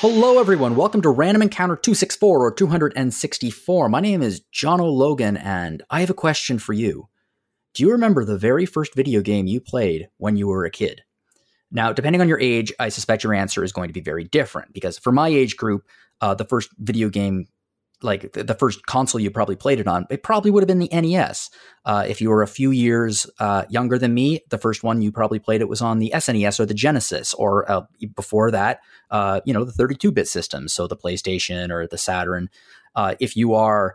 Hello, 0.00 0.38
everyone. 0.40 0.76
Welcome 0.76 1.02
to 1.02 1.10
Random 1.10 1.42
Encounter 1.42 1.76
264 1.76 2.42
or 2.42 2.50
264. 2.50 3.88
My 3.90 4.00
name 4.00 4.22
is 4.22 4.40
Jono 4.50 4.90
Logan, 4.90 5.36
and 5.36 5.82
I 5.90 6.00
have 6.00 6.08
a 6.08 6.14
question 6.14 6.58
for 6.58 6.72
you. 6.72 7.10
Do 7.74 7.82
you 7.82 7.92
remember 7.92 8.24
the 8.24 8.38
very 8.38 8.64
first 8.64 8.94
video 8.94 9.20
game 9.20 9.46
you 9.46 9.60
played 9.60 10.08
when 10.16 10.38
you 10.38 10.46
were 10.46 10.64
a 10.64 10.70
kid? 10.70 11.02
Now, 11.70 11.92
depending 11.92 12.22
on 12.22 12.28
your 12.28 12.40
age, 12.40 12.72
I 12.80 12.88
suspect 12.88 13.24
your 13.24 13.34
answer 13.34 13.62
is 13.62 13.72
going 13.72 13.88
to 13.88 13.92
be 13.92 14.00
very 14.00 14.24
different 14.24 14.72
because 14.72 14.96
for 14.96 15.12
my 15.12 15.28
age 15.28 15.58
group, 15.58 15.86
uh, 16.22 16.34
the 16.34 16.46
first 16.46 16.70
video 16.78 17.10
game 17.10 17.44
like 18.02 18.32
the, 18.32 18.54
first 18.54 18.86
console 18.86 19.20
you 19.20 19.30
probably 19.30 19.56
played 19.56 19.80
it 19.80 19.86
on, 19.86 20.06
it 20.10 20.22
probably 20.22 20.50
would 20.50 20.62
have 20.62 20.68
been 20.68 20.78
the 20.78 20.88
NES. 20.92 21.50
Uh, 21.84 22.04
if 22.08 22.20
you 22.20 22.30
were 22.30 22.42
a 22.42 22.46
few 22.46 22.70
years 22.70 23.28
uh, 23.38 23.64
younger 23.68 23.98
than 23.98 24.14
me, 24.14 24.40
the 24.48 24.58
first 24.58 24.82
one 24.82 25.02
you 25.02 25.12
probably 25.12 25.38
played 25.38 25.60
it 25.60 25.68
was 25.68 25.82
on 25.82 25.98
the 25.98 26.10
SNES 26.14 26.60
or 26.60 26.66
the 26.66 26.74
Genesis, 26.74 27.34
or 27.34 27.70
uh, 27.70 27.82
before 28.16 28.50
that, 28.50 28.80
uh, 29.10 29.40
you 29.44 29.52
know, 29.52 29.64
the 29.64 29.72
32-bit 29.72 30.28
systems, 30.28 30.72
so 30.72 30.86
the 30.86 30.96
PlayStation 30.96 31.70
or 31.70 31.86
the 31.86 31.98
Saturn. 31.98 32.48
Uh, 32.94 33.14
if 33.20 33.36
you 33.36 33.54
are 33.54 33.94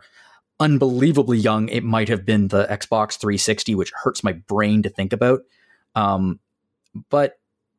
unbelievably 0.60 1.38
young, 1.38 1.68
it 1.68 1.84
might 1.84 2.08
have 2.08 2.24
been 2.24 2.48
the 2.48 2.64
Xbox 2.66 3.18
360, 3.18 3.74
which 3.74 3.92
hurts 4.02 4.24
my 4.24 4.32
brain 4.32 4.82
to 4.82 4.88
think 4.88 5.12
about. 5.12 5.40
Um, 5.94 6.40
but 7.10 7.38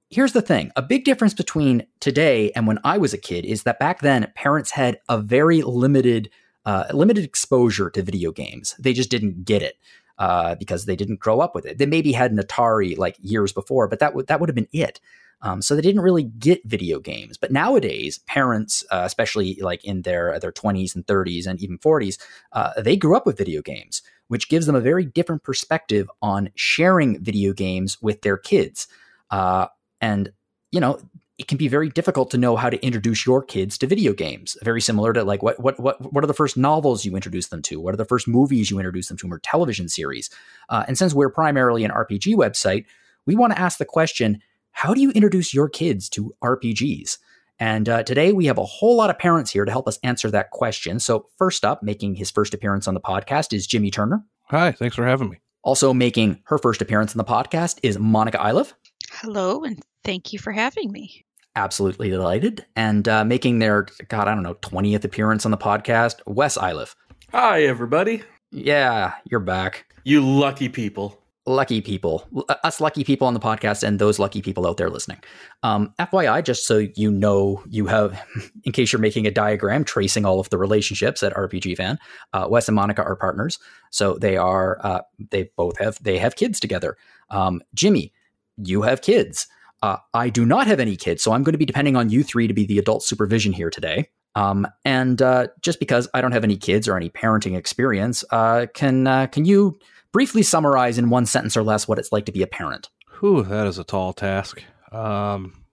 here's 0.09 0.33
the 0.33 0.41
thing 0.41 0.72
a 0.75 0.81
big 0.81 1.03
difference 1.03 1.33
between 1.33 1.86
today 2.00 2.52
and 2.52 2.67
when 2.67 2.80
I 2.83 2.97
was 2.97 3.13
a 3.13 3.17
kid 3.17 3.45
is 3.45 3.63
that 3.63 3.80
back 3.80 4.02
then 4.02 4.31
parents 4.36 4.72
had 4.72 5.00
a 5.09 5.19
very 5.19 5.61
limited 5.61 6.30
uh, 6.66 6.86
limited 6.91 7.23
exposure 7.23 7.89
to 7.89 8.02
video 8.02 8.31
games. 8.31 8.75
They 8.78 8.91
just 8.91 9.09
didn't 9.09 9.45
get 9.45 9.61
it 9.61 9.78
uh, 10.17 10.55
because 10.55 10.85
they 10.85 10.97
didn't 10.97 11.22
grow 11.22 11.39
up 11.39 11.55
with 11.55 11.66
it. 11.66 11.78
They 11.78 11.85
maybe 11.85 12.11
had 12.11 12.31
an 12.31 12.39
Atari 12.39 12.97
like 12.97 13.16
years 13.22 13.53
before, 13.53 13.88
but 13.88 14.00
that 14.00 14.13
would 14.13 14.28
that 14.28 14.39
would 14.39 14.50
have 14.50 14.55
been 14.55 14.67
it. 14.72 15.00
Um, 15.41 15.61
so 15.61 15.75
they 15.75 15.81
didn't 15.81 16.02
really 16.02 16.23
get 16.23 16.66
video 16.66 17.00
games. 17.00 17.38
But 17.38 17.52
nowadays, 17.52 18.17
parents, 18.25 18.83
uh, 18.89 19.03
especially 19.05 19.59
like 19.61 19.85
in 19.85 20.02
their 20.02 20.39
their 20.39 20.52
twenties 20.52 20.95
and 20.95 21.05
thirties 21.05 21.47
and 21.47 21.61
even 21.61 21.78
forties, 21.78 22.17
uh, 22.52 22.81
they 22.81 22.97
grew 22.97 23.16
up 23.16 23.25
with 23.25 23.38
video 23.38 23.61
games, 23.61 24.02
which 24.28 24.50
gives 24.50 24.66
them 24.66 24.75
a 24.75 24.81
very 24.81 25.05
different 25.05 25.44
perspective 25.44 26.09
on 26.22 26.50
sharing 26.55 27.23
video 27.23 27.53
games 27.53 28.02
with 28.02 28.23
their 28.23 28.38
kids. 28.38 28.88
Uh, 29.30 29.67
and, 30.02 30.31
you 30.72 30.80
know, 30.80 31.00
it 31.38 31.48
can 31.48 31.58
be 31.58 31.67
very 31.67 31.90
difficult 31.90 32.31
to 32.31 32.38
know 32.38 32.56
how 32.56 32.70
to 32.70 32.84
introduce 32.84 33.26
your 33.26 33.44
kids 33.44 33.78
to 33.78 33.88
video 33.88 34.12
games. 34.14 34.58
Very 34.64 34.81
similar 34.81 35.14
to 35.14 35.23
like 35.23 35.44
what 35.44 35.59
what 35.59 35.80
what 35.80 36.14
what 36.14 36.23
are 36.23 36.28
the 36.28 36.34
first 36.34 36.58
novels 36.58 37.06
you 37.06 37.16
introduce 37.16 37.48
them 37.48 37.62
to? 37.64 37.80
What 37.80 37.94
are 37.94 37.98
the 37.98 38.06
first 38.06 38.28
movies 38.28 38.72
you 38.72 38.80
introduce 38.80 39.08
them 39.08 39.18
to, 39.18 39.31
or 39.31 39.40
television 39.40 39.88
series? 39.88 40.30
Uh, 40.70 40.84
and 40.88 40.98
since 40.98 41.14
we're 41.14 41.30
primarily 41.30 41.84
an 41.84 41.92
RPG 41.92 42.36
website, 42.36 42.86
we 43.25 43.36
want 43.36 43.53
to 43.53 43.59
ask 43.59 43.78
the 43.78 43.86
question: 43.86 44.42
How 44.72 44.95
do 44.95 45.02
you 45.02 45.12
introduce 45.12 45.53
your 45.53 45.70
kids 45.70 46.09
to 46.09 46.34
RPGs? 46.44 47.20
And 47.59 47.90
uh, 47.90 48.03
today 48.03 48.34
we 48.34 48.45
have 48.45 48.58
a 48.58 48.66
whole 48.66 48.95
lot 48.95 49.09
of 49.09 49.18
parents 49.18 49.52
here 49.52 49.66
to 49.66 49.72
help 49.72 49.88
us 49.88 50.00
answer 50.03 50.30
that 50.31 50.52
question. 50.52 51.00
So 51.00 51.28
first 51.38 51.66
up, 51.66 51.81
making 51.81 52.16
his 52.16 52.30
first 52.30 52.53
appearance 52.53 52.88
on 52.88 52.94
the 52.94 53.02
podcast 53.02 53.53
is 53.53 53.66
Jimmy 53.66 53.90
Turner. 53.90 54.23
Hi, 54.50 54.72
thanks 54.72 54.95
for 54.95 55.06
having 55.06 55.30
me. 55.30 55.38
Also 55.64 55.94
making 55.94 56.42
her 56.45 56.58
first 56.58 56.81
appearance 56.81 57.14
on 57.14 57.18
the 57.18 57.23
podcast 57.23 57.80
is 57.84 57.98
Monica 57.98 58.40
Iliff. 58.48 58.73
Hello, 59.22 59.64
and 59.64 59.82
thank 60.04 60.32
you 60.32 60.38
for 60.38 60.52
having 60.52 60.92
me. 60.92 61.26
Absolutely 61.56 62.08
delighted. 62.12 62.68
And 62.76 63.08
uh, 63.08 63.25
making 63.25 63.58
their, 63.58 63.88
God, 64.09 64.28
I 64.28 64.36
don't 64.36 64.44
know, 64.44 64.53
20th 64.53 65.03
appearance 65.03 65.44
on 65.44 65.50
the 65.50 65.58
podcast, 65.58 66.18
Wes 66.28 66.56
Iliff. 66.56 66.96
Hi, 67.31 67.64
everybody. 67.64 68.22
Yeah, 68.52 69.16
you're 69.25 69.40
back. 69.40 69.91
You 70.03 70.22
lucky 70.22 70.69
people. 70.69 71.19
Lucky 71.47 71.81
people. 71.81 72.28
Uh, 72.47 72.53
us 72.64 72.80
lucky 72.80 73.03
people 73.03 73.25
on 73.25 73.34
the 73.34 73.40
podcast 73.40 73.81
and 73.81 73.97
those 73.97 74.19
lucky 74.19 74.44
people 74.44 74.68
out 74.68 74.78
there 74.78 74.91
listening. 74.91 75.18
Um, 75.64 75.96
FYI, 75.97 76.44
just 76.44 76.68
so 76.68 76.86
you 76.96 77.09
know, 77.09 77.64
you 77.68 77.88
have, 77.88 78.24
in 78.66 78.72
case 78.72 78.94
you're 78.94 79.02
making 79.02 79.25
a 79.25 79.31
diagram 79.31 79.84
tracing 79.84 80.25
all 80.28 80.40
of 80.40 80.52
the 80.52 80.59
relationships 80.59 81.24
at 81.24 81.34
RPG 81.34 81.78
Fan, 81.78 81.97
uh, 82.34 82.46
Wes 82.47 82.68
and 82.68 82.75
Monica 82.75 83.02
are 83.02 83.16
partners. 83.16 83.58
So 83.90 84.14
they 84.14 84.38
are, 84.38 84.78
uh, 84.86 85.02
they 85.31 85.50
both 85.58 85.80
have, 85.80 85.97
they 86.03 86.20
have 86.20 86.36
kids 86.36 86.59
together. 86.59 86.97
Um, 87.31 87.64
Jimmy, 87.74 88.14
you 88.57 88.81
have 88.84 89.01
kids. 89.01 89.47
Uh, 89.84 89.97
I 90.13 90.29
do 90.29 90.45
not 90.45 90.68
have 90.68 90.79
any 90.79 90.95
kids, 90.95 91.22
so 91.22 91.31
I'm 91.31 91.44
going 91.44 91.53
to 91.53 91.59
be 91.59 91.66
depending 91.66 91.95
on 91.95 92.09
you 92.09 92.23
three 92.23 92.47
to 92.47 92.53
be 92.53 92.66
the 92.66 92.79
adult 92.79 93.03
supervision 93.03 93.53
here 93.53 93.69
today. 93.69 94.09
Um, 94.35 94.68
and 94.85 95.22
uh, 95.22 95.47
just 95.62 95.79
because 95.79 96.07
I 96.13 96.22
don't 96.22 96.31
have 96.31 96.44
any 96.44 96.57
kids 96.57 96.88
or 96.88 96.96
any 96.96 97.09
parenting 97.09 97.57
experience, 97.57 98.23
uh, 98.31 98.67
can 98.73 99.07
uh, 99.07 99.28
can 99.28 99.46
you 99.46 99.79
briefly 100.12 100.44
summarize 100.44 100.97
in 100.97 101.09
one 101.09 101.25
sentence 101.25 101.56
or 101.57 101.63
less 101.63 101.88
what 101.88 102.00
it's 102.00 102.12
like 102.12 102.25
to 102.25 102.31
be 102.31 102.41
a 102.41 102.47
parent? 102.47 102.90
Whew, 103.19 103.44
that 103.44 103.67
is 103.67 103.79
a 103.79 103.84
tall 103.84 104.13
task. 104.13 104.62
Um, 104.91 105.63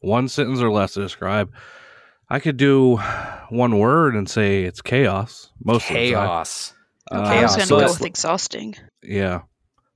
one 0.00 0.28
sentence 0.28 0.60
or 0.60 0.70
less 0.70 0.94
to 0.94 1.00
describe. 1.00 1.52
I 2.28 2.38
could 2.38 2.56
do 2.56 2.96
one 3.50 3.78
word 3.78 4.14
and 4.14 4.28
say 4.28 4.64
it's 4.64 4.80
chaos. 4.80 5.50
Most 5.62 5.84
chaos. 5.84 6.72
Of 7.10 7.18
the 7.18 7.24
time. 7.24 7.26
Okay, 7.26 7.38
I 7.38 7.42
was 7.42 7.50
going 7.52 7.60
to 7.60 7.66
so 7.66 7.80
go 7.80 7.86
with 7.86 8.04
exhausting. 8.04 8.74
Yeah, 9.02 9.42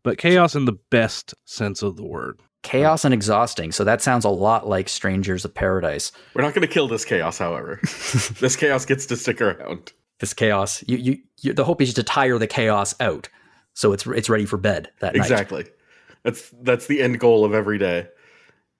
but 0.09 0.17
chaos 0.17 0.55
in 0.55 0.65
the 0.65 0.79
best 0.89 1.35
sense 1.45 1.83
of 1.83 1.97
the 1.97 2.03
word. 2.03 2.41
Chaos 2.63 3.05
and 3.05 3.13
exhausting. 3.13 3.73
So 3.73 3.85
that 3.85 4.01
sounds 4.01 4.25
a 4.25 4.31
lot 4.31 4.67
like 4.67 4.89
Strangers 4.89 5.45
of 5.45 5.53
Paradise. 5.53 6.13
We're 6.33 6.41
not 6.41 6.55
going 6.55 6.67
to 6.67 6.73
kill 6.73 6.89
this 6.89 7.05
chaos, 7.05 7.37
however. 7.37 7.79
this 8.41 8.57
chaos 8.57 8.87
gets 8.87 9.05
to 9.05 9.17
stick 9.19 9.43
around. 9.43 9.93
This 10.19 10.33
chaos. 10.33 10.83
You, 10.89 10.97
you, 10.97 11.19
you, 11.43 11.53
the 11.53 11.63
hope 11.63 11.83
is 11.83 11.93
to 11.93 12.03
tire 12.03 12.39
the 12.39 12.47
chaos 12.47 12.95
out, 13.01 13.29
so 13.75 13.93
it's 13.93 14.07
it's 14.07 14.31
ready 14.31 14.47
for 14.47 14.57
bed 14.57 14.91
that 15.01 15.15
exactly. 15.15 15.59
night. 15.59 15.67
Exactly. 15.67 16.21
That's 16.25 16.55
that's 16.63 16.87
the 16.87 17.03
end 17.03 17.21
goal 17.21 17.45
of 17.45 17.53
every 17.53 17.77
day. 17.77 18.09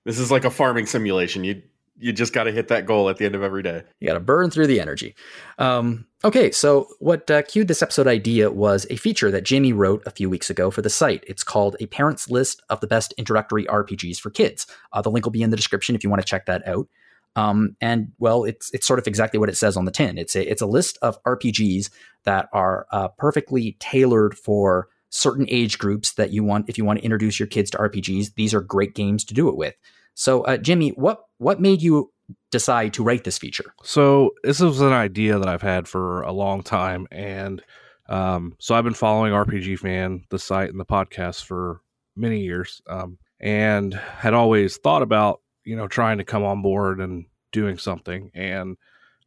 This 0.05 0.17
is 0.17 0.31
like 0.31 0.45
a 0.45 0.49
farming 0.49 0.87
simulation. 0.87 1.43
You 1.43 1.61
you 1.99 2.13
just 2.13 2.33
got 2.33 2.45
to 2.45 2.51
hit 2.51 2.69
that 2.69 2.85
goal 2.85 3.09
at 3.09 3.17
the 3.17 3.25
end 3.25 3.35
of 3.35 3.43
every 3.43 3.61
day. 3.61 3.83
You 3.99 4.07
got 4.07 4.13
to 4.13 4.21
burn 4.21 4.49
through 4.49 4.67
the 4.67 4.79
energy. 4.79 5.15
Um, 5.57 6.05
okay, 6.23 6.49
so 6.49 6.87
what 6.99 7.29
uh, 7.29 7.41
cued 7.43 7.67
this 7.67 7.81
episode 7.81 8.07
idea 8.07 8.49
was 8.49 8.87
a 8.89 8.95
feature 8.95 9.29
that 9.31 9.43
Jamie 9.43 9.73
wrote 9.73 10.01
a 10.05 10.11
few 10.11 10.29
weeks 10.29 10.49
ago 10.49 10.71
for 10.71 10.81
the 10.81 10.89
site. 10.89 11.23
It's 11.27 11.43
called 11.43 11.75
A 11.79 11.87
Parent's 11.87 12.29
List 12.29 12.63
of 12.69 12.79
the 12.79 12.87
Best 12.87 13.13
Introductory 13.17 13.65
RPGs 13.65 14.19
for 14.19 14.29
Kids. 14.29 14.65
Uh, 14.93 15.01
the 15.01 15.11
link 15.11 15.25
will 15.25 15.31
be 15.31 15.43
in 15.43 15.49
the 15.49 15.57
description 15.57 15.93
if 15.93 16.03
you 16.03 16.09
want 16.09 16.21
to 16.21 16.27
check 16.27 16.45
that 16.45 16.65
out. 16.67 16.87
Um, 17.35 17.75
and 17.79 18.11
well, 18.17 18.43
it's 18.43 18.73
it's 18.73 18.87
sort 18.87 18.99
of 18.99 19.05
exactly 19.05 19.39
what 19.39 19.49
it 19.49 19.57
says 19.57 19.77
on 19.77 19.85
the 19.85 19.91
tin. 19.91 20.17
It's 20.17 20.35
a 20.35 20.49
it's 20.49 20.61
a 20.61 20.65
list 20.65 20.97
of 21.01 21.21
RPGs 21.23 21.89
that 22.23 22.49
are 22.53 22.87
uh, 22.91 23.09
perfectly 23.09 23.77
tailored 23.79 24.35
for 24.35 24.87
certain 25.09 25.45
age 25.49 25.77
groups 25.77 26.13
that 26.13 26.31
you 26.31 26.43
want. 26.43 26.69
If 26.69 26.77
you 26.77 26.85
want 26.85 26.99
to 26.99 27.05
introduce 27.05 27.39
your 27.39 27.47
kids 27.47 27.69
to 27.71 27.77
RPGs, 27.77 28.33
these 28.35 28.53
are 28.53 28.61
great 28.61 28.95
games 28.95 29.23
to 29.25 29.33
do 29.33 29.47
it 29.47 29.55
with. 29.55 29.75
So, 30.19 30.41
uh, 30.41 30.57
Jimmy, 30.57 30.89
what 30.89 31.23
what 31.37 31.61
made 31.61 31.81
you 31.81 32.11
decide 32.51 32.93
to 32.95 33.03
write 33.03 33.23
this 33.23 33.37
feature? 33.37 33.73
So, 33.83 34.31
this 34.43 34.59
was 34.59 34.81
an 34.81 34.91
idea 34.91 35.39
that 35.39 35.47
I've 35.47 35.61
had 35.61 35.87
for 35.87 36.23
a 36.23 36.33
long 36.33 36.61
time, 36.61 37.07
and 37.09 37.63
um, 38.09 38.53
so 38.59 38.75
I've 38.75 38.83
been 38.83 38.93
following 38.93 39.31
RPG 39.31 39.79
Fan, 39.79 40.25
the 40.29 40.37
site 40.37 40.71
and 40.71 40.79
the 40.79 40.85
podcast 40.85 41.45
for 41.45 41.79
many 42.17 42.41
years, 42.41 42.81
um, 42.87 43.17
and 43.39 43.93
had 43.93 44.33
always 44.33 44.75
thought 44.75 45.03
about 45.03 45.39
you 45.63 45.77
know 45.77 45.87
trying 45.87 46.17
to 46.17 46.25
come 46.25 46.43
on 46.43 46.61
board 46.61 46.99
and 46.99 47.25
doing 47.53 47.77
something, 47.77 48.29
and 48.33 48.75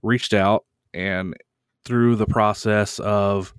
reached 0.02 0.34
out 0.34 0.66
and 0.92 1.34
through 1.86 2.16
the 2.16 2.26
process 2.26 2.98
of 2.98 3.54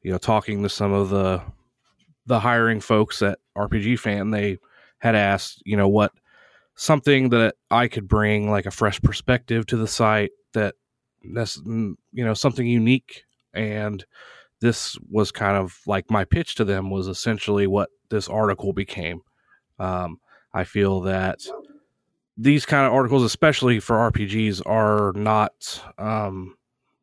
you 0.00 0.10
know 0.10 0.16
talking 0.16 0.62
to 0.62 0.70
some 0.70 0.94
of 0.94 1.10
the 1.10 1.42
the 2.24 2.40
hiring 2.40 2.80
folks 2.80 3.20
at 3.20 3.40
RPG 3.58 3.98
Fan, 3.98 4.30
they 4.30 4.56
had 5.00 5.14
asked 5.14 5.62
you 5.66 5.76
know 5.76 5.88
what 5.88 6.12
something 6.78 7.30
that 7.30 7.56
I 7.72 7.88
could 7.88 8.06
bring 8.06 8.48
like 8.50 8.64
a 8.64 8.70
fresh 8.70 9.02
perspective 9.02 9.66
to 9.66 9.76
the 9.76 9.88
site 9.88 10.30
that 10.54 10.76
that's 11.34 11.56
you 11.66 11.96
know 12.12 12.34
something 12.34 12.66
unique. 12.66 13.24
And 13.52 14.04
this 14.60 14.96
was 15.10 15.32
kind 15.32 15.56
of 15.56 15.80
like 15.86 16.08
my 16.10 16.24
pitch 16.24 16.54
to 16.54 16.64
them 16.64 16.88
was 16.88 17.08
essentially 17.08 17.66
what 17.66 17.90
this 18.10 18.28
article 18.28 18.72
became. 18.72 19.20
Um, 19.78 20.18
i 20.54 20.64
feel 20.64 21.02
that 21.02 21.40
these 22.36 22.64
kind 22.64 22.86
of 22.86 22.92
articles 22.92 23.22
especially 23.22 23.78
for 23.78 24.10
rpgs 24.10 24.60
are 24.66 25.12
not 25.14 25.84
um, 25.98 26.56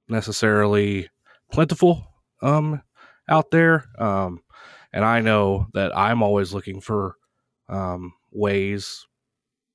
necessarily 0.10 1.10
plentiful 1.51 2.06
um, 2.42 2.81
out 3.30 3.51
there. 3.51 3.86
Um, 3.98 4.42
and 4.92 5.06
i 5.06 5.22
know 5.22 5.68
that 5.74 5.95
i'm 5.95 6.24
always 6.24 6.54
looking 6.54 6.81
for 6.81 7.16
um, 7.69 8.13
ways 8.31 9.06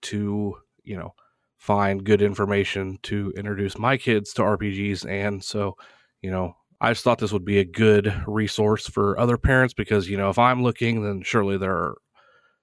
to 0.02 0.56
you 0.84 0.96
know 0.96 1.14
find 1.58 2.04
good 2.04 2.22
information 2.22 2.98
to 3.02 3.32
introduce 3.36 3.78
my 3.78 3.96
kids 3.96 4.32
to 4.32 4.42
RPGs 4.42 5.08
and 5.08 5.42
so 5.44 5.76
you 6.22 6.30
know 6.30 6.54
I 6.80 6.92
just 6.92 7.04
thought 7.04 7.18
this 7.18 7.32
would 7.32 7.44
be 7.44 7.58
a 7.58 7.64
good 7.64 8.22
resource 8.26 8.88
for 8.88 9.18
other 9.18 9.36
parents 9.36 9.74
because 9.74 10.08
you 10.08 10.16
know 10.16 10.30
if 10.30 10.38
I'm 10.38 10.62
looking 10.62 11.02
then 11.02 11.22
surely 11.22 11.58
there 11.58 11.76
are 11.76 11.98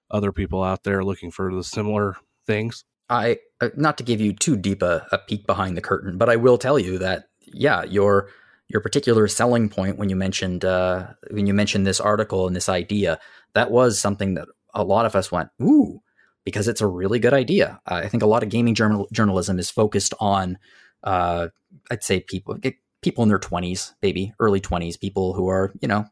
other 0.09 0.31
people 0.31 0.63
out 0.63 0.83
there 0.83 1.03
looking 1.03 1.31
for 1.31 1.53
the 1.53 1.63
similar 1.63 2.15
things. 2.45 2.85
I 3.09 3.37
uh, 3.61 3.69
not 3.75 3.97
to 3.99 4.03
give 4.03 4.19
you 4.19 4.33
too 4.33 4.57
deep 4.57 4.81
a, 4.81 5.05
a 5.11 5.17
peek 5.17 5.45
behind 5.45 5.77
the 5.77 5.81
curtain, 5.81 6.17
but 6.17 6.29
I 6.29 6.35
will 6.35 6.57
tell 6.57 6.77
you 6.79 6.97
that 6.97 7.25
yeah, 7.39 7.83
your 7.83 8.29
your 8.67 8.81
particular 8.81 9.27
selling 9.27 9.69
point 9.69 9.97
when 9.97 10.09
you 10.09 10.15
mentioned 10.15 10.65
uh, 10.65 11.07
when 11.31 11.47
you 11.47 11.53
mentioned 11.53 11.87
this 11.87 11.99
article 11.99 12.47
and 12.47 12.55
this 12.55 12.69
idea 12.69 13.19
that 13.53 13.71
was 13.71 13.99
something 13.99 14.33
that 14.33 14.47
a 14.73 14.83
lot 14.83 15.05
of 15.05 15.15
us 15.15 15.31
went 15.31 15.49
ooh 15.61 16.01
because 16.47 16.69
it's 16.69 16.79
a 16.79 16.87
really 16.87 17.19
good 17.19 17.33
idea. 17.33 17.77
Uh, 17.85 17.95
I 17.95 18.07
think 18.07 18.23
a 18.23 18.25
lot 18.25 18.41
of 18.41 18.47
gaming 18.47 18.73
journal- 18.73 19.09
journalism 19.11 19.59
is 19.59 19.69
focused 19.69 20.13
on, 20.21 20.57
uh, 21.03 21.49
I'd 21.91 22.05
say 22.05 22.21
people 22.21 22.57
people 23.01 23.21
in 23.23 23.27
their 23.27 23.37
twenties, 23.37 23.93
maybe 24.01 24.33
early 24.39 24.61
twenties, 24.61 24.95
people 24.95 25.33
who 25.33 25.49
are 25.49 25.73
you 25.81 25.89
know 25.89 26.05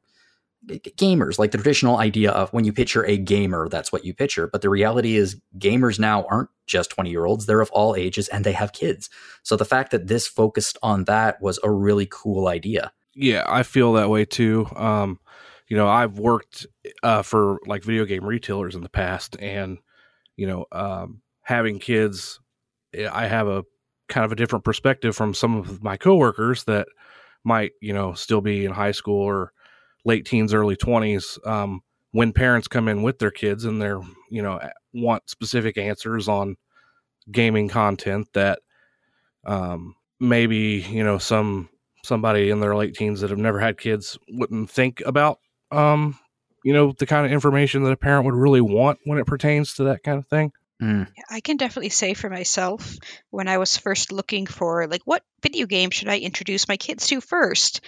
gamers, 0.67 1.39
like 1.39 1.51
the 1.51 1.57
traditional 1.57 1.99
idea 1.99 2.31
of 2.31 2.51
when 2.51 2.65
you 2.65 2.73
picture 2.73 3.05
a 3.05 3.15
gamer, 3.15 3.69
that's 3.69 3.93
what 3.93 4.03
you 4.03 4.13
picture. 4.13 4.45
But 4.45 4.61
the 4.61 4.69
reality 4.69 5.15
is, 5.15 5.39
gamers 5.57 5.99
now 5.99 6.25
aren't 6.29 6.49
just 6.67 6.89
20 6.89 7.09
year 7.09 7.23
olds, 7.23 7.45
they're 7.45 7.61
of 7.61 7.71
all 7.71 7.95
ages 7.95 8.27
and 8.27 8.43
they 8.43 8.51
have 8.51 8.73
kids. 8.73 9.09
So 9.41 9.55
the 9.55 9.63
fact 9.63 9.91
that 9.91 10.07
this 10.07 10.27
focused 10.27 10.77
on 10.83 11.05
that 11.05 11.41
was 11.41 11.61
a 11.63 11.71
really 11.71 12.09
cool 12.11 12.49
idea. 12.49 12.91
Yeah, 13.13 13.45
I 13.47 13.63
feel 13.63 13.93
that 13.93 14.09
way 14.09 14.25
too. 14.25 14.67
Um, 14.75 15.17
you 15.69 15.77
know, 15.77 15.87
I've 15.87 16.19
worked 16.19 16.67
uh, 17.03 17.21
for 17.21 17.59
like 17.65 17.85
video 17.85 18.03
game 18.03 18.25
retailers 18.25 18.75
in 18.75 18.81
the 18.81 18.89
past, 18.89 19.37
and 19.39 19.77
you 20.37 20.47
know, 20.47 20.65
um, 20.71 21.21
having 21.41 21.79
kids, 21.79 22.39
eh, 22.93 23.09
I 23.11 23.27
have 23.27 23.47
a 23.47 23.63
kind 24.09 24.25
of 24.25 24.31
a 24.31 24.35
different 24.35 24.65
perspective 24.65 25.15
from 25.15 25.33
some 25.33 25.57
of 25.57 25.83
my 25.83 25.97
coworkers 25.97 26.63
that 26.65 26.87
might, 27.43 27.71
you 27.81 27.93
know, 27.93 28.13
still 28.13 28.41
be 28.41 28.65
in 28.65 28.71
high 28.71 28.91
school 28.91 29.21
or 29.21 29.51
late 30.05 30.25
teens, 30.25 30.53
early 30.53 30.75
twenties. 30.75 31.39
Um, 31.45 31.81
when 32.11 32.31
parents 32.31 32.67
come 32.67 32.87
in 32.87 33.03
with 33.03 33.19
their 33.19 33.31
kids 33.31 33.65
and 33.65 33.81
they're, 33.81 33.99
you 34.29 34.41
know, 34.41 34.59
want 34.93 35.29
specific 35.29 35.77
answers 35.77 36.27
on 36.27 36.55
gaming 37.31 37.67
content 37.67 38.27
that 38.33 38.59
um, 39.45 39.95
maybe 40.19 40.85
you 40.89 41.03
know 41.03 41.17
some 41.17 41.69
somebody 42.03 42.49
in 42.49 42.59
their 42.59 42.75
late 42.75 42.93
teens 42.95 43.21
that 43.21 43.29
have 43.29 43.39
never 43.39 43.59
had 43.59 43.77
kids 43.77 44.17
wouldn't 44.29 44.69
think 44.69 45.01
about 45.05 45.39
um, 45.71 46.17
you 46.65 46.73
know, 46.73 46.93
the 46.97 47.05
kind 47.05 47.27
of 47.27 47.31
information 47.31 47.83
that 47.83 47.91
a 47.91 47.95
parent 47.95 48.25
would 48.25 48.33
really 48.33 48.59
want 48.59 48.97
when 49.03 49.19
it 49.19 49.27
pertains 49.27 49.75
to 49.75 49.83
that 49.83 50.01
kind 50.01 50.17
of 50.17 50.25
thing. 50.25 50.51
Mm. 50.81 51.07
I 51.29 51.39
can 51.39 51.57
definitely 51.57 51.89
say 51.89 52.15
for 52.15 52.27
myself 52.27 52.97
when 53.29 53.47
I 53.47 53.59
was 53.59 53.77
first 53.77 54.11
looking 54.11 54.47
for 54.47 54.87
like 54.87 55.03
what 55.05 55.21
video 55.43 55.67
game 55.67 55.91
should 55.91 56.09
I 56.09 56.17
introduce 56.17 56.67
my 56.67 56.75
kids 56.75 57.05
to 57.07 57.21
first 57.21 57.81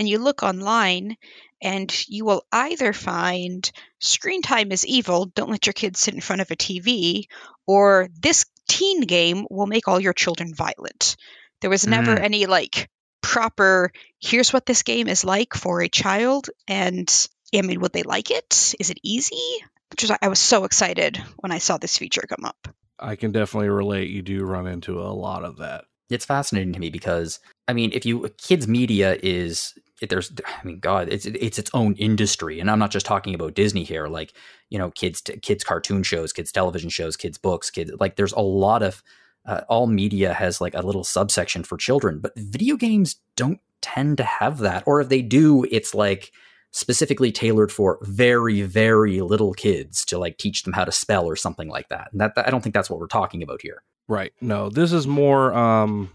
and 0.00 0.08
you 0.08 0.18
look 0.18 0.42
online 0.42 1.16
and 1.62 1.96
you 2.08 2.24
will 2.24 2.44
either 2.50 2.92
find 2.92 3.70
screen 4.00 4.42
time 4.42 4.72
is 4.72 4.84
evil 4.84 5.26
don't 5.26 5.50
let 5.50 5.66
your 5.66 5.72
kids 5.72 6.00
sit 6.00 6.12
in 6.12 6.20
front 6.20 6.42
of 6.42 6.50
a 6.50 6.56
TV 6.56 7.26
or 7.68 8.08
this 8.20 8.46
teen 8.68 9.02
game 9.02 9.46
will 9.48 9.66
make 9.66 9.86
all 9.86 10.00
your 10.00 10.12
children 10.12 10.54
violent. 10.54 11.16
There 11.60 11.70
was 11.70 11.86
never 11.86 12.16
mm. 12.16 12.20
any 12.20 12.46
like 12.46 12.90
proper 13.22 13.92
here's 14.20 14.52
what 14.52 14.66
this 14.66 14.82
game 14.82 15.08
is 15.08 15.24
like 15.24 15.54
for 15.54 15.80
a 15.80 15.88
child 15.88 16.50
and 16.68 17.28
I 17.54 17.62
mean, 17.62 17.80
would 17.80 17.92
they 17.92 18.02
like 18.02 18.30
it? 18.30 18.74
Is 18.78 18.90
it 18.90 18.98
easy? 19.02 19.64
Which 19.90 20.04
is, 20.04 20.12
I 20.20 20.28
was 20.28 20.40
so 20.40 20.64
excited 20.64 21.22
when 21.36 21.52
I 21.52 21.58
saw 21.58 21.78
this 21.78 21.98
feature 21.98 22.24
come 22.28 22.44
up. 22.44 22.68
I 22.98 23.16
can 23.16 23.32
definitely 23.32 23.68
relate. 23.68 24.10
You 24.10 24.22
do 24.22 24.44
run 24.44 24.66
into 24.66 25.00
a 25.00 25.12
lot 25.12 25.44
of 25.44 25.58
that. 25.58 25.84
It's 26.10 26.24
fascinating 26.24 26.72
to 26.74 26.80
me 26.80 26.90
because 26.90 27.40
I 27.66 27.72
mean, 27.72 27.90
if 27.92 28.04
you 28.04 28.28
kids 28.38 28.68
media 28.68 29.18
is 29.22 29.74
there's 30.08 30.32
I 30.46 30.64
mean, 30.64 30.80
God, 30.80 31.08
it's 31.08 31.26
it's 31.26 31.58
its 31.58 31.70
own 31.74 31.94
industry, 31.94 32.60
and 32.60 32.70
I'm 32.70 32.78
not 32.78 32.90
just 32.90 33.06
talking 33.06 33.34
about 33.34 33.54
Disney 33.54 33.84
here. 33.84 34.06
Like 34.06 34.32
you 34.70 34.78
know, 34.78 34.90
kids 34.90 35.22
kids 35.42 35.64
cartoon 35.64 36.02
shows, 36.02 36.32
kids 36.32 36.52
television 36.52 36.90
shows, 36.90 37.16
kids 37.16 37.38
books, 37.38 37.70
kids 37.70 37.90
like 38.00 38.16
there's 38.16 38.32
a 38.32 38.40
lot 38.40 38.82
of 38.82 39.02
uh, 39.46 39.62
all 39.68 39.86
media 39.86 40.32
has 40.32 40.60
like 40.60 40.74
a 40.74 40.82
little 40.82 41.04
subsection 41.04 41.64
for 41.64 41.76
children, 41.76 42.20
but 42.20 42.32
video 42.36 42.76
games 42.76 43.16
don't 43.36 43.60
tend 43.80 44.18
to 44.18 44.24
have 44.24 44.58
that, 44.58 44.82
or 44.86 45.00
if 45.00 45.08
they 45.08 45.22
do, 45.22 45.64
it's 45.70 45.94
like 45.94 46.32
specifically 46.74 47.30
tailored 47.30 47.70
for 47.70 48.00
very 48.02 48.62
very 48.62 49.20
little 49.20 49.54
kids 49.54 50.04
to 50.04 50.18
like 50.18 50.38
teach 50.38 50.64
them 50.64 50.72
how 50.72 50.84
to 50.84 50.90
spell 50.90 51.24
or 51.24 51.36
something 51.36 51.68
like 51.68 51.88
that. 51.88 52.08
And 52.10 52.20
that, 52.20 52.34
that 52.34 52.48
i 52.48 52.50
don't 52.50 52.62
think 52.62 52.74
that's 52.74 52.90
what 52.90 52.98
we're 52.98 53.06
talking 53.06 53.44
about 53.44 53.62
here. 53.62 53.84
Right. 54.08 54.32
No 54.40 54.70
this 54.70 54.92
is 54.92 55.06
more 55.06 55.54
um 55.54 56.10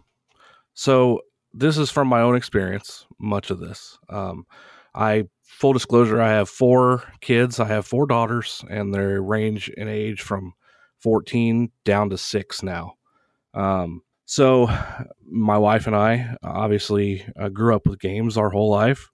so 0.74 1.22
this 1.54 1.78
is 1.78 1.90
from 1.90 2.10
my 2.10 2.20
own 2.20 2.36
experience 2.36 3.06
much 3.20 3.52
of 3.52 3.60
this. 3.60 3.98
Um 4.10 4.46
i 4.94 5.30
full 5.44 5.72
disclosure 5.72 6.22
i 6.22 6.30
have 6.30 6.50
four 6.50 7.04
kids. 7.22 7.62
I 7.62 7.66
have 7.66 7.88
four 7.88 8.06
daughters 8.06 8.66
and 8.70 8.94
they 8.94 9.00
range 9.00 9.70
in 9.70 9.88
age 9.88 10.22
from 10.22 10.54
14 11.00 11.72
down 11.86 12.10
to 12.10 12.18
6 12.18 12.64
now. 12.64 12.96
Um 13.54 14.02
so 14.26 14.68
my 15.26 15.58
wife 15.58 15.88
and 15.88 15.96
i 15.96 16.36
obviously 16.44 17.26
uh, 17.40 17.48
grew 17.48 17.74
up 17.74 17.88
with 17.88 18.02
games 18.02 18.36
our 18.36 18.50
whole 18.50 18.70
life 18.70 19.10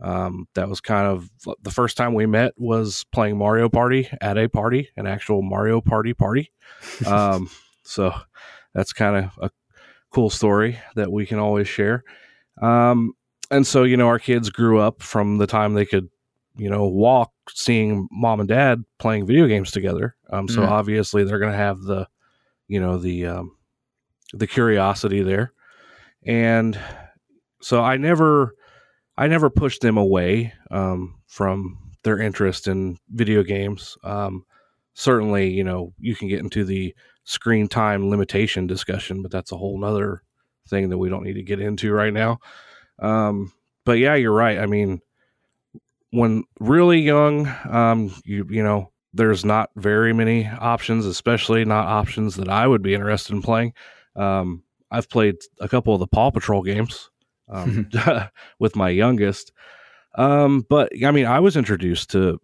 um, 0.00 0.46
that 0.54 0.68
was 0.68 0.80
kind 0.80 1.06
of 1.06 1.28
the 1.62 1.70
first 1.70 1.96
time 1.96 2.14
we 2.14 2.26
met 2.26 2.54
was 2.56 3.04
playing 3.12 3.36
Mario 3.36 3.68
Party 3.68 4.08
at 4.20 4.38
a 4.38 4.48
party, 4.48 4.88
an 4.96 5.06
actual 5.06 5.42
Mario 5.42 5.80
Party 5.80 6.14
party. 6.14 6.52
Um, 7.06 7.50
so 7.82 8.14
that's 8.74 8.92
kind 8.92 9.16
of 9.16 9.38
a 9.42 9.50
cool 10.10 10.30
story 10.30 10.78
that 10.94 11.12
we 11.12 11.26
can 11.26 11.38
always 11.38 11.68
share. 11.68 12.04
Um, 12.62 13.12
and 13.50 13.66
so, 13.66 13.82
you 13.84 13.96
know, 13.96 14.06
our 14.06 14.18
kids 14.18 14.48
grew 14.48 14.78
up 14.78 15.02
from 15.02 15.38
the 15.38 15.46
time 15.46 15.74
they 15.74 15.86
could, 15.86 16.08
you 16.56 16.70
know, 16.70 16.86
walk, 16.86 17.32
seeing 17.48 18.08
mom 18.10 18.40
and 18.40 18.48
dad 18.48 18.84
playing 18.98 19.26
video 19.26 19.46
games 19.46 19.70
together. 19.70 20.16
Um, 20.30 20.48
so 20.48 20.60
mm. 20.60 20.68
obviously 20.68 21.24
they're 21.24 21.38
going 21.38 21.52
to 21.52 21.58
have 21.58 21.82
the, 21.82 22.06
you 22.68 22.80
know, 22.80 22.96
the, 22.96 23.26
um, 23.26 23.56
the 24.32 24.46
curiosity 24.46 25.22
there. 25.22 25.52
And 26.24 26.78
so 27.60 27.82
I 27.82 27.96
never, 27.96 28.54
I 29.20 29.26
never 29.26 29.50
pushed 29.50 29.82
them 29.82 29.98
away 29.98 30.54
um, 30.70 31.16
from 31.26 31.78
their 32.04 32.18
interest 32.18 32.66
in 32.66 32.96
video 33.10 33.42
games. 33.42 33.98
Um, 34.02 34.46
certainly, 34.94 35.50
you 35.50 35.62
know, 35.62 35.92
you 35.98 36.16
can 36.16 36.26
get 36.26 36.38
into 36.38 36.64
the 36.64 36.94
screen 37.24 37.68
time 37.68 38.08
limitation 38.08 38.66
discussion, 38.66 39.20
but 39.20 39.30
that's 39.30 39.52
a 39.52 39.58
whole 39.58 39.78
nother 39.78 40.22
thing 40.70 40.88
that 40.88 40.96
we 40.96 41.10
don't 41.10 41.22
need 41.22 41.34
to 41.34 41.42
get 41.42 41.60
into 41.60 41.92
right 41.92 42.14
now. 42.14 42.38
Um, 42.98 43.52
but 43.84 43.98
yeah, 43.98 44.14
you're 44.14 44.32
right. 44.32 44.58
I 44.58 44.64
mean, 44.64 45.02
when 46.12 46.44
really 46.58 47.00
young, 47.00 47.46
um, 47.68 48.14
you 48.24 48.46
you 48.48 48.62
know, 48.62 48.90
there's 49.12 49.44
not 49.44 49.68
very 49.76 50.14
many 50.14 50.46
options, 50.46 51.04
especially 51.04 51.66
not 51.66 51.86
options 51.86 52.36
that 52.36 52.48
I 52.48 52.66
would 52.66 52.80
be 52.80 52.94
interested 52.94 53.34
in 53.34 53.42
playing. 53.42 53.74
Um, 54.16 54.62
I've 54.90 55.10
played 55.10 55.36
a 55.60 55.68
couple 55.68 55.92
of 55.92 56.00
the 56.00 56.06
Paw 56.06 56.30
Patrol 56.30 56.62
games 56.62 57.09
um, 57.50 57.88
with 58.58 58.76
my 58.76 58.88
youngest. 58.88 59.52
Um, 60.16 60.64
but 60.68 60.92
I 61.04 61.10
mean, 61.10 61.26
I 61.26 61.40
was 61.40 61.56
introduced 61.56 62.10
to 62.10 62.40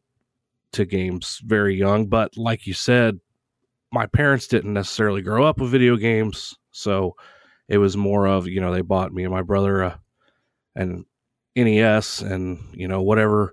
to 0.72 0.84
games 0.84 1.40
very 1.44 1.74
young, 1.74 2.06
but 2.06 2.36
like 2.36 2.66
you 2.66 2.74
said, 2.74 3.18
my 3.92 4.06
parents 4.06 4.46
didn't 4.46 4.74
necessarily 4.74 5.22
grow 5.22 5.44
up 5.44 5.58
with 5.58 5.70
video 5.70 5.96
games, 5.96 6.54
so 6.70 7.16
it 7.68 7.78
was 7.78 7.96
more 7.96 8.26
of 8.26 8.46
you 8.46 8.60
know 8.60 8.72
they 8.72 8.82
bought 8.82 9.12
me 9.12 9.24
and 9.24 9.32
my 9.32 9.42
brother 9.42 9.82
a, 9.82 10.00
an 10.74 11.04
NES 11.56 12.20
and 12.20 12.58
you 12.72 12.86
know 12.86 13.02
whatever 13.02 13.52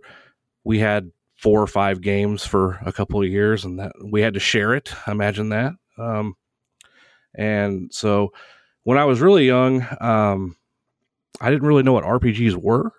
we 0.63 0.79
had 0.79 1.11
four 1.37 1.61
or 1.61 1.67
five 1.67 2.01
games 2.01 2.45
for 2.45 2.79
a 2.85 2.91
couple 2.91 3.21
of 3.21 3.29
years, 3.29 3.65
and 3.65 3.79
that 3.79 3.93
we 4.03 4.21
had 4.21 4.33
to 4.35 4.39
share 4.39 4.73
it. 4.73 4.93
Imagine 5.07 5.49
that. 5.49 5.73
Um, 5.97 6.35
and 7.35 7.93
so 7.93 8.31
when 8.83 8.97
I 8.97 9.05
was 9.05 9.21
really 9.21 9.45
young, 9.45 9.85
um, 9.99 10.55
I 11.41 11.49
didn't 11.49 11.67
really 11.67 11.83
know 11.83 11.93
what 11.93 12.03
RPGs 12.03 12.55
were. 12.55 12.91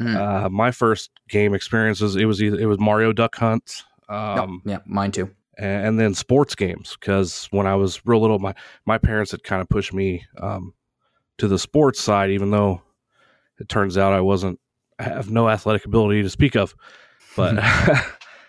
Mm. 0.00 0.16
Uh, 0.16 0.48
my 0.50 0.70
first 0.70 1.10
game 1.28 1.54
experiences 1.54 2.16
it 2.16 2.24
was 2.24 2.42
either, 2.42 2.58
it 2.58 2.66
was 2.66 2.80
Mario 2.80 3.12
Duck 3.12 3.36
Hunt. 3.36 3.84
Um, 4.08 4.62
yeah, 4.64 4.78
mine 4.86 5.12
too. 5.12 5.30
And, 5.56 5.86
and 5.86 6.00
then 6.00 6.14
sports 6.14 6.54
games 6.54 6.96
because 6.98 7.46
when 7.52 7.66
I 7.66 7.76
was 7.76 8.04
real 8.04 8.20
little, 8.20 8.38
my 8.38 8.54
my 8.86 8.98
parents 8.98 9.30
had 9.30 9.44
kind 9.44 9.62
of 9.62 9.68
pushed 9.68 9.94
me 9.94 10.26
um, 10.38 10.74
to 11.38 11.48
the 11.48 11.58
sports 11.58 12.00
side, 12.00 12.30
even 12.30 12.50
though 12.50 12.82
it 13.58 13.68
turns 13.68 13.96
out 13.96 14.12
I 14.12 14.20
wasn't 14.20 14.58
I 14.98 15.04
have 15.04 15.30
no 15.30 15.48
athletic 15.48 15.84
ability 15.84 16.22
to 16.22 16.30
speak 16.30 16.56
of. 16.56 16.74
But 17.36 17.62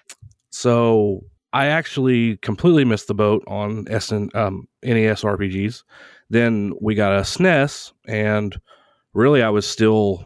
so 0.50 1.22
I 1.54 1.68
actually 1.68 2.38
completely 2.38 2.86
missed 2.86 3.08
the 3.08 3.14
boat 3.14 3.44
on 3.48 3.86
SN, 4.00 4.30
um, 4.34 4.68
NES 4.84 5.22
RPGs. 5.22 5.84
Then 6.30 6.74
we 6.82 6.96
got 6.96 7.14
a 7.14 7.22
SNES 7.22 7.94
and 8.08 8.60
really 9.16 9.42
I 9.42 9.50
was 9.50 9.66
still 9.66 10.26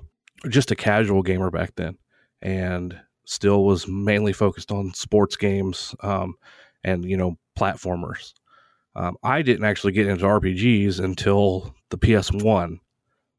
just 0.49 0.71
a 0.71 0.75
casual 0.75 1.21
gamer 1.21 1.51
back 1.51 1.75
then 1.75 1.97
and 2.41 2.99
still 3.25 3.63
was 3.63 3.87
mainly 3.87 4.33
focused 4.33 4.71
on 4.71 4.93
sports 4.93 5.35
games 5.35 5.95
um, 6.01 6.33
and, 6.83 7.05
you 7.05 7.15
know, 7.15 7.37
platformers. 7.57 8.33
Um, 8.95 9.15
I 9.23 9.43
didn't 9.43 9.65
actually 9.65 9.93
get 9.93 10.07
into 10.07 10.25
RPGs 10.25 10.99
until 10.99 11.75
the 11.89 11.97
PS1. 11.97 12.79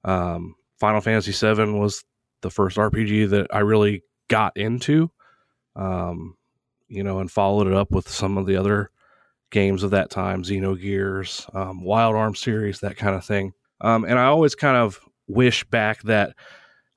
Um, 0.04 0.54
Final 0.78 1.00
Fantasy 1.00 1.32
VII 1.32 1.72
was 1.72 2.04
the 2.42 2.50
first 2.50 2.76
RPG 2.76 3.30
that 3.30 3.48
I 3.52 3.58
really 3.58 4.02
got 4.28 4.56
into, 4.56 5.10
um, 5.74 6.36
you 6.88 7.02
know, 7.02 7.18
and 7.18 7.30
followed 7.30 7.66
it 7.66 7.74
up 7.74 7.90
with 7.90 8.08
some 8.08 8.38
of 8.38 8.46
the 8.46 8.56
other 8.56 8.90
games 9.50 9.82
of 9.82 9.90
that 9.90 10.10
time, 10.10 10.44
Xenogears, 10.44 11.52
um, 11.54 11.82
Wild 11.82 12.14
Arms 12.14 12.38
series, 12.38 12.80
that 12.80 12.96
kind 12.96 13.16
of 13.16 13.24
thing. 13.24 13.52
Um, 13.80 14.04
and 14.04 14.18
I 14.18 14.26
always 14.26 14.54
kind 14.54 14.76
of 14.76 15.00
wish 15.30 15.64
back 15.64 16.02
that 16.02 16.34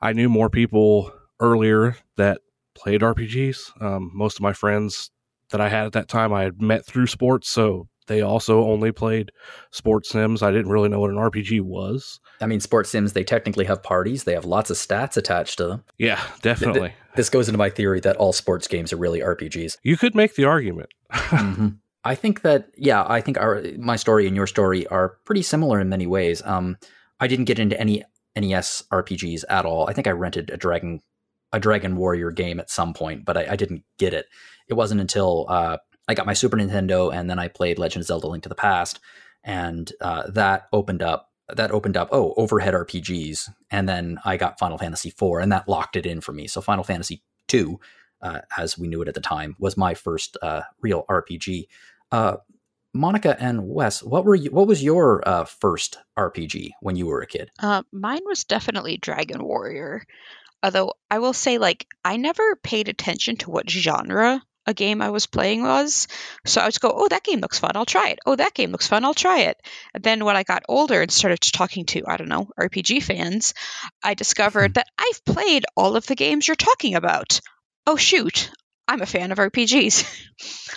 I 0.01 0.13
knew 0.13 0.29
more 0.29 0.49
people 0.49 1.11
earlier 1.39 1.95
that 2.17 2.41
played 2.75 3.01
RPGs. 3.01 3.81
Um, 3.81 4.11
most 4.13 4.37
of 4.37 4.41
my 4.41 4.53
friends 4.53 5.11
that 5.51 5.61
I 5.61 5.69
had 5.69 5.85
at 5.85 5.93
that 5.93 6.07
time 6.07 6.33
I 6.33 6.43
had 6.43 6.61
met 6.61 6.85
through 6.85 7.07
sports, 7.07 7.49
so 7.49 7.87
they 8.07 8.21
also 8.21 8.63
only 8.63 8.91
played 8.91 9.31
sports 9.71 10.09
sims. 10.09 10.41
I 10.41 10.51
didn't 10.51 10.71
really 10.71 10.89
know 10.89 10.99
what 10.99 11.11
an 11.11 11.17
RPG 11.17 11.61
was. 11.61 12.19
I 12.41 12.47
mean, 12.47 12.59
sports 12.59 12.89
sims, 12.89 13.13
they 13.13 13.23
technically 13.23 13.65
have 13.65 13.81
parties. 13.81 14.25
They 14.25 14.33
have 14.33 14.45
lots 14.45 14.69
of 14.69 14.77
stats 14.77 15.15
attached 15.15 15.57
to 15.59 15.67
them. 15.67 15.83
Yeah, 15.97 16.21
definitely. 16.41 16.93
This 17.15 17.29
goes 17.29 17.47
into 17.47 17.57
my 17.57 17.69
theory 17.69 17.99
that 18.01 18.17
all 18.17 18.33
sports 18.33 18.67
games 18.67 18.91
are 18.91 18.97
really 18.97 19.19
RPGs. 19.19 19.77
You 19.83 19.97
could 19.97 20.15
make 20.15 20.35
the 20.35 20.45
argument. 20.45 20.89
hmm 21.11 21.69
I 22.05 22.15
think 22.15 22.41
that, 22.41 22.69
yeah, 22.75 23.05
I 23.07 23.21
think 23.21 23.37
our 23.37 23.63
my 23.77 23.95
story 23.95 24.27
and 24.27 24.35
your 24.35 24.47
story 24.47 24.85
are 24.87 25.19
pretty 25.23 25.41
similar 25.41 25.79
in 25.79 25.87
many 25.87 26.05
ways. 26.05 26.41
Um, 26.43 26.77
I 27.21 27.27
didn't 27.27 27.45
get 27.45 27.59
into 27.59 27.79
any 27.79 28.03
NES 28.35 28.83
RPGs 28.91 29.43
at 29.49 29.65
all. 29.65 29.87
I 29.87 29.93
think 29.93 30.07
I 30.07 30.11
rented 30.11 30.49
a 30.49 30.57
Dragon 30.57 31.01
a 31.51 31.59
Dragon 31.59 31.95
Warrior 31.95 32.31
game 32.31 32.59
at 32.59 32.71
some 32.71 32.93
point, 32.95 33.25
but 33.25 33.37
I, 33.37 33.51
I 33.51 33.55
didn't 33.55 33.83
get 33.99 34.13
it. 34.13 34.25
It 34.67 34.73
wasn't 34.73 35.01
until 35.01 35.45
uh, 35.49 35.77
I 36.07 36.15
got 36.15 36.25
my 36.25 36.33
Super 36.33 36.57
Nintendo 36.57 37.13
and 37.13 37.29
then 37.29 37.37
I 37.37 37.47
played 37.47 37.77
Legend 37.77 38.01
of 38.01 38.07
Zelda: 38.07 38.27
Link 38.27 38.43
to 38.43 38.49
the 38.49 38.55
Past, 38.55 38.99
and 39.43 39.91
uh, 40.01 40.29
that 40.31 40.67
opened 40.73 41.03
up 41.03 41.29
that 41.49 41.71
opened 41.71 41.97
up 41.97 42.09
oh 42.11 42.33
overhead 42.37 42.73
RPGs, 42.73 43.49
and 43.69 43.87
then 43.87 44.17
I 44.25 44.37
got 44.37 44.59
Final 44.59 44.77
Fantasy 44.77 45.09
IV, 45.09 45.41
and 45.41 45.51
that 45.51 45.69
locked 45.69 45.95
it 45.95 46.05
in 46.05 46.21
for 46.21 46.33
me. 46.33 46.47
So 46.47 46.61
Final 46.61 46.83
Fantasy 46.83 47.21
II, 47.53 47.77
uh, 48.21 48.39
as 48.57 48.77
we 48.77 48.87
knew 48.87 49.01
it 49.01 49.07
at 49.07 49.13
the 49.13 49.21
time, 49.21 49.55
was 49.59 49.77
my 49.77 49.93
first 49.93 50.37
uh, 50.41 50.61
real 50.81 51.05
RPG. 51.09 51.67
Monica 52.93 53.35
and 53.39 53.67
Wes, 53.67 54.03
what 54.03 54.23
were 54.23 54.35
you, 54.35 54.51
what 54.51 54.67
was 54.67 54.83
your 54.83 55.27
uh, 55.27 55.45
first 55.45 55.97
RPG 56.17 56.71
when 56.81 56.95
you 56.95 57.07
were 57.07 57.21
a 57.21 57.27
kid? 57.27 57.49
Uh, 57.59 57.83
mine 57.91 58.21
was 58.25 58.43
definitely 58.43 58.97
Dragon 58.97 59.43
Warrior. 59.43 60.05
Although 60.61 60.93
I 61.11 61.19
will 61.19 61.33
say, 61.33 61.57
like, 61.57 61.87
I 62.05 62.17
never 62.17 62.55
paid 62.55 62.87
attention 62.87 63.37
to 63.37 63.49
what 63.49 63.69
genre 63.69 64.41
a 64.65 64.73
game 64.73 65.01
I 65.01 65.09
was 65.09 65.25
playing 65.25 65.63
was. 65.63 66.07
So 66.45 66.61
I 66.61 66.65
would 66.65 66.79
go, 66.79 66.93
oh, 66.95 67.07
that 67.09 67.23
game 67.23 67.41
looks 67.41 67.59
fun. 67.59 67.71
I'll 67.75 67.85
try 67.85 68.09
it. 68.09 68.19
Oh, 68.25 68.35
that 68.35 68.53
game 68.53 68.71
looks 68.71 68.87
fun. 68.87 69.03
I'll 69.03 69.13
try 69.13 69.41
it. 69.41 69.57
And 69.93 70.03
then 70.03 70.23
when 70.23 70.37
I 70.37 70.43
got 70.43 70.63
older 70.69 71.01
and 71.01 71.11
started 71.11 71.41
talking 71.41 71.85
to, 71.87 72.03
I 72.07 72.17
don't 72.17 72.29
know, 72.29 72.47
RPG 72.57 73.03
fans, 73.03 73.53
I 74.01 74.13
discovered 74.13 74.75
that 74.75 74.87
I've 74.97 75.25
played 75.25 75.65
all 75.75 75.97
of 75.97 76.05
the 76.05 76.15
games 76.15 76.47
you're 76.47 76.55
talking 76.55 76.95
about. 76.95 77.41
Oh, 77.85 77.97
shoot. 77.97 78.51
I'm 78.87 79.01
a 79.01 79.05
fan 79.05 79.31
of 79.31 79.37
RPGs. 79.37 80.05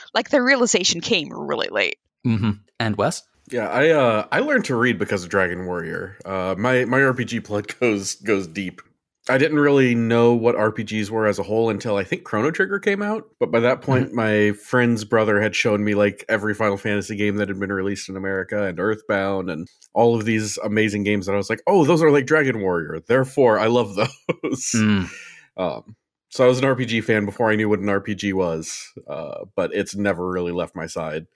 like 0.14 0.30
the 0.30 0.42
realization 0.42 1.00
came 1.00 1.28
really 1.32 1.68
late. 1.70 1.98
Mm-hmm. 2.26 2.50
And 2.80 2.96
Wes? 2.96 3.22
Yeah, 3.50 3.68
I 3.68 3.90
uh, 3.90 4.26
I 4.32 4.40
learned 4.40 4.64
to 4.66 4.76
read 4.76 4.98
because 4.98 5.22
of 5.22 5.30
Dragon 5.30 5.66
Warrior. 5.66 6.18
Uh, 6.24 6.54
my 6.58 6.84
my 6.84 6.98
RPG 6.98 7.46
blood 7.46 7.68
goes 7.80 8.16
goes 8.16 8.46
deep. 8.46 8.82
I 9.28 9.38
didn't 9.38 9.58
really 9.58 9.96
know 9.96 10.34
what 10.34 10.54
RPGs 10.54 11.10
were 11.10 11.26
as 11.26 11.40
a 11.40 11.42
whole 11.42 11.68
until 11.68 11.96
I 11.96 12.04
think 12.04 12.22
Chrono 12.22 12.52
Trigger 12.52 12.78
came 12.78 13.02
out. 13.02 13.24
But 13.40 13.50
by 13.50 13.58
that 13.58 13.82
point, 13.82 14.12
my 14.12 14.52
friend's 14.52 15.04
brother 15.04 15.40
had 15.40 15.56
shown 15.56 15.82
me 15.82 15.96
like 15.96 16.24
every 16.28 16.54
Final 16.54 16.76
Fantasy 16.76 17.16
game 17.16 17.34
that 17.36 17.48
had 17.48 17.58
been 17.58 17.72
released 17.72 18.08
in 18.08 18.16
America 18.16 18.62
and 18.62 18.78
Earthbound 18.78 19.50
and 19.50 19.66
all 19.94 20.14
of 20.14 20.26
these 20.26 20.58
amazing 20.58 21.02
games 21.02 21.26
that 21.26 21.32
I 21.32 21.38
was 21.38 21.50
like, 21.50 21.60
oh, 21.66 21.84
those 21.84 22.02
are 22.02 22.12
like 22.12 22.26
Dragon 22.26 22.60
Warrior. 22.60 23.00
Therefore, 23.00 23.58
I 23.58 23.66
love 23.66 23.96
those. 23.96 24.70
Mm. 24.74 25.08
Um, 25.58 25.96
so 26.28 26.44
I 26.44 26.48
was 26.48 26.58
an 26.58 26.64
RPG 26.64 27.04
fan 27.04 27.24
before 27.24 27.50
I 27.50 27.56
knew 27.56 27.70
what 27.70 27.78
an 27.78 27.86
RPG 27.86 28.34
was, 28.34 28.92
uh, 29.08 29.46
but 29.54 29.72
it's 29.72 29.96
never 29.96 30.28
really 30.28 30.52
left 30.52 30.76
my 30.76 30.86
side. 30.86 31.26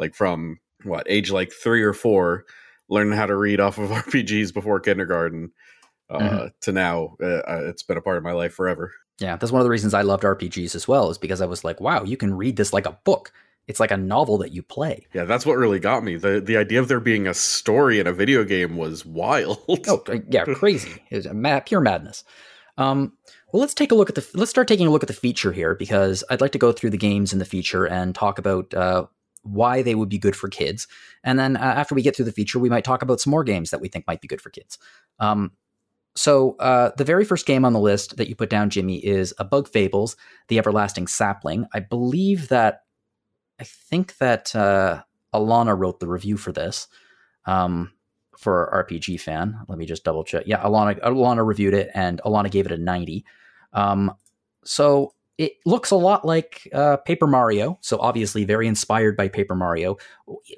Like 0.00 0.14
from 0.16 0.58
what 0.82 1.06
age 1.08 1.30
like 1.30 1.52
three 1.52 1.82
or 1.82 1.92
four, 1.92 2.44
learning 2.88 3.16
how 3.16 3.26
to 3.26 3.36
read 3.36 3.60
off 3.60 3.78
of 3.78 3.90
RPGs 4.04 4.52
before 4.52 4.80
kindergarten 4.80 5.52
uh, 6.08 6.18
Mhm. 6.18 6.50
to 6.62 6.72
now, 6.72 7.16
uh, 7.22 7.26
uh, 7.26 7.60
it's 7.66 7.84
been 7.84 7.96
a 7.96 8.00
part 8.02 8.16
of 8.16 8.24
my 8.24 8.32
life 8.32 8.52
forever. 8.54 8.92
Yeah, 9.20 9.36
that's 9.36 9.52
one 9.52 9.60
of 9.60 9.64
the 9.64 9.70
reasons 9.70 9.94
I 9.94 10.02
loved 10.02 10.24
RPGs 10.24 10.74
as 10.74 10.88
well, 10.88 11.10
is 11.10 11.18
because 11.18 11.40
I 11.40 11.46
was 11.46 11.62
like, 11.62 11.80
wow, 11.80 12.02
you 12.02 12.16
can 12.16 12.34
read 12.34 12.56
this 12.56 12.72
like 12.72 12.86
a 12.86 12.98
book. 13.04 13.30
It's 13.68 13.78
like 13.78 13.90
a 13.92 13.96
novel 13.96 14.38
that 14.38 14.50
you 14.52 14.62
play. 14.62 15.06
Yeah, 15.14 15.26
that's 15.26 15.44
what 15.46 15.58
really 15.58 15.78
got 15.78 16.02
me. 16.02 16.16
the 16.16 16.40
The 16.40 16.56
idea 16.56 16.80
of 16.80 16.88
there 16.88 16.98
being 16.98 17.28
a 17.28 17.34
story 17.34 18.00
in 18.00 18.06
a 18.08 18.12
video 18.12 18.42
game 18.44 18.76
was 18.78 19.04
wild. 19.06 19.58
Oh, 19.86 20.02
uh, 20.08 20.18
yeah, 20.28 20.44
crazy. 20.44 21.02
It's 21.10 21.26
a 21.26 21.34
ma- 21.34 21.60
pure 21.60 21.80
madness. 21.82 22.24
Um, 22.78 23.12
well, 23.52 23.60
let's 23.60 23.74
take 23.74 23.92
a 23.92 23.94
look 23.94 24.08
at 24.08 24.14
the. 24.16 24.26
Let's 24.34 24.50
start 24.50 24.66
taking 24.66 24.86
a 24.86 24.90
look 24.90 25.04
at 25.04 25.08
the 25.08 25.14
feature 25.14 25.52
here 25.52 25.74
because 25.74 26.24
I'd 26.30 26.40
like 26.40 26.52
to 26.52 26.58
go 26.58 26.72
through 26.72 26.90
the 26.90 26.96
games 26.98 27.32
in 27.32 27.38
the 27.38 27.44
feature 27.44 27.84
and 27.86 28.14
talk 28.14 28.38
about 28.38 28.72
uh, 28.74 29.06
why 29.42 29.82
they 29.82 29.94
would 29.94 30.08
be 30.08 30.18
good 30.18 30.36
for 30.36 30.48
kids. 30.48 30.86
And 31.24 31.38
then 31.38 31.56
uh, 31.56 31.60
after 31.60 31.94
we 31.94 32.02
get 32.02 32.16
through 32.16 32.26
the 32.26 32.32
feature, 32.32 32.58
we 32.58 32.68
might 32.68 32.84
talk 32.84 33.02
about 33.02 33.20
some 33.20 33.30
more 33.30 33.44
games 33.44 33.70
that 33.70 33.80
we 33.80 33.88
think 33.88 34.06
might 34.06 34.20
be 34.20 34.28
good 34.28 34.40
for 34.40 34.50
kids. 34.50 34.78
Um, 35.18 35.52
so 36.14 36.56
uh, 36.58 36.90
the 36.96 37.04
very 37.04 37.24
first 37.24 37.46
game 37.46 37.64
on 37.64 37.72
the 37.72 37.80
list 37.80 38.16
that 38.16 38.28
you 38.28 38.34
put 38.34 38.50
down, 38.50 38.70
Jimmy, 38.70 38.96
is 38.96 39.32
a 39.38 39.44
Bug 39.44 39.68
Fables: 39.68 40.16
The 40.48 40.58
Everlasting 40.58 41.06
Sapling. 41.06 41.66
I 41.72 41.80
believe 41.80 42.48
that. 42.48 42.82
I 43.60 43.64
think 43.64 44.16
that 44.18 44.56
uh, 44.56 45.02
Alana 45.34 45.78
wrote 45.78 46.00
the 46.00 46.08
review 46.08 46.36
for 46.38 46.50
this. 46.50 46.88
Um, 47.44 47.92
for 48.40 48.86
RPG 48.88 49.20
fan. 49.20 49.60
Let 49.68 49.76
me 49.76 49.84
just 49.84 50.02
double 50.02 50.24
check. 50.24 50.44
Yeah, 50.46 50.62
Alana 50.62 50.98
Alana 51.02 51.46
reviewed 51.46 51.74
it 51.74 51.90
and 51.94 52.22
Alana 52.24 52.50
gave 52.50 52.64
it 52.64 52.72
a 52.72 52.78
90. 52.78 53.24
Um, 53.74 54.14
so 54.64 55.12
it 55.40 55.54
looks 55.64 55.90
a 55.90 55.96
lot 55.96 56.22
like 56.22 56.68
uh, 56.74 56.98
Paper 56.98 57.26
Mario. 57.26 57.78
So 57.80 57.98
obviously 57.98 58.44
very 58.44 58.68
inspired 58.68 59.16
by 59.16 59.28
Paper 59.28 59.54
Mario. 59.54 59.96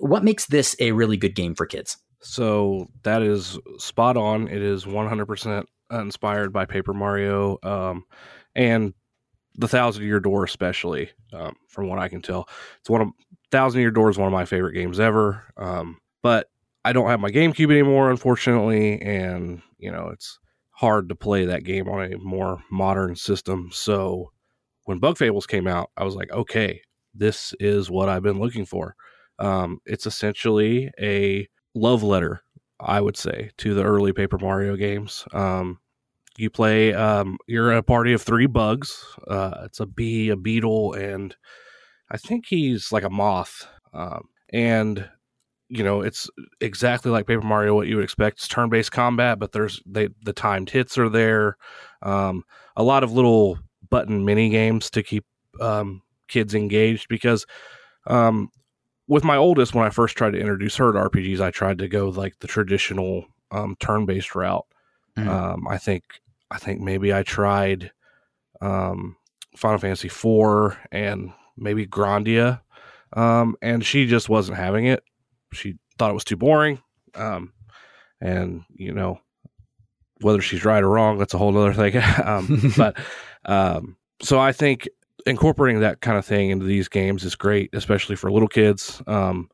What 0.01 0.25
makes 0.25 0.47
this 0.47 0.75
a 0.81 0.91
really 0.91 1.17
good 1.17 1.37
game 1.37 1.55
for 1.55 1.67
kids? 1.67 1.99
So 2.21 2.89
that 3.05 3.23
is 3.23 3.61
spot 3.79 4.17
on. 4.17 4.49
It 4.49 4.61
is 4.61 4.85
100% 4.85 5.65
inspired 5.93 6.53
by 6.53 6.65
Paper 6.65 6.93
Mario 6.93 7.59
um, 7.63 8.05
and 8.57 8.93
the 9.55 9.69
Thousand 9.69 10.03
Year 10.03 10.19
Door, 10.19 10.45
especially 10.47 11.11
um, 11.33 11.55
from 11.69 11.89
what 11.89 12.01
I 12.01 12.09
can 12.09 12.21
tell. 12.21 12.49
It's 12.81 12.91
one 12.91 13.03
of 13.03 13.09
Thousand 13.53 13.83
Year 13.83 13.93
Door 13.93 14.11
is 14.11 14.19
one 14.19 14.27
of 14.27 14.33
my 14.33 14.47
favorite 14.47 14.73
games 14.73 14.99
ever. 14.99 15.45
Um, 15.57 15.99
but 16.25 16.49
I 16.85 16.93
don't 16.93 17.09
have 17.09 17.21
my 17.21 17.31
GameCube 17.31 17.71
anymore, 17.71 18.11
unfortunately, 18.11 19.01
and 19.01 19.63
you 19.79 19.93
know 19.93 20.09
it's 20.09 20.41
hard 20.71 21.09
to 21.11 21.15
play 21.15 21.45
that 21.45 21.63
game 21.63 21.89
on 21.89 22.13
a 22.13 22.19
more 22.19 22.65
modern 22.69 23.15
system. 23.15 23.71
So 23.73 24.33
when 24.85 24.99
Bug 24.99 25.19
Fables 25.19 25.47
came 25.47 25.67
out, 25.67 25.91
I 25.97 26.05
was 26.05 26.15
like, 26.15 26.31
okay, 26.33 26.81
this 27.15 27.55
is 27.61 27.91
what 27.91 28.09
I've 28.09 28.23
been 28.23 28.41
looking 28.41 28.65
for. 28.65 28.95
Um, 29.39 29.81
it's 29.87 30.07
essentially 30.07 30.91
a 31.01 31.49
love 31.75 32.03
letter, 32.03 32.41
I 32.81 33.01
would 33.01 33.17
say, 33.17 33.51
to 33.59 33.75
the 33.75 33.85
early 33.85 34.13
Paper 34.13 34.39
Mario 34.39 34.77
games. 34.77 35.25
Um, 35.33 35.79
you 36.39 36.51
play, 36.51 36.95
um, 36.95 37.37
you're 37.47 37.73
a 37.73 37.83
party 37.83 38.13
of 38.13 38.23
three 38.23 38.47
bugs. 38.47 39.05
Uh, 39.29 39.63
it's 39.65 39.81
a 39.81 39.87
bee, 39.87 40.31
a 40.31 40.37
beetle, 40.37 40.95
and 40.95 41.37
I 42.11 42.17
think 42.17 42.47
he's 42.49 42.93
like 42.93 43.05
a 43.05 43.11
moth. 43.11 43.67
Um, 43.93 44.29
and 44.53 45.09
you 45.69 45.83
know, 45.83 46.03
it's 46.03 46.29
exactly 46.61 47.11
like 47.11 47.27
Paper 47.27 47.47
Mario, 47.47 47.75
what 47.75 47.87
you 47.87 47.97
would 47.97 48.05
expect. 48.05 48.39
It's 48.39 48.49
turn-based 48.49 48.93
combat, 48.93 49.39
but 49.39 49.53
there's 49.53 49.81
they 49.87 50.11
the 50.23 50.35
timed 50.35 50.69
hits 50.69 50.99
are 50.99 51.09
there. 51.09 51.57
Um, 52.03 52.45
a 52.77 52.83
lot 52.83 53.03
of 53.03 53.13
little 53.13 53.59
button 53.93 54.25
mini 54.25 54.49
games 54.49 54.89
to 54.91 55.03
keep 55.03 55.25
um, 55.61 56.01
kids 56.27 56.55
engaged 56.55 57.09
because 57.09 57.45
um, 58.07 58.49
with 59.07 59.23
my 59.23 59.37
oldest, 59.37 59.75
when 59.75 59.87
I 59.87 59.91
first 59.91 60.17
tried 60.17 60.31
to 60.31 60.41
introduce 60.41 60.77
her 60.77 60.93
to 60.93 60.99
RPGs, 60.99 61.41
I 61.41 61.51
tried 61.51 61.79
to 61.79 61.89
go 61.89 62.09
like 62.09 62.39
the 62.41 62.49
traditional 62.49 63.27
um, 63.51 63.77
turn-based 63.79 64.35
route. 64.35 64.67
Mhm. 65.19 65.29
Um, 65.29 65.69
I 65.69 65.77
think 65.77 66.05
I 66.51 66.57
think 66.57 66.81
maybe 66.81 67.13
I 67.13 67.23
tried 67.23 67.93
um, 68.63 69.17
Final 69.57 69.79
Fantasy 69.79 70.09
IV 70.09 70.79
and 70.91 71.33
maybe 71.59 71.87
Grandia, 71.87 72.63
um, 73.13 73.57
and 73.61 73.85
she 73.85 74.07
just 74.07 74.31
wasn't 74.31 74.57
having 74.57 74.87
it. 74.87 75.03
She 75.53 75.77
thought 75.99 76.11
it 76.11 76.15
was 76.15 76.25
too 76.25 76.37
boring, 76.37 76.81
um, 77.15 77.53
and 78.23 78.65
you 78.75 78.95
know 78.95 79.21
whether 80.23 80.41
she's 80.41 80.65
right 80.65 80.83
or 80.83 80.91
wrong, 80.91 81.19
that's 81.19 81.35
a 81.35 81.39
whole 81.39 81.57
other 81.57 81.75
thing. 81.75 82.03
um, 82.25 82.73
but 82.77 82.97
um, 83.45 83.97
so 84.21 84.39
I 84.39 84.53
think 84.53 84.89
incorporating 85.27 85.81
that 85.81 86.01
kind 86.01 86.19
of 86.19 86.25
thing 86.25 86.51
into 86.51 86.65
these 86.65 86.89
games 86.89 87.25
is 87.25 87.35
great, 87.35 87.71
especially 87.73 88.17
for 88.17 88.31
little 88.31 88.49
kids. 88.49 89.03
Um, 89.07 89.51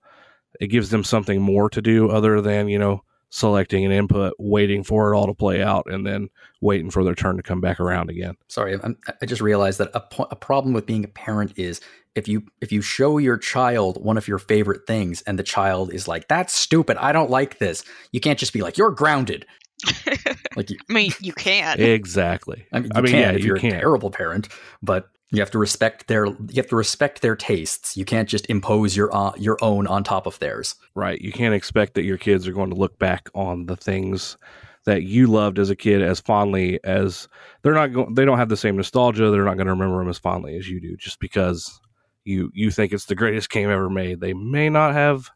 it 0.60 0.68
gives 0.68 0.90
them 0.90 1.04
something 1.04 1.40
more 1.40 1.70
to 1.70 1.82
do 1.82 2.10
other 2.10 2.40
than 2.40 2.68
you 2.68 2.78
know 2.78 3.02
selecting 3.30 3.84
an 3.84 3.92
input, 3.92 4.34
waiting 4.38 4.82
for 4.82 5.12
it 5.12 5.16
all 5.16 5.26
to 5.26 5.34
play 5.34 5.62
out, 5.62 5.86
and 5.90 6.06
then 6.06 6.28
waiting 6.60 6.90
for 6.90 7.04
their 7.04 7.14
turn 7.14 7.36
to 7.36 7.42
come 7.42 7.60
back 7.60 7.78
around 7.78 8.10
again. 8.10 8.34
Sorry, 8.48 8.78
I'm, 8.82 8.96
I 9.20 9.26
just 9.26 9.42
realized 9.42 9.78
that 9.78 9.90
a, 9.94 10.00
po- 10.00 10.28
a 10.30 10.36
problem 10.36 10.72
with 10.74 10.86
being 10.86 11.04
a 11.04 11.08
parent 11.08 11.52
is 11.56 11.80
if 12.14 12.26
you 12.26 12.42
if 12.60 12.72
you 12.72 12.82
show 12.82 13.18
your 13.18 13.36
child 13.36 14.02
one 14.02 14.18
of 14.18 14.26
your 14.26 14.38
favorite 14.38 14.86
things 14.86 15.22
and 15.22 15.38
the 15.38 15.42
child 15.42 15.92
is 15.92 16.08
like, 16.08 16.28
"That's 16.28 16.54
stupid. 16.54 16.96
I 16.96 17.12
don't 17.12 17.30
like 17.30 17.58
this." 17.58 17.84
You 18.12 18.20
can't 18.20 18.38
just 18.38 18.52
be 18.52 18.62
like, 18.62 18.78
"You're 18.78 18.90
grounded." 18.90 19.46
Like, 20.58 20.70
you, 20.70 20.78
I 20.90 20.92
mean, 20.92 21.12
you 21.20 21.32
can. 21.32 21.80
Exactly. 21.80 22.66
I 22.72 22.80
mean, 22.80 22.90
you 22.92 22.98
I 22.98 23.00
mean, 23.00 23.12
can 23.12 23.20
yeah, 23.20 23.30
if 23.30 23.40
you 23.40 23.46
you're 23.46 23.58
can. 23.58 23.74
a 23.76 23.80
terrible 23.80 24.10
parent, 24.10 24.48
but 24.82 25.08
you 25.30 25.40
have 25.40 25.52
to 25.52 25.58
respect 25.58 26.08
their 26.08 26.26
you 26.26 26.56
have 26.56 26.68
to 26.68 26.76
respect 26.76 27.22
their 27.22 27.36
tastes. 27.36 27.96
You 27.96 28.04
can't 28.04 28.28
just 28.28 28.46
impose 28.46 28.96
your 28.96 29.14
uh, 29.14 29.32
your 29.36 29.56
own 29.62 29.86
on 29.86 30.02
top 30.02 30.26
of 30.26 30.38
theirs. 30.40 30.74
Right. 30.96 31.20
You 31.20 31.30
can't 31.30 31.54
expect 31.54 31.94
that 31.94 32.02
your 32.02 32.18
kids 32.18 32.48
are 32.48 32.52
going 32.52 32.70
to 32.70 32.76
look 32.76 32.98
back 32.98 33.28
on 33.34 33.66
the 33.66 33.76
things 33.76 34.36
that 34.84 35.04
you 35.04 35.28
loved 35.28 35.58
as 35.58 35.70
a 35.70 35.76
kid 35.76 36.02
as 36.02 36.18
fondly 36.18 36.80
as 36.82 37.28
they're 37.62 37.74
not 37.74 37.92
going 37.92 38.14
they 38.14 38.24
don't 38.24 38.38
have 38.38 38.48
the 38.48 38.56
same 38.56 38.76
nostalgia, 38.76 39.30
they're 39.30 39.44
not 39.44 39.58
going 39.58 39.66
to 39.66 39.72
remember 39.72 39.98
them 39.98 40.08
as 40.08 40.18
fondly 40.18 40.56
as 40.56 40.68
you 40.68 40.80
do 40.80 40.96
just 40.96 41.20
because 41.20 41.80
you 42.24 42.50
you 42.52 42.70
think 42.70 42.92
it's 42.92 43.06
the 43.06 43.14
greatest 43.14 43.50
game 43.50 43.70
ever 43.70 43.88
made. 43.88 44.20
They 44.20 44.34
may 44.34 44.70
not 44.70 44.94
have 44.94 45.30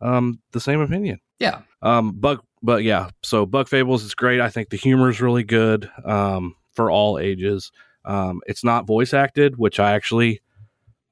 um, 0.00 0.40
the 0.52 0.60
same 0.60 0.80
opinion. 0.80 1.20
Yeah. 1.38 1.62
Um, 1.82 2.12
Bug, 2.12 2.42
but 2.62 2.84
yeah. 2.84 3.10
So 3.22 3.46
Bug 3.46 3.68
Fables 3.68 4.04
is 4.04 4.14
great. 4.14 4.40
I 4.40 4.48
think 4.48 4.70
the 4.70 4.76
humor 4.76 5.10
is 5.10 5.20
really 5.20 5.44
good 5.44 5.90
um, 6.04 6.54
for 6.72 6.90
all 6.90 7.18
ages. 7.18 7.70
Um, 8.04 8.40
it's 8.46 8.64
not 8.64 8.86
voice 8.86 9.12
acted, 9.12 9.58
which 9.58 9.78
I 9.80 9.92
actually, 9.92 10.40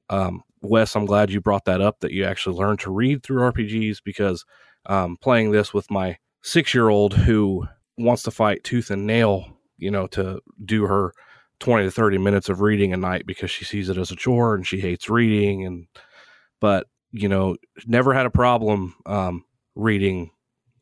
um, 0.08 0.42
Wes, 0.62 0.96
I'm 0.96 1.06
glad 1.06 1.30
you 1.30 1.40
brought 1.40 1.66
that 1.66 1.80
up. 1.80 2.00
That 2.00 2.12
you 2.12 2.24
actually 2.24 2.56
learn 2.56 2.76
to 2.78 2.90
read 2.90 3.22
through 3.22 3.40
RPGs 3.52 3.98
because 4.04 4.44
um, 4.86 5.16
playing 5.20 5.50
this 5.50 5.74
with 5.74 5.90
my 5.90 6.18
six 6.42 6.74
year 6.74 6.88
old 6.88 7.14
who 7.14 7.66
wants 7.98 8.22
to 8.24 8.30
fight 8.30 8.64
tooth 8.64 8.90
and 8.90 9.06
nail, 9.06 9.46
you 9.78 9.90
know, 9.90 10.06
to 10.08 10.40
do 10.64 10.86
her 10.86 11.12
20 11.60 11.84
to 11.84 11.90
30 11.90 12.18
minutes 12.18 12.48
of 12.48 12.60
reading 12.60 12.92
a 12.92 12.96
night 12.96 13.26
because 13.26 13.50
she 13.50 13.64
sees 13.64 13.88
it 13.88 13.96
as 13.96 14.10
a 14.10 14.16
chore 14.16 14.54
and 14.54 14.66
she 14.66 14.80
hates 14.80 15.08
reading 15.08 15.64
and 15.64 15.86
but 16.60 16.86
you 17.12 17.28
know 17.28 17.56
never 17.86 18.12
had 18.12 18.26
a 18.26 18.30
problem 18.30 18.94
um, 19.06 19.44
reading 19.74 20.30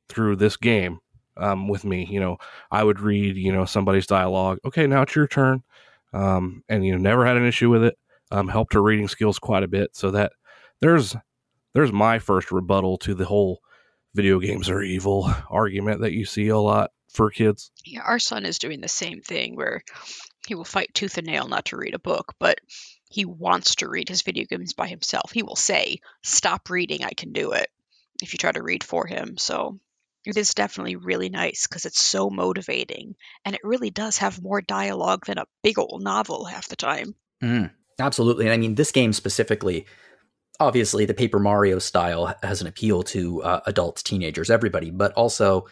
through 0.09 0.37
this 0.37 0.57
game 0.57 1.01
um, 1.37 1.69
with 1.69 1.85
me 1.85 2.07
you 2.11 2.21
know 2.21 2.37
i 2.71 2.83
would 2.83 3.01
read 3.01 3.37
you 3.37 3.53
know 3.53 3.65
somebody's 3.65 4.07
dialogue 4.07 4.59
okay 4.65 4.87
now 4.87 5.03
it's 5.03 5.17
your 5.17 5.27
turn 5.27 5.63
um, 6.13 6.63
and 6.69 6.85
you 6.85 6.93
know 6.93 6.99
never 6.99 7.27
had 7.27 7.37
an 7.37 7.47
issue 7.47 7.71
with 7.71 7.83
it 7.83 7.97
um, 8.31 8.49
helped 8.49 8.75
her 8.75 8.83
reading 8.83 9.09
skills 9.09 9.39
quite 9.39 9.63
a 9.63 9.69
bit 9.69 9.91
so 9.95 10.11
that 10.11 10.33
there's 10.81 11.17
there's 11.75 11.93
my 11.93 12.19
first 12.19 12.53
rebuttal 12.53 12.99
to 12.99 13.15
the 13.15 13.25
whole 13.25 13.61
video 14.15 14.39
games 14.39 14.69
are 14.69 14.83
evil 14.83 15.31
argument 15.51 16.01
that 16.01 16.13
you 16.13 16.25
see 16.25 16.49
a 16.49 16.59
lot 16.59 16.91
for 17.11 17.31
kids 17.31 17.71
Yeah, 17.85 18.03
our 18.03 18.19
son 18.19 18.45
is 18.45 18.59
doing 18.59 18.81
the 18.81 18.89
same 18.89 19.21
thing 19.21 19.57
where 19.57 19.83
he 20.47 20.55
will 20.55 20.65
fight 20.65 20.93
tooth 20.95 21.19
and 21.19 21.27
nail 21.27 21.49
not 21.49 21.67
to 21.67 21.77
read 21.77 21.95
a 21.95 21.99
book, 21.99 22.35
but 22.39 22.59
he 23.09 23.25
wants 23.25 23.77
to 23.77 23.89
read 23.89 24.09
his 24.09 24.23
video 24.23 24.45
games 24.45 24.75
by 24.75 24.89
himself. 24.89 25.33
He 25.33 25.43
will 25.43 25.57
say, 25.57 25.99
Stop 26.23 26.69
reading, 26.71 27.05
I 27.05 27.11
can 27.11 27.33
do 27.33 27.53
it, 27.53 27.69
if 28.23 28.33
you 28.33 28.39
try 28.39 28.53
to 28.53 28.63
read 28.63 28.85
for 28.85 29.07
him. 29.07 29.39
So 29.39 29.79
it 30.25 30.37
is 30.37 30.55
definitely 30.55 30.97
really 30.97 31.29
nice 31.29 31.67
because 31.67 31.85
it's 31.85 32.01
so 32.01 32.31
motivating 32.31 33.15
and 33.45 33.55
it 33.55 33.61
really 33.65 33.91
does 33.91 34.19
have 34.19 34.43
more 34.43 34.61
dialogue 34.61 35.27
than 35.27 35.39
a 35.39 35.47
big 35.63 35.79
old 35.79 36.03
novel 36.03 36.45
half 36.45 36.69
the 36.69 36.77
time. 36.77 37.15
Mm, 37.43 37.71
absolutely. 37.99 38.47
And 38.47 38.55
I 38.55 38.57
mean, 38.57 38.75
this 38.75 38.93
game 38.93 39.13
specifically, 39.13 39.87
obviously, 40.61 41.05
the 41.05 41.15
Paper 41.15 41.39
Mario 41.39 41.79
style 41.79 42.35
has 42.43 42.61
an 42.61 42.67
appeal 42.67 43.03
to 43.05 43.43
uh, 43.43 43.61
adults, 43.67 44.03
teenagers, 44.03 44.51
everybody, 44.51 44.91
but 44.91 45.13
also. 45.13 45.67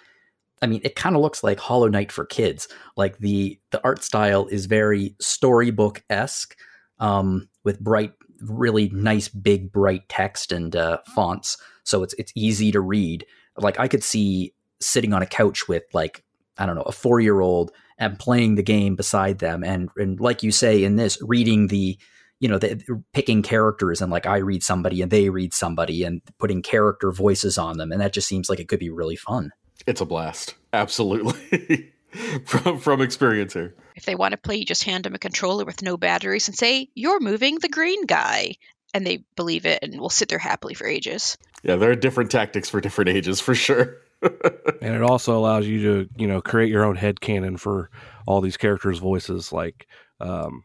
I 0.60 0.68
mean, 0.68 0.80
it 0.84 0.94
kind 0.94 1.16
of 1.16 1.22
looks 1.22 1.42
like 1.42 1.58
Hollow 1.58 1.88
Knight 1.88 2.12
for 2.12 2.24
kids. 2.24 2.68
Like 2.96 3.18
the 3.18 3.58
the 3.72 3.82
art 3.82 4.04
style 4.04 4.46
is 4.46 4.66
very 4.66 5.16
storybook 5.20 6.04
esque, 6.08 6.56
um, 7.00 7.48
with 7.64 7.80
bright, 7.80 8.12
really 8.40 8.88
nice, 8.90 9.28
big, 9.28 9.72
bright 9.72 10.08
text 10.08 10.52
and 10.52 10.76
uh, 10.76 10.98
fonts. 11.16 11.58
So 11.82 12.04
it's 12.04 12.14
it's 12.14 12.32
easy 12.36 12.70
to 12.70 12.80
read. 12.80 13.26
Like 13.56 13.78
I 13.78 13.88
could 13.88 14.04
see 14.04 14.54
sitting 14.80 15.12
on 15.12 15.22
a 15.22 15.26
couch 15.26 15.68
with 15.68 15.84
like 15.92 16.24
I 16.58 16.66
don't 16.66 16.76
know 16.76 16.82
a 16.82 16.92
four 16.92 17.20
year 17.20 17.40
old 17.40 17.72
and 17.98 18.18
playing 18.18 18.56
the 18.56 18.62
game 18.62 18.96
beside 18.96 19.38
them, 19.38 19.62
and 19.64 19.88
and 19.96 20.20
like 20.20 20.42
you 20.42 20.52
say 20.52 20.84
in 20.84 20.96
this, 20.96 21.18
reading 21.22 21.68
the 21.68 21.98
you 22.40 22.48
know 22.48 22.58
the, 22.58 23.02
picking 23.12 23.42
characters 23.42 24.02
and 24.02 24.10
like 24.10 24.26
I 24.26 24.38
read 24.38 24.62
somebody 24.62 25.00
and 25.02 25.10
they 25.10 25.30
read 25.30 25.54
somebody 25.54 26.02
and 26.02 26.20
putting 26.38 26.62
character 26.62 27.12
voices 27.12 27.58
on 27.58 27.78
them, 27.78 27.92
and 27.92 28.00
that 28.00 28.12
just 28.12 28.28
seems 28.28 28.48
like 28.48 28.60
it 28.60 28.68
could 28.68 28.80
be 28.80 28.90
really 28.90 29.16
fun. 29.16 29.52
It's 29.86 30.00
a 30.00 30.04
blast. 30.06 30.54
Absolutely. 30.72 31.92
from 32.44 32.78
from 32.78 33.00
experience 33.00 33.54
here. 33.54 33.74
If 33.94 34.04
they 34.04 34.14
want 34.14 34.32
to 34.32 34.38
play, 34.38 34.56
you 34.56 34.64
just 34.64 34.84
hand 34.84 35.04
them 35.04 35.14
a 35.14 35.18
controller 35.18 35.64
with 35.64 35.82
no 35.82 35.96
batteries 35.96 36.48
and 36.48 36.56
say, 36.56 36.88
You're 36.94 37.20
moving 37.20 37.58
the 37.58 37.68
green 37.68 38.06
guy. 38.06 38.56
And 38.94 39.06
they 39.06 39.24
believe 39.36 39.64
it 39.64 39.78
and 39.82 39.98
will 39.98 40.10
sit 40.10 40.28
there 40.28 40.38
happily 40.38 40.74
for 40.74 40.86
ages. 40.86 41.38
Yeah, 41.62 41.76
there 41.76 41.90
are 41.90 41.96
different 41.96 42.30
tactics 42.30 42.68
for 42.68 42.80
different 42.80 43.10
ages 43.10 43.40
for 43.40 43.54
sure. 43.54 43.98
and 44.22 44.94
it 44.94 45.02
also 45.02 45.36
allows 45.36 45.66
you 45.66 45.82
to 45.82 46.08
you 46.16 46.28
know 46.28 46.40
create 46.40 46.70
your 46.70 46.84
own 46.84 46.94
head 46.94 47.20
canon 47.20 47.56
for 47.56 47.90
all 48.26 48.40
these 48.40 48.56
characters 48.56 48.98
voices 48.98 49.52
like 49.52 49.88
um, 50.20 50.62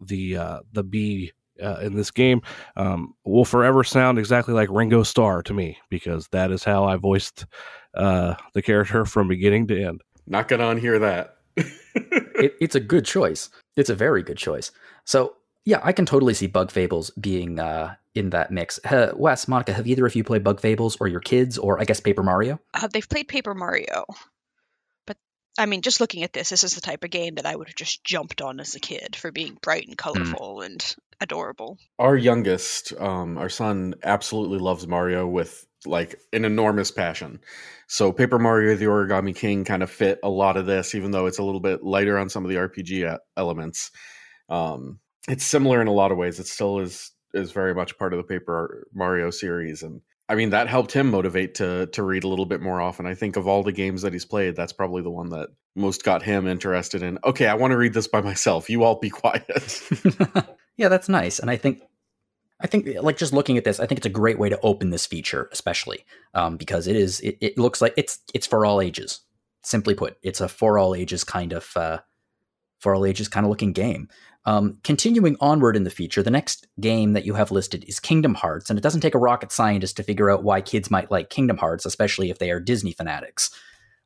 the 0.00 0.36
uh, 0.36 0.60
the 0.72 0.82
bee 0.82 1.30
uh, 1.62 1.78
in 1.80 1.94
this 1.94 2.10
game 2.10 2.42
um, 2.76 3.14
will 3.24 3.44
forever 3.44 3.84
sound 3.84 4.18
exactly 4.18 4.52
like 4.52 4.68
ringo 4.68 5.04
starr 5.04 5.44
to 5.44 5.54
me 5.54 5.78
because 5.90 6.26
that 6.32 6.50
is 6.50 6.64
how 6.64 6.82
i 6.82 6.96
voiced 6.96 7.46
uh, 7.94 8.34
the 8.52 8.62
character 8.62 9.04
from 9.04 9.28
beginning 9.28 9.68
to 9.68 9.80
end 9.80 10.02
Not 10.26 10.48
gonna 10.48 10.64
unhear 10.64 11.00
that. 11.00 11.36
it, 11.56 12.54
it's 12.60 12.74
a 12.74 12.80
good 12.80 13.04
choice. 13.04 13.48
It's 13.76 13.90
a 13.90 13.94
very 13.94 14.22
good 14.22 14.36
choice. 14.36 14.72
So 15.04 15.34
yeah, 15.66 15.80
I 15.82 15.92
can 15.92 16.06
totally 16.06 16.32
see 16.32 16.46
Bug 16.46 16.70
Fables 16.70 17.10
being 17.10 17.58
uh, 17.58 17.96
in 18.14 18.30
that 18.30 18.52
mix. 18.52 18.78
Uh, 18.84 19.12
Wes, 19.16 19.48
Monica, 19.48 19.72
have 19.72 19.86
either 19.86 20.06
of 20.06 20.14
you 20.14 20.22
played 20.22 20.44
Bug 20.44 20.60
Fables 20.60 20.96
or 21.00 21.08
your 21.08 21.20
kids, 21.20 21.58
or 21.58 21.80
I 21.80 21.84
guess 21.84 21.98
Paper 21.98 22.22
Mario? 22.22 22.60
Uh, 22.72 22.86
they've 22.86 23.08
played 23.08 23.26
Paper 23.26 23.52
Mario. 23.52 24.04
But, 25.06 25.16
I 25.58 25.66
mean, 25.66 25.82
just 25.82 26.00
looking 26.00 26.22
at 26.22 26.32
this, 26.32 26.50
this 26.50 26.62
is 26.62 26.76
the 26.76 26.80
type 26.80 27.02
of 27.02 27.10
game 27.10 27.34
that 27.34 27.46
I 27.46 27.56
would 27.56 27.66
have 27.66 27.74
just 27.74 28.04
jumped 28.04 28.40
on 28.42 28.60
as 28.60 28.76
a 28.76 28.80
kid 28.80 29.16
for 29.16 29.32
being 29.32 29.58
bright 29.60 29.88
and 29.88 29.98
colorful 29.98 30.60
and 30.60 30.96
adorable. 31.20 31.78
Our 31.98 32.16
youngest, 32.16 32.92
um, 33.00 33.36
our 33.36 33.48
son, 33.48 33.96
absolutely 34.04 34.60
loves 34.60 34.86
Mario 34.86 35.26
with 35.26 35.66
like 35.84 36.14
an 36.32 36.44
enormous 36.44 36.92
passion. 36.92 37.40
So 37.88 38.12
Paper 38.12 38.38
Mario: 38.38 38.76
The 38.76 38.84
Origami 38.84 39.34
King 39.34 39.64
kind 39.64 39.82
of 39.82 39.90
fit 39.90 40.20
a 40.22 40.28
lot 40.28 40.56
of 40.56 40.66
this, 40.66 40.94
even 40.94 41.10
though 41.10 41.26
it's 41.26 41.38
a 41.38 41.44
little 41.44 41.60
bit 41.60 41.82
lighter 41.82 42.18
on 42.18 42.28
some 42.28 42.44
of 42.44 42.50
the 42.50 42.56
RPG 42.56 43.18
elements. 43.36 43.90
Um, 44.48 45.00
it's 45.28 45.44
similar 45.44 45.80
in 45.80 45.88
a 45.88 45.92
lot 45.92 46.12
of 46.12 46.18
ways. 46.18 46.38
It 46.40 46.46
still 46.46 46.78
is 46.80 47.12
is 47.34 47.52
very 47.52 47.74
much 47.74 47.98
part 47.98 48.12
of 48.12 48.18
the 48.18 48.24
Paper 48.24 48.86
Mario 48.94 49.30
series, 49.30 49.82
and 49.82 50.00
I 50.28 50.34
mean 50.34 50.50
that 50.50 50.68
helped 50.68 50.92
him 50.92 51.10
motivate 51.10 51.56
to 51.56 51.86
to 51.86 52.02
read 52.02 52.24
a 52.24 52.28
little 52.28 52.46
bit 52.46 52.60
more 52.60 52.80
often. 52.80 53.06
I 53.06 53.14
think 53.14 53.36
of 53.36 53.46
all 53.46 53.62
the 53.62 53.72
games 53.72 54.02
that 54.02 54.12
he's 54.12 54.24
played, 54.24 54.56
that's 54.56 54.72
probably 54.72 55.02
the 55.02 55.10
one 55.10 55.30
that 55.30 55.48
most 55.74 56.04
got 56.04 56.22
him 56.22 56.46
interested 56.46 57.02
in. 57.02 57.18
Okay, 57.24 57.46
I 57.46 57.54
want 57.54 57.72
to 57.72 57.76
read 57.76 57.94
this 57.94 58.08
by 58.08 58.20
myself. 58.20 58.70
You 58.70 58.82
all 58.84 58.98
be 58.98 59.10
quiet. 59.10 59.82
yeah, 60.76 60.88
that's 60.88 61.08
nice. 61.08 61.38
And 61.38 61.50
I 61.50 61.56
think, 61.56 61.82
I 62.60 62.66
think, 62.66 62.88
like 63.00 63.18
just 63.18 63.32
looking 63.32 63.58
at 63.58 63.64
this, 63.64 63.78
I 63.78 63.86
think 63.86 63.98
it's 63.98 64.06
a 64.06 64.10
great 64.10 64.38
way 64.38 64.48
to 64.48 64.60
open 64.60 64.90
this 64.90 65.06
feature, 65.06 65.48
especially 65.52 66.04
um, 66.34 66.56
because 66.56 66.86
it 66.86 66.96
is. 66.96 67.20
It, 67.20 67.36
it 67.40 67.58
looks 67.58 67.80
like 67.80 67.94
it's 67.96 68.20
it's 68.34 68.46
for 68.46 68.64
all 68.64 68.80
ages. 68.80 69.20
Simply 69.62 69.94
put, 69.94 70.16
it's 70.22 70.40
a 70.40 70.48
for 70.48 70.78
all 70.78 70.94
ages 70.94 71.24
kind 71.24 71.52
of 71.52 71.76
uh, 71.76 71.98
for 72.78 72.94
all 72.94 73.04
ages 73.04 73.28
kind 73.28 73.44
of 73.44 73.50
looking 73.50 73.72
game. 73.72 74.08
Um, 74.46 74.78
continuing 74.84 75.36
onward 75.40 75.76
in 75.76 75.82
the 75.82 75.90
feature, 75.90 76.22
the 76.22 76.30
next 76.30 76.68
game 76.80 77.14
that 77.14 77.26
you 77.26 77.34
have 77.34 77.50
listed 77.50 77.84
is 77.88 77.98
Kingdom 77.98 78.34
Hearts, 78.34 78.70
and 78.70 78.78
it 78.78 78.82
doesn't 78.82 79.00
take 79.00 79.16
a 79.16 79.18
rocket 79.18 79.50
scientist 79.50 79.96
to 79.96 80.04
figure 80.04 80.30
out 80.30 80.44
why 80.44 80.60
kids 80.60 80.88
might 80.88 81.10
like 81.10 81.30
Kingdom 81.30 81.56
Hearts, 81.56 81.84
especially 81.84 82.30
if 82.30 82.38
they 82.38 82.52
are 82.52 82.60
Disney 82.60 82.92
fanatics. 82.92 83.50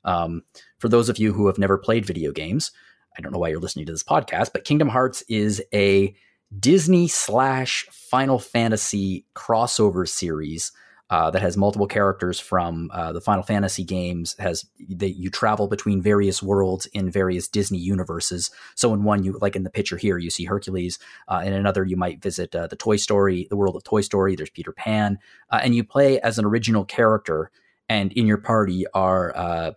Um, 0.03 0.43
for 0.79 0.89
those 0.89 1.11
of 1.11 1.19
you 1.19 1.35
who 1.35 1.47
have 1.47 1.59
never 1.59 1.77
played 1.77 2.07
video 2.07 2.33
games, 2.33 2.71
I 3.17 3.21
don't 3.21 3.33
know 3.33 3.39
why 3.39 3.49
you're 3.49 3.61
listening 3.61 3.85
to 3.87 3.93
this 3.93 4.03
podcast, 4.03 4.53
but 4.55 4.65
Kingdom 4.65 4.89
Hearts 4.89 5.23
is 5.29 5.63
a 5.75 6.15
Disney 6.59 7.07
slash 7.07 7.87
Final 7.91 8.39
Fantasy 8.39 9.27
crossover 9.37 10.09
series 10.09 10.73
uh, 11.11 11.31
that 11.31 11.43
has 11.43 11.57
multiple 11.57 11.87
characters 11.87 12.39
from 12.39 12.91
uh, 12.95 13.13
the 13.13 13.21
Final 13.21 13.43
Fantasy 13.43 13.85
games. 13.85 14.37
Has 14.39 14.65
that 14.89 15.11
you 15.11 15.29
travel 15.29 15.67
between 15.67 16.01
various 16.01 16.43
worlds 16.43 16.87
in 16.87 17.11
various 17.11 17.49
Disney 17.49 17.79
universes. 17.79 18.51
So 18.77 18.95
in 18.95 19.03
one, 19.03 19.25
you 19.25 19.37
like 19.41 19.57
in 19.57 19.65
the 19.65 19.71
picture 19.71 19.97
here, 19.97 20.19
you 20.19 20.31
see 20.31 20.45
Hercules. 20.45 20.99
Uh, 21.29 21.43
in 21.45 21.53
another, 21.53 21.85
you 21.85 21.97
might 21.97 22.23
visit 22.23 22.55
uh, 22.55 22.69
the 22.69 22.77
Toy 22.77 22.97
Story, 22.97 23.47
the 23.51 23.57
world 23.57 23.77
of 23.77 23.83
Toy 23.83 24.01
Story. 24.01 24.37
There's 24.37 24.51
Peter 24.51 24.73
Pan, 24.73 25.19
uh, 25.51 25.61
and 25.63 25.75
you 25.75 25.85
play 25.85 26.21
as 26.21 26.39
an 26.39 26.45
original 26.45 26.85
character. 26.85 27.51
And 27.89 28.13
in 28.13 28.25
your 28.25 28.39
party 28.39 28.87
are 28.95 29.75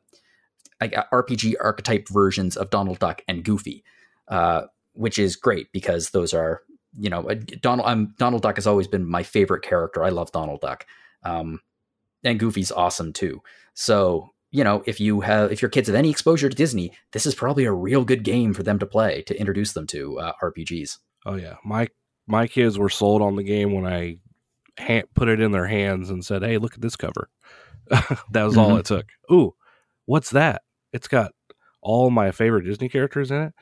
RPG 0.90 1.56
archetype 1.60 2.08
versions 2.10 2.58
of 2.58 2.70
Donald 2.70 3.00
Duck 3.00 3.22
and 3.28 3.44
Goofy, 3.44 3.84
uh, 4.28 4.64
which 4.94 5.18
is 5.18 5.36
great 5.36 5.72
because 5.72 6.12
those 6.12 6.34
are 6.34 6.62
you 7.00 7.10
know 7.10 7.28
Donald. 7.62 7.88
I'm, 7.88 8.14
Donald 8.18 8.44
Duck 8.44 8.56
has 8.56 8.68
always 8.68 8.88
been 8.88 9.06
my 9.06 9.24
favorite 9.24 9.64
character. 9.64 10.04
I 10.04 10.10
love 10.10 10.32
Donald 10.32 10.62
Duck, 10.62 10.86
um, 11.24 11.60
and 12.24 12.40
Goofy's 12.40 12.72
awesome 12.72 13.14
too. 13.14 13.42
So 13.74 14.30
you 14.52 14.64
know 14.64 14.84
if 14.86 15.00
you 15.00 15.22
have 15.22 15.52
if 15.52 15.62
your 15.62 15.70
kids 15.70 15.88
have 15.88 15.96
any 15.96 16.10
exposure 16.10 16.50
to 16.50 16.56
Disney, 16.56 16.92
this 17.12 17.26
is 17.26 17.36
probably 17.36 17.66
a 17.66 17.72
real 17.72 18.06
good 18.06 18.24
game 18.24 18.54
for 18.54 18.64
them 18.64 18.80
to 18.80 18.86
play 18.86 19.22
to 19.24 19.40
introduce 19.40 19.74
them 19.74 19.88
to 19.88 20.20
uh, 20.20 20.34
RPGs. 20.42 20.98
Oh 21.26 21.36
yeah, 21.36 21.56
my 21.66 21.88
my 22.28 22.48
kids 22.48 22.78
were 22.78 22.90
sold 22.90 23.22
on 23.22 23.36
the 23.36 23.44
game 23.44 23.74
when 23.74 23.86
I 23.86 24.18
ha- 24.80 25.08
put 25.16 25.28
it 25.30 25.40
in 25.42 25.52
their 25.52 25.68
hands 25.68 26.10
and 26.10 26.24
said, 26.24 26.44
"Hey, 26.44 26.58
look 26.58 26.76
at 26.76 26.82
this 26.82 26.96
cover." 26.96 27.30
that 27.90 28.44
was 28.44 28.58
all 28.58 28.72
Mhm. 28.72 28.80
it 28.80 28.86
took. 28.86 29.06
Ooh, 29.32 29.56
what's 30.06 30.30
that? 30.32 30.62
It's 30.94 31.08
got 31.08 31.32
all 31.82 32.10
my 32.10 32.32
favorite 32.32 32.64
Disney 32.64 32.88
characters 32.88 33.30
in 33.32 33.42
it. 33.42 33.54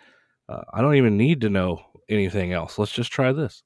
Uh, 0.47 0.62
I 0.74 0.82
don't 0.82 0.95
even 0.95 1.17
need 1.17 1.41
to 1.41 1.50
know 1.50 1.82
anything 2.10 2.52
else. 2.54 2.78
Let's 2.78 2.91
just 2.91 3.12
try 3.12 3.32
this. 3.32 3.63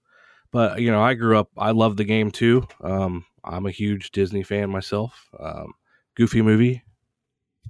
But 0.52 0.80
you 0.80 0.92
know, 0.92 1.02
I 1.02 1.14
grew 1.16 1.38
up. 1.38 1.50
I 1.58 1.72
love 1.72 1.98
the 1.98 2.04
game 2.06 2.32
too. 2.32 2.68
Um, 2.82 3.26
I'm 3.46 3.66
a 3.66 3.72
huge 3.72 4.12
Disney 4.12 4.44
fan 4.44 4.70
myself. 4.70 5.30
Um, 5.40 5.74
Goofy 6.16 6.42
movie. 6.42 6.84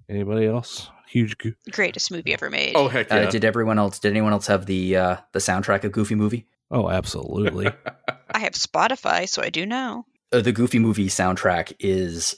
Anybody 0.09 0.45
else? 0.45 0.89
Huge. 1.07 1.37
Go- 1.37 1.51
Greatest 1.71 2.11
movie 2.11 2.33
ever 2.33 2.49
made. 2.49 2.73
oh 2.75 2.87
heck 2.87 3.09
yeah! 3.09 3.17
Uh, 3.17 3.31
did 3.31 3.45
everyone 3.45 3.79
else? 3.79 3.99
Did 3.99 4.09
anyone 4.11 4.33
else 4.33 4.47
have 4.47 4.65
the 4.65 4.95
uh, 4.97 5.17
the 5.31 5.39
soundtrack 5.39 5.83
of 5.83 5.91
Goofy 5.91 6.15
movie? 6.15 6.47
oh, 6.71 6.89
absolutely. 6.89 7.67
I 8.31 8.39
have 8.39 8.53
Spotify, 8.53 9.29
so 9.29 9.41
I 9.41 9.49
do 9.49 9.65
know. 9.65 10.05
Uh, 10.31 10.41
the 10.41 10.51
Goofy 10.51 10.79
movie 10.79 11.07
soundtrack 11.07 11.73
is. 11.79 12.35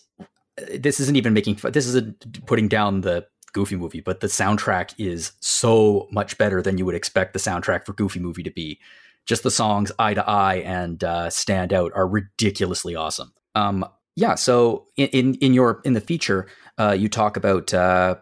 This 0.73 1.00
isn't 1.00 1.15
even 1.15 1.34
making. 1.34 1.56
This 1.71 1.88
isn't 1.88 2.45
putting 2.45 2.67
down 2.67 3.02
the 3.02 3.26
Goofy 3.54 3.76
movie, 3.76 4.02
but 4.02 4.19
the 4.19 4.28
soundtrack 4.28 4.93
is 4.97 5.32
so 5.39 6.08
much 6.12 6.38
better 6.38 6.62
than 6.62 6.78
you 6.78 6.86
would 6.86 6.95
expect 6.95 7.34
the 7.34 7.39
soundtrack 7.39 7.86
for 7.86 7.93
Goofy 7.93 8.19
movie 8.19 8.43
to 8.43 8.52
be. 8.52 8.80
Just 9.28 9.44
the 9.44 9.52
songs 9.52 9.92
"Eye 10.00 10.13
to 10.16 10.28
Eye" 10.28 10.56
and 10.56 11.04
uh, 11.04 11.30
"Stand 11.30 11.74
Out" 11.74 11.92
are 11.94 12.08
ridiculously 12.08 12.96
awesome. 12.96 13.34
Um, 13.56 13.86
yeah. 14.16 14.36
So 14.36 14.88
in, 14.96 15.08
in 15.10 15.34
in 15.36 15.54
your 15.54 15.82
in 15.86 15.94
the 15.94 16.02
feature, 16.02 16.48
uh, 16.80 16.96
you 16.98 17.08
talk 17.08 17.38
about 17.38 17.74
uh, 17.74 18.16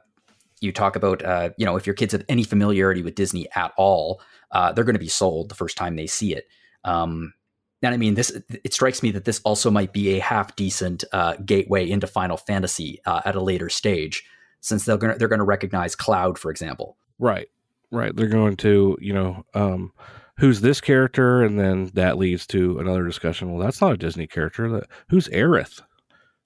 you 0.60 0.72
talk 0.72 0.96
about 0.96 1.24
uh, 1.24 1.52
you 1.58 1.65
know 1.65 1.78
if 1.78 1.86
your 1.88 1.94
kids 1.94 2.12
have 2.12 2.26
any 2.28 2.44
familiarity 2.44 3.02
with 3.02 3.15
Disney 3.15 3.48
at 3.56 3.72
all, 3.78 4.22
uh, 4.52 4.74
they're 4.74 4.84
going 4.84 4.96
to 4.96 5.00
be 5.00 5.08
sold 5.08 5.50
the 5.50 5.56
first 5.56 5.78
time 5.78 5.96
they 5.96 6.08
see 6.08 6.34
it. 6.34 6.48
Um, 6.84 7.34
and 7.82 7.94
I 7.94 7.98
mean, 7.98 8.15
this 8.15 8.32
it 8.63 8.74
strikes 8.74 9.04
me 9.04 9.12
that 9.12 9.26
this 9.26 9.39
also 9.46 9.70
might 9.70 9.94
be 9.94 10.18
a 10.18 10.20
half 10.20 10.56
decent 10.56 11.04
uh, 11.13 11.36
gateway 11.46 11.89
into 11.89 12.08
Final 12.08 12.36
Fantasy 12.36 13.00
at 13.06 13.36
a 13.36 13.41
later 13.41 13.70
stage, 13.70 14.24
since 14.60 14.86
they're 14.86 14.98
going 14.98 15.18
they're 15.18 15.28
going 15.28 15.39
to 15.39 15.46
recognize 15.46 15.96
Cloud, 15.96 16.39
for 16.39 16.50
example. 16.50 16.98
Right, 17.20 17.48
right. 17.91 18.15
They're 18.15 18.28
going 18.28 18.58
to 18.58 18.98
you 19.00 19.13
know 19.13 19.46
um, 19.54 19.94
who's 20.38 20.62
this 20.62 20.82
character, 20.82 21.43
and 21.43 21.60
then 21.60 21.91
that 21.93 22.17
leads 22.17 22.45
to 22.48 22.80
another 22.80 23.06
discussion. 23.06 23.52
Well, 23.52 23.63
that's 23.63 23.82
not 23.82 23.93
a 23.93 23.98
Disney 23.98 24.28
character. 24.28 24.69
That 24.69 24.88
who's 25.10 25.28
Aerith? 25.30 25.82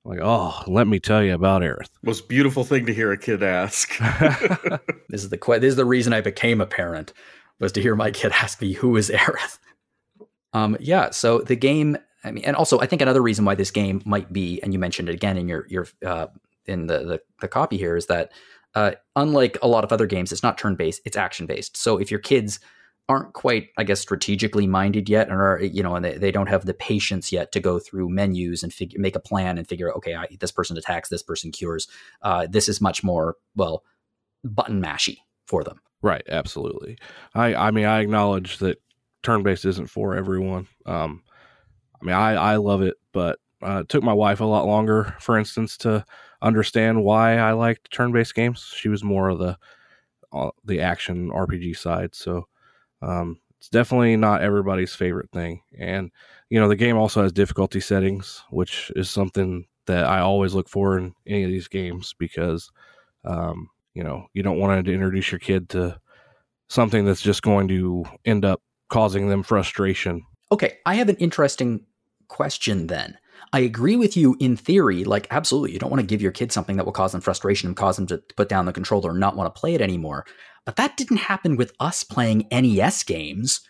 Like, 0.06 0.20
oh, 0.22 0.64
let 0.68 0.88
me 0.88 1.00
tell 1.00 1.24
you 1.24 1.34
about 1.34 1.62
Aerith. 1.62 1.90
Most 2.02 2.30
beautiful 2.30 2.64
thing 2.64 2.86
to 2.86 2.94
hear 2.94 3.12
a 3.12 3.18
kid 3.18 3.44
ask. 3.44 3.98
this 5.10 5.24
is 5.24 5.30
the 5.30 5.38
this 5.60 5.72
is 5.72 5.76
the 5.76 5.86
reason 5.86 6.14
I 6.14 6.22
became 6.22 6.62
a 6.62 6.66
parent 6.66 7.14
was 7.60 7.72
to 7.74 7.82
hear 7.82 7.96
my 7.96 8.12
kid 8.12 8.32
ask 8.42 8.62
me 8.62 8.74
who 8.74 8.96
is 8.96 9.10
Aerith. 9.10 9.60
Um, 10.54 10.78
yeah, 10.80 11.12
so 11.12 11.40
the 11.40 11.56
game. 11.56 11.98
I 12.24 12.32
mean, 12.32 12.44
and 12.44 12.56
also 12.56 12.80
I 12.80 12.86
think 12.86 13.02
another 13.02 13.22
reason 13.22 13.46
why 13.46 13.56
this 13.56 13.72
game 13.72 14.02
might 14.06 14.34
be, 14.34 14.62
and 14.62 14.74
you 14.74 14.80
mentioned 14.80 15.08
it 15.08 15.16
again 15.16 15.38
in 15.38 15.48
your 15.48 15.66
your 15.70 15.88
uh, 16.06 16.28
in 16.66 16.88
the, 16.88 17.00
the 17.00 17.22
the 17.42 17.48
copy 17.48 17.78
here, 17.78 17.96
is 17.96 18.08
that 18.08 18.32
uh, 18.76 18.92
unlike 19.16 19.58
a 19.62 19.68
lot 19.68 19.84
of 19.84 19.94
other 19.94 20.06
games, 20.06 20.32
it's 20.32 20.44
not 20.44 20.58
turn 20.58 20.76
based; 20.76 21.02
it's 21.06 21.16
action 21.16 21.46
based. 21.46 21.78
So 21.78 21.98
if 21.98 22.12
your 22.12 22.20
kids 22.20 22.60
aren't 23.10 23.34
quite, 23.34 23.70
I 23.76 23.84
guess, 23.84 24.00
strategically 24.00 24.68
minded 24.68 25.10
yet, 25.10 25.28
and 25.30 25.42
are 25.42 25.60
you 25.62 25.82
know, 25.82 25.96
and 25.96 26.06
they, 26.06 26.18
they 26.18 26.32
don't 26.32 26.48
have 26.48 26.66
the 26.66 26.76
patience 26.76 27.32
yet 27.32 27.52
to 27.54 27.60
go 27.60 27.80
through 27.80 28.10
menus 28.10 28.62
and 28.62 28.72
figure 28.72 29.00
make 29.00 29.16
a 29.16 29.20
plan 29.20 29.58
and 29.58 29.68
figure 29.68 29.90
out, 29.90 29.98
okay, 29.98 30.16
I, 30.16 30.28
this 30.40 30.52
person 30.52 30.78
attacks, 30.78 31.10
this 31.10 31.24
person 31.24 31.52
cures. 31.52 31.88
Uh, 32.22 32.48
this 32.50 32.70
is 32.70 32.80
much 32.80 33.04
more 33.04 33.36
well 33.56 33.84
button 34.44 34.82
mashy 34.82 35.18
for 35.48 35.64
them. 35.64 35.82
Right, 36.04 36.24
absolutely. 36.30 36.98
I 37.34 37.56
I 37.56 37.72
mean, 37.72 37.86
I 37.86 38.00
acknowledge 38.00 38.60
that 38.60 38.82
turn 39.24 39.42
based 39.42 39.66
isn't 39.66 39.90
for 39.90 40.16
everyone. 40.16 40.68
Um, 40.86 41.24
I 42.02 42.06
mean, 42.06 42.16
I 42.16 42.34
I 42.36 42.56
love 42.58 42.84
it, 42.84 42.96
but 43.12 43.40
uh, 43.62 43.80
it 43.82 43.90
took 43.90 44.04
my 44.04 44.14
wife 44.14 44.40
a 44.40 44.46
lot 44.46 44.68
longer, 44.68 45.16
for 45.20 45.38
instance, 45.38 45.78
to 45.78 46.06
understand 46.44 47.04
why 47.04 47.38
I 47.38 47.54
liked 47.54 47.92
turn 47.92 48.12
based 48.12 48.36
games. 48.36 48.72
She 48.76 48.88
was 48.88 49.04
more 49.04 49.30
of 49.30 49.40
the 49.40 49.58
uh, 50.32 50.52
the 50.64 50.80
action 50.82 51.32
RPG 51.32 51.76
side, 51.76 52.14
so 52.14 52.48
um, 53.02 53.40
it's 53.60 53.70
definitely 53.70 54.16
not 54.16 54.42
everybody's 54.42 54.96
favorite 54.96 55.32
thing. 55.32 55.62
And 55.78 56.12
you 56.50 56.60
know, 56.60 56.68
the 56.68 56.76
game 56.76 56.98
also 56.98 57.22
has 57.22 57.32
difficulty 57.32 57.80
settings, 57.80 58.42
which 58.50 58.92
is 58.96 59.10
something 59.10 59.66
that 59.86 60.06
I 60.06 60.20
always 60.20 60.54
look 60.54 60.70
for 60.70 60.98
in 60.98 61.14
any 61.28 61.44
of 61.44 61.50
these 61.50 61.68
games 61.68 62.14
because 62.18 62.72
um, 63.26 63.70
you 63.94 64.04
know 64.04 64.28
you 64.34 64.44
don't 64.44 64.60
want 64.60 64.86
to 64.86 64.94
introduce 64.94 65.32
your 65.32 65.40
kid 65.40 65.70
to 65.70 66.00
something 66.68 67.06
that's 67.06 67.22
just 67.22 67.42
going 67.42 67.68
to 67.68 68.06
end 68.26 68.46
up 68.46 68.62
causing 68.90 69.30
them 69.30 69.44
frustration. 69.44 70.26
Okay, 70.52 70.78
I 70.86 70.96
have 70.96 71.10
an 71.10 71.18
interesting 71.18 71.86
question 72.28 72.88
then. 72.88 73.18
I 73.52 73.60
agree 73.60 73.96
with 73.96 74.16
you 74.16 74.36
in 74.40 74.56
theory, 74.56 75.04
like 75.04 75.28
absolutely, 75.32 75.72
you 75.72 75.80
don't 75.80 75.90
want 75.90 76.02
to 76.02 76.08
give 76.08 76.22
your 76.22 76.32
kid 76.32 76.52
something 76.52 76.78
that 76.78 76.86
will 76.86 76.92
cause 76.92 77.14
them 77.14 77.22
frustration 77.22 77.68
and 77.68 77.76
cause 77.76 77.96
them 77.96 78.08
to 78.08 78.18
put 78.36 78.50
down 78.50 78.66
the 78.66 78.74
controller 78.74 79.12
and 79.12 79.20
not 79.20 79.36
want 79.36 79.54
to 79.54 79.60
play 79.60 79.74
it 79.74 79.82
anymore. 79.82 80.26
But 80.66 80.76
that 80.76 80.98
didn't 80.98 81.18
happen 81.18 81.56
with 81.56 81.74
us 81.80 82.04
playing 82.04 82.48
NES 82.52 83.04
games. 83.04 83.62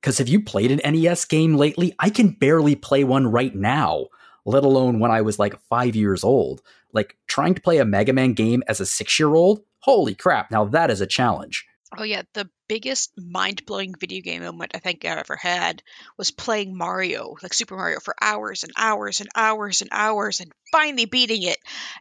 Because 0.00 0.18
have 0.18 0.28
you 0.28 0.42
played 0.42 0.70
an 0.70 0.80
NES 0.92 1.24
game 1.24 1.56
lately? 1.56 1.94
I 1.98 2.10
can 2.10 2.30
barely 2.30 2.74
play 2.74 3.04
one 3.04 3.26
right 3.26 3.54
now, 3.54 4.06
let 4.44 4.64
alone 4.64 5.00
when 5.00 5.10
I 5.10 5.22
was 5.22 5.38
like 5.38 5.60
five 5.68 5.96
years 5.96 6.24
old. 6.24 6.62
Like 6.92 7.16
trying 7.26 7.54
to 7.54 7.60
play 7.60 7.78
a 7.78 7.84
Mega 7.84 8.12
Man 8.12 8.32
game 8.32 8.62
as 8.68 8.80
a 8.80 8.86
six 8.86 9.18
year 9.18 9.34
old? 9.34 9.60
Holy 9.80 10.14
crap, 10.14 10.50
now 10.50 10.64
that 10.64 10.90
is 10.90 11.00
a 11.00 11.06
challenge. 11.06 11.64
Oh 11.96 12.02
yeah, 12.02 12.22
the 12.34 12.50
biggest 12.68 13.12
mind-blowing 13.16 13.94
video 13.98 14.20
game 14.20 14.42
moment 14.42 14.72
I 14.74 14.78
think 14.78 15.04
I 15.04 15.08
ever 15.08 15.36
had 15.36 15.82
was 16.18 16.30
playing 16.30 16.76
Mario, 16.76 17.36
like 17.42 17.54
Super 17.54 17.76
Mario, 17.76 17.98
for 18.00 18.14
hours 18.20 18.62
and 18.62 18.72
hours 18.76 19.20
and 19.20 19.28
hours 19.34 19.80
and 19.80 19.88
hours, 19.90 20.40
and 20.40 20.52
finally 20.70 21.06
beating 21.06 21.42
it, 21.44 21.56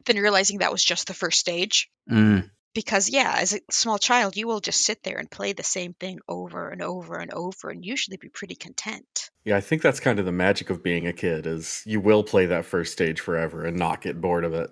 then 0.06 0.18
realizing 0.18 0.58
that 0.58 0.74
was 0.74 0.84
just 0.84 1.08
the 1.08 1.14
first 1.14 1.40
stage. 1.40 1.90
Mm. 2.12 2.50
Because 2.74 3.10
yeah, 3.10 3.38
as 3.38 3.54
a 3.54 3.62
small 3.72 3.98
child, 3.98 4.36
you 4.36 4.46
will 4.46 4.60
just 4.60 4.82
sit 4.82 5.02
there 5.04 5.18
and 5.18 5.32
play 5.32 5.54
the 5.54 5.64
same 5.64 5.94
thing 5.94 6.20
over 6.28 6.70
and 6.70 6.82
over 6.82 7.18
and 7.18 7.34
over, 7.34 7.70
and 7.70 7.86
usually 7.86 8.18
be 8.18 8.30
pretty 8.30 8.56
content. 8.56 9.30
Yeah, 9.46 9.56
I 9.56 9.62
think 9.62 9.82
that's 9.82 10.02
kind 10.02 10.20
of 10.20 10.26
the 10.26 10.32
magic 10.34 10.70
of 10.70 10.84
being 10.84 11.08
a 11.08 11.14
kid 11.14 11.48
is 11.48 11.82
you 11.86 12.02
will 12.02 12.24
play 12.24 12.48
that 12.48 12.66
first 12.66 12.92
stage 12.92 13.22
forever 13.22 13.64
and 13.64 13.78
not 13.78 14.02
get 14.02 14.20
bored 14.20 14.44
of 14.44 14.54
it. 14.54 14.70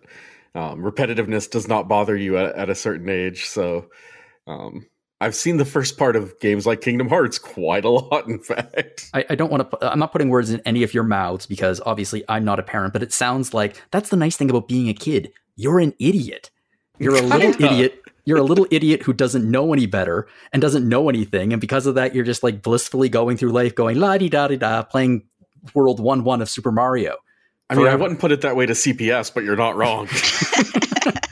Um, 0.53 0.81
repetitiveness 0.81 1.49
does 1.49 1.67
not 1.67 1.87
bother 1.87 2.15
you 2.15 2.37
at, 2.37 2.55
at 2.55 2.69
a 2.69 2.75
certain 2.75 3.09
age, 3.09 3.45
so 3.45 3.89
um, 4.45 4.85
I've 5.21 5.35
seen 5.35 5.57
the 5.57 5.65
first 5.65 5.97
part 5.97 6.15
of 6.15 6.37
games 6.39 6.65
like 6.65 6.81
Kingdom 6.81 7.07
Hearts 7.07 7.39
quite 7.39 7.85
a 7.85 7.89
lot, 7.89 8.27
in 8.27 8.39
fact. 8.39 9.09
I, 9.13 9.25
I, 9.29 9.35
don't 9.35 9.49
want 9.49 9.71
to, 9.71 9.91
I'm 9.91 9.99
not 9.99 10.11
putting 10.11 10.29
words 10.29 10.49
in 10.49 10.61
any 10.65 10.83
of 10.83 10.93
your 10.93 11.03
mouths 11.03 11.45
because 11.45 11.79
obviously 11.85 12.23
I'm 12.27 12.43
not 12.43 12.59
a 12.59 12.63
parent, 12.63 12.91
but 12.91 13.01
it 13.01 13.13
sounds 13.13 13.53
like 13.53 13.81
that's 13.91 14.09
the 14.09 14.17
nice 14.17 14.35
thing 14.35 14.49
about 14.49 14.67
being 14.67 14.89
a 14.89 14.93
kid. 14.93 15.31
You're 15.55 15.79
an 15.79 15.93
idiot. 15.99 16.51
You're 16.99 17.15
a 17.15 17.21
little 17.21 17.63
idiot. 17.63 18.01
You're 18.25 18.39
a 18.39 18.43
little 18.43 18.67
idiot 18.71 19.03
who 19.03 19.13
doesn't 19.13 19.49
know 19.49 19.71
any 19.71 19.85
better 19.85 20.27
and 20.51 20.61
doesn't 20.61 20.87
know 20.87 21.09
anything. 21.09 21.53
And 21.53 21.61
because 21.61 21.85
of 21.85 21.95
that, 21.95 22.13
you're 22.13 22.25
just 22.25 22.43
like 22.43 22.61
blissfully 22.61 23.07
going 23.07 23.37
through 23.37 23.51
life 23.51 23.75
going 23.75 23.99
la 23.99 24.17
di 24.17 24.29
da 24.29 24.47
di 24.47 24.57
da, 24.57 24.83
playing 24.83 25.23
World 25.73 25.99
1 25.99 26.23
1 26.23 26.41
of 26.41 26.49
Super 26.49 26.71
Mario. 26.71 27.15
I 27.69 27.75
mean, 27.75 27.87
I 27.87 27.95
wouldn't 27.95 28.19
put 28.19 28.31
it 28.31 28.41
that 28.41 28.55
way 28.55 28.65
to 28.65 28.73
CPS, 28.73 29.33
but 29.33 29.43
you're 29.43 29.55
not 29.55 29.75
wrong. 29.75 30.07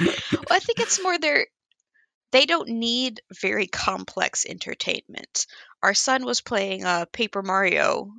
well, 0.00 0.46
I 0.50 0.58
think 0.58 0.80
it's 0.80 1.02
more 1.02 1.18
their 1.18 1.46
they 2.34 2.46
don't 2.46 2.68
need 2.68 3.20
very 3.40 3.68
complex 3.68 4.44
entertainment. 4.44 5.46
Our 5.84 5.94
son 5.94 6.24
was 6.24 6.40
playing 6.40 6.84
uh, 6.84 7.04
Paper 7.12 7.42
Mario 7.42 8.10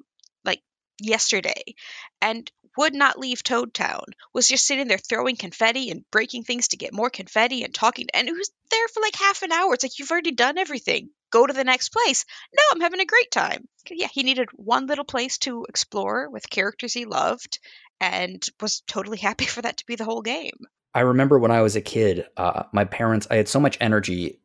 like 0.45 0.61
yesterday 1.01 1.75
and 2.21 2.49
would 2.77 2.93
not 2.93 3.19
leave 3.19 3.43
Toad 3.43 3.73
Town. 3.73 4.05
Was 4.33 4.47
just 4.47 4.65
sitting 4.65 4.87
there 4.87 4.97
throwing 4.97 5.35
confetti 5.35 5.89
and 5.89 6.09
breaking 6.11 6.45
things 6.45 6.69
to 6.69 6.77
get 6.77 6.93
more 6.93 7.09
confetti 7.09 7.65
and 7.65 7.73
talking. 7.73 8.07
And 8.13 8.29
it 8.29 8.31
was 8.31 8.49
there 8.71 8.87
for 8.87 9.01
like 9.01 9.17
half 9.17 9.41
an 9.41 9.51
hour. 9.51 9.73
It's 9.73 9.83
like, 9.83 9.99
you've 9.99 10.11
already 10.11 10.31
done 10.31 10.57
everything. 10.57 11.09
Go 11.29 11.45
to 11.45 11.53
the 11.53 11.65
next 11.65 11.89
place. 11.89 12.23
No, 12.55 12.63
I'm 12.71 12.79
having 12.81 13.01
a 13.01 13.05
great 13.05 13.31
time. 13.31 13.67
Yeah, 13.89 14.07
he 14.13 14.23
needed 14.23 14.47
one 14.53 14.87
little 14.87 15.03
place 15.03 15.39
to 15.39 15.65
explore 15.67 16.29
with 16.29 16.49
characters 16.49 16.93
he 16.93 17.03
loved 17.03 17.59
and 17.99 18.41
was 18.61 18.81
totally 18.87 19.17
happy 19.27 19.45
for 19.45 19.61
that 19.61 19.75
to 19.75 19.85
be 19.85 19.97
the 19.97 20.05
whole 20.05 20.21
game. 20.21 20.55
I 20.95 21.01
remember 21.01 21.37
when 21.37 21.51
I 21.51 21.61
was 21.61 21.75
a 21.75 21.81
kid, 21.81 22.25
uh, 22.37 22.63
my 22.71 22.85
parents, 22.85 23.27
I 23.29 23.35
had 23.35 23.49
so 23.49 23.59
much 23.59 23.77
energy. 23.81 24.39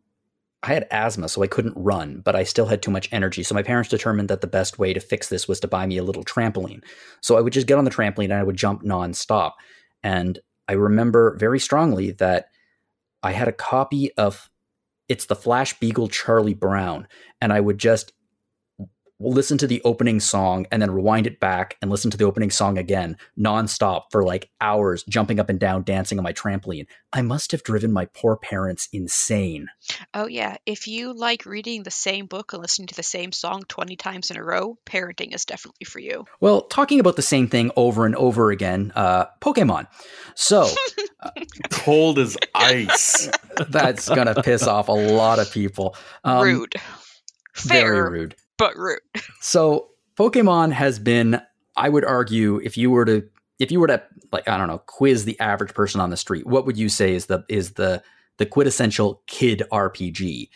I 0.65 0.75
had 0.75 0.89
asthma, 0.91 1.29
so 1.29 1.43
I 1.43 1.47
couldn't 1.47 1.77
run, 1.77 2.21
but 2.23 2.35
I 2.35 2.43
still 2.43 2.67
had 2.67 2.83
too 2.83 2.91
much 2.91 3.09
energy. 3.13 3.45
So 3.45 3.55
my 3.55 3.63
parents 3.63 3.89
determined 3.89 4.29
that 4.29 4.41
the 4.41 4.47
best 4.49 4.79
way 4.79 4.93
to 4.93 5.01
fix 5.01 5.29
this 5.29 5.47
was 5.47 5.61
to 5.61 5.69
buy 5.69 5.87
me 5.87 5.97
a 5.97 6.03
little 6.03 6.25
trampoline. 6.25 6.83
So 7.23 7.39
I 7.39 7.41
would 7.41 7.53
just 7.53 7.69
get 7.69 7.79
on 7.79 7.85
the 7.85 7.91
trampoline 7.91 8.25
and 8.25 8.35
I 8.35 8.43
would 8.43 8.57
jump 8.57 8.83
nonstop. 8.83 9.53
And 10.03 10.41
I 10.69 10.73
remember 10.73 11.37
very 11.39 11.61
strongly 11.61 12.11
that 12.13 12.51
I 13.23 13.33
had 13.33 13.49
a 13.49 13.53
copy 13.53 14.13
of 14.15 14.51
it's 15.09 15.27
the 15.27 15.37
Flashbeagle 15.37 16.11
Charlie 16.11 16.55
Brown, 16.55 17.09
and 17.41 17.53
I 17.53 17.61
would 17.61 17.79
just 17.79 18.13
listen 19.21 19.59
to 19.59 19.67
the 19.67 19.83
opening 19.85 20.19
song 20.19 20.67
and 20.73 20.81
then 20.81 20.91
rewind 20.91 21.27
it 21.27 21.39
back 21.39 21.77
and 21.83 21.91
listen 21.91 22.11
to 22.11 22.17
the 22.17 22.25
opening 22.25 22.51
song 22.51 22.79
again 22.79 23.17
nonstop 23.39 24.05
for 24.11 24.25
like 24.25 24.51
hours, 24.61 25.05
jumping 25.05 25.39
up 25.39 25.51
and 25.51 25.61
down, 25.61 25.83
dancing 25.83 26.19
on 26.19 26.25
my 26.25 26.33
trampoline. 26.33 26.87
I 27.13 27.23
must 27.23 27.53
have 27.53 27.63
driven 27.63 27.93
my 27.93 28.07
poor 28.07 28.37
parents 28.37 28.89
insane. 28.93 29.69
Oh, 30.15 30.27
yeah. 30.27 30.57
If 30.65 30.89
you 30.89 31.13
like 31.13 31.45
reading 31.45 31.83
the 31.83 31.91
same 31.91 32.27
book 32.27 32.53
and 32.53 32.63
listening 32.63 32.89
to 32.89 32.95
the 32.95 33.03
same 33.03 33.33
song 33.33 33.65
20 33.69 33.97
times 33.97 34.31
in 34.31 34.37
a 34.37 34.45
row, 34.45 34.79
parenting 34.87 35.35
is 35.35 35.45
definitely 35.45 35.85
for 35.85 35.99
you. 35.99 36.25
Well, 36.41 36.63
talking 36.63 37.01
about 37.01 37.17
the 37.17 37.23
same 37.23 37.49
thing 37.49 37.71
over 37.77 38.07
and 38.07 38.17
over 38.17 38.51
again, 38.51 38.93
uh, 38.95 39.27
Pokemon. 39.41 39.87
So, 40.35 40.69
uh, 41.21 41.31
cold 41.71 42.19
as 42.19 42.37
ice. 42.55 43.29
That's 43.69 44.09
going 44.09 44.27
to 44.27 44.43
piss 44.43 44.67
off 44.67 44.89
a 44.89 44.93
lot 44.93 45.39
of 45.39 45.53
people. 45.53 45.97
Um, 46.25 46.43
rude. 46.43 46.75
Fair. 47.53 47.93
Very 47.93 48.11
rude 48.11 48.35
but 48.61 48.77
rude. 48.77 49.01
so 49.41 49.89
Pokemon 50.17 50.73
has 50.73 51.01
been, 51.01 51.41
I 51.77 51.89
would 51.89 52.05
argue, 52.05 52.61
if 52.63 52.77
you 52.77 52.91
were 52.91 53.05
to 53.07 53.29
if 53.59 53.71
you 53.71 53.81
were 53.81 53.89
to 53.89 54.03
like 54.33 54.49
I 54.49 54.57
don't 54.57 54.69
know 54.69 54.79
quiz 54.79 55.25
the 55.25 55.39
average 55.41 55.75
person 55.75 56.01
on 56.01 56.11
the 56.11 56.17
street, 56.17 56.47
what 56.47 56.67
would 56.67 56.77
you 56.77 56.89
say 56.89 57.15
is 57.15 57.27
the 57.27 57.45
is 57.49 57.73
the 57.73 58.03
the 58.39 58.47
quintessential 58.47 59.23
kid 59.27 59.63
RPG? 59.73 60.49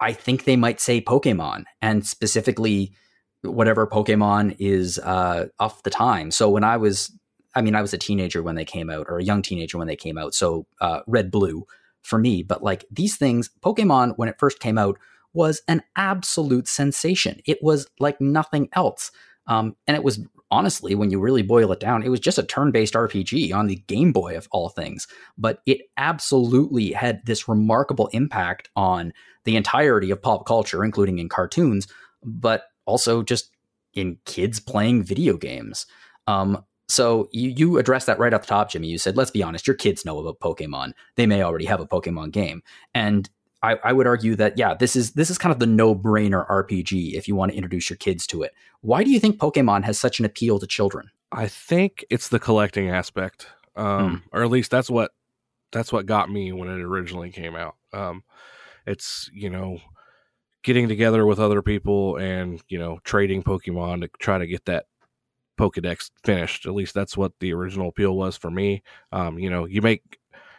I 0.00 0.12
think 0.12 0.44
they 0.44 0.56
might 0.56 0.80
say 0.80 1.00
Pokemon, 1.00 1.64
and 1.80 2.06
specifically 2.06 2.94
whatever 3.42 3.86
Pokemon 3.86 4.56
is 4.60 4.98
uh, 5.00 5.48
off 5.58 5.82
the 5.82 5.90
time. 5.90 6.30
So 6.30 6.48
when 6.48 6.62
I 6.62 6.76
was, 6.76 7.12
I 7.56 7.62
mean, 7.62 7.74
I 7.74 7.82
was 7.82 7.92
a 7.92 7.98
teenager 7.98 8.42
when 8.42 8.54
they 8.54 8.64
came 8.64 8.88
out, 8.88 9.06
or 9.08 9.18
a 9.18 9.24
young 9.24 9.42
teenager 9.42 9.78
when 9.78 9.88
they 9.88 9.96
came 9.96 10.16
out. 10.16 10.34
So 10.34 10.66
uh, 10.80 11.00
Red 11.08 11.30
Blue 11.32 11.66
for 12.02 12.18
me. 12.18 12.42
But 12.42 12.62
like 12.62 12.84
these 12.90 13.16
things, 13.16 13.50
Pokemon 13.60 14.14
when 14.16 14.28
it 14.28 14.38
first 14.38 14.60
came 14.60 14.78
out 14.78 14.98
was 15.32 15.62
an 15.68 15.82
absolute 15.96 16.68
sensation. 16.68 17.40
It 17.44 17.58
was 17.62 17.86
like 17.98 18.20
nothing 18.20 18.68
else. 18.72 19.10
Um, 19.46 19.76
and 19.86 19.96
it 19.96 20.04
was 20.04 20.20
honestly, 20.50 20.94
when 20.94 21.10
you 21.10 21.18
really 21.18 21.42
boil 21.42 21.72
it 21.72 21.80
down, 21.80 22.02
it 22.02 22.10
was 22.10 22.20
just 22.20 22.38
a 22.38 22.42
turn 22.42 22.70
based 22.70 22.94
RPG 22.94 23.52
on 23.54 23.66
the 23.66 23.76
Game 23.86 24.12
Boy 24.12 24.36
of 24.36 24.46
all 24.52 24.68
things. 24.68 25.08
But 25.36 25.60
it 25.66 25.80
absolutely 25.96 26.92
had 26.92 27.24
this 27.24 27.48
remarkable 27.48 28.08
impact 28.08 28.68
on 28.76 29.12
the 29.44 29.56
entirety 29.56 30.10
of 30.10 30.22
pop 30.22 30.46
culture, 30.46 30.84
including 30.84 31.18
in 31.18 31.28
cartoons, 31.28 31.88
but 32.22 32.64
also 32.84 33.22
just 33.22 33.50
in 33.94 34.18
kids 34.24 34.60
playing 34.60 35.02
video 35.02 35.36
games. 35.36 35.86
Um, 36.26 36.64
so 36.88 37.28
you 37.32 37.48
you 37.56 37.78
addressed 37.78 38.06
that 38.06 38.18
right 38.18 38.34
off 38.34 38.42
the 38.42 38.48
top, 38.48 38.70
Jimmy. 38.70 38.88
You 38.88 38.98
said, 38.98 39.16
let's 39.16 39.30
be 39.30 39.42
honest, 39.42 39.66
your 39.66 39.76
kids 39.76 40.04
know 40.04 40.18
about 40.18 40.40
Pokemon. 40.40 40.92
They 41.16 41.26
may 41.26 41.42
already 41.42 41.64
have 41.64 41.80
a 41.80 41.86
Pokemon 41.86 42.32
game. 42.32 42.62
And 42.94 43.30
I, 43.62 43.78
I, 43.84 43.92
would 43.92 44.06
argue 44.06 44.34
that 44.36 44.58
yeah, 44.58 44.74
this 44.74 44.96
is 44.96 45.12
this 45.12 45.30
is 45.30 45.38
kind 45.38 45.52
of 45.52 45.58
the 45.58 45.66
no-brainer 45.66 46.48
RPG 46.48 47.14
if 47.14 47.28
you 47.28 47.36
want 47.36 47.52
to 47.52 47.56
introduce 47.56 47.88
your 47.88 47.96
kids 47.96 48.26
to 48.28 48.42
it. 48.42 48.52
Why 48.80 49.04
do 49.04 49.10
you 49.10 49.20
think 49.20 49.38
Pokemon 49.38 49.84
has 49.84 49.98
such 49.98 50.18
an 50.18 50.24
appeal 50.24 50.58
to 50.58 50.66
children? 50.66 51.10
I 51.30 51.46
think 51.46 52.04
it's 52.10 52.28
the 52.28 52.40
collecting 52.40 52.90
aspect, 52.90 53.46
um, 53.76 54.08
hmm. 54.10 54.36
or 54.36 54.42
at 54.42 54.50
least 54.50 54.70
that's 54.70 54.90
what 54.90 55.12
that's 55.70 55.92
what 55.92 56.06
got 56.06 56.30
me 56.30 56.52
when 56.52 56.68
it 56.68 56.80
originally 56.80 57.30
came 57.30 57.54
out. 57.54 57.76
Um, 57.92 58.24
it's 58.86 59.30
you 59.32 59.50
know 59.50 59.78
getting 60.62 60.88
together 60.88 61.26
with 61.26 61.38
other 61.38 61.62
people 61.62 62.16
and 62.16 62.60
you 62.68 62.78
know 62.78 62.98
trading 63.04 63.42
Pokemon 63.42 64.02
to 64.02 64.10
try 64.18 64.38
to 64.38 64.46
get 64.46 64.64
that 64.66 64.86
Pokedex 65.58 66.10
finished. 66.24 66.66
At 66.66 66.74
least 66.74 66.94
that's 66.94 67.16
what 67.16 67.32
the 67.40 67.52
original 67.52 67.88
appeal 67.88 68.16
was 68.16 68.36
for 68.36 68.50
me. 68.50 68.82
Um, 69.12 69.38
you 69.38 69.50
know, 69.50 69.64
you 69.66 69.82
make 69.82 70.18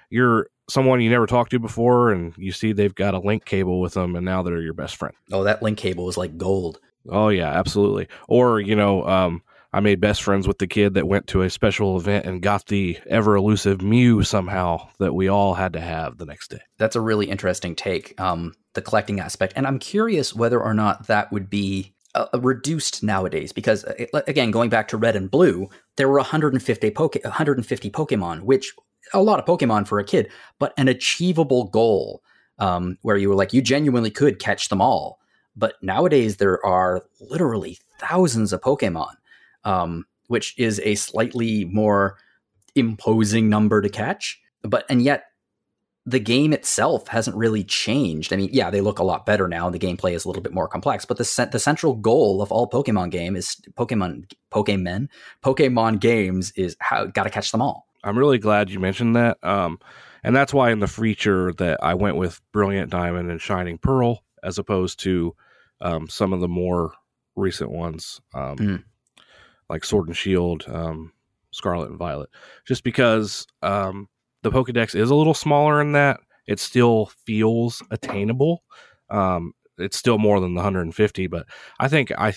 you're 0.10 0.48
someone 0.70 1.02
you 1.02 1.10
never 1.10 1.28
talked 1.28 1.52
to 1.52 1.60
before 1.60 2.12
and 2.12 2.34
you 2.38 2.52
see 2.52 2.72
they've 2.72 2.96
got 2.96 3.14
a 3.14 3.20
link 3.20 3.46
cable 3.46 3.82
with 3.82 3.94
them 3.94 4.16
and 4.16 4.26
now 4.26 4.44
they're 4.44 4.62
your 4.62 4.74
best 4.74 4.96
friend. 4.96 5.16
Oh, 5.32 5.44
that 5.44 5.62
link 5.62 5.78
cable 5.78 6.10
is 6.10 6.18
like 6.18 6.38
gold. 6.38 6.80
Oh 7.10 7.30
yeah, 7.30 7.50
absolutely. 7.50 8.08
Or, 8.28 8.60
you 8.60 8.76
know, 8.76 9.06
um, 9.06 9.42
I 9.74 9.80
made 9.80 10.00
best 10.00 10.22
friends 10.22 10.48
with 10.48 10.60
the 10.60 10.68
kid 10.68 10.94
that 10.94 11.08
went 11.08 11.28
to 11.28 11.42
a 11.42 11.50
special 11.50 11.98
event 11.98 12.26
and 12.26 12.42
got 12.42 12.68
the 12.68 12.98
ever 13.08 13.36
elusive 13.36 13.82
Mew 13.82 14.24
somehow 14.24 14.90
that 15.00 15.14
we 15.14 15.28
all 15.28 15.56
had 15.56 15.74
to 15.74 15.82
have 15.82 16.18
the 16.18 16.26
next 16.26 16.52
day. 16.52 16.62
That's 16.78 16.96
a 16.96 17.02
really 17.02 17.30
interesting 17.30 17.76
take, 17.76 18.20
um, 18.22 18.54
the 18.74 18.84
collecting 18.84 19.20
aspect. 19.20 19.54
And 19.56 19.66
I'm 19.66 19.80
curious 19.80 20.34
whether 20.34 20.62
or 20.62 20.76
not 20.76 21.08
that 21.08 21.32
would 21.32 21.50
be 21.50 21.96
uh, 22.14 22.28
reduced 22.40 23.02
nowadays 23.02 23.52
because, 23.52 23.84
uh, 23.86 24.22
again, 24.28 24.52
going 24.52 24.70
back 24.70 24.88
to 24.90 24.98
red 24.98 25.16
and 25.16 25.30
blue, 25.30 25.70
there 25.98 26.08
were 26.08 26.18
150, 26.18 26.92
poke- 26.92 27.24
150 27.24 27.90
Pokemon, 27.90 28.42
which 28.42 28.74
a 29.14 29.22
lot 29.22 29.40
of 29.40 29.46
Pokemon 29.46 29.88
for 29.88 30.00
a 30.00 30.04
kid, 30.04 30.30
but 30.60 30.74
an 30.78 30.88
achievable 30.88 31.66
goal 31.66 32.24
um, 32.60 32.98
where 33.02 33.18
you 33.18 33.30
were 33.30 33.36
like, 33.36 33.54
you 33.54 33.62
genuinely 33.62 34.12
could 34.12 34.40
catch 34.40 34.70
them 34.70 34.82
all. 34.82 35.20
But 35.56 35.76
nowadays, 35.82 36.38
there 36.38 36.64
are 36.66 37.04
literally 37.20 37.78
thousands 38.00 38.54
of 38.54 38.62
Pokemon, 38.62 39.14
um, 39.64 40.06
which 40.28 40.58
is 40.58 40.82
a 40.84 40.96
slightly 40.96 41.66
more 41.66 42.18
imposing 42.76 43.50
number 43.50 43.82
to 43.82 43.90
catch. 43.90 44.42
But, 44.64 44.86
and 44.90 45.02
yet, 45.02 45.26
the 46.06 46.20
game 46.20 46.52
itself 46.52 47.08
hasn't 47.08 47.36
really 47.36 47.64
changed. 47.64 48.34
I 48.34 48.36
mean, 48.36 48.50
yeah, 48.52 48.70
they 48.70 48.82
look 48.82 49.00
a 49.00 49.04
lot 49.04 49.26
better 49.26 49.48
now, 49.48 49.68
and 49.68 49.74
the 49.74 49.80
gameplay 49.80 50.14
is 50.14 50.26
a 50.26 50.28
little 50.28 50.44
bit 50.44 50.54
more 50.54 50.68
complex. 50.68 51.06
But 51.06 51.18
the 51.18 51.50
the 51.52 51.60
central 51.60 51.94
goal 51.94 52.42
of 52.42 52.52
all 52.52 52.70
Pokemon 52.70 53.12
game 53.12 53.36
is 53.36 53.56
Pokemon 53.76 54.30
Pokemon 54.52 55.08
Pokemon 55.42 56.02
games 56.02 56.52
is 56.58 56.76
how 56.80 57.06
got 57.06 57.24
to 57.24 57.30
catch 57.30 57.52
them 57.52 57.62
all. 57.62 57.88
I'm 58.04 58.18
really 58.18 58.38
glad 58.38 58.70
you 58.70 58.80
mentioned 58.80 59.16
that. 59.16 59.38
Um, 59.44 59.80
and 60.24 60.36
that's 60.36 60.54
why 60.54 60.72
in 60.72 60.80
the 60.80 60.88
feature 60.88 61.54
that 61.54 61.84
I 61.84 61.94
went 61.94 62.18
with 62.18 62.42
Brilliant 62.52 62.90
Diamond 62.90 63.30
and 63.30 63.42
Shining 63.42 63.78
Pearl 63.78 64.24
as 64.44 64.58
opposed 64.58 65.00
to 65.02 65.36
um, 65.82 66.08
some 66.08 66.34
of 66.34 66.40
the 66.40 66.48
more 66.48 66.94
recent 67.36 67.72
ones, 67.72 68.22
um, 68.34 68.58
mm. 68.58 68.84
like 69.70 69.84
Sword 69.84 70.08
and 70.08 70.18
Shield, 70.18 70.66
um, 70.68 71.12
Scarlet 71.52 71.90
and 71.90 72.00
Violet, 72.00 72.30
just 72.66 72.84
because 72.84 73.48
um, 73.62 74.08
the 74.42 74.52
Pokedex 74.52 74.96
is 74.96 75.10
a 75.10 75.16
little 75.16 75.34
smaller 75.34 75.82
in 75.82 75.94
that 75.94 76.20
it 76.48 76.60
still 76.60 77.12
feels 77.26 77.82
attainable. 77.92 78.64
Um, 79.10 79.54
it's 79.78 79.98
still 79.98 80.18
more 80.18 80.40
than 80.40 80.54
the 80.54 80.60
150, 80.60 81.28
but 81.28 81.48
I 81.80 81.88
think 81.88 82.12
I 82.18 82.34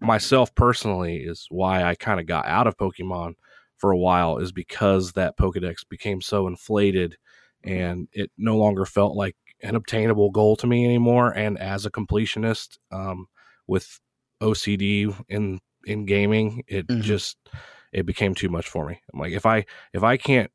myself 0.00 0.54
personally 0.54 1.18
is 1.18 1.46
why 1.50 1.84
I 1.84 1.94
kind 1.94 2.18
of 2.18 2.26
got 2.26 2.46
out 2.46 2.66
of 2.66 2.76
Pokemon 2.76 3.34
for 3.78 3.90
a 3.90 3.98
while 3.98 4.38
is 4.38 4.52
because 4.52 5.12
that 5.12 5.36
Pokedex 5.36 5.88
became 5.88 6.20
so 6.20 6.46
inflated 6.46 7.16
and 7.64 8.08
it 8.12 8.30
no 8.36 8.56
longer 8.56 8.84
felt 8.84 9.16
like 9.16 9.36
an 9.62 9.74
obtainable 9.74 10.30
goal 10.30 10.56
to 10.56 10.66
me 10.66 10.84
anymore. 10.84 11.32
And 11.32 11.58
as 11.58 11.86
a 11.86 11.90
completionist, 11.90 12.78
um, 12.90 13.26
with 13.66 14.00
OCD 14.40 15.14
in 15.28 15.60
in 15.84 16.06
gaming, 16.06 16.64
it 16.66 16.86
mm-hmm. 16.86 17.00
just 17.02 17.36
it 17.92 18.06
became 18.06 18.34
too 18.34 18.48
much 18.48 18.68
for 18.68 18.86
me. 18.86 19.00
I'm 19.12 19.20
like, 19.20 19.32
if 19.32 19.46
I 19.46 19.64
if 19.92 20.02
I 20.02 20.16
can't 20.16 20.50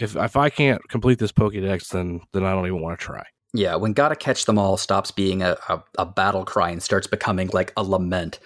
if 0.00 0.16
if 0.16 0.36
I 0.36 0.50
can't 0.50 0.86
complete 0.88 1.18
this 1.18 1.32
Pokedex, 1.32 1.88
then 1.88 2.20
then 2.32 2.44
I 2.44 2.52
don't 2.52 2.66
even 2.66 2.82
want 2.82 2.98
to 2.98 3.04
try. 3.04 3.24
Yeah, 3.54 3.76
when 3.76 3.92
gotta 3.92 4.16
catch 4.16 4.46
them 4.46 4.58
all 4.58 4.76
stops 4.76 5.10
being 5.10 5.42
a, 5.42 5.56
a, 5.68 5.82
a 5.98 6.06
battle 6.06 6.44
cry 6.44 6.70
and 6.70 6.82
starts 6.82 7.06
becoming 7.06 7.50
like 7.52 7.72
a 7.76 7.82
lament 7.82 8.40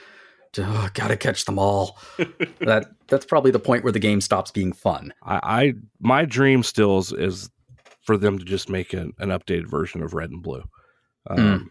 oh, 0.59 0.89
gotta 0.95 1.17
catch 1.17 1.45
them 1.45 1.59
all. 1.59 1.99
that 2.61 2.87
that's 3.09 3.27
probably 3.27 3.51
the 3.51 3.59
point 3.59 3.85
where 3.85 3.93
the 3.93 3.99
game 3.99 4.21
stops 4.21 4.51
being 4.51 4.73
fun. 4.73 5.13
I, 5.23 5.41
I 5.43 5.75
my 6.01 6.25
dream 6.25 6.63
still 6.63 6.99
is, 6.99 7.13
is, 7.13 7.51
for 8.03 8.17
them 8.17 8.39
to 8.39 8.45
just 8.45 8.69
make 8.69 8.93
an, 8.93 9.13
an 9.19 9.31
updated 9.31 9.69
version 9.69 10.03
of 10.03 10.15
Red 10.15 10.31
and 10.31 10.43
Blue. 10.43 10.63
Um, 11.29 11.39
mm. 11.39 11.67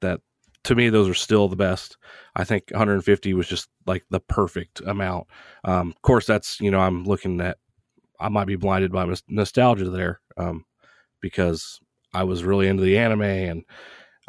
That 0.00 0.20
to 0.64 0.74
me, 0.74 0.90
those 0.90 1.08
are 1.08 1.14
still 1.14 1.48
the 1.48 1.56
best. 1.56 1.96
I 2.36 2.44
think 2.44 2.64
150 2.70 3.34
was 3.34 3.48
just 3.48 3.68
like 3.86 4.04
the 4.10 4.20
perfect 4.20 4.80
amount. 4.86 5.26
Um, 5.64 5.88
of 5.90 6.02
course, 6.02 6.26
that's 6.26 6.60
you 6.60 6.70
know 6.70 6.80
I'm 6.80 7.04
looking 7.04 7.40
at. 7.40 7.58
I 8.20 8.28
might 8.28 8.46
be 8.46 8.56
blinded 8.56 8.92
by 8.92 9.12
nostalgia 9.28 9.90
there 9.90 10.20
um, 10.36 10.64
because 11.20 11.80
I 12.14 12.24
was 12.24 12.44
really 12.44 12.68
into 12.68 12.84
the 12.84 12.98
anime 12.98 13.22
and 13.22 13.64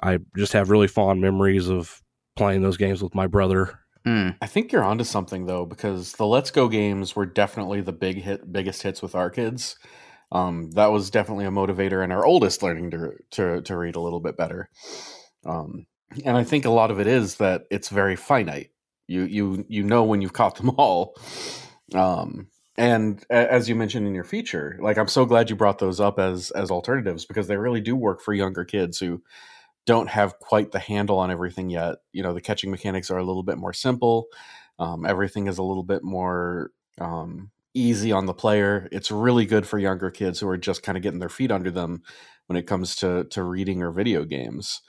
I 0.01 0.19
just 0.35 0.53
have 0.53 0.69
really 0.69 0.87
fond 0.87 1.21
memories 1.21 1.69
of 1.69 2.01
playing 2.35 2.61
those 2.61 2.77
games 2.77 3.03
with 3.03 3.13
my 3.13 3.27
brother 3.27 3.79
Mm. 4.05 4.35
I 4.41 4.47
think 4.47 4.71
you're 4.71 4.83
onto 4.83 5.03
something 5.03 5.45
though, 5.45 5.65
because 5.65 6.13
the 6.13 6.25
Let's 6.27 6.51
Go 6.51 6.67
games 6.67 7.15
were 7.15 7.25
definitely 7.25 7.81
the 7.81 7.93
big 7.93 8.21
hit, 8.21 8.51
biggest 8.51 8.83
hits 8.83 9.01
with 9.01 9.15
our 9.15 9.29
kids. 9.29 9.77
Um, 10.31 10.71
that 10.71 10.91
was 10.91 11.09
definitely 11.09 11.45
a 11.45 11.51
motivator, 11.51 12.03
in 12.03 12.11
our 12.11 12.25
oldest 12.25 12.63
learning 12.63 12.91
to 12.91 13.13
to, 13.31 13.61
to 13.61 13.77
read 13.77 13.95
a 13.95 14.01
little 14.01 14.19
bit 14.19 14.35
better. 14.35 14.69
Um, 15.45 15.85
and 16.25 16.35
I 16.37 16.43
think 16.43 16.65
a 16.65 16.69
lot 16.69 16.91
of 16.91 16.99
it 16.99 17.07
is 17.07 17.35
that 17.35 17.63
it's 17.71 17.89
very 17.89 18.15
finite. 18.15 18.71
You 19.07 19.23
you 19.23 19.65
you 19.69 19.83
know 19.83 20.03
when 20.03 20.21
you've 20.21 20.33
caught 20.33 20.55
them 20.55 20.69
all. 20.77 21.15
Um, 21.93 22.47
and 22.75 23.23
as 23.29 23.69
you 23.69 23.75
mentioned 23.75 24.07
in 24.07 24.15
your 24.15 24.23
feature, 24.23 24.77
like 24.81 24.97
I'm 24.97 25.07
so 25.07 25.25
glad 25.25 25.49
you 25.49 25.55
brought 25.55 25.79
those 25.79 25.99
up 25.99 26.19
as 26.19 26.51
as 26.51 26.71
alternatives 26.71 27.25
because 27.25 27.47
they 27.47 27.57
really 27.57 27.81
do 27.81 27.95
work 27.95 28.21
for 28.21 28.33
younger 28.33 28.65
kids 28.65 28.99
who 28.99 29.21
don't 29.85 30.09
have 30.09 30.39
quite 30.39 30.71
the 30.71 30.79
handle 30.79 31.19
on 31.19 31.31
everything 31.31 31.69
yet. 31.69 31.95
You 32.11 32.23
know, 32.23 32.33
the 32.33 32.41
catching 32.41 32.71
mechanics 32.71 33.11
are 33.11 33.17
a 33.17 33.23
little 33.23 33.43
bit 33.43 33.57
more 33.57 33.73
simple. 33.73 34.27
Um, 34.79 35.05
everything 35.05 35.47
is 35.47 35.57
a 35.57 35.63
little 35.63 35.83
bit 35.83 36.03
more 36.03 36.71
um, 36.99 37.51
easy 37.73 38.11
on 38.11 38.25
the 38.25 38.33
player. 38.33 38.87
It's 38.91 39.11
really 39.11 39.45
good 39.45 39.67
for 39.67 39.77
younger 39.77 40.11
kids 40.11 40.39
who 40.39 40.47
are 40.47 40.57
just 40.57 40.83
kind 40.83 40.97
of 40.97 41.03
getting 41.03 41.19
their 41.19 41.29
feet 41.29 41.51
under 41.51 41.71
them 41.71 42.03
when 42.47 42.57
it 42.57 42.67
comes 42.67 42.95
to 42.97 43.25
to 43.25 43.43
reading 43.43 43.81
or 43.81 43.91
video 43.91 44.23
games. 44.25 44.81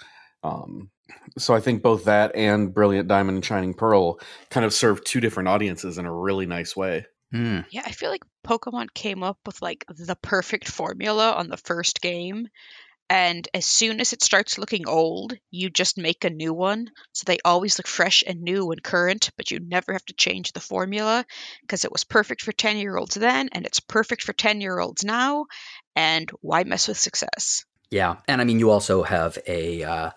Um, 0.43 0.91
so 1.39 1.55
I 1.55 1.61
think 1.61 1.83
both 1.83 2.05
that 2.05 2.35
and 2.35 2.73
Brilliant 2.73 3.09
Diamond 3.09 3.37
and 3.37 3.45
Shining 3.45 3.75
Pearl 3.75 4.19
kind 4.51 4.67
of 4.67 4.73
serve 4.73 5.05
two 5.05 5.21
different 5.21 5.49
audiences 5.49 5.99
in 5.99 6.07
a 6.07 6.15
really 6.15 6.47
nice 6.47 6.77
way. 6.77 7.07
Mm. 7.33 7.65
Yeah, 7.71 7.83
I 7.85 7.91
feel 7.91 8.11
like 8.11 8.23
Pokemon 8.47 8.95
came 8.95 9.23
up 9.23 9.39
with 9.47 9.61
like 9.61 9.85
the 9.89 10.17
perfect 10.23 10.69
formula 10.69 11.33
on 11.33 11.49
the 11.49 11.57
first 11.57 12.01
game 12.01 12.49
and 13.15 13.47
as 13.55 13.65
soon 13.65 14.01
as 14.01 14.13
it 14.13 14.23
starts 14.23 14.59
looking 14.59 14.89
old, 14.89 15.35
you 15.53 15.71
just 15.71 15.97
make 15.97 16.25
a 16.25 16.31
new 16.31 16.53
one. 16.53 16.91
So 17.13 17.23
they 17.25 17.39
always 17.45 17.79
look 17.79 17.87
fresh 17.87 18.25
and 18.27 18.43
new 18.43 18.73
and 18.73 18.83
current, 18.83 19.31
but 19.37 19.53
you 19.53 19.61
never 19.61 19.93
have 19.93 20.05
to 20.07 20.15
change 20.15 20.51
the 20.51 20.59
formula 20.59 21.25
because 21.61 21.85
it 21.85 21.93
was 21.93 22.03
perfect 22.03 22.43
for 22.43 22.51
10 22.51 22.77
year 22.77 22.97
olds 22.97 23.15
then 23.15 23.51
and 23.53 23.67
it's 23.67 23.79
perfect 23.79 24.25
for 24.25 24.33
10 24.33 24.61
year 24.61 24.81
olds 24.81 25.05
now. 25.05 25.47
And 25.95 26.29
why 26.41 26.65
mess 26.65 26.89
with 26.89 26.99
success? 26.99 27.65
Yeah. 27.89 28.17
And 28.27 28.41
I 28.41 28.45
mean, 28.45 28.59
you 28.59 28.73
also 28.73 29.05
have 29.05 29.39
a. 29.47 29.85
Uh, 29.85 30.11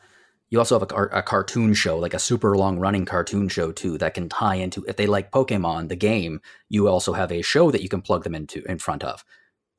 you 0.49 0.57
also 0.57 0.79
have 0.79 0.89
a, 0.89 1.19
a, 1.19 1.21
cartoon 1.21 1.73
show, 1.75 1.99
like 1.99 2.13
a 2.13 2.19
super 2.19 2.57
long 2.57 2.79
running 2.79 3.05
cartoon 3.05 3.47
show 3.49 3.73
too, 3.73 3.97
that 3.97 4.13
can 4.15 4.29
tie 4.29 4.55
into. 4.55 4.83
If 4.88 4.95
they 4.95 5.05
like 5.05 5.29
Pokemon, 5.29 5.89
the 5.89 5.97
game, 5.97 6.39
you 6.69 6.88
also 6.88 7.13
have 7.13 7.31
a 7.31 7.41
show 7.43 7.69
that 7.69 7.83
you 7.83 7.89
can 7.89 8.01
plug 8.01 8.23
them 8.23 8.33
into 8.33 8.63
in 8.63 8.79
front 8.79 9.03
of 9.03 9.23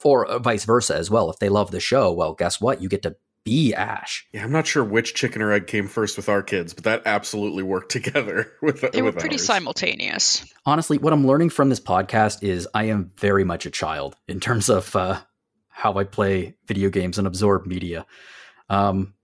or 0.04 0.26
uh, 0.26 0.38
vice 0.38 0.64
versa 0.64 0.96
as 0.96 1.10
well. 1.10 1.30
If 1.30 1.38
they 1.38 1.48
love 1.48 1.70
the 1.70 1.80
show, 1.80 2.12
well, 2.12 2.34
guess 2.34 2.60
what? 2.60 2.80
You 2.82 2.88
get 2.88 3.02
to 3.02 3.16
be 3.44 3.72
Ash. 3.74 4.26
Yeah, 4.32 4.44
I'm 4.44 4.52
not 4.52 4.66
sure 4.66 4.84
which 4.84 5.14
chicken 5.14 5.40
or 5.40 5.52
egg 5.52 5.66
came 5.66 5.88
first 5.88 6.16
with 6.16 6.28
our 6.28 6.42
kids, 6.42 6.74
but 6.74 6.84
that 6.84 7.02
absolutely 7.06 7.62
worked 7.62 7.90
together 7.92 8.52
with 8.60 8.80
They 8.92 9.00
were 9.02 9.10
with 9.10 9.18
pretty 9.18 9.36
ours. 9.36 9.46
simultaneous. 9.46 10.44
Honestly, 10.66 10.98
what 10.98 11.12
I'm 11.12 11.26
learning 11.26 11.50
from 11.50 11.68
this 11.68 11.80
podcast 11.80 12.42
is 12.42 12.68
I 12.74 12.84
am 12.84 13.12
very 13.18 13.44
much 13.44 13.64
a 13.66 13.70
child 13.70 14.16
in 14.26 14.40
terms 14.40 14.68
of 14.68 14.94
uh, 14.94 15.20
how 15.68 15.94
I 15.94 16.04
play 16.04 16.56
video 16.66 16.90
games 16.90 17.16
and 17.18 17.26
absorb 17.26 17.66
media. 17.66 18.04
Um, 18.68 19.14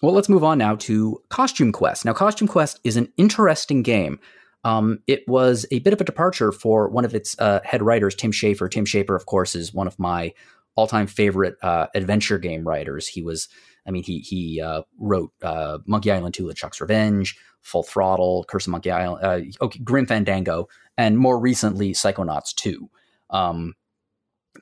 well, 0.00 0.14
let's 0.14 0.28
move 0.28 0.44
on 0.44 0.58
now 0.58 0.76
to 0.76 1.20
Costume 1.28 1.72
Quest. 1.72 2.04
Now, 2.04 2.12
Costume 2.12 2.48
Quest 2.48 2.78
is 2.84 2.96
an 2.96 3.12
interesting 3.16 3.82
game. 3.82 4.20
Um, 4.64 4.98
it 5.06 5.26
was 5.28 5.66
a 5.70 5.78
bit 5.80 5.92
of 5.92 6.00
a 6.00 6.04
departure 6.04 6.52
for 6.52 6.88
one 6.88 7.04
of 7.04 7.14
its 7.14 7.36
uh, 7.38 7.60
head 7.64 7.82
writers, 7.82 8.14
Tim 8.14 8.32
Schafer. 8.32 8.70
Tim 8.70 8.84
Schafer, 8.84 9.14
of 9.14 9.26
course, 9.26 9.54
is 9.54 9.72
one 9.72 9.86
of 9.86 9.98
my 9.98 10.32
all-time 10.74 11.06
favorite 11.06 11.56
uh, 11.62 11.86
adventure 11.94 12.38
game 12.38 12.66
writers. 12.66 13.08
He 13.08 13.22
was, 13.22 13.48
I 13.86 13.90
mean, 13.90 14.02
he 14.02 14.18
he 14.18 14.60
uh, 14.60 14.82
wrote 14.98 15.32
uh, 15.42 15.78
Monkey 15.86 16.10
Island 16.10 16.34
2: 16.34 16.44
LeChuck's 16.46 16.80
Revenge, 16.80 17.38
Full 17.62 17.82
Throttle, 17.82 18.44
Curse 18.48 18.66
of 18.66 18.72
Monkey 18.72 18.90
Island, 18.90 19.24
uh, 19.24 19.64
okay, 19.64 19.78
Grim 19.80 20.06
Fandango, 20.06 20.68
and 20.96 21.18
more 21.18 21.38
recently 21.38 21.92
Psychonauts 21.92 22.54
2. 22.54 22.88
Um, 23.30 23.74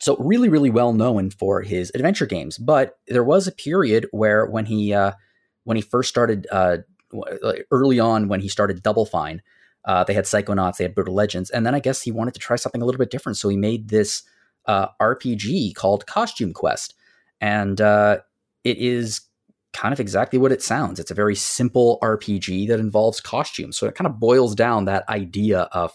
so 0.01 0.17
really, 0.19 0.51
really 0.51 0.71
well 0.71 0.93
known 0.93 1.31
for 1.31 1.63
his 1.63 1.91
adventure 1.95 2.27
games. 2.27 2.59
But 2.59 2.99
there 3.09 3.25
was 3.25 3.47
a 3.47 3.53
period 3.53 4.07
where 4.11 4.45
when 4.47 4.67
he 4.67 4.93
uh, 4.93 5.13
when 5.65 5.77
he 5.77 5.83
first 5.83 6.11
started 6.11 6.47
early 7.71 7.99
on 7.99 8.29
when 8.29 8.41
he 8.41 8.49
started 8.49 8.83
Double 8.83 9.07
Fine, 9.07 9.41
uh, 9.87 10.05
they 10.05 10.15
had 10.15 10.25
Psychonauts, 10.25 10.77
they 10.77 10.85
had 10.85 10.95
Brutal 10.95 11.15
Legends, 11.15 11.51
and 11.51 11.65
then 11.65 11.75
I 11.75 11.81
guess 11.81 12.03
he 12.03 12.11
wanted 12.11 12.35
to 12.35 12.41
try 12.41 12.57
something 12.57 12.83
a 12.83 12.85
little 12.85 12.99
bit 12.99 13.11
different. 13.11 13.39
So 13.39 13.49
he 13.49 13.57
made 13.57 13.89
this 13.89 14.23
uh, 14.67 14.89
RPG 15.01 15.75
called 15.75 16.07
Costume 16.07 16.53
Quest, 16.53 16.95
and 17.41 17.81
uh, 17.81 18.19
it 18.65 18.79
is 18.79 19.23
kind 19.73 19.93
of 19.93 20.01
exactly 20.01 20.39
what 20.39 20.53
it 20.53 20.63
sounds. 20.63 20.99
It's 20.99 21.11
a 21.11 21.15
very 21.15 21.35
simple 21.35 21.99
RPG 22.03 22.67
that 22.69 22.81
involves 22.81 23.21
costumes. 23.21 23.77
So 23.77 23.87
it 23.87 23.95
kind 23.95 24.07
of 24.07 24.19
boils 24.19 24.55
down 24.55 24.87
that 24.87 25.07
idea 25.09 25.69
of 25.73 25.93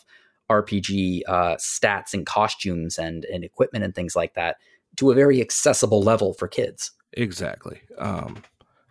RPG 0.51 1.21
uh, 1.27 1.56
stats 1.56 2.13
and 2.13 2.25
costumes 2.25 2.99
and, 2.99 3.25
and 3.25 3.43
equipment 3.43 3.84
and 3.84 3.95
things 3.95 4.15
like 4.15 4.36
that 4.36 4.58
to 4.97 5.10
a 5.10 5.15
very 5.15 5.41
accessible 5.41 6.04
level 6.04 6.34
for 6.34 6.47
kids. 6.47 6.91
Exactly. 7.13 7.82
Um, 7.97 8.43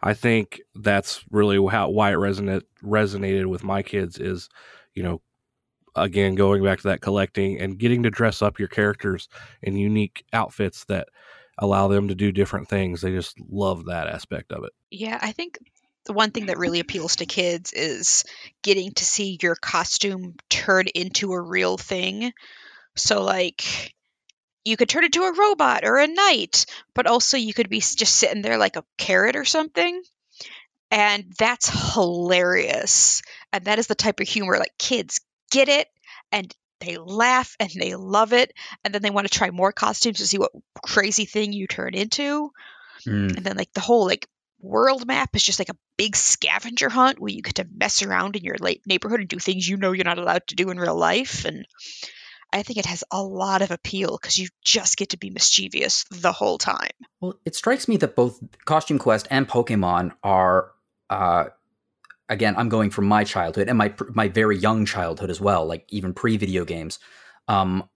I 0.03 0.15
think 0.15 0.61
that's 0.75 1.23
really 1.31 1.65
how 1.71 1.91
why 1.91 2.13
it 2.13 2.17
resonate 2.17 2.63
resonated 2.83 3.47
with 3.47 3.63
my 3.63 3.83
kids 3.83 4.19
is, 4.19 4.49
you 4.95 5.03
know, 5.03 5.21
again 5.97 6.35
going 6.35 6.63
back 6.63 6.79
to 6.81 6.89
that 6.89 7.01
collecting 7.01 7.61
and 7.61 7.79
getting 7.79 8.05
to 8.05 8.11
dress 8.11 8.43
up 8.43 8.59
your 8.59 8.69
characters 8.69 9.29
in 9.63 9.77
unique 9.77 10.25
outfits 10.33 10.85
that 10.85 11.09
allow 11.59 11.89
them 11.89 12.09
to 12.09 12.15
do 12.15 12.33
different 12.33 12.69
things. 12.69 13.01
They 13.01 13.11
just 13.11 13.39
love 13.51 13.87
that 13.87 14.07
aspect 14.07 14.53
of 14.53 14.65
it. 14.65 14.73
Yeah, 14.91 15.19
I 15.21 15.33
think 15.33 15.59
the 16.07 16.13
one 16.13 16.31
thing 16.31 16.47
that 16.47 16.59
really 16.59 16.81
appeals 16.81 17.17
to 17.17 17.27
kids 17.27 17.73
is 17.73 18.25
getting 18.63 18.93
to 18.93 19.05
see 19.05 19.39
your 19.43 19.55
costume 19.55 20.37
turn 20.49 20.87
into 20.95 21.33
a 21.33 21.41
real 21.41 21.77
thing. 21.77 22.33
So, 22.97 23.23
like, 23.23 23.95
you 24.65 24.77
could 24.77 24.89
turn 24.89 25.05
into 25.05 25.23
a 25.23 25.35
robot 25.35 25.85
or 25.85 25.99
a 25.99 26.07
knight, 26.07 26.67
but 26.95 27.07
also 27.07 27.37
you 27.37 27.55
could 27.55 27.69
be 27.69 27.81
just 27.81 28.17
sitting 28.17 28.43
there 28.43 28.59
like 28.59 28.77
a 28.77 28.85
carrot 28.97 29.37
or 29.37 29.45
something. 29.45 30.03
And 30.91 31.33
that's 31.39 31.95
hilarious. 31.95 33.23
And 33.53 33.65
that 33.65 33.79
is 33.79 33.87
the 33.87 33.95
type 33.95 34.21
of 34.21 34.29
humor 34.29 34.59
like 34.59 34.77
kids 34.79 35.21
get 35.51 35.69
it 35.69 35.89
and 36.33 36.55
they 36.81 36.97
laugh 36.97 37.57
and 37.61 37.71
they 37.75 37.95
love 37.95 38.33
it. 38.33 38.53
And 38.85 38.95
then 38.95 39.03
they 39.03 39.11
want 39.11 39.27
to 39.29 39.37
try 39.37 39.51
more 39.51 39.73
costumes 39.73 40.19
to 40.19 40.27
see 40.27 40.39
what 40.39 40.53
crazy 40.85 41.25
thing 41.25 41.53
you 41.53 41.67
turn 41.67 41.95
into 41.95 42.51
Mm. 43.07 43.35
and 43.35 43.47
then 43.47 43.57
like 43.57 43.73
the 43.73 43.81
whole 43.81 44.05
like 44.05 44.27
world 44.61 45.07
map 45.07 45.35
is 45.35 45.43
just 45.43 45.59
like 45.59 45.71
a 45.71 45.77
big 45.97 46.15
scavenger 46.15 46.91
hunt 46.91 47.19
where 47.19 47.33
you 47.33 47.41
get 47.41 47.55
to 47.55 47.67
mess 47.75 48.03
around 48.03 48.37
in 48.37 48.45
your 48.45 48.57
late 48.61 48.83
neighborhood 48.85 49.21
and 49.21 49.29
do 49.31 49.39
things 49.39 49.67
you 49.67 49.79
know 49.79 49.93
you're 49.93 50.05
not 50.05 50.19
allowed 50.19 50.47
to 50.47 50.55
do 50.55 50.69
in 50.69 50.79
real 50.79 50.95
life 50.95 51.47
and 51.47 51.65
i 52.53 52.63
think 52.63 52.79
it 52.79 52.85
has 52.85 53.03
a 53.11 53.23
lot 53.23 53.63
of 53.63 53.71
appeal 53.71 54.19
because 54.21 54.37
you 54.37 54.49
just 54.63 54.99
get 54.99 55.09
to 55.09 55.17
be 55.17 55.31
mischievous 55.31 56.05
the 56.11 56.31
whole 56.31 56.59
time 56.59 56.91
Well, 57.23 57.41
it 57.47 57.55
strikes 57.55 57.89
me 57.89 57.97
that 57.97 58.15
both 58.15 58.39
Costume 58.67 58.99
Quest 58.99 59.27
and 59.31 59.49
Pokemon 59.49 60.13
are, 60.23 60.73
uh, 61.11 61.47
again, 62.29 62.55
I'm 62.57 62.69
going 62.69 62.91
from 62.91 63.07
my 63.07 63.25
childhood 63.25 63.69
and 63.69 63.77
my 63.77 63.93
my 64.15 64.29
very 64.29 64.57
young 64.57 64.87
childhood 64.87 65.29
as 65.29 65.41
well, 65.41 65.67
like 65.67 65.85
even 65.89 66.15
pre 66.15 66.37
video 66.37 66.65
games. 66.65 66.99
Um, 67.49 67.89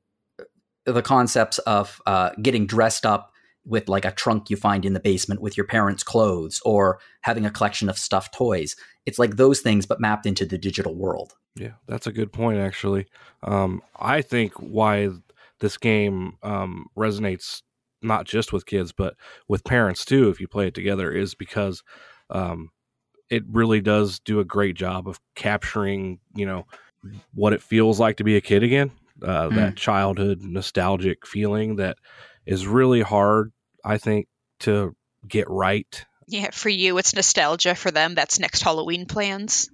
the 0.85 1.01
concepts 1.03 1.59
of 1.61 2.03
uh, 2.05 2.31
getting 2.43 2.67
dressed 2.67 3.07
up 3.07 3.33
with 3.65 3.89
like 3.89 4.05
a 4.05 4.11
trunk 4.11 4.51
you 4.51 4.57
find 4.57 4.85
in 4.85 4.93
the 4.93 5.01
basement 5.01 5.41
with 5.41 5.57
your 5.57 5.67
parents' 5.67 6.03
clothes, 6.03 6.61
or 6.65 6.99
having 7.23 7.47
a 7.47 7.51
collection 7.51 7.89
of 7.89 7.97
stuffed 7.97 8.35
toys. 8.35 8.77
It's 9.07 9.19
like 9.19 9.37
those 9.37 9.61
things, 9.61 9.87
but 9.87 10.01
mapped 10.01 10.27
into 10.27 10.45
the 10.45 10.59
digital 10.59 10.95
world. 10.95 11.33
Yeah, 11.57 11.75
that's 11.87 12.07
a 12.07 12.13
good 12.13 12.33
point, 12.33 12.59
actually. 12.59 13.07
Um, 13.43 13.81
I 13.99 14.21
think 14.23 14.55
why 14.55 15.11
this 15.61 15.79
game 15.79 16.37
um, 16.43 16.87
resonates 16.99 17.63
not 18.03 18.27
just 18.27 18.53
with 18.53 18.67
kids, 18.67 18.93
but 18.93 19.15
with 19.49 19.65
parents 19.65 20.05
too, 20.05 20.29
if 20.29 20.41
you 20.41 20.49
play 20.49 20.67
it 20.67 20.75
together, 20.75 21.11
is 21.11 21.35
because 21.35 21.83
um, 22.29 22.71
it 23.31 23.43
really 23.51 23.81
does 23.81 24.21
do 24.21 24.41
a 24.41 24.45
great 24.45 24.77
job 24.77 25.09
of 25.09 25.19
capturing, 25.35 26.19
you 26.35 26.47
know, 26.47 26.67
what 27.35 27.53
it 27.53 27.63
feels 27.63 27.99
like 28.01 28.17
to 28.19 28.25
be 28.25 28.37
a 28.37 28.41
kid 28.41 28.63
again. 28.63 28.91
Uh, 29.23 29.49
That 29.49 29.77
childhood 29.77 30.43
nostalgic 30.43 31.27
feeling 31.27 31.77
that 31.77 31.97
is 32.47 32.67
really 32.67 33.01
hard, 33.03 33.53
I 33.85 33.99
think, 33.99 34.27
to 34.61 34.95
get 35.27 35.49
right. 35.49 36.05
yeah 36.27 36.51
for 36.53 36.69
you 36.69 36.99
it's 36.99 37.15
nostalgia 37.15 37.75
for 37.75 37.91
them 37.91 38.15
that's 38.15 38.39
next 38.39 38.63
halloween 38.63 39.07
plans 39.07 39.71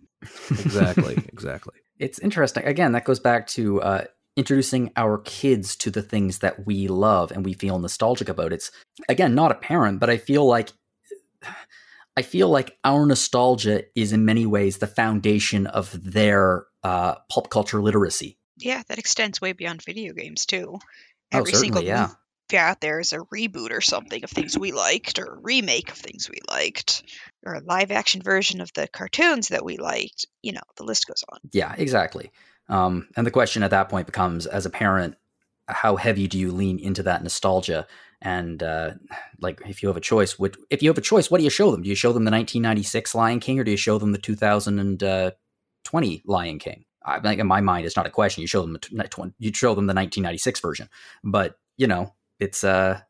Exactly, 0.50 1.14
exactly. 1.32 1.74
it's 1.98 2.18
interesting. 2.18 2.64
Again, 2.64 2.92
that 2.92 3.04
goes 3.04 3.18
back 3.20 3.46
to 3.48 3.80
uh, 3.82 4.04
introducing 4.36 4.90
our 4.96 5.18
kids 5.18 5.74
to 5.76 5.90
the 5.90 6.02
things 6.02 6.38
that 6.38 6.66
we 6.66 6.86
love 6.88 7.32
and 7.32 7.44
we 7.44 7.52
feel 7.54 7.78
nostalgic 7.78 8.28
about. 8.28 8.52
It's 8.52 8.70
again 9.08 9.34
not 9.34 9.50
a 9.50 9.54
parent, 9.54 9.98
but 9.98 10.10
I 10.10 10.18
feel 10.18 10.46
like 10.46 10.72
I 12.16 12.22
feel 12.22 12.48
like 12.48 12.76
our 12.84 13.06
nostalgia 13.06 13.84
is 13.94 14.12
in 14.12 14.24
many 14.24 14.46
ways 14.46 14.78
the 14.78 14.86
foundation 14.86 15.66
of 15.66 15.90
their 16.12 16.66
uh, 16.82 17.14
pulp 17.30 17.50
culture 17.50 17.80
literacy. 17.80 18.38
yeah 18.58 18.82
that 18.88 18.98
extends 18.98 19.40
way 19.40 19.52
beyond 19.52 19.82
video 19.84 20.12
games 20.12 20.46
too 20.46 20.78
Oh, 21.32 21.38
every 21.38 21.52
certainly, 21.52 21.66
single 21.66 21.82
yeah. 21.84 22.06
movie 22.50 22.58
out 22.58 22.80
there 22.80 22.98
is 22.98 23.12
a 23.12 23.18
reboot 23.18 23.70
or 23.70 23.80
something 23.80 24.24
of 24.24 24.30
things 24.30 24.58
we 24.58 24.72
liked 24.72 25.20
or 25.20 25.26
a 25.26 25.40
remake 25.40 25.90
of 25.92 25.96
things 25.96 26.28
we 26.28 26.38
liked 26.50 27.04
or 27.46 27.54
a 27.54 27.60
live 27.60 27.92
action 27.92 28.20
version 28.22 28.60
of 28.60 28.72
the 28.72 28.88
cartoons 28.88 29.48
that 29.48 29.64
we 29.64 29.76
liked 29.76 30.26
you 30.42 30.50
know 30.52 30.60
the 30.76 30.82
list 30.84 31.06
goes 31.06 31.22
on 31.32 31.38
Yeah, 31.52 31.72
exactly. 31.78 32.32
Um, 32.68 33.08
and 33.16 33.24
the 33.26 33.30
question 33.30 33.62
at 33.62 33.70
that 33.70 33.88
point 33.88 34.06
becomes, 34.06 34.46
as 34.46 34.64
a 34.66 34.70
parent, 34.70 35.16
how 35.66 35.96
heavy 35.96 36.26
do 36.28 36.38
you 36.38 36.50
lean 36.52 36.78
into 36.78 37.02
that 37.04 37.22
nostalgia? 37.22 37.86
And 38.22 38.62
uh, 38.62 38.92
like, 39.40 39.60
if 39.66 39.82
you 39.82 39.88
have 39.88 39.96
a 39.96 40.00
choice, 40.00 40.38
what 40.38 40.56
if 40.68 40.82
you 40.82 40.90
have 40.90 40.98
a 40.98 41.02
choice, 41.02 41.30
what 41.30 41.38
do 41.38 41.44
you 41.44 41.50
show 41.50 41.70
them? 41.70 41.82
Do 41.82 41.88
you 41.88 41.94
show 41.94 42.12
them 42.12 42.24
the 42.24 42.30
1996 42.30 43.14
Lion 43.14 43.40
King, 43.40 43.58
or 43.58 43.64
do 43.64 43.70
you 43.70 43.76
show 43.76 43.98
them 43.98 44.12
the 44.12 44.18
2020 44.18 46.22
Lion 46.26 46.58
King? 46.58 46.84
I 47.04 47.18
like 47.18 47.38
in 47.38 47.46
my 47.46 47.60
mind, 47.60 47.86
it's 47.86 47.96
not 47.96 48.06
a 48.06 48.10
question. 48.10 48.42
You 48.42 48.46
show 48.46 48.60
them 48.60 48.74
the 48.74 49.32
you 49.38 49.52
show 49.54 49.74
them 49.74 49.86
the 49.86 49.94
1996 49.94 50.60
version, 50.60 50.88
but 51.24 51.58
you 51.76 51.86
know, 51.86 52.14
it's 52.38 52.62
uh 52.62 53.00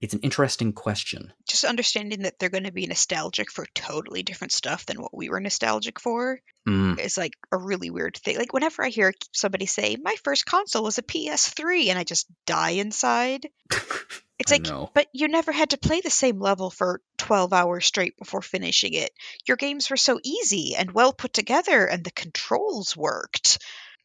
it's 0.00 0.14
an 0.14 0.20
interesting 0.20 0.72
question. 0.72 1.32
just 1.48 1.64
understanding 1.64 2.22
that 2.22 2.38
they're 2.38 2.50
going 2.50 2.64
to 2.64 2.72
be 2.72 2.86
nostalgic 2.86 3.50
for 3.50 3.64
totally 3.74 4.22
different 4.22 4.52
stuff 4.52 4.84
than 4.84 5.00
what 5.00 5.16
we 5.16 5.30
were 5.30 5.40
nostalgic 5.40 5.98
for 5.98 6.40
Mm, 6.66 6.98
is 6.98 7.18
like 7.18 7.34
a 7.52 7.58
really 7.58 7.90
weird 7.90 8.16
thing. 8.16 8.38
Like 8.38 8.54
whenever 8.54 8.82
I 8.82 8.88
hear 8.88 9.12
somebody 9.32 9.66
say, 9.66 9.98
"My 10.02 10.14
first 10.24 10.46
console 10.46 10.84
was 10.84 10.96
a 10.96 11.02
PS3," 11.02 11.90
and 11.90 11.98
I 11.98 12.04
just 12.04 12.26
die 12.46 12.70
inside. 12.70 13.50
It's 14.38 14.50
I 14.50 14.56
like, 14.56 14.66
know. 14.66 14.90
but 14.94 15.06
you 15.12 15.28
never 15.28 15.52
had 15.52 15.70
to 15.70 15.78
play 15.78 16.00
the 16.00 16.10
same 16.10 16.40
level 16.40 16.70
for 16.70 17.00
12 17.18 17.52
hours 17.52 17.86
straight 17.86 18.16
before 18.16 18.42
finishing 18.42 18.94
it. 18.94 19.12
Your 19.46 19.56
games 19.56 19.88
were 19.90 19.96
so 19.96 20.18
easy 20.24 20.74
and 20.76 20.90
well 20.92 21.12
put 21.12 21.32
together, 21.32 21.86
and 21.86 22.02
the 22.02 22.10
controls 22.10 22.96
worked. 22.96 23.58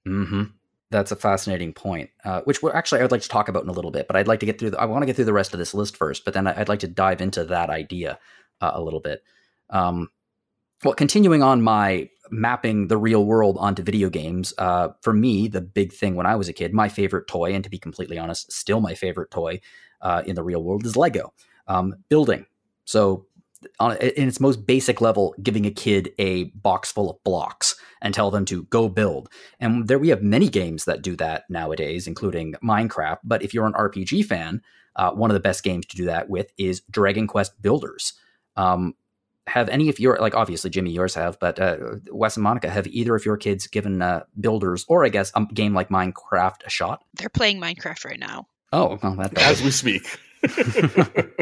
hmm 0.05 0.43
That's 0.91 1.11
a 1.11 1.15
fascinating 1.15 1.73
point, 1.73 2.11
uh, 2.23 2.41
which 2.41 2.59
actually 2.73 2.99
I 2.99 3.03
would 3.03 3.11
like 3.11 3.23
to 3.23 3.29
talk 3.29 3.49
about 3.49 3.63
in 3.63 3.69
a 3.69 3.73
little 3.73 3.91
bit. 3.91 4.07
But 4.07 4.17
I'd 4.17 4.27
like 4.27 4.41
to 4.41 4.45
get 4.45 4.59
through. 4.59 4.71
The, 4.71 4.81
I 4.81 4.85
want 4.85 5.01
to 5.01 5.07
get 5.07 5.15
through 5.15 5.25
the 5.25 5.33
rest 5.33 5.53
of 5.53 5.59
this 5.59 5.73
list 5.73 5.97
first, 5.97 6.25
but 6.25 6.33
then 6.33 6.45
I'd 6.45 6.69
like 6.69 6.79
to 6.79 6.87
dive 6.87 7.21
into 7.21 7.45
that 7.45 7.69
idea 7.71 8.19
uh, 8.61 8.71
a 8.75 8.81
little 8.81 8.99
bit. 8.99 9.23
Um, 9.71 10.09
well, 10.83 10.93
continuing 10.93 11.43
on 11.43 11.61
my 11.61 12.09
mapping 12.31 12.87
the 12.87 12.97
real 12.97 13.25
world 13.25 13.57
onto 13.59 13.83
video 13.83 14.09
games. 14.09 14.53
Uh, 14.57 14.89
for 15.01 15.13
me, 15.13 15.47
the 15.47 15.61
big 15.61 15.91
thing 15.91 16.15
when 16.15 16.25
I 16.25 16.35
was 16.35 16.47
a 16.47 16.53
kid, 16.53 16.73
my 16.73 16.87
favorite 16.87 17.27
toy, 17.27 17.53
and 17.53 17.63
to 17.63 17.69
be 17.69 17.79
completely 17.79 18.17
honest, 18.17 18.51
still 18.51 18.79
my 18.79 18.93
favorite 18.93 19.31
toy 19.31 19.59
uh, 20.01 20.23
in 20.25 20.35
the 20.35 20.43
real 20.43 20.63
world 20.63 20.85
is 20.85 20.97
Lego 20.97 21.33
um, 21.67 21.95
building. 22.09 22.45
So, 22.85 23.25
on, 23.79 23.97
in 23.97 24.27
its 24.27 24.39
most 24.39 24.65
basic 24.65 25.01
level, 25.01 25.35
giving 25.43 25.65
a 25.65 25.71
kid 25.71 26.13
a 26.17 26.45
box 26.45 26.91
full 26.91 27.09
of 27.09 27.21
blocks 27.23 27.75
and 28.01 28.13
tell 28.13 28.31
them 28.31 28.45
to 28.45 28.63
go 28.63 28.87
build. 28.87 29.29
And 29.59 29.87
there 29.87 29.99
we 29.99 30.09
have 30.09 30.23
many 30.23 30.47
games 30.47 30.85
that 30.85 31.01
do 31.01 31.15
that 31.17 31.43
nowadays, 31.49 32.07
including 32.07 32.53
Minecraft. 32.63 33.17
But 33.23 33.43
if 33.43 33.53
you're 33.53 33.67
an 33.67 33.73
RPG 33.73 34.25
fan, 34.25 34.61
uh, 34.95 35.11
one 35.11 35.29
of 35.29 35.33
the 35.33 35.41
best 35.41 35.63
games 35.63 35.85
to 35.87 35.97
do 35.97 36.05
that 36.05 36.29
with 36.29 36.51
is 36.57 36.81
Dragon 36.89 37.27
Quest 37.27 37.61
Builders. 37.61 38.13
Um, 38.55 38.95
have 39.47 39.67
any 39.69 39.89
of 39.89 39.99
your 39.99 40.17
like 40.19 40.35
obviously 40.35 40.69
Jimmy 40.69 40.91
yours 40.91 41.15
have, 41.15 41.39
but 41.39 41.59
uh, 41.59 41.77
Wes 42.11 42.37
and 42.37 42.43
Monica 42.43 42.69
have 42.69 42.87
either 42.87 43.15
of 43.15 43.25
your 43.25 43.37
kids 43.37 43.67
given 43.67 44.01
uh, 44.01 44.23
builders 44.39 44.85
or 44.87 45.03
I 45.03 45.09
guess 45.09 45.31
a 45.35 45.45
game 45.53 45.73
like 45.73 45.89
Minecraft 45.89 46.63
a 46.65 46.69
shot? 46.69 47.03
They're 47.15 47.29
playing 47.29 47.59
Minecraft 47.59 48.05
right 48.05 48.19
now. 48.19 48.47
Oh, 48.71 48.99
well, 49.01 49.15
that 49.15 49.37
as 49.37 49.61
we 49.61 49.71
speak. 49.71 50.17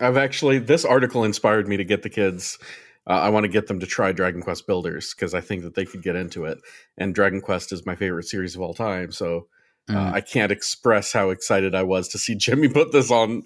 I've 0.00 0.16
actually 0.16 0.58
this 0.58 0.84
article 0.84 1.24
inspired 1.24 1.68
me 1.68 1.76
to 1.76 1.84
get 1.84 2.02
the 2.02 2.10
kids. 2.10 2.58
Uh, 3.06 3.12
I 3.12 3.28
want 3.30 3.44
to 3.44 3.48
get 3.48 3.66
them 3.66 3.80
to 3.80 3.86
try 3.86 4.12
Dragon 4.12 4.40
Quest 4.40 4.66
Builders 4.66 5.14
because 5.14 5.34
I 5.34 5.40
think 5.40 5.62
that 5.62 5.74
they 5.74 5.84
could 5.84 6.02
get 6.02 6.16
into 6.16 6.44
it. 6.44 6.58
And 6.96 7.14
Dragon 7.14 7.40
Quest 7.40 7.72
is 7.72 7.84
my 7.84 7.96
favorite 7.96 8.24
series 8.24 8.54
of 8.54 8.62
all 8.62 8.74
time, 8.74 9.12
so 9.12 9.48
uh, 9.88 9.92
Mm. 9.92 10.12
I 10.14 10.20
can't 10.22 10.50
express 10.50 11.12
how 11.12 11.28
excited 11.28 11.74
I 11.74 11.82
was 11.82 12.08
to 12.08 12.18
see 12.18 12.34
Jimmy 12.34 12.68
put 12.68 12.92
this 12.92 13.10
on 13.10 13.42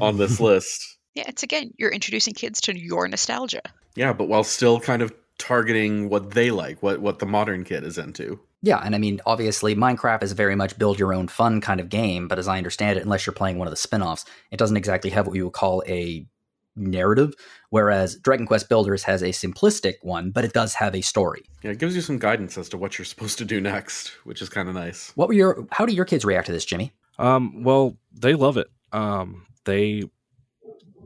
on 0.00 0.18
this 0.18 0.38
list. 0.40 0.98
Yeah, 1.14 1.24
it's 1.26 1.42
again, 1.42 1.72
you're 1.78 1.90
introducing 1.90 2.34
kids 2.34 2.60
to 2.62 2.78
your 2.78 3.08
nostalgia. 3.08 3.62
Yeah, 3.96 4.12
but 4.12 4.28
while 4.28 4.44
still 4.44 4.78
kind 4.78 5.02
of 5.02 5.12
targeting 5.40 6.08
what 6.08 6.30
they 6.30 6.50
like, 6.50 6.82
what 6.82 7.00
what 7.00 7.18
the 7.18 7.26
modern 7.26 7.64
kid 7.64 7.82
is 7.84 7.98
into. 7.98 8.38
Yeah, 8.62 8.80
and 8.84 8.94
I 8.94 8.98
mean, 8.98 9.20
obviously, 9.24 9.74
Minecraft 9.74 10.22
is 10.22 10.32
very 10.32 10.54
much 10.54 10.78
build 10.78 10.98
your 10.98 11.14
own 11.14 11.28
fun 11.28 11.60
kind 11.60 11.80
of 11.80 11.88
game, 11.88 12.28
but 12.28 12.38
as 12.38 12.46
I 12.46 12.58
understand 12.58 12.98
it, 12.98 13.02
unless 13.02 13.26
you're 13.26 13.32
playing 13.32 13.58
one 13.58 13.66
of 13.66 13.72
the 13.72 13.76
spin 13.76 14.02
offs, 14.02 14.26
it 14.50 14.58
doesn't 14.58 14.76
exactly 14.76 15.10
have 15.10 15.26
what 15.26 15.34
you 15.34 15.44
would 15.44 15.54
call 15.54 15.82
a 15.88 16.26
narrative, 16.76 17.34
whereas 17.70 18.16
Dragon 18.16 18.46
Quest 18.46 18.68
Builders 18.68 19.02
has 19.04 19.22
a 19.22 19.28
simplistic 19.28 19.94
one, 20.02 20.30
but 20.30 20.44
it 20.44 20.52
does 20.52 20.74
have 20.74 20.94
a 20.94 21.00
story. 21.00 21.42
Yeah, 21.62 21.70
it 21.70 21.78
gives 21.78 21.96
you 21.96 22.02
some 22.02 22.18
guidance 22.18 22.58
as 22.58 22.68
to 22.68 22.76
what 22.76 22.98
you're 22.98 23.06
supposed 23.06 23.38
to 23.38 23.44
do 23.44 23.60
next, 23.60 24.08
which 24.24 24.42
is 24.42 24.48
kind 24.50 24.68
of 24.68 24.74
nice. 24.74 25.10
What 25.14 25.28
were 25.28 25.34
your, 25.34 25.66
how 25.72 25.86
do 25.86 25.94
your 25.94 26.04
kids 26.04 26.24
react 26.24 26.46
to 26.46 26.52
this, 26.52 26.64
Jimmy? 26.64 26.92
Um, 27.18 27.64
well, 27.64 27.96
they 28.12 28.34
love 28.34 28.56
it. 28.56 28.68
Um, 28.92 29.46
they 29.64 30.04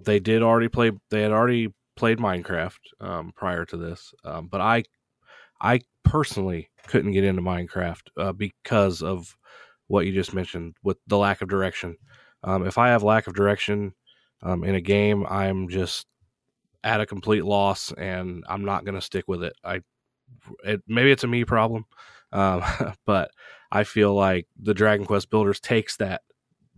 they 0.04 0.20
did 0.20 0.42
already 0.42 0.68
play. 0.68 0.92
They 1.10 1.22
had 1.22 1.32
already 1.32 1.72
played 1.96 2.18
Minecraft 2.18 2.78
um, 3.00 3.32
prior 3.36 3.64
to 3.66 3.76
this, 3.76 4.14
um, 4.24 4.48
but 4.48 4.60
I 4.60 4.84
I 5.60 5.80
personally 6.02 6.70
couldn't 6.86 7.12
get 7.12 7.24
into 7.24 7.42
Minecraft 7.42 8.02
uh, 8.16 8.32
because 8.32 9.02
of 9.02 9.36
what 9.86 10.06
you 10.06 10.12
just 10.12 10.34
mentioned 10.34 10.76
with 10.82 10.98
the 11.06 11.18
lack 11.18 11.42
of 11.42 11.48
direction. 11.48 11.96
Um, 12.42 12.66
if 12.66 12.78
I 12.78 12.88
have 12.88 13.02
lack 13.02 13.26
of 13.26 13.34
direction 13.34 13.94
um, 14.42 14.64
in 14.64 14.74
a 14.74 14.80
game, 14.80 15.26
I'm 15.26 15.68
just 15.68 16.06
at 16.82 17.00
a 17.00 17.06
complete 17.06 17.44
loss, 17.44 17.92
and 17.92 18.44
I'm 18.48 18.64
not 18.64 18.84
going 18.84 18.94
to 18.94 19.00
stick 19.00 19.24
with 19.26 19.42
it. 19.42 19.54
I 19.64 19.80
it, 20.64 20.82
maybe 20.86 21.10
it's 21.10 21.24
a 21.24 21.28
me 21.28 21.44
problem, 21.44 21.86
um, 22.32 22.62
but 23.06 23.30
I 23.72 23.84
feel 23.84 24.14
like 24.14 24.46
the 24.58 24.74
Dragon 24.74 25.06
Quest 25.06 25.30
Builders 25.30 25.60
takes 25.60 25.96
that 25.96 26.22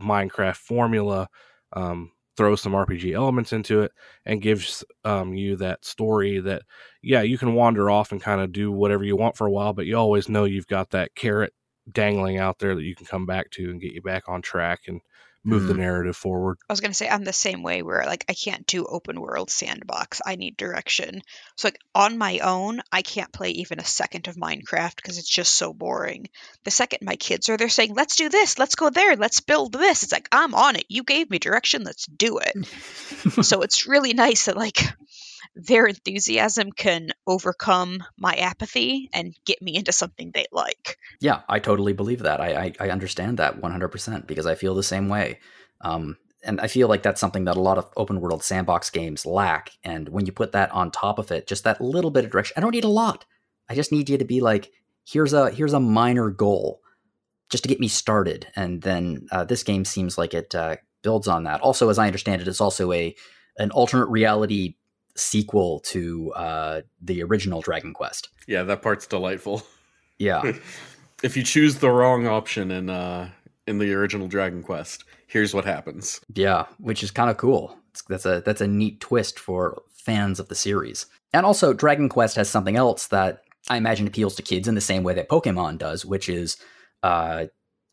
Minecraft 0.01 0.57
formula, 0.57 1.29
um, 1.73 2.13
throws 2.37 2.61
some 2.61 2.73
RPG 2.73 3.15
elements 3.15 3.53
into 3.53 3.83
it, 3.83 3.93
and 4.25 4.43
gives 4.43 4.85
um, 5.05 5.35
you 5.35 5.57
that 5.57 5.85
story 5.85 6.39
that, 6.41 6.63
yeah, 7.03 7.23
you 7.23 7.39
can 7.39 7.55
wander 7.55 7.91
off 7.91 8.13
and 8.13 8.21
kind 8.21 8.41
of 8.41 8.53
do 8.53 8.71
whatever 8.71 9.05
you 9.05 9.17
want 9.17 9.37
for 9.37 9.47
a 9.47 9.51
while, 9.51 9.73
but 9.73 9.87
you 9.87 9.97
always 9.97 10.29
know 10.29 10.45
you've 10.45 10.67
got 10.67 10.91
that 10.91 11.15
carrot 11.15 11.53
dangling 11.91 12.39
out 12.39 12.59
there 12.59 12.75
that 12.75 12.83
you 12.83 12.97
can 12.97 13.07
come 13.07 13.27
back 13.27 13.51
to 13.51 13.71
and 13.71 13.81
get 13.81 13.93
you 13.93 14.03
back 14.03 14.25
on 14.29 14.43
track 14.43 14.83
and 14.89 15.01
move 15.47 15.67
the 15.69 15.75
Mhm. 15.75 15.79
narrative 15.79 16.17
forward. 16.17 16.59
I 16.69 16.73
was 16.73 16.81
gonna 16.81 16.95
say 16.95 17.09
I'm 17.09 17.25
the 17.25 17.33
same 17.33 17.63
way 17.63 17.83
where 17.83 18.05
like 18.05 18.25
I 18.29 18.35
can't 18.35 18.67
do 18.67 18.85
open 18.85 19.21
world 19.21 19.51
sandbox. 19.51 20.21
I 20.27 20.37
need 20.37 20.57
direction. 20.57 21.23
So 21.57 21.69
like 21.69 21.79
on 21.95 22.19
my 22.19 22.41
own, 22.41 22.83
I 22.93 23.03
can't 23.03 23.33
play 23.33 23.51
even 23.51 23.79
a 23.79 23.85
second 23.85 24.29
of 24.29 24.37
Minecraft 24.37 24.97
because 24.97 25.19
it's 25.19 25.29
just 25.31 25.55
so 25.55 25.73
boring. 25.73 26.29
The 26.65 26.71
second 26.71 26.99
my 27.03 27.17
kids 27.17 27.49
are 27.49 27.57
there 27.57 27.69
saying, 27.69 27.95
"Let's 27.95 28.17
do 28.17 28.29
this, 28.29 28.59
let's 28.59 28.75
go 28.75 28.91
there, 28.91 29.17
let's 29.17 29.41
build 29.41 29.73
this," 29.73 30.03
it's 30.03 30.13
like 30.13 30.29
I'm 30.33 30.55
on 30.55 30.77
it. 30.77 30.85
You 30.89 31.05
gave 31.05 31.31
me 31.31 31.39
direction, 31.39 31.85
let's 31.85 32.07
do 32.07 32.39
it. 32.39 32.67
so 33.45 33.63
it's 33.63 33.87
really 33.87 34.13
nice 34.13 34.47
that 34.47 34.57
like 34.57 34.79
their 35.57 35.87
enthusiasm 35.87 36.71
can 36.71 37.13
overcome 37.27 38.05
my 38.19 38.35
apathy 38.35 39.09
and 39.15 39.35
get 39.47 39.63
me 39.63 39.75
into 39.75 39.91
something 39.91 40.31
they 40.31 40.45
like. 40.53 40.99
Yeah, 41.21 41.41
I 41.49 41.59
totally 41.59 41.95
believe 41.95 42.21
that. 42.21 42.41
I 42.41 42.67
I, 42.67 42.73
I 42.87 42.91
understand 42.91 43.39
that 43.39 43.61
100% 43.61 44.27
because 44.27 44.47
I 44.47 44.55
feel 44.55 44.75
the 44.75 44.83
same 44.83 45.09
way. 45.09 45.41
Um, 45.81 46.19
and 46.45 46.61
I 46.61 46.69
feel 46.69 46.89
like 46.89 47.03
that's 47.03 47.21
something 47.21 47.47
that 47.47 47.57
a 47.57 47.61
lot 47.61 47.79
of 47.79 47.89
open 47.97 48.21
world 48.21 48.45
sandbox 48.45 48.91
games 48.91 49.27
lack. 49.27 49.71
And 49.83 50.09
when 50.11 50.27
you 50.27 50.33
put 50.33 50.53
that 50.53 50.71
on 50.71 50.91
top 50.91 51.19
of 51.19 51.33
it, 51.33 51.47
just 51.47 51.65
that 51.65 51.81
little 51.81 52.11
bit 52.11 52.25
of 52.25 52.31
direction, 52.31 52.55
I 52.57 52.61
don't 52.61 52.75
need 52.75 52.85
a 52.85 52.89
lot. 52.89 53.25
I 53.69 53.75
just 53.75 53.91
need 53.91 54.09
you 54.09 54.19
to 54.19 54.25
be 54.25 54.41
like, 54.41 54.71
here's 55.09 55.33
a 55.33 55.51
here's 55.51 55.73
a 55.73 55.81
minor 55.81 56.31
goal, 56.31 56.81
just 57.51 57.65
to 57.65 57.69
get 57.69 57.81
me 57.81 57.89
started. 57.89 58.47
And 58.55 58.83
then 58.83 59.27
uh, 59.33 59.45
this 59.45 59.63
game 59.63 59.85
seems 59.85 60.19
like 60.19 60.35
it 60.35 60.55
uh, 60.55 60.77
builds 61.03 61.29
on 61.29 61.45
that. 61.45 61.63
Also, 61.63 61.89
as 61.89 61.99
I 61.99 62.07
understand 62.07 62.43
it, 62.43 62.49
it's 62.49 62.61
also 62.61 62.93
a 62.93 63.15
an 63.59 63.71
alternate 63.71 64.07
reality 64.07 64.75
sequel 65.17 65.81
to 65.81 66.33
uh, 66.35 66.81
the 67.01 67.23
original 67.23 67.61
Dragon 67.61 67.93
Quest. 67.93 68.29
Yeah, 68.47 68.63
that 68.65 68.83
part's 68.83 69.07
delightful. 69.07 69.63
Yeah. 70.19 70.51
if 71.23 71.37
you 71.37 71.43
choose 71.43 71.75
the 71.75 71.91
wrong 71.91 72.27
option 72.27 72.71
in 72.71 72.89
uh 72.89 73.29
in 73.67 73.77
the 73.77 73.93
original 73.93 74.29
Dragon 74.29 74.63
Quest, 74.63 75.05
here's 75.27 75.53
what 75.53 75.67
happens. 75.67 76.23
Yeah, 76.33 76.65
which 76.79 77.03
is 77.03 77.11
kind 77.11 77.29
of 77.29 77.37
cool. 77.37 77.77
It's, 77.91 78.03
that's 78.09 78.25
a 78.25 78.41
that's 78.41 78.63
a 78.63 78.67
neat 78.67 79.01
twist 79.01 79.39
for 79.39 79.83
fans 79.93 80.41
of 80.41 80.49
the 80.49 80.55
series. 80.55 81.05
And 81.35 81.45
also, 81.45 81.75
Dragon 81.75 82.09
Quest 82.09 82.37
has 82.37 82.49
something 82.49 82.77
else 82.77 83.09
that 83.09 83.43
I 83.69 83.77
imagine 83.77 84.07
appeals 84.07 84.37
to 84.37 84.43
kids 84.43 84.69
in 84.69 84.75
the 84.75 84.81
same 84.81 85.03
way 85.03 85.13
that 85.13 85.29
Pokemon 85.29 85.79
does, 85.79 86.07
which 86.07 86.31
is 86.31 86.57
uh, 87.03 87.47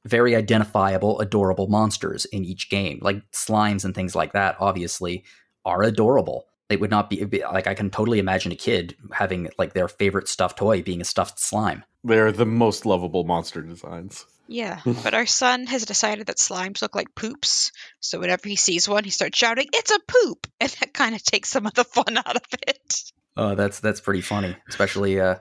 very 0.05 0.35
identifiable, 0.35 1.19
adorable 1.19 1.67
monsters 1.67 2.25
in 2.25 2.45
each 2.45 2.69
game. 2.69 2.99
Like 3.01 3.21
slimes 3.31 3.83
and 3.83 3.93
things 3.95 4.15
like 4.15 4.33
that, 4.33 4.55
obviously, 4.59 5.23
are 5.65 5.83
adorable. 5.83 6.45
It 6.73 6.79
would 6.79 6.89
not 6.91 7.09
be, 7.09 7.23
be 7.25 7.43
like 7.43 7.67
I 7.67 7.73
can 7.75 7.89
totally 7.89 8.19
imagine 8.19 8.51
a 8.51 8.55
kid 8.55 8.95
having 9.11 9.49
like 9.57 9.73
their 9.73 9.87
favorite 9.87 10.27
stuffed 10.27 10.57
toy 10.57 10.81
being 10.81 11.01
a 11.01 11.05
stuffed 11.05 11.39
slime. 11.39 11.83
They're 12.03 12.31
the 12.31 12.45
most 12.45 12.85
lovable 12.85 13.23
monster 13.23 13.61
designs. 13.61 14.25
Yeah, 14.47 14.81
but 15.03 15.13
our 15.13 15.25
son 15.25 15.67
has 15.67 15.85
decided 15.85 16.27
that 16.27 16.37
slimes 16.37 16.81
look 16.81 16.95
like 16.95 17.15
poops. 17.15 17.71
So 17.99 18.19
whenever 18.19 18.49
he 18.49 18.55
sees 18.55 18.89
one, 18.89 19.03
he 19.03 19.09
starts 19.09 19.37
shouting, 19.37 19.67
"It's 19.71 19.91
a 19.91 19.99
poop!" 20.07 20.47
And 20.59 20.69
that 20.79 20.93
kind 20.93 21.15
of 21.15 21.23
takes 21.23 21.49
some 21.49 21.65
of 21.65 21.73
the 21.73 21.83
fun 21.83 22.17
out 22.17 22.35
of 22.35 22.43
it. 22.67 23.03
Oh, 23.37 23.55
that's 23.55 23.79
that's 23.79 24.01
pretty 24.01 24.21
funny, 24.21 24.55
especially. 24.67 25.19
Uh, 25.19 25.35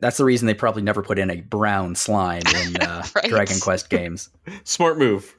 that's 0.00 0.16
the 0.16 0.24
reason 0.24 0.46
they 0.46 0.54
probably 0.54 0.82
never 0.82 1.02
put 1.02 1.18
in 1.18 1.30
a 1.30 1.40
brown 1.40 1.94
slime 1.94 2.42
in 2.46 2.76
uh, 2.82 3.04
Right. 3.14 3.28
Dragon 3.28 3.58
Quest 3.60 3.88
games. 3.88 4.28
Smart 4.64 4.98
move. 4.98 5.34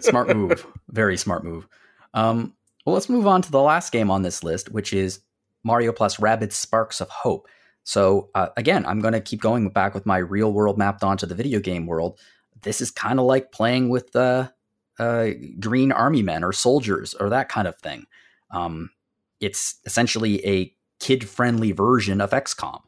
Smart 0.00 0.28
move, 0.28 0.64
very 0.88 1.16
smart 1.16 1.44
move. 1.44 1.66
Um, 2.14 2.54
well, 2.84 2.94
let's 2.94 3.08
move 3.08 3.26
on 3.26 3.42
to 3.42 3.50
the 3.50 3.60
last 3.60 3.92
game 3.92 4.10
on 4.10 4.22
this 4.22 4.42
list, 4.42 4.72
which 4.72 4.92
is 4.92 5.20
Mario 5.64 5.92
plus 5.92 6.16
Rabbids 6.16 6.52
Sparks 6.52 7.00
of 7.00 7.08
Hope. 7.08 7.46
So 7.84 8.30
uh, 8.34 8.48
again, 8.56 8.84
I'm 8.86 9.00
going 9.00 9.14
to 9.14 9.20
keep 9.20 9.40
going 9.40 9.68
back 9.68 9.94
with 9.94 10.06
my 10.06 10.18
real 10.18 10.52
world 10.52 10.78
mapped 10.78 11.02
onto 11.02 11.26
the 11.26 11.34
video 11.34 11.60
game 11.60 11.86
world. 11.86 12.18
This 12.62 12.80
is 12.80 12.90
kind 12.90 13.18
of 13.18 13.26
like 13.26 13.52
playing 13.52 13.88
with 13.88 14.14
uh, 14.14 14.48
uh, 14.98 15.30
green 15.58 15.92
army 15.92 16.22
men 16.22 16.44
or 16.44 16.52
soldiers 16.52 17.14
or 17.14 17.28
that 17.30 17.48
kind 17.48 17.66
of 17.66 17.76
thing. 17.78 18.06
Um, 18.50 18.90
it's 19.40 19.76
essentially 19.84 20.44
a 20.46 20.72
kid-friendly 21.00 21.72
version 21.72 22.20
of 22.20 22.30
XCOM, 22.30 22.80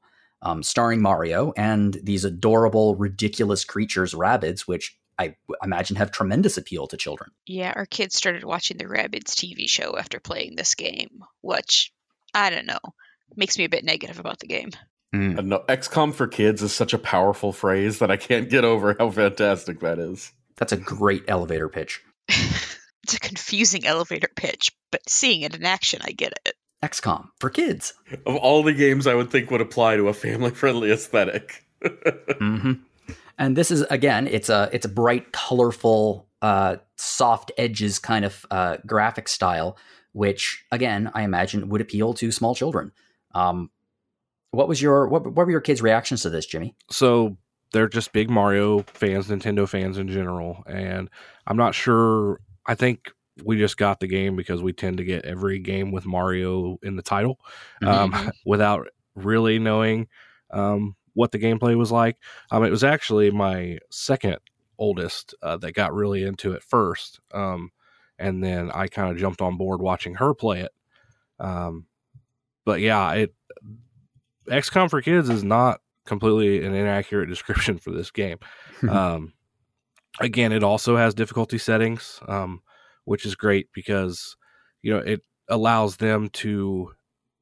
um, 0.42 0.62
starring 0.62 1.02
Mario 1.02 1.52
and 1.56 1.98
these 2.02 2.24
adorable, 2.24 2.94
ridiculous 2.94 3.64
creatures, 3.64 4.14
Rabbids, 4.14 4.60
which 4.60 4.96
I 5.18 5.36
w- 5.48 5.58
imagine 5.62 5.96
have 5.96 6.10
tremendous 6.10 6.56
appeal 6.56 6.86
to 6.88 6.96
children. 6.96 7.30
Yeah, 7.46 7.72
our 7.74 7.86
kids 7.86 8.14
started 8.14 8.44
watching 8.44 8.76
the 8.76 8.84
Rabbids 8.84 9.34
TV 9.34 9.68
show 9.68 9.96
after 9.96 10.20
playing 10.20 10.56
this 10.56 10.74
game, 10.74 11.24
which 11.40 11.92
I 12.32 12.50
don't 12.50 12.66
know 12.66 12.80
makes 13.36 13.58
me 13.58 13.64
a 13.64 13.68
bit 13.68 13.84
negative 13.84 14.18
about 14.18 14.38
the 14.40 14.46
game. 14.46 14.70
I 15.14 15.16
don't. 15.16 15.50
XCOM 15.68 16.12
for 16.12 16.26
kids 16.26 16.62
is 16.62 16.72
such 16.72 16.92
a 16.92 16.98
powerful 16.98 17.52
phrase 17.52 18.00
that 18.00 18.10
I 18.10 18.16
can't 18.16 18.50
get 18.50 18.64
over 18.64 18.96
how 18.98 19.10
fantastic 19.10 19.80
that 19.80 19.98
is. 19.98 20.32
That's 20.56 20.72
a 20.72 20.76
great 20.76 21.24
elevator 21.28 21.68
pitch. 21.68 22.02
it's 22.28 23.14
a 23.14 23.20
confusing 23.20 23.86
elevator 23.86 24.28
pitch, 24.34 24.72
but 24.90 25.08
seeing 25.08 25.42
it 25.42 25.54
in 25.54 25.64
action, 25.64 26.00
I 26.02 26.10
get 26.10 26.34
it. 26.44 26.54
XCOM 26.82 27.28
for 27.38 27.48
kids. 27.48 27.94
Of 28.26 28.36
all 28.36 28.62
the 28.62 28.72
games 28.72 29.06
I 29.06 29.14
would 29.14 29.30
think 29.30 29.50
would 29.50 29.60
apply 29.60 29.96
to 29.96 30.08
a 30.08 30.14
family 30.14 30.50
friendly 30.50 30.90
aesthetic. 30.90 31.64
hmm 32.38 32.72
And 33.38 33.56
this 33.56 33.70
is 33.70 33.82
again, 33.82 34.26
it's 34.26 34.48
a 34.48 34.68
it's 34.72 34.86
a 34.86 34.88
bright, 34.88 35.32
colorful, 35.32 36.28
uh, 36.42 36.76
soft 36.96 37.50
edges 37.58 37.98
kind 37.98 38.24
of 38.24 38.46
uh, 38.50 38.76
graphic 38.86 39.28
style, 39.28 39.76
which 40.12 40.64
again, 40.70 41.10
I 41.14 41.22
imagine 41.22 41.68
would 41.68 41.80
appeal 41.80 42.14
to 42.14 42.30
small 42.30 42.54
children. 42.54 42.92
Um, 43.34 43.70
what 44.52 44.68
was 44.68 44.80
your 44.80 45.08
what, 45.08 45.24
what 45.24 45.46
were 45.46 45.50
your 45.50 45.60
kids' 45.60 45.82
reactions 45.82 46.22
to 46.22 46.30
this, 46.30 46.46
Jimmy? 46.46 46.74
so 46.90 47.36
they're 47.72 47.88
just 47.88 48.12
big 48.12 48.30
Mario 48.30 48.82
fans, 48.82 49.26
Nintendo 49.26 49.68
fans 49.68 49.98
in 49.98 50.06
general, 50.08 50.62
and 50.68 51.10
I'm 51.44 51.56
not 51.56 51.74
sure. 51.74 52.38
I 52.66 52.76
think 52.76 53.10
we 53.42 53.58
just 53.58 53.76
got 53.76 53.98
the 53.98 54.06
game 54.06 54.36
because 54.36 54.62
we 54.62 54.72
tend 54.72 54.98
to 54.98 55.04
get 55.04 55.24
every 55.24 55.58
game 55.58 55.90
with 55.90 56.06
Mario 56.06 56.78
in 56.84 56.94
the 56.94 57.02
title, 57.02 57.40
um, 57.82 58.12
Mhm. 58.12 58.30
without 58.46 58.86
really 59.16 59.58
knowing 59.58 60.06
um, 60.52 60.94
what 61.14 61.32
the 61.32 61.38
gameplay 61.38 61.76
was 61.76 61.90
like. 61.90 62.16
Um, 62.50 62.64
it 62.64 62.70
was 62.70 62.84
actually 62.84 63.30
my 63.30 63.78
second 63.90 64.36
oldest 64.78 65.34
uh, 65.42 65.56
that 65.58 65.72
got 65.72 65.94
really 65.94 66.24
into 66.24 66.52
it 66.52 66.62
first, 66.62 67.20
um, 67.32 67.70
and 68.18 68.42
then 68.42 68.70
I 68.70 68.88
kind 68.88 69.10
of 69.10 69.18
jumped 69.18 69.40
on 69.40 69.56
board 69.56 69.80
watching 69.80 70.14
her 70.16 70.34
play 70.34 70.60
it. 70.60 70.72
Um, 71.40 71.86
but 72.64 72.80
yeah, 72.80 73.12
it 73.12 73.34
XCOM 74.48 74.90
for 74.90 75.02
Kids 75.02 75.28
is 75.28 75.44
not 75.44 75.80
completely 76.06 76.64
an 76.64 76.74
inaccurate 76.74 77.26
description 77.28 77.78
for 77.78 77.90
this 77.90 78.10
game. 78.10 78.38
um, 78.88 79.32
again, 80.20 80.52
it 80.52 80.62
also 80.62 80.96
has 80.96 81.14
difficulty 81.14 81.58
settings, 81.58 82.20
um, 82.28 82.62
which 83.04 83.24
is 83.26 83.34
great 83.34 83.68
because 83.74 84.36
you 84.82 84.92
know 84.92 84.98
it 84.98 85.22
allows 85.48 85.96
them 85.96 86.28
to 86.30 86.92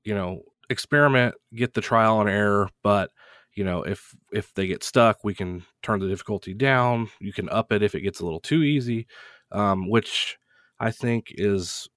you 0.05 0.15
know 0.15 0.43
experiment, 0.71 1.35
get 1.55 1.75
the 1.75 1.81
trial 1.81 2.21
and 2.21 2.31
error, 2.31 2.69
but 2.83 3.11
you 3.55 3.65
know 3.65 3.83
if 3.83 4.15
if 4.33 4.53
they 4.55 4.67
get 4.67 4.83
stuck, 4.85 5.25
we 5.25 5.35
can 5.35 5.65
turn 5.83 6.01
the 6.01 6.09
difficulty 6.09 6.55
down. 6.55 7.11
You 7.21 7.33
can 7.33 7.49
up 7.51 7.73
it 7.73 7.83
if 7.83 7.95
it 7.95 8.01
gets 8.03 8.21
a 8.21 8.25
little 8.25 8.41
too 8.41 8.63
easy, 8.63 9.07
um, 9.53 9.89
which 9.89 10.39
I 10.81 10.91
think 10.91 11.29
is 11.37 11.89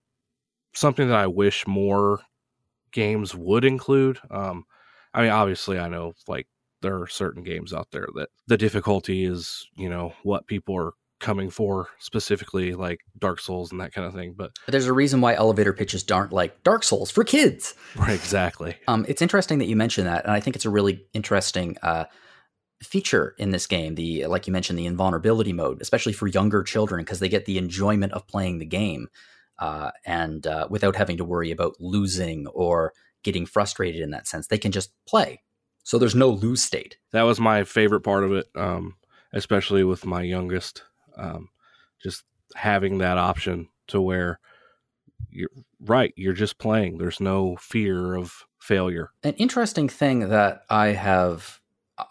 something 0.74 1.08
that 1.08 1.18
I 1.18 1.28
wish 1.28 1.68
more 1.68 2.22
games 2.92 3.36
would 3.36 3.66
include. 3.66 4.20
Um, 4.32 4.66
I 5.14 5.22
mean, 5.22 5.32
obviously, 5.32 5.80
I 5.80 5.90
know 5.90 6.14
like 6.28 6.48
there 6.82 7.02
are 7.02 7.08
certain 7.08 7.44
games 7.44 7.74
out 7.74 7.90
there 7.92 8.08
that 8.16 8.30
the 8.48 8.58
difficulty 8.58 9.26
is, 9.26 9.68
you 9.76 9.90
know, 9.90 10.14
what 10.24 10.48
people 10.48 10.76
are 10.78 10.94
coming 11.20 11.50
for 11.50 11.88
specifically 12.00 12.74
like 12.74 13.00
Dark 13.18 13.40
Souls 13.40 13.72
and 13.72 13.80
that 13.82 13.94
kind 13.94 14.08
of 14.08 14.14
thing. 14.14 14.34
But, 14.38 14.52
but 14.66 14.72
there's 14.72 14.88
a 14.88 14.94
reason 14.94 15.22
why 15.22 15.34
elevator 15.34 15.74
pitches 15.74 16.10
aren't 16.12 16.34
like 16.34 16.64
Dark 16.64 16.84
Souls 16.84 17.12
for 17.12 17.24
kids. 17.24 17.74
Right, 17.96 18.16
exactly. 18.16 18.78
Um, 18.88 19.06
it's 19.08 19.22
interesting 19.22 19.60
that 19.60 19.66
you 19.66 19.76
mentioned 19.76 20.08
that, 20.08 20.26
and 20.26 20.34
I 20.34 20.40
think 20.40 20.56
it's 20.56 20.66
a 20.66 20.70
really 20.70 21.06
interesting 21.14 21.78
uh, 21.82 22.06
feature 22.84 23.36
in 23.38 23.52
this 23.52 23.68
game. 23.68 23.96
The 23.96 24.26
like 24.28 24.48
you 24.48 24.54
mentioned, 24.54 24.78
the 24.78 24.86
invulnerability 24.86 25.54
mode, 25.54 25.82
especially 25.82 26.14
for 26.14 26.28
younger 26.28 26.64
children, 26.64 27.04
because 27.04 27.20
they 27.20 27.30
get 27.30 27.46
the 27.46 27.58
enjoyment 27.58 28.14
of 28.14 28.28
playing 28.28 28.60
the 28.60 28.66
game, 28.66 29.08
uh, 29.60 29.92
and 30.06 30.46
uh, 30.46 30.68
without 30.70 30.96
having 30.96 31.18
to 31.18 31.26
worry 31.26 31.52
about 31.52 31.76
losing 31.80 32.48
or 32.48 32.94
getting 33.24 33.46
frustrated 33.46 34.02
in 34.02 34.12
that 34.12 34.28
sense. 34.28 34.48
They 34.48 34.58
can 34.58 34.72
just 34.72 34.92
play. 35.08 35.42
So 35.84 35.98
there's 35.98 36.16
no 36.16 36.30
lose 36.30 36.64
state. 36.64 36.98
That 37.12 37.24
was 37.24 37.40
my 37.40 37.64
favorite 37.64 38.02
part 38.02 38.24
of 38.24 38.34
it, 38.34 38.48
um, 38.56 38.96
especially 39.34 39.84
with 39.84 40.06
my 40.06 40.22
youngest. 40.24 40.84
Um, 41.18 41.50
just 42.02 42.24
having 42.56 43.00
that 43.00 43.18
option 43.18 43.70
to 43.88 44.02
where 44.02 44.40
you're 45.30 45.50
right, 45.80 46.14
you're 46.16 46.34
just 46.34 46.58
playing. 46.58 46.98
There's 46.98 47.20
no 47.20 47.56
fear 47.58 48.16
of 48.16 48.44
failure. 48.60 49.12
An 49.24 49.34
interesting 49.34 49.90
thing 49.90 50.30
that 50.30 50.64
I 50.70 50.88
have, 50.88 51.60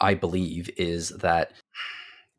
I 0.00 0.14
believe, 0.14 0.70
is 0.76 1.10
that 1.10 1.52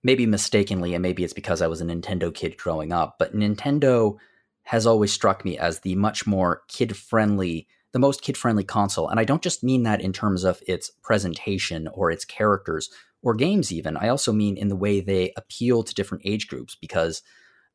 maybe 0.04 0.26
mistakenly, 0.26 0.94
and 0.94 1.02
maybe 1.02 1.24
it's 1.24 1.34
because 1.34 1.62
I 1.62 1.68
was 1.68 1.82
a 1.82 1.86
Nintendo 1.86 2.34
kid 2.34 2.58
growing 2.58 2.92
up, 2.92 3.16
but 3.18 3.36
Nintendo 3.36 4.18
has 4.64 4.86
always 4.86 5.12
struck 5.12 5.46
me 5.46 5.58
as 5.58 5.80
the 5.80 5.96
much 5.96 6.26
more 6.26 6.64
kid 6.68 6.96
friendly 6.96 7.68
the 7.96 8.00
most 8.00 8.22
kid 8.22 8.36
friendly 8.36 8.66
console. 8.66 9.08
And 9.08 9.22
I 9.22 9.24
don't 9.24 9.42
just 9.42 9.64
mean 9.64 9.84
that 9.84 10.02
in 10.02 10.12
terms 10.12 10.44
of 10.44 10.62
its 10.68 10.90
presentation 11.02 11.88
or 11.94 12.12
its 12.12 12.26
characters 12.26 12.90
or 13.26 13.34
games, 13.34 13.74
even. 13.74 13.98
I 13.98 14.08
also 14.08 14.32
mean 14.32 14.56
in 14.56 14.70
the 14.70 14.76
way 14.76 15.02
they 15.02 15.34
appeal 15.36 15.84
to 15.84 15.94
different 15.94 16.26
age 16.26 16.48
groups. 16.48 16.78
Because 16.80 17.24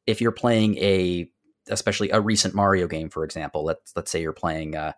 if 0.07 0.21
you're 0.21 0.33
playing 0.33 0.79
a, 0.79 1.29
especially 1.69 2.09
a 2.11 2.21
recent 2.21 2.55
Mario 2.55 2.87
game, 2.87 3.11
for 3.11 3.25
example, 3.25 3.65
let's 3.65 3.93
let's 3.95 4.11
say 4.11 4.23
you're 4.23 4.33
playing 4.33 4.77
uh, 4.77 4.93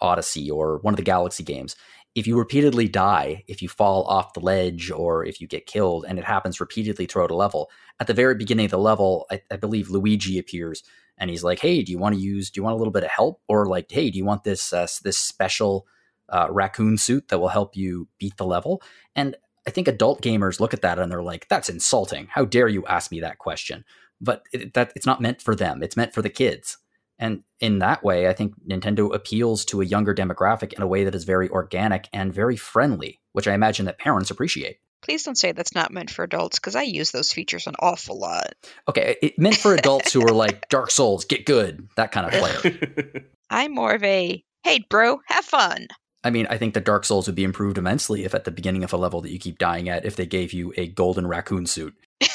Odyssey 0.00 0.50
or 0.50 0.78
one 0.78 0.94
of 0.94 0.98
the 0.98 1.02
Galaxy 1.02 1.42
games. 1.42 1.74
If 2.14 2.26
you 2.26 2.38
repeatedly 2.38 2.88
die, 2.88 3.42
if 3.48 3.62
you 3.62 3.70
fall 3.70 4.04
off 4.04 4.34
the 4.34 4.40
ledge, 4.40 4.90
or 4.90 5.24
if 5.24 5.40
you 5.40 5.48
get 5.48 5.64
killed, 5.64 6.04
and 6.06 6.18
it 6.18 6.26
happens 6.26 6.60
repeatedly 6.60 7.06
throughout 7.06 7.30
a 7.30 7.34
level, 7.34 7.70
at 7.98 8.06
the 8.06 8.12
very 8.12 8.34
beginning 8.34 8.66
of 8.66 8.70
the 8.70 8.78
level, 8.78 9.24
I, 9.30 9.40
I 9.50 9.56
believe 9.56 9.88
Luigi 9.88 10.38
appears 10.38 10.82
and 11.16 11.30
he's 11.30 11.42
like, 11.42 11.60
"Hey, 11.60 11.82
do 11.82 11.90
you 11.90 11.98
want 11.98 12.14
to 12.14 12.20
use? 12.20 12.50
Do 12.50 12.58
you 12.58 12.64
want 12.64 12.74
a 12.74 12.76
little 12.76 12.92
bit 12.92 13.04
of 13.04 13.10
help? 13.10 13.40
Or 13.48 13.66
like, 13.66 13.90
hey, 13.90 14.10
do 14.10 14.18
you 14.18 14.26
want 14.26 14.44
this 14.44 14.72
uh, 14.72 14.86
this 15.02 15.18
special 15.18 15.86
uh, 16.28 16.48
raccoon 16.50 16.98
suit 16.98 17.28
that 17.28 17.38
will 17.38 17.48
help 17.48 17.74
you 17.76 18.08
beat 18.18 18.36
the 18.36 18.44
level?" 18.44 18.82
And 19.16 19.36
I 19.66 19.70
think 19.70 19.88
adult 19.88 20.22
gamers 20.22 20.60
look 20.60 20.74
at 20.74 20.82
that 20.82 20.98
and 20.98 21.10
they're 21.10 21.22
like, 21.22 21.48
"That's 21.48 21.68
insulting. 21.68 22.28
How 22.30 22.44
dare 22.44 22.68
you 22.68 22.84
ask 22.86 23.10
me 23.10 23.20
that 23.20 23.38
question?" 23.38 23.84
But 24.20 24.44
it, 24.52 24.74
that 24.74 24.92
it's 24.96 25.06
not 25.06 25.20
meant 25.20 25.42
for 25.42 25.54
them. 25.54 25.82
It's 25.82 25.96
meant 25.96 26.14
for 26.14 26.22
the 26.22 26.30
kids. 26.30 26.78
And 27.18 27.44
in 27.60 27.78
that 27.78 28.02
way, 28.02 28.26
I 28.28 28.32
think 28.32 28.54
Nintendo 28.66 29.14
appeals 29.14 29.64
to 29.66 29.80
a 29.80 29.84
younger 29.84 30.14
demographic 30.14 30.72
in 30.72 30.82
a 30.82 30.86
way 30.86 31.04
that 31.04 31.14
is 31.14 31.24
very 31.24 31.48
organic 31.48 32.08
and 32.12 32.34
very 32.34 32.56
friendly, 32.56 33.20
which 33.32 33.46
I 33.46 33.54
imagine 33.54 33.86
that 33.86 33.98
parents 33.98 34.30
appreciate. 34.30 34.78
Please 35.02 35.24
don't 35.24 35.38
say 35.38 35.52
that's 35.52 35.74
not 35.74 35.92
meant 35.92 36.10
for 36.10 36.24
adults 36.24 36.58
because 36.58 36.76
I 36.76 36.82
use 36.82 37.10
those 37.10 37.32
features 37.32 37.66
an 37.66 37.74
awful 37.78 38.18
lot. 38.18 38.54
Okay, 38.88 39.16
it 39.20 39.38
meant 39.38 39.56
for 39.56 39.74
adults 39.74 40.12
who 40.12 40.22
are 40.22 40.32
like 40.32 40.68
Dark 40.68 40.90
Souls, 40.90 41.24
get 41.24 41.44
good, 41.44 41.88
that 41.96 42.12
kind 42.12 42.26
of 42.26 42.32
player. 42.32 43.24
I'm 43.50 43.74
more 43.74 43.92
of 43.92 44.02
a 44.04 44.42
hey, 44.64 44.84
bro, 44.88 45.20
have 45.26 45.44
fun. 45.44 45.88
I 46.24 46.30
mean, 46.30 46.46
I 46.48 46.58
think 46.58 46.74
the 46.74 46.80
Dark 46.80 47.04
Souls 47.04 47.26
would 47.26 47.34
be 47.34 47.44
improved 47.44 47.78
immensely 47.78 48.24
if 48.24 48.34
at 48.34 48.44
the 48.44 48.50
beginning 48.50 48.84
of 48.84 48.92
a 48.92 48.96
level 48.96 49.20
that 49.22 49.30
you 49.30 49.38
keep 49.38 49.58
dying 49.58 49.88
at, 49.88 50.04
if 50.04 50.16
they 50.16 50.26
gave 50.26 50.52
you 50.52 50.72
a 50.76 50.86
golden 50.86 51.26
raccoon 51.26 51.66
suit. 51.66 51.94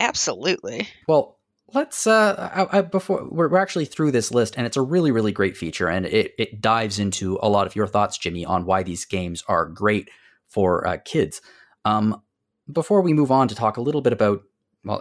Absolutely. 0.00 0.88
Well, 1.06 1.38
let's 1.74 2.06
uh 2.06 2.68
I, 2.70 2.78
I, 2.78 2.80
before 2.82 3.26
we're, 3.30 3.48
we're 3.48 3.58
actually 3.58 3.86
through 3.86 4.10
this 4.10 4.30
list 4.30 4.54
and 4.58 4.66
it's 4.66 4.76
a 4.76 4.82
really 4.82 5.10
really 5.10 5.32
great 5.32 5.56
feature 5.56 5.88
and 5.88 6.04
it 6.04 6.34
it 6.36 6.60
dives 6.60 6.98
into 6.98 7.38
a 7.40 7.48
lot 7.48 7.66
of 7.66 7.74
your 7.74 7.86
thoughts 7.86 8.18
jimmy 8.18 8.44
on 8.44 8.66
why 8.66 8.82
these 8.82 9.06
games 9.06 9.42
are 9.48 9.64
great 9.64 10.10
for 10.52 10.86
uh, 10.86 10.98
kids. 11.04 11.40
Um, 11.84 12.22
before 12.70 13.00
we 13.00 13.12
move 13.12 13.32
on 13.32 13.48
to 13.48 13.54
talk 13.54 13.76
a 13.76 13.80
little 13.80 14.02
bit 14.02 14.12
about, 14.12 14.42
well, 14.84 15.00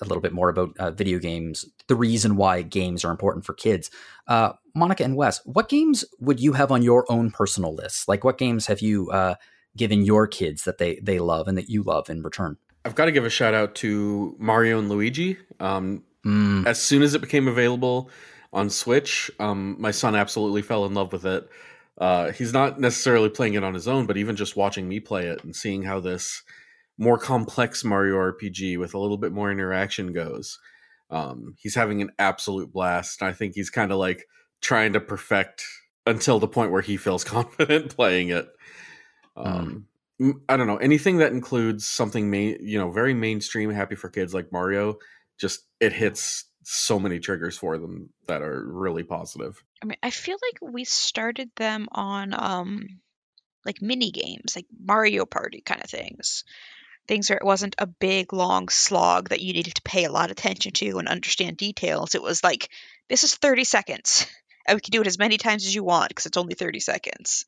a 0.00 0.04
little 0.04 0.20
bit 0.20 0.32
more 0.32 0.48
about 0.48 0.76
uh, 0.78 0.90
video 0.90 1.18
games, 1.18 1.64
the 1.86 1.94
reason 1.94 2.36
why 2.36 2.62
games 2.62 3.04
are 3.04 3.10
important 3.10 3.44
for 3.44 3.54
kids. 3.54 3.90
Uh, 4.26 4.52
Monica 4.74 5.04
and 5.04 5.16
Wes, 5.16 5.40
what 5.44 5.68
games 5.68 6.04
would 6.20 6.40
you 6.40 6.52
have 6.52 6.70
on 6.70 6.82
your 6.82 7.10
own 7.10 7.30
personal 7.30 7.74
list? 7.74 8.08
Like, 8.08 8.24
what 8.24 8.38
games 8.38 8.66
have 8.66 8.80
you 8.80 9.10
uh, 9.10 9.36
given 9.76 10.02
your 10.02 10.26
kids 10.26 10.64
that 10.64 10.78
they 10.78 10.96
they 11.02 11.18
love 11.18 11.48
and 11.48 11.56
that 11.58 11.68
you 11.68 11.82
love 11.82 12.10
in 12.10 12.22
return? 12.22 12.56
I've 12.84 12.94
got 12.94 13.06
to 13.06 13.12
give 13.12 13.24
a 13.24 13.30
shout 13.30 13.54
out 13.54 13.74
to 13.76 14.36
Mario 14.38 14.78
and 14.78 14.88
Luigi. 14.88 15.38
Um, 15.58 16.04
mm. 16.24 16.66
As 16.66 16.80
soon 16.80 17.02
as 17.02 17.14
it 17.14 17.20
became 17.20 17.48
available 17.48 18.10
on 18.52 18.70
Switch, 18.70 19.30
um, 19.40 19.76
my 19.78 19.90
son 19.90 20.14
absolutely 20.14 20.62
fell 20.62 20.84
in 20.84 20.94
love 20.94 21.12
with 21.12 21.24
it. 21.26 21.48
Uh, 21.98 22.30
he's 22.32 22.52
not 22.52 22.78
necessarily 22.78 23.28
playing 23.28 23.54
it 23.54 23.64
on 23.64 23.74
his 23.74 23.88
own, 23.88 24.06
but 24.06 24.16
even 24.16 24.36
just 24.36 24.56
watching 24.56 24.88
me 24.88 25.00
play 25.00 25.26
it 25.26 25.42
and 25.42 25.56
seeing 25.56 25.82
how 25.82 25.98
this 25.98 26.42
more 26.98 27.18
complex 27.18 27.84
Mario 27.84 28.16
RPG 28.16 28.78
with 28.78 28.94
a 28.94 28.98
little 28.98 29.18
bit 29.18 29.32
more 29.32 29.50
interaction 29.50 30.12
goes, 30.12 30.58
um, 31.10 31.54
he's 31.58 31.74
having 31.74 32.02
an 32.02 32.10
absolute 32.18 32.72
blast. 32.72 33.22
I 33.22 33.32
think 33.32 33.54
he's 33.54 33.70
kind 33.70 33.92
of 33.92 33.98
like 33.98 34.26
trying 34.60 34.94
to 34.94 35.00
perfect 35.00 35.64
until 36.06 36.38
the 36.38 36.48
point 36.48 36.72
where 36.72 36.82
he 36.82 36.96
feels 36.96 37.24
confident 37.24 37.94
playing 37.94 38.30
it. 38.30 38.48
Um, 39.36 39.86
mm. 40.20 40.32
I 40.48 40.56
don't 40.56 40.66
know 40.66 40.78
anything 40.78 41.18
that 41.18 41.32
includes 41.32 41.86
something 41.86 42.30
main, 42.30 42.58
you 42.60 42.78
know, 42.78 42.90
very 42.90 43.14
mainstream, 43.14 43.70
happy 43.70 43.94
for 43.94 44.08
kids 44.08 44.32
like 44.32 44.50
Mario. 44.50 44.96
Just 45.38 45.66
it 45.80 45.92
hits 45.92 46.44
so 46.62 46.98
many 46.98 47.20
triggers 47.20 47.58
for 47.58 47.78
them 47.78 48.10
that 48.26 48.42
are 48.42 48.64
really 48.66 49.02
positive. 49.02 49.62
I 49.82 49.86
mean, 49.86 49.98
I 50.02 50.10
feel 50.10 50.36
like 50.42 50.72
we 50.72 50.84
started 50.84 51.50
them 51.56 51.86
on 51.92 52.34
um 52.36 53.00
like 53.66 53.82
mini 53.82 54.10
games, 54.10 54.56
like 54.56 54.66
Mario 54.78 55.26
Party 55.26 55.60
kind 55.60 55.82
of 55.82 55.90
things. 55.90 56.44
Things 57.08 57.30
where 57.30 57.38
it 57.38 57.44
wasn't 57.44 57.76
a 57.78 57.86
big 57.86 58.32
long 58.32 58.68
slog 58.68 59.28
that 59.28 59.40
you 59.40 59.52
needed 59.52 59.74
to 59.76 59.82
pay 59.82 60.04
a 60.04 60.12
lot 60.12 60.26
of 60.26 60.32
attention 60.32 60.72
to 60.72 60.98
and 60.98 61.08
understand 61.08 61.56
details. 61.56 62.14
It 62.14 62.22
was 62.22 62.42
like 62.42 62.68
this 63.08 63.24
is 63.24 63.34
30 63.34 63.64
seconds. 63.64 64.26
And 64.66 64.76
we 64.76 64.80
can 64.80 64.90
do 64.90 65.00
it 65.00 65.06
as 65.06 65.18
many 65.18 65.36
times 65.36 65.64
as 65.64 65.74
you 65.74 65.84
want 65.84 66.08
because 66.08 66.26
it's 66.26 66.36
only 66.36 66.54
30 66.54 66.80
seconds. 66.80 67.46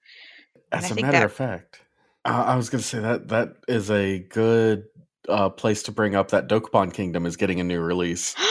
As 0.70 0.90
a 0.90 0.94
matter 0.94 1.12
that... 1.12 1.24
of 1.24 1.32
fact, 1.32 1.80
uh, 2.24 2.44
I 2.46 2.56
was 2.56 2.70
going 2.70 2.80
to 2.80 2.86
say 2.86 3.00
that 3.00 3.28
that 3.28 3.56
is 3.66 3.90
a 3.90 4.20
good 4.20 4.84
uh, 5.28 5.48
place 5.48 5.84
to 5.84 5.92
bring 5.92 6.14
up 6.14 6.30
that 6.30 6.48
Dokapon 6.48 6.92
Kingdom 6.92 7.26
is 7.26 7.36
getting 7.36 7.61
a 7.61 7.64
new 7.64 7.80
release. 7.80 8.34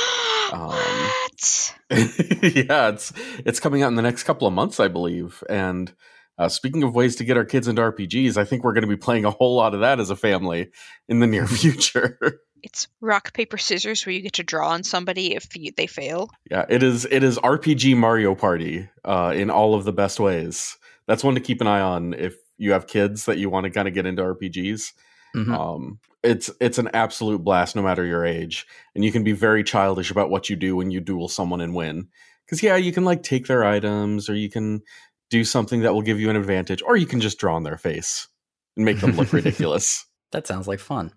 Um, 0.49 0.69
what? 0.69 1.75
yeah, 1.91 2.87
it's 2.87 3.11
it's 3.45 3.59
coming 3.59 3.83
out 3.83 3.89
in 3.89 3.95
the 3.95 4.01
next 4.01 4.23
couple 4.23 4.47
of 4.47 4.53
months, 4.53 4.79
I 4.79 4.87
believe. 4.87 5.43
And 5.49 5.93
uh, 6.37 6.49
speaking 6.49 6.83
of 6.83 6.93
ways 6.93 7.15
to 7.17 7.23
get 7.23 7.37
our 7.37 7.45
kids 7.45 7.67
into 7.67 7.81
RPGs, 7.81 8.37
I 8.37 8.45
think 8.45 8.63
we're 8.63 8.73
going 8.73 8.83
to 8.83 8.87
be 8.87 8.97
playing 8.97 9.25
a 9.25 9.31
whole 9.31 9.55
lot 9.55 9.73
of 9.73 9.81
that 9.81 9.99
as 9.99 10.09
a 10.09 10.15
family 10.15 10.69
in 11.07 11.19
the 11.19 11.27
near 11.27 11.47
future. 11.47 12.19
it's 12.63 12.87
rock 13.01 13.33
paper 13.33 13.57
scissors 13.57 14.05
where 14.05 14.13
you 14.13 14.21
get 14.21 14.33
to 14.33 14.43
draw 14.43 14.69
on 14.69 14.83
somebody 14.83 15.35
if 15.35 15.55
you, 15.55 15.71
they 15.75 15.87
fail. 15.87 16.29
Yeah, 16.49 16.65
it 16.69 16.83
is. 16.83 17.05
It 17.05 17.23
is 17.23 17.37
RPG 17.37 17.97
Mario 17.97 18.35
Party 18.35 18.89
uh, 19.03 19.33
in 19.35 19.49
all 19.49 19.75
of 19.75 19.83
the 19.83 19.93
best 19.93 20.19
ways. 20.19 20.77
That's 21.07 21.23
one 21.23 21.35
to 21.35 21.41
keep 21.41 21.61
an 21.61 21.67
eye 21.67 21.81
on 21.81 22.13
if 22.13 22.35
you 22.57 22.73
have 22.73 22.87
kids 22.87 23.25
that 23.25 23.37
you 23.37 23.49
want 23.49 23.65
to 23.65 23.69
kind 23.69 23.87
of 23.87 23.93
get 23.93 24.05
into 24.05 24.21
RPGs. 24.21 24.93
Mm-hmm. 25.35 25.53
Um, 25.53 25.99
it's 26.23 26.49
it's 26.59 26.77
an 26.77 26.89
absolute 26.93 27.43
blast 27.43 27.75
no 27.75 27.81
matter 27.81 28.03
your 28.03 28.25
age 28.25 28.65
and 28.95 29.05
you 29.05 29.11
can 29.11 29.23
be 29.23 29.33
very 29.33 29.63
childish 29.63 30.09
about 30.09 30.29
what 30.29 30.49
you 30.49 30.55
do 30.55 30.75
when 30.75 30.89
you 30.89 30.99
duel 30.99 31.27
someone 31.27 31.61
and 31.61 31.75
win 31.75 32.07
because 32.43 32.63
yeah 32.63 32.75
you 32.75 32.91
can 32.91 33.05
like 33.05 33.21
take 33.21 33.45
their 33.45 33.63
items 33.63 34.29
or 34.29 34.35
you 34.35 34.49
can 34.49 34.81
do 35.29 35.43
something 35.43 35.81
that 35.81 35.93
will 35.93 36.01
give 36.01 36.19
you 36.19 36.29
an 36.29 36.35
advantage 36.35 36.81
or 36.81 36.95
you 36.95 37.05
can 37.05 37.21
just 37.21 37.39
draw 37.39 37.55
on 37.55 37.63
their 37.63 37.77
face 37.77 38.27
and 38.75 38.85
make 38.85 38.99
them 38.99 39.11
look 39.11 39.33
ridiculous 39.39 40.05
that 40.31 40.47
sounds 40.47 40.67
like 40.67 40.79
fun 40.79 41.11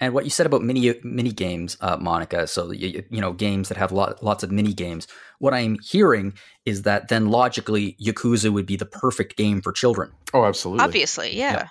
And 0.00 0.14
what 0.14 0.24
you 0.24 0.30
said 0.30 0.46
about 0.46 0.62
mini 0.62 0.94
mini 1.02 1.32
games, 1.32 1.76
uh, 1.80 1.96
Monica, 2.00 2.46
so 2.46 2.70
you, 2.72 3.04
you 3.10 3.20
know 3.20 3.32
games 3.32 3.68
that 3.68 3.78
have 3.78 3.92
lot, 3.92 4.22
lots 4.22 4.44
of 4.44 4.50
mini 4.50 4.72
games. 4.72 5.06
What 5.38 5.54
I'm 5.54 5.78
hearing 5.82 6.34
is 6.64 6.82
that 6.82 7.08
then 7.08 7.28
logically, 7.28 7.96
Yakuza 8.00 8.52
would 8.52 8.66
be 8.66 8.76
the 8.76 8.86
perfect 8.86 9.36
game 9.36 9.62
for 9.62 9.72
children. 9.72 10.12
Oh, 10.32 10.44
absolutely. 10.44 10.84
Obviously, 10.84 11.36
yeah. 11.36 11.52
Yeah. 11.52 11.68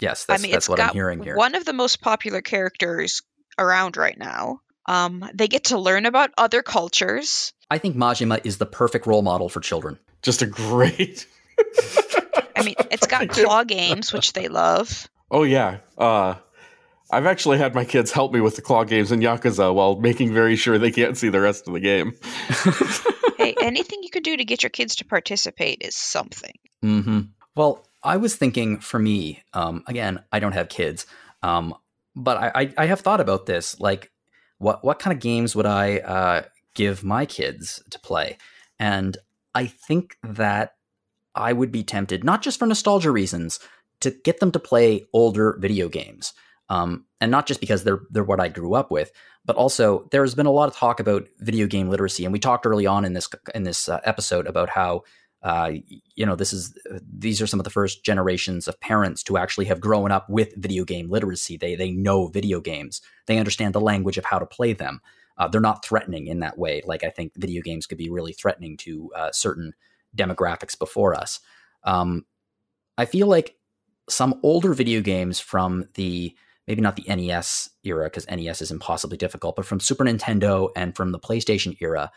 Yes, 0.00 0.24
that's, 0.24 0.40
I 0.40 0.42
mean, 0.42 0.52
that's 0.52 0.68
what 0.68 0.80
I'm 0.80 0.92
hearing 0.92 1.22
here. 1.22 1.36
one 1.36 1.54
of 1.54 1.64
the 1.64 1.72
most 1.72 2.00
popular 2.00 2.42
characters 2.42 3.22
around 3.58 3.96
right 3.96 4.18
now. 4.18 4.60
Um, 4.86 5.24
they 5.32 5.46
get 5.46 5.64
to 5.64 5.78
learn 5.78 6.06
about 6.06 6.30
other 6.36 6.62
cultures. 6.62 7.52
I 7.70 7.78
think 7.78 7.96
Majima 7.96 8.40
is 8.44 8.58
the 8.58 8.66
perfect 8.66 9.06
role 9.06 9.22
model 9.22 9.48
for 9.48 9.60
children. 9.60 9.98
Just 10.22 10.42
a 10.42 10.46
great. 10.46 11.26
I 12.56 12.62
mean, 12.64 12.74
it's 12.90 13.06
got 13.06 13.28
claw 13.30 13.64
games, 13.64 14.12
which 14.12 14.32
they 14.32 14.48
love. 14.48 15.08
Oh 15.30 15.42
yeah. 15.42 15.78
Uh, 15.98 16.36
I've 17.10 17.26
actually 17.26 17.58
had 17.58 17.74
my 17.74 17.84
kids 17.84 18.10
help 18.10 18.32
me 18.32 18.40
with 18.40 18.56
the 18.56 18.62
claw 18.62 18.84
games 18.84 19.12
in 19.12 19.20
Yakuza 19.20 19.74
while 19.74 19.96
making 19.96 20.32
very 20.32 20.56
sure 20.56 20.78
they 20.78 20.90
can't 20.90 21.16
see 21.16 21.28
the 21.28 21.40
rest 21.40 21.66
of 21.66 21.74
the 21.74 21.80
game. 21.80 22.14
Hey, 23.42 23.56
anything 23.60 24.04
you 24.04 24.10
could 24.10 24.22
do 24.22 24.36
to 24.36 24.44
get 24.44 24.62
your 24.62 24.70
kids 24.70 24.94
to 24.96 25.04
participate 25.04 25.78
is 25.80 25.96
something. 25.96 26.54
Mm-hmm. 26.84 27.20
Well, 27.56 27.84
I 28.04 28.16
was 28.16 28.36
thinking 28.36 28.78
for 28.78 29.00
me, 29.00 29.42
um, 29.52 29.82
again, 29.88 30.22
I 30.30 30.38
don't 30.38 30.52
have 30.52 30.68
kids, 30.68 31.06
um, 31.42 31.74
but 32.14 32.36
I, 32.36 32.52
I, 32.54 32.74
I 32.78 32.86
have 32.86 33.00
thought 33.00 33.20
about 33.20 33.46
this. 33.46 33.80
Like, 33.80 34.12
what 34.58 34.84
what 34.84 35.00
kind 35.00 35.12
of 35.12 35.20
games 35.20 35.56
would 35.56 35.66
I 35.66 35.98
uh, 35.98 36.42
give 36.74 37.02
my 37.02 37.26
kids 37.26 37.82
to 37.90 37.98
play? 37.98 38.38
And 38.78 39.16
I 39.54 39.66
think 39.66 40.16
that 40.22 40.74
I 41.34 41.52
would 41.52 41.72
be 41.72 41.82
tempted, 41.82 42.24
not 42.24 42.42
just 42.42 42.58
for 42.58 42.66
nostalgia 42.66 43.10
reasons, 43.10 43.58
to 44.00 44.10
get 44.24 44.40
them 44.40 44.52
to 44.52 44.58
play 44.58 45.06
older 45.12 45.56
video 45.60 45.88
games. 45.88 46.32
Um, 46.68 47.06
and 47.20 47.30
not 47.30 47.46
just 47.46 47.60
because 47.60 47.84
they're 47.84 48.00
they're 48.10 48.24
what 48.24 48.40
I 48.40 48.48
grew 48.48 48.74
up 48.74 48.90
with, 48.90 49.12
but 49.44 49.56
also 49.56 50.08
there's 50.10 50.34
been 50.34 50.46
a 50.46 50.50
lot 50.50 50.68
of 50.68 50.76
talk 50.76 51.00
about 51.00 51.26
video 51.38 51.66
game 51.66 51.88
literacy, 51.88 52.24
and 52.24 52.32
we 52.32 52.38
talked 52.38 52.66
early 52.66 52.86
on 52.86 53.04
in 53.04 53.12
this 53.12 53.28
in 53.54 53.64
this 53.64 53.88
uh, 53.88 54.00
episode 54.04 54.46
about 54.46 54.70
how 54.70 55.02
uh, 55.42 55.72
you 56.14 56.24
know 56.24 56.34
this 56.34 56.52
is 56.52 56.74
these 57.02 57.42
are 57.42 57.46
some 57.46 57.60
of 57.60 57.64
the 57.64 57.70
first 57.70 58.04
generations 58.04 58.68
of 58.68 58.80
parents 58.80 59.22
to 59.24 59.36
actually 59.36 59.66
have 59.66 59.80
grown 59.80 60.10
up 60.10 60.30
with 60.30 60.54
video 60.56 60.84
game 60.84 61.10
literacy. 61.10 61.56
They 61.56 61.74
they 61.74 61.90
know 61.90 62.28
video 62.28 62.60
games, 62.60 63.02
they 63.26 63.38
understand 63.38 63.74
the 63.74 63.80
language 63.80 64.16
of 64.16 64.24
how 64.24 64.38
to 64.38 64.46
play 64.46 64.72
them. 64.72 65.00
Uh, 65.42 65.48
they're 65.48 65.60
not 65.60 65.84
threatening 65.84 66.28
in 66.28 66.38
that 66.38 66.56
way. 66.56 66.82
Like 66.84 67.02
I 67.02 67.10
think 67.10 67.32
video 67.34 67.62
games 67.62 67.86
could 67.86 67.98
be 67.98 68.10
really 68.10 68.32
threatening 68.32 68.76
to 68.78 69.10
uh, 69.16 69.32
certain 69.32 69.74
demographics 70.16 70.78
before 70.78 71.16
us. 71.16 71.40
Um, 71.82 72.26
I 72.96 73.06
feel 73.06 73.26
like 73.26 73.56
some 74.08 74.38
older 74.44 74.72
video 74.72 75.00
games 75.00 75.40
from 75.40 75.88
the 75.94 76.36
maybe 76.68 76.80
not 76.80 76.94
the 76.94 77.12
NES 77.12 77.70
era 77.82 78.04
because 78.04 78.28
NES 78.28 78.62
is 78.62 78.70
impossibly 78.70 79.16
difficult, 79.16 79.56
but 79.56 79.66
from 79.66 79.80
Super 79.80 80.04
Nintendo 80.04 80.70
and 80.76 80.94
from 80.94 81.10
the 81.10 81.18
PlayStation 81.18 81.76
era, 81.80 82.12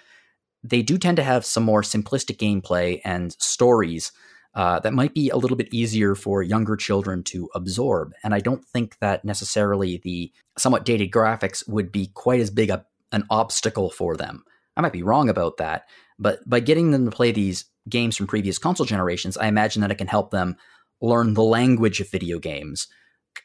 they 0.63 0.83
do 0.83 0.99
tend 0.99 1.17
to 1.17 1.23
have 1.23 1.45
some 1.45 1.63
more 1.63 1.81
simplistic 1.81 2.37
gameplay 2.37 3.01
and 3.03 3.35
stories 3.39 4.11
uh, 4.53 4.79
that 4.81 4.93
might 4.93 5.15
be 5.15 5.29
a 5.29 5.35
little 5.35 5.57
bit 5.57 5.73
easier 5.73 6.13
for 6.13 6.43
younger 6.43 6.75
children 6.75 7.23
to 7.23 7.49
absorb. 7.55 8.13
And 8.23 8.35
I 8.35 8.39
don't 8.39 8.63
think 8.63 8.99
that 8.99 9.25
necessarily 9.25 9.97
the 9.97 10.31
somewhat 10.59 10.85
dated 10.85 11.09
graphics 11.09 11.67
would 11.67 11.91
be 11.91 12.11
quite 12.13 12.39
as 12.39 12.51
big 12.51 12.69
a, 12.69 12.85
an 13.15 13.25
obstacle 13.29 13.89
for 13.89 14.15
them. 14.15 14.43
I 14.77 14.81
might 14.81 14.93
be 14.93 15.03
wrong 15.03 15.29
about 15.29 15.57
that, 15.57 15.85
but 16.19 16.47
by 16.47 16.59
getting 16.59 16.91
them 16.91 17.05
to 17.05 17.15
play 17.15 17.31
these 17.31 17.65
games 17.87 18.17
from 18.17 18.27
previous 18.27 18.57
console 18.57 18.85
generations, 18.85 19.37
I 19.37 19.47
imagine 19.47 19.81
that 19.81 19.91
it 19.91 19.97
can 19.97 20.07
help 20.07 20.31
them 20.31 20.57
learn 21.01 21.33
the 21.33 21.43
language 21.43 22.01
of 22.01 22.09
video 22.09 22.39
games. 22.39 22.87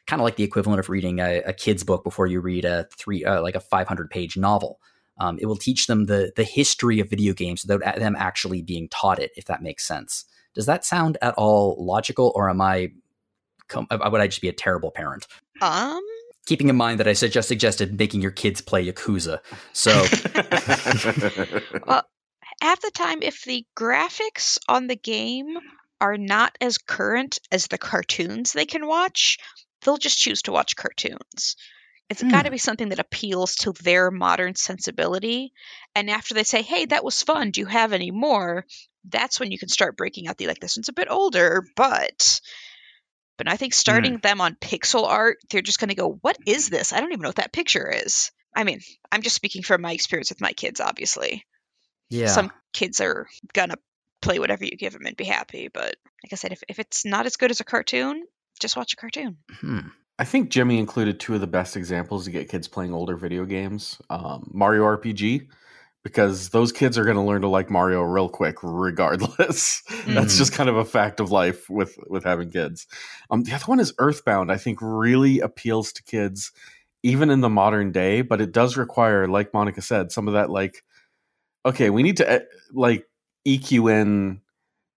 Kind 0.07 0.21
of 0.21 0.25
like 0.25 0.35
the 0.35 0.43
equivalent 0.43 0.79
of 0.79 0.89
reading 0.89 1.19
a, 1.19 1.41
a 1.43 1.53
kid's 1.53 1.83
book 1.83 2.03
before 2.03 2.27
you 2.27 2.41
read 2.41 2.65
a 2.65 2.87
three 2.97 3.23
uh, 3.23 3.41
like 3.41 3.55
a 3.55 3.59
500 3.59 4.09
page 4.09 4.37
novel. 4.37 4.79
Um, 5.19 5.37
it 5.39 5.45
will 5.45 5.57
teach 5.57 5.87
them 5.87 6.05
the 6.05 6.31
the 6.35 6.43
history 6.43 6.99
of 6.99 7.09
video 7.09 7.33
games 7.33 7.65
without 7.65 7.97
them 7.97 8.15
actually 8.17 8.61
being 8.61 8.89
taught 8.89 9.19
it 9.19 9.31
if 9.35 9.45
that 9.45 9.63
makes 9.63 9.85
sense. 9.85 10.25
Does 10.53 10.65
that 10.65 10.85
sound 10.85 11.17
at 11.21 11.33
all 11.35 11.77
logical 11.79 12.31
or 12.35 12.49
am 12.49 12.61
i 12.61 12.91
uh, 13.73 14.09
would 14.11 14.19
i 14.21 14.27
just 14.27 14.41
be 14.41 14.49
a 14.49 14.53
terrible 14.53 14.91
parent? 14.91 15.27
Um, 15.61 16.01
keeping 16.45 16.69
in 16.69 16.75
mind 16.75 16.99
that 16.99 17.07
i 17.07 17.13
just 17.13 17.47
suggested 17.47 17.97
making 17.97 18.21
your 18.21 18.31
kids 18.31 18.61
play 18.61 18.85
yakuza 18.85 19.39
so 19.73 19.91
well, 21.87 22.03
half 22.61 22.79
the 22.81 22.91
time, 22.91 23.21
if 23.21 23.43
the 23.43 23.65
graphics 23.77 24.59
on 24.69 24.87
the 24.87 24.95
game 24.95 25.57
are 25.99 26.17
not 26.17 26.57
as 26.61 26.77
current 26.77 27.39
as 27.51 27.67
the 27.67 27.77
cartoons 27.77 28.53
they 28.53 28.65
can 28.65 28.87
watch, 28.87 29.37
they'll 29.81 29.97
just 29.97 30.19
choose 30.19 30.43
to 30.43 30.51
watch 30.51 30.75
cartoons. 30.75 31.55
It's 32.09 32.23
got 32.23 32.43
to 32.43 32.49
hmm. 32.49 32.53
be 32.53 32.57
something 32.57 32.89
that 32.89 32.99
appeals 32.99 33.55
to 33.57 33.71
their 33.71 34.11
modern 34.11 34.55
sensibility. 34.55 35.53
And 35.95 36.09
after 36.09 36.33
they 36.33 36.43
say, 36.43 36.61
hey, 36.61 36.85
that 36.85 37.05
was 37.05 37.23
fun, 37.23 37.51
do 37.51 37.61
you 37.61 37.67
have 37.67 37.93
any 37.93 38.11
more? 38.11 38.65
That's 39.09 39.39
when 39.39 39.51
you 39.51 39.57
can 39.57 39.69
start 39.69 39.95
breaking 39.95 40.27
out 40.27 40.37
the 40.37 40.47
like, 40.47 40.59
this 40.59 40.77
one's 40.77 40.89
a 40.89 40.93
bit 40.93 41.07
older, 41.09 41.65
but. 41.75 42.41
But 43.43 43.53
I 43.53 43.57
think 43.57 43.73
starting 43.73 44.17
them 44.17 44.41
on 44.41 44.55
pixel 44.55 45.07
art, 45.07 45.37
they're 45.49 45.61
just 45.61 45.79
going 45.79 45.89
to 45.89 45.95
go, 45.95 46.19
what 46.21 46.37
is 46.45 46.69
this? 46.69 46.93
I 46.93 46.99
don't 46.99 47.11
even 47.11 47.21
know 47.21 47.29
what 47.29 47.37
that 47.37 47.53
picture 47.53 47.89
is. 47.89 48.31
I 48.55 48.63
mean, 48.63 48.81
I'm 49.11 49.21
just 49.21 49.35
speaking 49.35 49.63
from 49.63 49.81
my 49.81 49.93
experience 49.93 50.29
with 50.29 50.41
my 50.41 50.53
kids, 50.53 50.79
obviously 50.79 51.45
yeah 52.11 52.27
some 52.27 52.51
kids 52.73 53.01
are 53.01 53.27
gonna 53.53 53.77
play 54.21 54.37
whatever 54.37 54.63
you 54.65 54.77
give 54.77 54.93
them 54.93 55.07
and 55.07 55.17
be 55.17 55.23
happy. 55.23 55.69
But 55.73 55.95
like 56.23 56.31
I 56.31 56.35
said, 56.35 56.51
if, 56.51 56.61
if 56.67 56.77
it's 56.77 57.05
not 57.05 57.25
as 57.25 57.37
good 57.37 57.49
as 57.49 57.59
a 57.59 57.63
cartoon, 57.63 58.23
just 58.59 58.77
watch 58.77 58.93
a 58.93 58.97
cartoon. 58.97 59.37
Hmm. 59.49 59.79
I 60.19 60.25
think 60.25 60.49
Jimmy 60.49 60.77
included 60.77 61.19
two 61.19 61.33
of 61.33 61.41
the 61.41 61.47
best 61.47 61.75
examples 61.75 62.25
to 62.25 62.31
get 62.31 62.49
kids 62.49 62.67
playing 62.67 62.93
older 62.93 63.15
video 63.15 63.45
games 63.45 63.99
um, 64.11 64.51
Mario 64.53 64.83
RPG, 64.83 65.47
because 66.03 66.49
those 66.49 66.71
kids 66.71 66.97
are 66.97 67.03
going 67.03 67.15
to 67.15 67.21
learn 67.21 67.41
to 67.41 67.47
like 67.47 67.69
Mario 67.69 68.01
real 68.01 68.29
quick, 68.29 68.57
regardless. 68.63 69.81
That's 70.07 70.33
Mhm. 70.33 70.37
just 70.37 70.53
kind 70.53 70.69
of 70.69 70.77
a 70.77 70.85
fact 70.85 71.19
of 71.19 71.31
life 71.31 71.69
with 71.69 71.97
with 72.07 72.23
having 72.23 72.49
kids. 72.49 72.87
Um, 73.29 73.43
the 73.43 73.53
other 73.53 73.65
one 73.65 73.79
is 73.79 73.93
Earthbound. 73.99 74.51
I 74.51 74.57
think 74.57 74.79
really 74.81 75.39
appeals 75.39 75.91
to 75.93 76.03
kids, 76.03 76.51
even 77.03 77.29
in 77.29 77.41
the 77.41 77.49
modern 77.49 77.91
day, 77.91 78.21
but 78.21 78.41
it 78.41 78.51
does 78.51 78.77
require, 78.77 79.27
like 79.27 79.53
Monica 79.53 79.81
said, 79.81 80.11
some 80.11 80.27
of 80.27 80.33
that 80.33 80.49
like, 80.49 80.83
okay, 81.65 81.89
we 81.89 82.03
need 82.03 82.17
to 82.17 82.29
eh, 82.31 82.39
like 82.73 83.05
EQ 83.47 83.91
in 83.91 84.41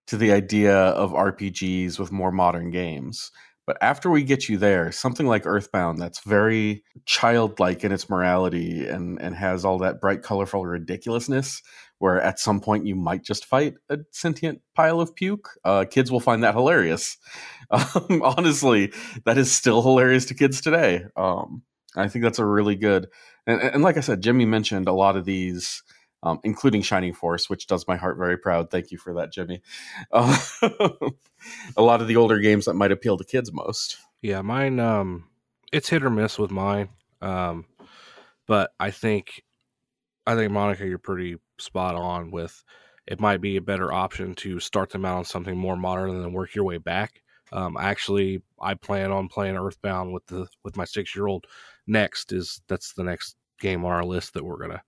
to 0.07 0.17
the 0.17 0.31
idea 0.31 0.75
of 0.75 1.13
RPGs 1.13 1.97
with 1.99 2.11
more 2.11 2.31
modern 2.31 2.71
games. 2.71 3.31
But 3.67 3.77
after 3.81 4.09
we 4.09 4.23
get 4.23 4.47
you 4.47 4.57
there, 4.57 4.91
something 4.91 5.25
like 5.25 5.45
Earthbound 5.45 5.99
that's 5.99 6.19
very 6.19 6.83
childlike 7.05 7.83
in 7.83 7.91
its 7.91 8.09
morality 8.09 8.87
and, 8.87 9.19
and 9.21 9.35
has 9.35 9.65
all 9.65 9.79
that 9.79 9.99
bright, 9.99 10.21
colorful 10.21 10.65
ridiculousness, 10.65 11.61
where 11.97 12.21
at 12.21 12.39
some 12.39 12.59
point 12.59 12.85
you 12.85 12.95
might 12.95 13.23
just 13.23 13.45
fight 13.45 13.75
a 13.89 13.99
sentient 14.11 14.61
pile 14.75 15.01
of 15.01 15.15
puke, 15.15 15.49
uh, 15.63 15.85
kids 15.89 16.11
will 16.11 16.19
find 16.19 16.43
that 16.43 16.55
hilarious. 16.55 17.17
Um, 17.71 18.21
honestly, 18.23 18.93
that 19.25 19.39
is 19.39 19.51
still 19.51 19.81
hilarious 19.81 20.25
to 20.25 20.35
kids 20.35 20.61
today. 20.61 21.05
Um, 21.17 21.63
I 21.95 22.07
think 22.07 22.21
that's 22.21 22.37
a 22.37 22.45
really 22.45 22.75
good. 22.75 23.07
And, 23.47 23.59
and 23.59 23.81
like 23.81 23.97
I 23.97 24.01
said, 24.01 24.21
Jimmy 24.21 24.45
mentioned 24.45 24.87
a 24.87 24.93
lot 24.93 25.17
of 25.17 25.25
these 25.25 25.81
um, 26.25 26.39
including 26.43 26.81
Shining 26.81 27.13
Force, 27.13 27.49
which 27.49 27.67
does 27.67 27.87
my 27.87 27.95
heart 27.95 28.17
very 28.17 28.37
proud. 28.37 28.71
Thank 28.71 28.91
you 28.91 28.97
for 28.97 29.13
that, 29.13 29.31
Jimmy. 29.31 29.61
Uh, 30.11 30.37
a 31.77 31.81
lot 31.81 32.01
of 32.01 32.07
the 32.07 32.15
older 32.15 32.39
games 32.39 32.65
that 32.65 32.73
might 32.73 32.91
appeal 32.91 33.17
to 33.17 33.23
kids 33.23 33.51
most. 33.51 33.97
Yeah, 34.21 34.41
mine 34.41 34.79
um 34.79 35.29
it's 35.71 35.89
hit 35.89 36.03
or 36.03 36.09
miss 36.09 36.39
with 36.39 36.51
mine. 36.51 36.89
Um 37.21 37.65
but 38.47 38.71
I 38.79 38.91
think 38.91 39.43
I 40.25 40.35
think 40.35 40.51
Monica 40.51 40.85
you're 40.85 40.97
pretty 40.97 41.37
spot 41.59 41.95
on 41.95 42.31
with 42.31 42.63
it 43.07 43.19
might 43.19 43.41
be 43.41 43.57
a 43.57 43.61
better 43.61 43.93
option 43.93 44.33
to 44.35 44.59
start 44.59 44.89
them 44.89 45.05
out 45.05 45.17
on 45.17 45.25
something 45.25 45.55
more 45.57 45.77
modern 45.77 46.09
and 46.09 46.23
then 46.23 46.33
work 46.33 46.55
your 46.55 46.65
way 46.65 46.77
back. 46.77 47.21
Um 47.51 47.77
actually 47.77 48.41
I 48.59 48.73
plan 48.73 49.11
on 49.11 49.27
playing 49.27 49.57
Earthbound 49.57 50.13
with 50.13 50.25
the 50.27 50.47
with 50.63 50.77
my 50.77 50.85
6-year-old 50.85 51.45
next 51.87 52.31
is 52.31 52.61
that's 52.67 52.93
the 52.93 53.03
next 53.03 53.35
game 53.59 53.85
on 53.85 53.91
our 53.91 54.05
list 54.05 54.33
that 54.33 54.43
we're 54.43 54.57
to 54.67 54.81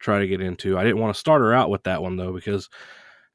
try 0.00 0.18
to 0.18 0.26
get 0.26 0.40
into. 0.40 0.78
I 0.78 0.82
didn't 0.82 0.98
want 0.98 1.14
to 1.14 1.20
start 1.20 1.42
her 1.42 1.52
out 1.52 1.70
with 1.70 1.84
that 1.84 2.02
one 2.02 2.16
though 2.16 2.32
because 2.32 2.68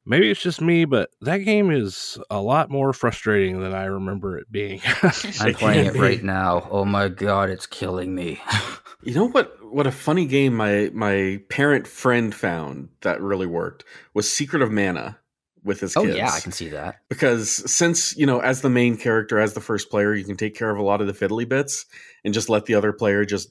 maybe 0.06 0.30
it's 0.30 0.42
just 0.42 0.62
me, 0.62 0.86
but 0.86 1.10
that 1.22 1.40
game 1.40 1.72
is 1.72 2.18
a 2.30 2.42
lot 2.42 2.70
more 2.70 2.94
frustrating 2.94 3.60
than 3.60 3.74
I 3.74 3.86
remember 3.86 4.38
it 4.38 4.52
being. 4.52 4.82
i'm 5.42 5.54
playing 5.54 5.88
it 5.88 5.96
right 5.96 6.24
now 6.24 6.68
oh 6.72 6.86
my 6.86 7.08
god 7.08 7.50
it's 7.50 7.66
killing 7.66 8.14
me 8.14 8.42
You 9.06 9.14
know 9.14 9.28
what? 9.28 9.64
What 9.64 9.86
a 9.86 9.92
funny 9.92 10.26
game 10.26 10.56
my 10.56 10.90
my 10.92 11.40
parent 11.50 11.86
friend 11.88 12.34
found 12.34 12.90
that 13.02 13.22
really 13.22 13.46
worked 13.46 13.84
was 14.16 14.30
Secret 14.30 14.64
of 14.64 14.72
Mana 14.72 15.20
with 15.64 15.80
his 15.80 15.96
oh 15.98 16.04
kids. 16.04 16.16
yeah 16.16 16.32
i 16.32 16.40
can 16.40 16.52
see 16.52 16.70
that 16.70 16.98
because 17.10 17.50
since 17.72 18.16
you 18.16 18.26
know 18.26 18.40
as 18.40 18.62
the 18.62 18.70
main 18.70 18.96
character 18.96 19.40
as 19.40 19.54
the 19.54 19.60
first 19.62 19.90
player 19.90 20.14
you 20.14 20.24
can 20.24 20.38
take 20.38 20.56
care 20.56 20.70
of 20.70 20.78
a 20.78 20.84
lot 20.84 21.02
of 21.02 21.08
the 21.08 21.14
fiddly 21.14 21.48
bits 21.50 21.88
and 22.24 22.36
just 22.36 22.50
let 22.50 22.66
the 22.68 22.76
other 22.76 22.94
player 22.94 23.26
just 23.26 23.50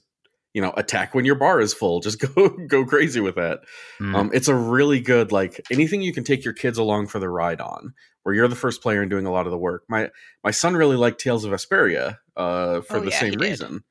you 0.55 0.61
know 0.61 0.73
attack 0.77 1.13
when 1.13 1.25
your 1.25 1.35
bar 1.35 1.59
is 1.61 1.73
full 1.73 1.99
just 2.07 2.19
go 2.19 2.49
go 2.67 2.83
crazy 2.85 3.19
with 3.19 3.35
that 3.35 3.59
Mm. 4.01 4.15
um, 4.15 4.31
it's 4.33 4.47
a 4.47 4.55
really 4.55 4.99
good 4.99 5.31
like 5.31 5.61
anything 5.69 6.01
you 6.01 6.11
can 6.13 6.23
take 6.23 6.43
your 6.43 6.53
kids 6.53 6.77
along 6.77 7.07
for 7.07 7.19
the 7.19 7.29
ride 7.29 7.61
on 7.61 7.93
where 8.23 8.33
you're 8.35 8.47
the 8.47 8.55
first 8.55 8.81
player 8.81 9.01
and 9.01 9.09
doing 9.11 9.25
a 9.25 9.31
lot 9.31 9.45
of 9.45 9.51
the 9.51 9.57
work 9.57 9.83
my 9.87 10.09
my 10.43 10.51
son 10.51 10.75
really 10.75 10.95
liked 10.97 11.19
Tales 11.21 11.45
of 11.45 11.51
Vesperia 11.51 12.17
uh, 12.35 12.81
for 12.81 12.97
Oh, 12.97 12.99
the 13.01 13.11
yeah, 13.11 13.19
same 13.19 13.33
reason 13.39 13.83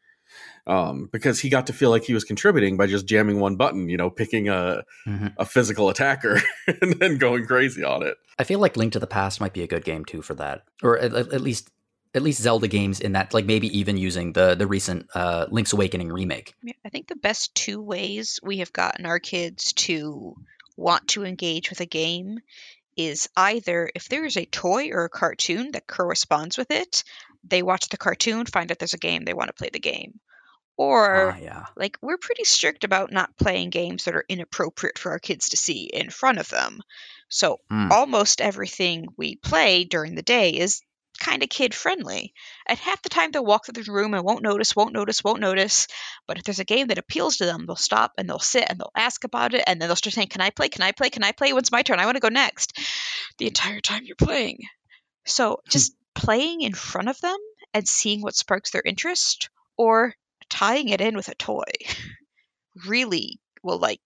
um, 0.66 1.08
because 1.12 1.40
he 1.40 1.48
got 1.50 1.66
to 1.66 1.72
feel 1.72 1.90
like 1.90 2.04
he 2.04 2.14
was 2.14 2.24
contributing 2.24 2.76
by 2.76 2.86
just 2.86 3.06
jamming 3.06 3.38
one 3.38 3.56
button, 3.56 3.88
you 3.88 3.96
know, 3.96 4.10
picking 4.10 4.48
a 4.48 4.82
Mm-hmm. 5.06 5.28
a 5.36 5.44
physical 5.44 5.90
attacker 5.90 6.40
and 6.80 6.94
then 6.94 7.18
going 7.18 7.44
crazy 7.46 7.84
on 7.84 8.02
it. 8.02 8.16
I 8.38 8.44
feel 8.44 8.58
like 8.58 8.76
Link 8.76 8.94
to 8.94 8.98
the 8.98 9.06
Past 9.06 9.40
might 9.40 9.52
be 9.52 9.62
a 9.62 9.66
good 9.66 9.84
game 9.84 10.04
too 10.04 10.22
for 10.22 10.34
that, 10.36 10.62
or 10.82 10.98
at, 10.98 11.12
at 11.14 11.40
least 11.42 11.70
at 12.14 12.22
least 12.22 12.40
Zelda 12.40 12.68
games 12.68 13.00
in 13.00 13.12
that, 13.12 13.34
like 13.34 13.44
maybe 13.44 13.78
even 13.78 13.96
using 13.96 14.32
the 14.32 14.54
the 14.54 14.66
recent 14.66 15.06
uh, 15.14 15.46
Link's 15.50 15.72
Awakening 15.72 16.12
remake. 16.12 16.54
I 16.84 16.88
think 16.88 17.08
the 17.08 17.16
best 17.16 17.54
two 17.54 17.82
ways 17.82 18.38
we 18.42 18.58
have 18.58 18.72
gotten 18.72 19.06
our 19.06 19.18
kids 19.18 19.72
to 19.74 20.36
want 20.76 21.08
to 21.08 21.24
engage 21.24 21.70
with 21.70 21.80
a 21.80 21.86
game 21.86 22.38
is 22.96 23.28
either 23.36 23.90
if 23.94 24.08
there 24.08 24.24
is 24.24 24.36
a 24.36 24.44
toy 24.44 24.90
or 24.90 25.04
a 25.04 25.08
cartoon 25.10 25.72
that 25.72 25.86
corresponds 25.86 26.56
with 26.56 26.70
it, 26.70 27.02
they 27.42 27.62
watch 27.62 27.88
the 27.88 27.96
cartoon, 27.96 28.46
find 28.46 28.70
out 28.70 28.78
there's 28.78 28.94
a 28.94 28.98
game, 28.98 29.24
they 29.24 29.34
want 29.34 29.48
to 29.48 29.54
play 29.54 29.70
the 29.72 29.80
game. 29.80 30.20
Or 30.76 31.32
Ah, 31.32 31.38
yeah, 31.40 31.64
like 31.76 31.98
we're 32.02 32.18
pretty 32.18 32.44
strict 32.44 32.84
about 32.84 33.12
not 33.12 33.36
playing 33.36 33.70
games 33.70 34.04
that 34.04 34.14
are 34.16 34.24
inappropriate 34.28 34.98
for 34.98 35.12
our 35.12 35.18
kids 35.20 35.50
to 35.50 35.56
see 35.56 35.84
in 35.84 36.10
front 36.10 36.38
of 36.38 36.48
them. 36.48 36.80
So 37.28 37.60
Hmm. 37.70 37.90
almost 37.92 38.40
everything 38.40 39.06
we 39.16 39.36
play 39.36 39.84
during 39.84 40.14
the 40.14 40.22
day 40.22 40.50
is 40.50 40.82
kind 41.18 41.42
of 41.42 41.48
kid 41.48 41.74
friendly. 41.74 42.32
And 42.66 42.78
half 42.78 43.02
the 43.02 43.08
time 43.08 43.30
they'll 43.30 43.44
walk 43.44 43.66
through 43.66 43.82
the 43.82 43.92
room 43.92 44.14
and 44.14 44.24
won't 44.24 44.42
notice, 44.42 44.74
won't 44.74 44.92
notice, 44.92 45.22
won't 45.22 45.40
notice. 45.40 45.86
But 46.26 46.38
if 46.38 46.44
there's 46.44 46.58
a 46.58 46.64
game 46.64 46.88
that 46.88 46.98
appeals 46.98 47.36
to 47.36 47.46
them, 47.46 47.66
they'll 47.66 47.76
stop 47.76 48.12
and 48.18 48.28
they'll 48.28 48.38
sit 48.38 48.66
and 48.68 48.78
they'll 48.78 48.90
ask 48.96 49.24
about 49.24 49.54
it 49.54 49.64
and 49.66 49.80
then 49.80 49.88
they'll 49.88 49.96
start 49.96 50.14
saying, 50.14 50.28
"Can 50.28 50.40
I 50.40 50.50
play? 50.50 50.68
Can 50.68 50.82
I 50.82 50.92
play? 50.92 51.10
Can 51.10 51.24
I 51.24 51.32
play? 51.32 51.52
When's 51.52 51.72
my 51.72 51.82
turn? 51.82 52.00
I 52.00 52.06
want 52.06 52.16
to 52.16 52.20
go 52.20 52.28
next." 52.28 52.78
The 53.38 53.46
entire 53.46 53.80
time 53.80 54.04
you're 54.04 54.16
playing. 54.16 54.60
So 55.24 55.60
hmm. 55.64 55.70
just 55.70 55.94
playing 56.14 56.62
in 56.62 56.74
front 56.74 57.08
of 57.08 57.20
them 57.20 57.36
and 57.72 57.88
seeing 57.88 58.20
what 58.20 58.36
sparks 58.36 58.70
their 58.70 58.82
interest 58.84 59.50
or 59.76 60.14
tying 60.48 60.88
it 60.88 61.00
in 61.00 61.16
with 61.16 61.28
a 61.28 61.34
toy 61.34 61.64
really 62.86 63.40
will 63.62 63.78
like 63.78 64.00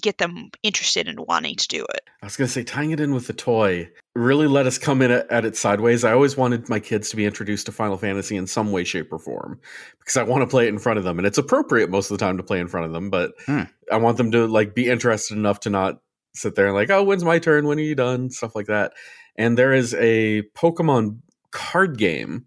get 0.00 0.18
them 0.18 0.50
interested 0.62 1.08
in 1.08 1.16
wanting 1.16 1.56
to 1.56 1.68
do 1.68 1.84
it. 1.94 2.02
I 2.22 2.26
was 2.26 2.36
going 2.36 2.46
to 2.46 2.52
say, 2.52 2.62
tying 2.64 2.90
it 2.90 3.00
in 3.00 3.14
with 3.14 3.26
the 3.26 3.32
toy 3.32 3.90
really 4.14 4.46
let 4.46 4.66
us 4.66 4.78
come 4.78 5.02
in 5.02 5.10
at, 5.10 5.30
at 5.30 5.44
it 5.44 5.56
sideways. 5.56 6.04
I 6.04 6.12
always 6.12 6.36
wanted 6.36 6.68
my 6.68 6.80
kids 6.80 7.10
to 7.10 7.16
be 7.16 7.24
introduced 7.24 7.66
to 7.66 7.72
Final 7.72 7.96
Fantasy 7.96 8.36
in 8.36 8.46
some 8.46 8.72
way, 8.72 8.84
shape, 8.84 9.12
or 9.12 9.18
form 9.18 9.60
because 9.98 10.16
I 10.16 10.22
want 10.24 10.42
to 10.42 10.46
play 10.46 10.66
it 10.66 10.70
in 10.70 10.78
front 10.78 10.98
of 10.98 11.04
them, 11.04 11.18
and 11.18 11.26
it's 11.26 11.38
appropriate 11.38 11.90
most 11.90 12.10
of 12.10 12.18
the 12.18 12.24
time 12.24 12.36
to 12.36 12.42
play 12.42 12.60
in 12.60 12.68
front 12.68 12.86
of 12.86 12.92
them. 12.92 13.10
But 13.10 13.32
Hmm. 13.46 13.62
I 13.90 13.96
want 13.96 14.16
them 14.16 14.30
to 14.32 14.46
like 14.46 14.74
be 14.74 14.88
interested 14.88 15.36
enough 15.36 15.60
to 15.60 15.70
not 15.70 16.00
sit 16.34 16.54
there 16.54 16.66
and 16.66 16.74
like, 16.74 16.90
oh, 16.90 17.02
when's 17.02 17.24
my 17.24 17.38
turn? 17.38 17.66
When 17.66 17.78
are 17.78 17.82
you 17.82 17.94
done? 17.94 18.30
Stuff 18.30 18.54
like 18.54 18.66
that. 18.66 18.92
And 19.36 19.56
there 19.56 19.72
is 19.72 19.94
a 19.94 20.42
Pokemon 20.56 21.20
card 21.50 21.98
game 21.98 22.46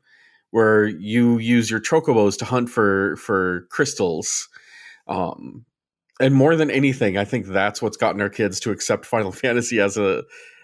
where 0.51 0.85
you 0.85 1.39
use 1.39 1.69
your 1.71 1.79
chocobos 1.79 2.37
to 2.37 2.45
hunt 2.45 2.69
for 2.69 3.15
for 3.17 3.67
crystals. 3.71 4.47
Um, 5.07 5.65
and 6.23 6.33
more 6.33 6.55
than 6.55 6.71
anything, 6.71 7.17
I 7.17 7.25
think 7.25 7.47
that's 7.47 7.81
what's 7.81 7.97
gotten 7.97 8.21
our 8.21 8.29
kids 8.29 8.59
to 8.61 8.71
accept 8.71 9.05
Final 9.05 9.31
Fantasy 9.43 9.79
as 9.79 9.97
a 9.97 10.23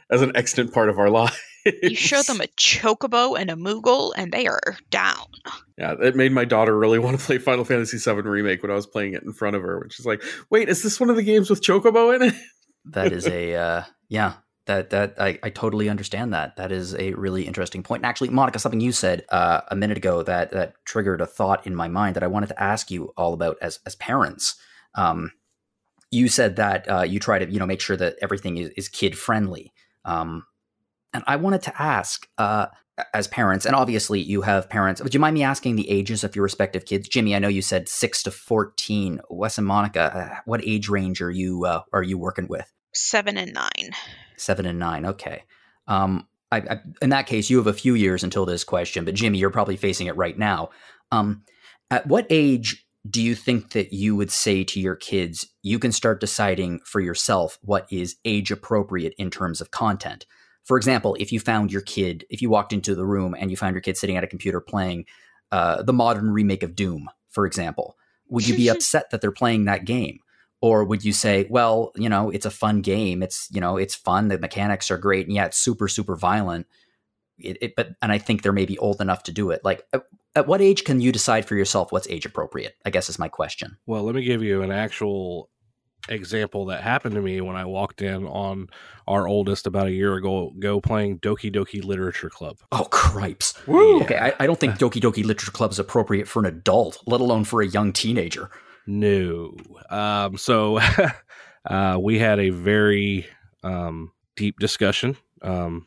as 0.09 0.21
an 0.21 0.31
extant 0.35 0.73
part 0.73 0.89
of 0.89 0.97
our 0.97 1.09
lives. 1.09 1.37
You 1.83 1.93
show 1.93 2.21
them 2.21 2.39
a 2.39 2.47
chocobo 2.57 3.37
and 3.37 3.51
a 3.51 3.55
moogle 3.55 4.13
and 4.15 4.31
they 4.31 4.47
are 4.47 4.77
down. 4.89 5.27
yeah, 5.77 5.93
it 6.01 6.15
made 6.15 6.31
my 6.31 6.45
daughter 6.45 6.75
really 6.75 6.99
want 6.99 7.19
to 7.19 7.23
play 7.23 7.37
Final 7.37 7.65
Fantasy 7.65 7.97
VII 7.97 8.21
remake 8.21 8.63
when 8.63 8.71
I 8.71 8.75
was 8.75 8.87
playing 8.87 9.13
it 9.13 9.23
in 9.23 9.33
front 9.33 9.57
of 9.57 9.61
her. 9.61 9.77
Which 9.77 9.99
is 9.99 10.05
like, 10.05 10.23
wait, 10.49 10.69
is 10.69 10.81
this 10.81 11.01
one 11.01 11.09
of 11.09 11.17
the 11.17 11.21
games 11.21 11.49
with 11.49 11.61
chocobo 11.61 12.15
in 12.15 12.21
it? 12.29 12.33
that 12.85 13.11
is 13.11 13.27
a 13.27 13.55
uh, 13.55 13.83
yeah. 14.07 14.35
That 14.67 14.89
that 14.91 15.15
I, 15.19 15.37
I 15.43 15.49
totally 15.49 15.89
understand 15.89 16.33
that. 16.33 16.55
That 16.55 16.71
is 16.71 16.95
a 16.95 17.13
really 17.13 17.45
interesting 17.45 17.83
point. 17.83 18.03
And 18.03 18.09
actually, 18.09 18.29
Monica, 18.29 18.57
something 18.57 18.79
you 18.79 18.93
said 18.93 19.25
uh, 19.29 19.61
a 19.67 19.75
minute 19.75 19.97
ago 19.97 20.23
that 20.23 20.51
that 20.51 20.73
triggered 20.85 21.19
a 21.19 21.27
thought 21.27 21.67
in 21.67 21.75
my 21.75 21.89
mind 21.89 22.15
that 22.15 22.23
I 22.23 22.27
wanted 22.27 22.47
to 22.47 22.63
ask 22.63 22.89
you 22.89 23.13
all 23.17 23.33
about 23.33 23.57
as 23.61 23.79
as 23.85 23.95
parents. 23.95 24.55
Um, 24.95 25.33
you 26.11 26.27
said 26.27 26.55
that 26.57 26.89
uh, 26.89 27.01
you 27.01 27.19
try 27.19 27.39
to 27.39 27.49
you 27.49 27.59
know 27.59 27.65
make 27.65 27.81
sure 27.81 27.97
that 27.97 28.15
everything 28.21 28.57
is, 28.57 28.69
is 28.77 28.89
kid 28.89 29.17
friendly. 29.17 29.71
Um, 30.05 30.45
and 31.13 31.23
I 31.27 31.37
wanted 31.37 31.63
to 31.63 31.81
ask, 31.81 32.27
uh, 32.37 32.67
as 33.13 33.27
parents, 33.27 33.65
and 33.65 33.75
obviously 33.75 34.19
you 34.19 34.41
have 34.41 34.69
parents. 34.69 35.01
Would 35.01 35.13
you 35.13 35.19
mind 35.19 35.33
me 35.33 35.43
asking 35.43 35.75
the 35.75 35.89
ages 35.89 36.23
of 36.23 36.35
your 36.35 36.43
respective 36.43 36.85
kids? 36.85 37.07
Jimmy, 37.07 37.35
I 37.35 37.39
know 37.39 37.47
you 37.47 37.61
said 37.61 37.87
six 37.89 38.23
to 38.23 38.31
fourteen. 38.31 39.21
Wes 39.29 39.57
and 39.57 39.67
Monica, 39.67 40.15
uh, 40.15 40.41
what 40.45 40.61
age 40.63 40.89
range 40.89 41.21
are 41.21 41.31
you 41.31 41.65
uh, 41.65 41.81
are 41.93 42.03
you 42.03 42.17
working 42.17 42.47
with? 42.47 42.71
Seven 42.93 43.37
and 43.37 43.53
nine. 43.53 43.91
Seven 44.37 44.65
and 44.65 44.79
nine. 44.79 45.05
Okay. 45.05 45.43
Um, 45.87 46.27
I, 46.51 46.57
I, 46.57 46.77
in 47.01 47.09
that 47.09 47.27
case, 47.27 47.49
you 47.49 47.57
have 47.57 47.67
a 47.67 47.73
few 47.73 47.93
years 47.93 48.23
until 48.23 48.45
this 48.45 48.63
question, 48.63 49.05
but 49.05 49.13
Jimmy, 49.13 49.37
you're 49.37 49.51
probably 49.51 49.77
facing 49.77 50.07
it 50.07 50.15
right 50.15 50.37
now. 50.37 50.69
Um, 51.11 51.43
at 51.91 52.07
what 52.07 52.25
age 52.29 52.85
do 53.09 53.21
you 53.21 53.35
think 53.35 53.71
that 53.71 53.93
you 53.93 54.15
would 54.15 54.31
say 54.31 54.63
to 54.63 54.79
your 54.79 54.95
kids, 54.95 55.47
you 55.61 55.79
can 55.79 55.91
start 55.91 56.19
deciding 56.19 56.79
for 56.85 56.99
yourself 56.99 57.57
what 57.61 57.87
is 57.91 58.17
age 58.25 58.51
appropriate 58.51 59.13
in 59.17 59.29
terms 59.29 59.61
of 59.61 59.71
content? 59.71 60.25
For 60.65 60.77
example, 60.77 61.15
if 61.19 61.31
you 61.31 61.39
found 61.39 61.71
your 61.71 61.81
kid, 61.81 62.25
if 62.29 62.41
you 62.41 62.49
walked 62.49 62.73
into 62.73 62.95
the 62.95 63.05
room 63.05 63.35
and 63.37 63.49
you 63.49 63.57
found 63.57 63.73
your 63.73 63.81
kid 63.81 63.97
sitting 63.97 64.17
at 64.17 64.23
a 64.23 64.27
computer 64.27 64.59
playing 64.59 65.05
uh, 65.51 65.81
the 65.81 65.93
modern 65.93 66.29
remake 66.29 66.61
of 66.61 66.75
Doom, 66.75 67.09
for 67.29 67.45
example, 67.45 67.97
would 68.27 68.47
you 68.47 68.55
be 68.55 68.67
upset 68.69 69.09
that 69.09 69.21
they're 69.21 69.31
playing 69.31 69.65
that 69.65 69.85
game? 69.85 70.19
Or 70.61 70.83
would 70.83 71.05
you 71.05 71.13
say, 71.13 71.47
well, 71.49 71.91
you 71.95 72.09
know, 72.09 72.29
it's 72.29 72.45
a 72.45 72.51
fun 72.51 72.81
game. 72.81 73.23
It's, 73.23 73.47
you 73.49 73.61
know, 73.61 73.77
it's 73.77 73.95
fun. 73.95 74.27
The 74.27 74.37
mechanics 74.37 74.91
are 74.91 74.97
great. 74.97 75.25
And 75.25 75.33
yeah, 75.33 75.45
it's 75.45 75.57
super, 75.57 75.87
super 75.87 76.17
violent. 76.17 76.67
It, 77.39 77.57
it, 77.61 77.75
but, 77.75 77.89
and 78.01 78.11
I 78.11 78.17
think 78.17 78.41
they're 78.41 78.51
maybe 78.51 78.77
old 78.77 79.01
enough 79.01 79.23
to 79.23 79.31
do 79.31 79.51
it. 79.51 79.61
Like, 79.63 79.83
at, 79.93 80.03
at 80.35 80.47
what 80.47 80.61
age 80.61 80.83
can 80.83 81.01
you 81.01 81.11
decide 81.11 81.45
for 81.45 81.55
yourself 81.55 81.91
what's 81.91 82.07
age 82.07 82.25
appropriate? 82.25 82.75
I 82.85 82.89
guess 82.89 83.09
is 83.09 83.19
my 83.19 83.29
question. 83.29 83.77
Well, 83.85 84.03
let 84.03 84.15
me 84.15 84.23
give 84.23 84.43
you 84.43 84.61
an 84.61 84.71
actual 84.71 85.49
example 86.07 86.65
that 86.65 86.81
happened 86.81 87.15
to 87.15 87.21
me 87.21 87.41
when 87.41 87.55
I 87.55 87.65
walked 87.65 88.01
in 88.01 88.25
on 88.25 88.67
our 89.07 89.27
oldest 89.27 89.67
about 89.67 89.87
a 89.87 89.91
year 89.91 90.15
ago, 90.15 90.53
go 90.59 90.79
playing 90.79 91.19
Doki 91.19 91.53
Doki 91.53 91.83
Literature 91.83 92.29
Club. 92.29 92.57
Oh, 92.71 92.87
cripes. 92.89 93.53
Woo! 93.67 94.01
Okay, 94.01 94.17
I, 94.17 94.33
I 94.39 94.47
don't 94.47 94.59
think 94.59 94.75
Doki 94.75 95.01
Doki 95.01 95.25
Literature 95.25 95.51
Club 95.51 95.71
is 95.71 95.79
appropriate 95.79 96.27
for 96.27 96.39
an 96.39 96.45
adult, 96.45 97.01
let 97.05 97.21
alone 97.21 97.43
for 97.43 97.61
a 97.61 97.67
young 97.67 97.91
teenager. 97.91 98.49
No. 98.87 99.55
Um, 99.89 100.37
so 100.37 100.79
uh, 101.65 101.97
we 102.01 102.19
had 102.19 102.39
a 102.39 102.49
very 102.49 103.27
um, 103.63 104.11
deep 104.35 104.59
discussion. 104.59 105.17
Um, 105.41 105.85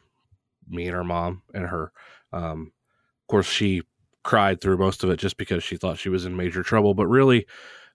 me 0.72 0.86
and 0.86 0.94
her 0.94 1.04
mom 1.04 1.42
and 1.54 1.66
her. 1.66 1.92
Um, 2.32 2.72
of 3.22 3.26
course, 3.28 3.46
she 3.46 3.82
cried 4.24 4.60
through 4.60 4.78
most 4.78 5.02
of 5.04 5.10
it 5.10 5.18
just 5.18 5.36
because 5.36 5.64
she 5.64 5.76
thought 5.76 5.98
she 5.98 6.08
was 6.08 6.24
in 6.24 6.36
major 6.36 6.62
trouble. 6.62 6.94
But 6.94 7.06
really, 7.06 7.46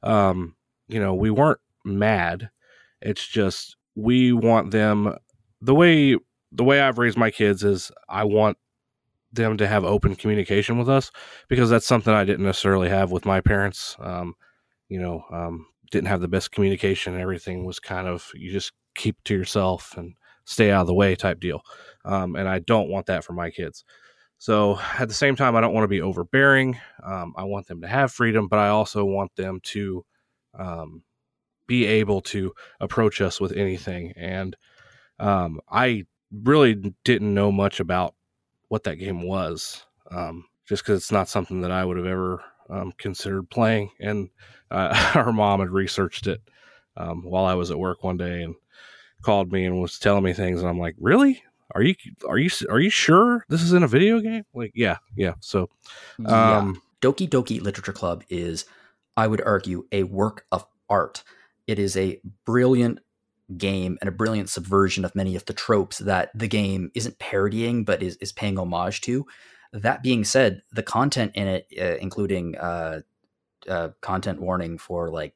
um, 0.03 0.55
you 0.87 0.99
know, 0.99 1.13
we 1.13 1.31
weren't 1.31 1.59
mad. 1.85 2.49
It's 3.01 3.25
just 3.25 3.75
we 3.95 4.31
want 4.33 4.71
them 4.71 5.15
the 5.61 5.75
way 5.75 6.15
the 6.51 6.63
way 6.63 6.81
I've 6.81 6.97
raised 6.97 7.17
my 7.17 7.31
kids 7.31 7.63
is 7.63 7.91
I 8.07 8.23
want 8.23 8.57
them 9.33 9.57
to 9.57 9.67
have 9.67 9.83
open 9.83 10.15
communication 10.15 10.77
with 10.77 10.89
us 10.89 11.11
because 11.49 11.69
that's 11.69 11.85
something 11.85 12.13
I 12.13 12.23
didn't 12.23 12.45
necessarily 12.45 12.89
have 12.89 13.11
with 13.11 13.25
my 13.25 13.41
parents. 13.41 13.95
Um, 13.99 14.35
you 14.89 14.99
know, 14.99 15.23
um, 15.31 15.65
didn't 15.91 16.07
have 16.07 16.21
the 16.21 16.27
best 16.27 16.51
communication. 16.51 17.19
Everything 17.19 17.65
was 17.65 17.79
kind 17.79 18.07
of 18.07 18.31
you 18.33 18.51
just 18.51 18.71
keep 18.95 19.17
to 19.25 19.35
yourself 19.35 19.93
and 19.97 20.15
stay 20.45 20.71
out 20.71 20.81
of 20.81 20.87
the 20.87 20.93
way 20.93 21.15
type 21.15 21.39
deal. 21.39 21.61
Um, 22.07 22.37
and 22.37 22.49
I 22.49 22.59
don't 22.61 22.89
want 22.89 23.07
that 23.07 23.25
for 23.25 23.33
my 23.33 23.51
kids. 23.51 23.85
So 24.39 24.79
at 24.99 25.07
the 25.07 25.15
same 25.15 25.35
time, 25.35 25.55
I 25.55 25.61
don't 25.61 25.73
want 25.73 25.85
to 25.85 25.89
be 25.89 26.01
overbearing. 26.01 26.79
Um, 27.03 27.33
I 27.37 27.43
want 27.45 27.67
them 27.67 27.81
to 27.81 27.87
have 27.87 28.11
freedom, 28.11 28.47
but 28.47 28.59
I 28.59 28.69
also 28.69 29.05
want 29.05 29.35
them 29.35 29.59
to 29.65 30.05
um, 30.57 31.03
be 31.67 31.85
able 31.85 32.21
to 32.21 32.53
approach 32.79 33.21
us 33.21 33.41
with 33.41 33.53
anything. 33.53 34.13
And 34.15 34.55
um, 35.19 35.59
I 35.69 36.05
really 36.31 36.93
didn't 37.05 37.33
know 37.33 37.51
much 37.51 37.79
about 37.79 38.15
what 38.69 38.83
that 38.83 38.97
game 38.97 39.23
was, 39.23 39.85
um, 40.11 40.45
just 40.67 40.83
because 40.83 41.01
it's 41.01 41.11
not 41.11 41.29
something 41.29 41.61
that 41.61 41.71
I 41.71 41.85
would 41.85 41.97
have 41.97 42.05
ever 42.05 42.43
um, 42.69 42.93
considered 42.97 43.49
playing. 43.49 43.91
And 43.99 44.29
uh, 44.71 45.11
our 45.15 45.33
mom 45.33 45.61
had 45.61 45.71
researched 45.71 46.27
it 46.27 46.41
um, 46.97 47.23
while 47.23 47.45
I 47.45 47.55
was 47.55 47.71
at 47.71 47.79
work 47.79 48.03
one 48.03 48.17
day 48.17 48.43
and 48.43 48.55
called 49.23 49.51
me 49.51 49.65
and 49.65 49.81
was 49.81 49.99
telling 49.99 50.23
me 50.23 50.33
things, 50.33 50.61
and 50.61 50.69
I'm 50.69 50.79
like, 50.79 50.95
"Really? 50.99 51.43
Are 51.75 51.81
you 51.81 51.95
are 52.27 52.37
you 52.37 52.49
are 52.69 52.79
you 52.79 52.89
sure 52.89 53.45
this 53.49 53.61
is 53.61 53.73
in 53.73 53.83
a 53.83 53.87
video 53.87 54.19
game?" 54.19 54.43
Like, 54.53 54.71
yeah, 54.73 54.97
yeah. 55.15 55.33
So, 55.41 55.69
yeah. 56.17 56.57
um, 56.57 56.81
Doki 57.01 57.29
Doki 57.29 57.61
Literature 57.61 57.93
Club 57.93 58.23
is, 58.29 58.65
I 59.15 59.27
would 59.27 59.41
argue, 59.41 59.85
a 59.91 60.03
work 60.03 60.45
of 60.51 60.65
art. 60.89 61.23
It 61.67 61.79
is 61.79 61.97
a 61.97 62.21
brilliant 62.45 62.99
game 63.57 63.97
and 64.01 64.07
a 64.07 64.11
brilliant 64.11 64.49
subversion 64.49 65.05
of 65.05 65.15
many 65.15 65.35
of 65.35 65.45
the 65.45 65.53
tropes 65.53 65.99
that 65.99 66.31
the 66.37 66.47
game 66.47 66.91
isn't 66.95 67.17
parodying 67.19 67.85
but 67.85 68.03
is, 68.03 68.17
is 68.17 68.31
paying 68.31 68.57
homage 68.57 69.01
to. 69.01 69.25
That 69.71 70.03
being 70.03 70.23
said, 70.23 70.61
the 70.71 70.83
content 70.83 71.33
in 71.35 71.47
it, 71.47 71.67
uh, 71.79 71.97
including 72.01 72.57
uh, 72.57 73.01
uh, 73.67 73.89
content 74.01 74.41
warning 74.41 74.77
for 74.77 75.09
like 75.09 75.33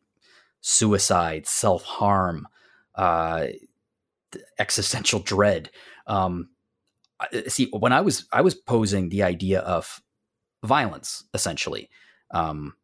suicide, 0.62 1.46
self 1.48 1.84
harm, 1.84 2.48
uh, 2.96 3.48
existential 4.60 5.20
dread. 5.20 5.70
Um, 6.08 6.50
see, 7.48 7.70
when 7.72 7.94
I 7.94 8.02
was 8.02 8.28
I 8.32 8.42
was 8.42 8.56
posing 8.56 9.10
the 9.10 9.24
idea 9.24 9.60
of 9.62 10.02
violence, 10.64 11.24
essentially. 11.34 11.90
Um, 12.32 12.76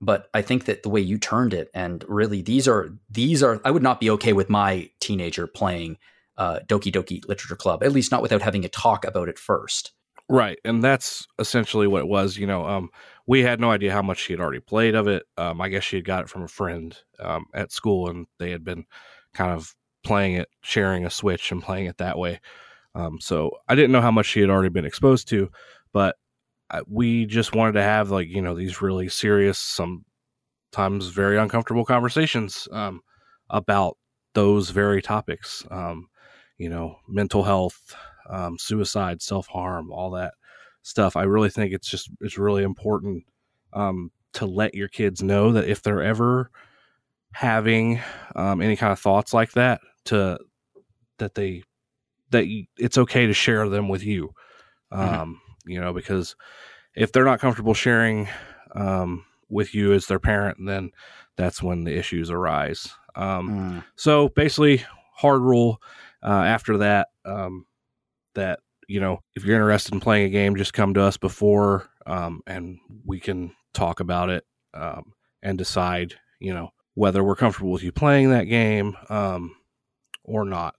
but 0.00 0.28
I 0.32 0.42
think 0.42 0.66
that 0.66 0.82
the 0.82 0.88
way 0.88 1.00
you 1.00 1.18
turned 1.18 1.52
it, 1.52 1.70
and 1.74 2.04
really 2.08 2.42
these 2.42 2.68
are 2.68 2.90
these 3.10 3.42
are 3.42 3.60
I 3.64 3.70
would 3.70 3.82
not 3.82 4.00
be 4.00 4.10
okay 4.10 4.32
with 4.32 4.48
my 4.48 4.90
teenager 5.00 5.46
playing 5.46 5.98
uh, 6.36 6.60
Doki 6.66 6.92
Doki 6.92 7.26
Literature 7.28 7.56
Club, 7.56 7.82
at 7.82 7.92
least 7.92 8.12
not 8.12 8.22
without 8.22 8.42
having 8.42 8.64
a 8.64 8.68
talk 8.68 9.04
about 9.04 9.28
it 9.28 9.38
first. 9.38 9.92
Right, 10.30 10.58
and 10.64 10.84
that's 10.84 11.26
essentially 11.38 11.86
what 11.86 12.02
it 12.02 12.08
was. 12.08 12.36
You 12.36 12.46
know, 12.46 12.66
um, 12.66 12.90
we 13.26 13.42
had 13.42 13.60
no 13.60 13.70
idea 13.70 13.92
how 13.92 14.02
much 14.02 14.18
she 14.18 14.34
had 14.34 14.40
already 14.40 14.60
played 14.60 14.94
of 14.94 15.08
it. 15.08 15.24
Um, 15.36 15.60
I 15.60 15.68
guess 15.68 15.84
she 15.84 15.96
had 15.96 16.04
got 16.04 16.24
it 16.24 16.28
from 16.28 16.42
a 16.42 16.48
friend 16.48 16.96
um, 17.18 17.46
at 17.54 17.72
school, 17.72 18.08
and 18.08 18.26
they 18.38 18.50
had 18.50 18.62
been 18.62 18.84
kind 19.34 19.52
of 19.52 19.74
playing 20.08 20.34
it, 20.34 20.48
sharing 20.62 21.04
a 21.04 21.10
Switch, 21.10 21.52
and 21.52 21.62
playing 21.62 21.86
it 21.86 21.98
that 21.98 22.18
way. 22.18 22.40
Um, 22.94 23.20
so 23.20 23.52
I 23.68 23.74
didn't 23.74 23.92
know 23.92 24.00
how 24.00 24.10
much 24.10 24.26
she 24.26 24.40
had 24.40 24.50
already 24.50 24.70
been 24.70 24.86
exposed 24.86 25.28
to, 25.28 25.50
but 25.92 26.16
I, 26.70 26.80
we 26.88 27.26
just 27.26 27.54
wanted 27.54 27.72
to 27.72 27.82
have 27.82 28.10
like 28.10 28.28
you 28.28 28.42
know 28.42 28.54
these 28.54 28.82
really 28.82 29.08
serious, 29.08 29.58
sometimes 29.58 31.08
very 31.08 31.38
uncomfortable 31.38 31.84
conversations 31.84 32.66
um, 32.72 33.02
about 33.50 33.98
those 34.34 34.70
very 34.70 35.02
topics. 35.02 35.64
Um, 35.70 36.08
you 36.56 36.68
know, 36.70 36.96
mental 37.06 37.44
health, 37.44 37.94
um, 38.30 38.58
suicide, 38.58 39.22
self 39.22 39.46
harm, 39.46 39.92
all 39.92 40.10
that 40.12 40.34
stuff. 40.82 41.16
I 41.16 41.24
really 41.24 41.50
think 41.50 41.72
it's 41.72 41.88
just 41.88 42.10
it's 42.22 42.38
really 42.38 42.62
important 42.62 43.24
um, 43.74 44.10
to 44.32 44.46
let 44.46 44.74
your 44.74 44.88
kids 44.88 45.22
know 45.22 45.52
that 45.52 45.68
if 45.68 45.82
they're 45.82 46.02
ever 46.02 46.50
having 47.38 48.00
um, 48.34 48.60
any 48.60 48.74
kind 48.74 48.92
of 48.92 48.98
thoughts 48.98 49.32
like 49.32 49.52
that, 49.52 49.80
to 50.06 50.40
that 51.18 51.36
they 51.36 51.62
that 52.30 52.48
you, 52.48 52.64
it's 52.76 52.98
okay 52.98 53.28
to 53.28 53.32
share 53.32 53.68
them 53.68 53.88
with 53.88 54.02
you. 54.02 54.30
Mm-hmm. 54.92 55.00
Um, 55.00 55.10
mm-hmm. 55.10 55.70
You 55.70 55.80
know, 55.80 55.92
because 55.92 56.34
if 56.96 57.12
they're 57.12 57.24
not 57.24 57.38
comfortable 57.38 57.74
sharing 57.74 58.26
um, 58.74 59.24
with 59.48 59.72
you 59.72 59.92
as 59.92 60.06
their 60.06 60.18
parent, 60.18 60.58
then 60.66 60.90
that's 61.36 61.62
when 61.62 61.84
the 61.84 61.96
issues 61.96 62.28
arise. 62.28 62.92
Um, 63.14 63.48
mm. 63.50 63.84
So 63.94 64.30
basically, 64.30 64.82
hard 65.14 65.40
rule 65.40 65.80
uh, 66.24 66.42
after 66.42 66.78
that 66.78 67.08
um, 67.24 67.66
that 68.34 68.58
you 68.88 68.98
know 68.98 69.20
if 69.36 69.44
you're 69.44 69.54
interested 69.54 69.94
in 69.94 70.00
playing 70.00 70.26
a 70.26 70.30
game, 70.30 70.56
just 70.56 70.72
come 70.72 70.92
to 70.94 71.02
us 71.02 71.16
before, 71.16 71.88
um, 72.04 72.42
and 72.48 72.78
we 73.04 73.20
can 73.20 73.54
talk 73.74 74.00
about 74.00 74.28
it 74.28 74.44
um, 74.74 75.12
and 75.40 75.56
decide 75.56 76.14
you 76.40 76.52
know 76.52 76.70
whether 76.98 77.22
we're 77.22 77.36
comfortable 77.36 77.70
with 77.70 77.84
you 77.84 77.92
playing 77.92 78.30
that 78.30 78.42
game 78.44 78.96
um, 79.08 79.54
or 80.24 80.44
not. 80.44 80.74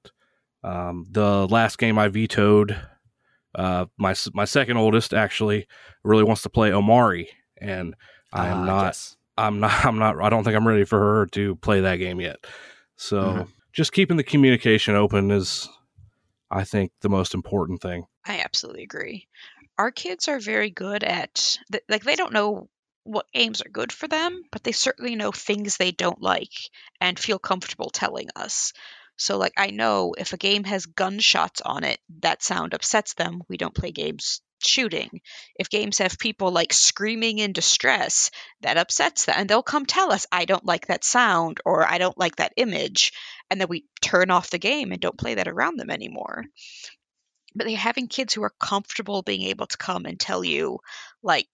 Um, 0.65 1.05
the 1.09 1.47
last 1.47 1.77
game 1.77 1.97
I 1.97 2.09
vetoed, 2.09 2.77
uh, 3.55 3.85
my 3.97 4.13
my 4.33 4.43
second 4.43 4.75
oldest 4.75 5.13
actually 5.13 5.65
really 6.03 6.25
wants 6.25 6.41
to 6.41 6.49
play 6.49 6.71
Omori, 6.71 7.27
and 7.57 7.95
I 8.33 8.47
am 8.49 8.63
uh, 8.63 8.65
not. 8.65 9.15
I'm 9.37 9.61
not. 9.61 9.71
I'm 9.85 9.97
not. 9.97 10.21
I 10.21 10.29
don't 10.29 10.43
think 10.43 10.57
I'm 10.57 10.67
ready 10.67 10.83
for 10.83 10.99
her 10.99 11.25
to 11.27 11.55
play 11.55 11.79
that 11.79 11.95
game 11.95 12.19
yet. 12.19 12.45
So 12.97 13.21
mm-hmm. 13.21 13.49
just 13.71 13.93
keeping 13.93 14.17
the 14.17 14.23
communication 14.23 14.95
open 14.95 15.31
is, 15.31 15.69
I 16.51 16.65
think, 16.65 16.91
the 16.99 17.09
most 17.09 17.33
important 17.33 17.81
thing. 17.81 18.03
I 18.25 18.41
absolutely 18.41 18.83
agree. 18.83 19.25
Our 19.77 19.91
kids 19.91 20.27
are 20.27 20.41
very 20.41 20.69
good 20.69 21.05
at 21.05 21.57
like 21.87 22.03
they 22.03 22.17
don't 22.17 22.33
know 22.33 22.67
what 23.09 23.31
games 23.33 23.61
are 23.61 23.69
good 23.69 23.91
for 23.91 24.07
them, 24.07 24.43
but 24.51 24.63
they 24.63 24.71
certainly 24.71 25.15
know 25.15 25.31
things 25.31 25.77
they 25.77 25.91
don't 25.91 26.21
like 26.21 26.53
and 27.01 27.17
feel 27.17 27.39
comfortable 27.39 27.89
telling 27.89 28.29
us. 28.35 28.71
So, 29.17 29.37
like, 29.37 29.53
I 29.57 29.71
know 29.71 30.13
if 30.17 30.31
a 30.31 30.37
game 30.37 30.63
has 30.65 30.85
gunshots 30.85 31.59
on 31.61 31.83
it, 31.83 31.99
that 32.21 32.43
sound 32.43 32.73
upsets 32.73 33.15
them. 33.15 33.41
We 33.49 33.57
don't 33.57 33.73
play 33.73 33.91
games 33.91 34.41
shooting. 34.63 35.21
If 35.55 35.69
games 35.69 35.97
have 35.97 36.19
people 36.19 36.51
like 36.51 36.71
screaming 36.71 37.39
in 37.39 37.51
distress, 37.51 38.29
that 38.61 38.77
upsets 38.77 39.25
them. 39.25 39.35
And 39.37 39.49
they'll 39.49 39.63
come 39.63 39.85
tell 39.87 40.11
us, 40.13 40.27
I 40.31 40.45
don't 40.45 40.65
like 40.65 40.87
that 40.87 41.03
sound 41.03 41.61
or 41.65 41.85
I 41.87 41.97
don't 41.97 42.17
like 42.17 42.35
that 42.35 42.53
image. 42.57 43.11
And 43.49 43.59
then 43.59 43.69
we 43.69 43.85
turn 44.01 44.29
off 44.29 44.51
the 44.51 44.59
game 44.59 44.91
and 44.91 45.01
don't 45.01 45.17
play 45.17 45.35
that 45.35 45.47
around 45.47 45.77
them 45.77 45.89
anymore. 45.89 46.45
But 47.55 47.65
they're 47.65 47.75
having 47.75 48.07
kids 48.07 48.35
who 48.35 48.43
are 48.43 48.53
comfortable 48.59 49.23
being 49.23 49.43
able 49.43 49.65
to 49.65 49.77
come 49.77 50.05
and 50.05 50.19
tell 50.19 50.43
you, 50.43 50.79
like, 51.23 51.47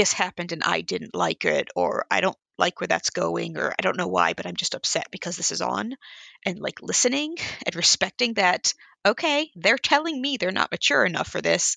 this 0.00 0.14
happened 0.14 0.52
and 0.52 0.62
I 0.62 0.80
didn't 0.80 1.14
like 1.14 1.44
it, 1.44 1.68
or 1.76 2.06
I 2.10 2.22
don't 2.22 2.36
like 2.56 2.80
where 2.80 2.88
that's 2.88 3.10
going 3.10 3.58
or 3.58 3.74
I 3.78 3.82
don't 3.82 3.98
know 3.98 4.06
why, 4.06 4.32
but 4.32 4.46
I'm 4.46 4.56
just 4.56 4.74
upset 4.74 5.08
because 5.10 5.36
this 5.36 5.52
is 5.52 5.60
on. 5.60 5.94
And 6.46 6.58
like 6.58 6.80
listening 6.80 7.36
and 7.66 7.76
respecting 7.76 8.34
that, 8.34 8.72
okay, 9.04 9.50
they're 9.56 9.76
telling 9.76 10.18
me 10.18 10.38
they're 10.38 10.52
not 10.52 10.72
mature 10.72 11.04
enough 11.04 11.28
for 11.28 11.42
this. 11.42 11.76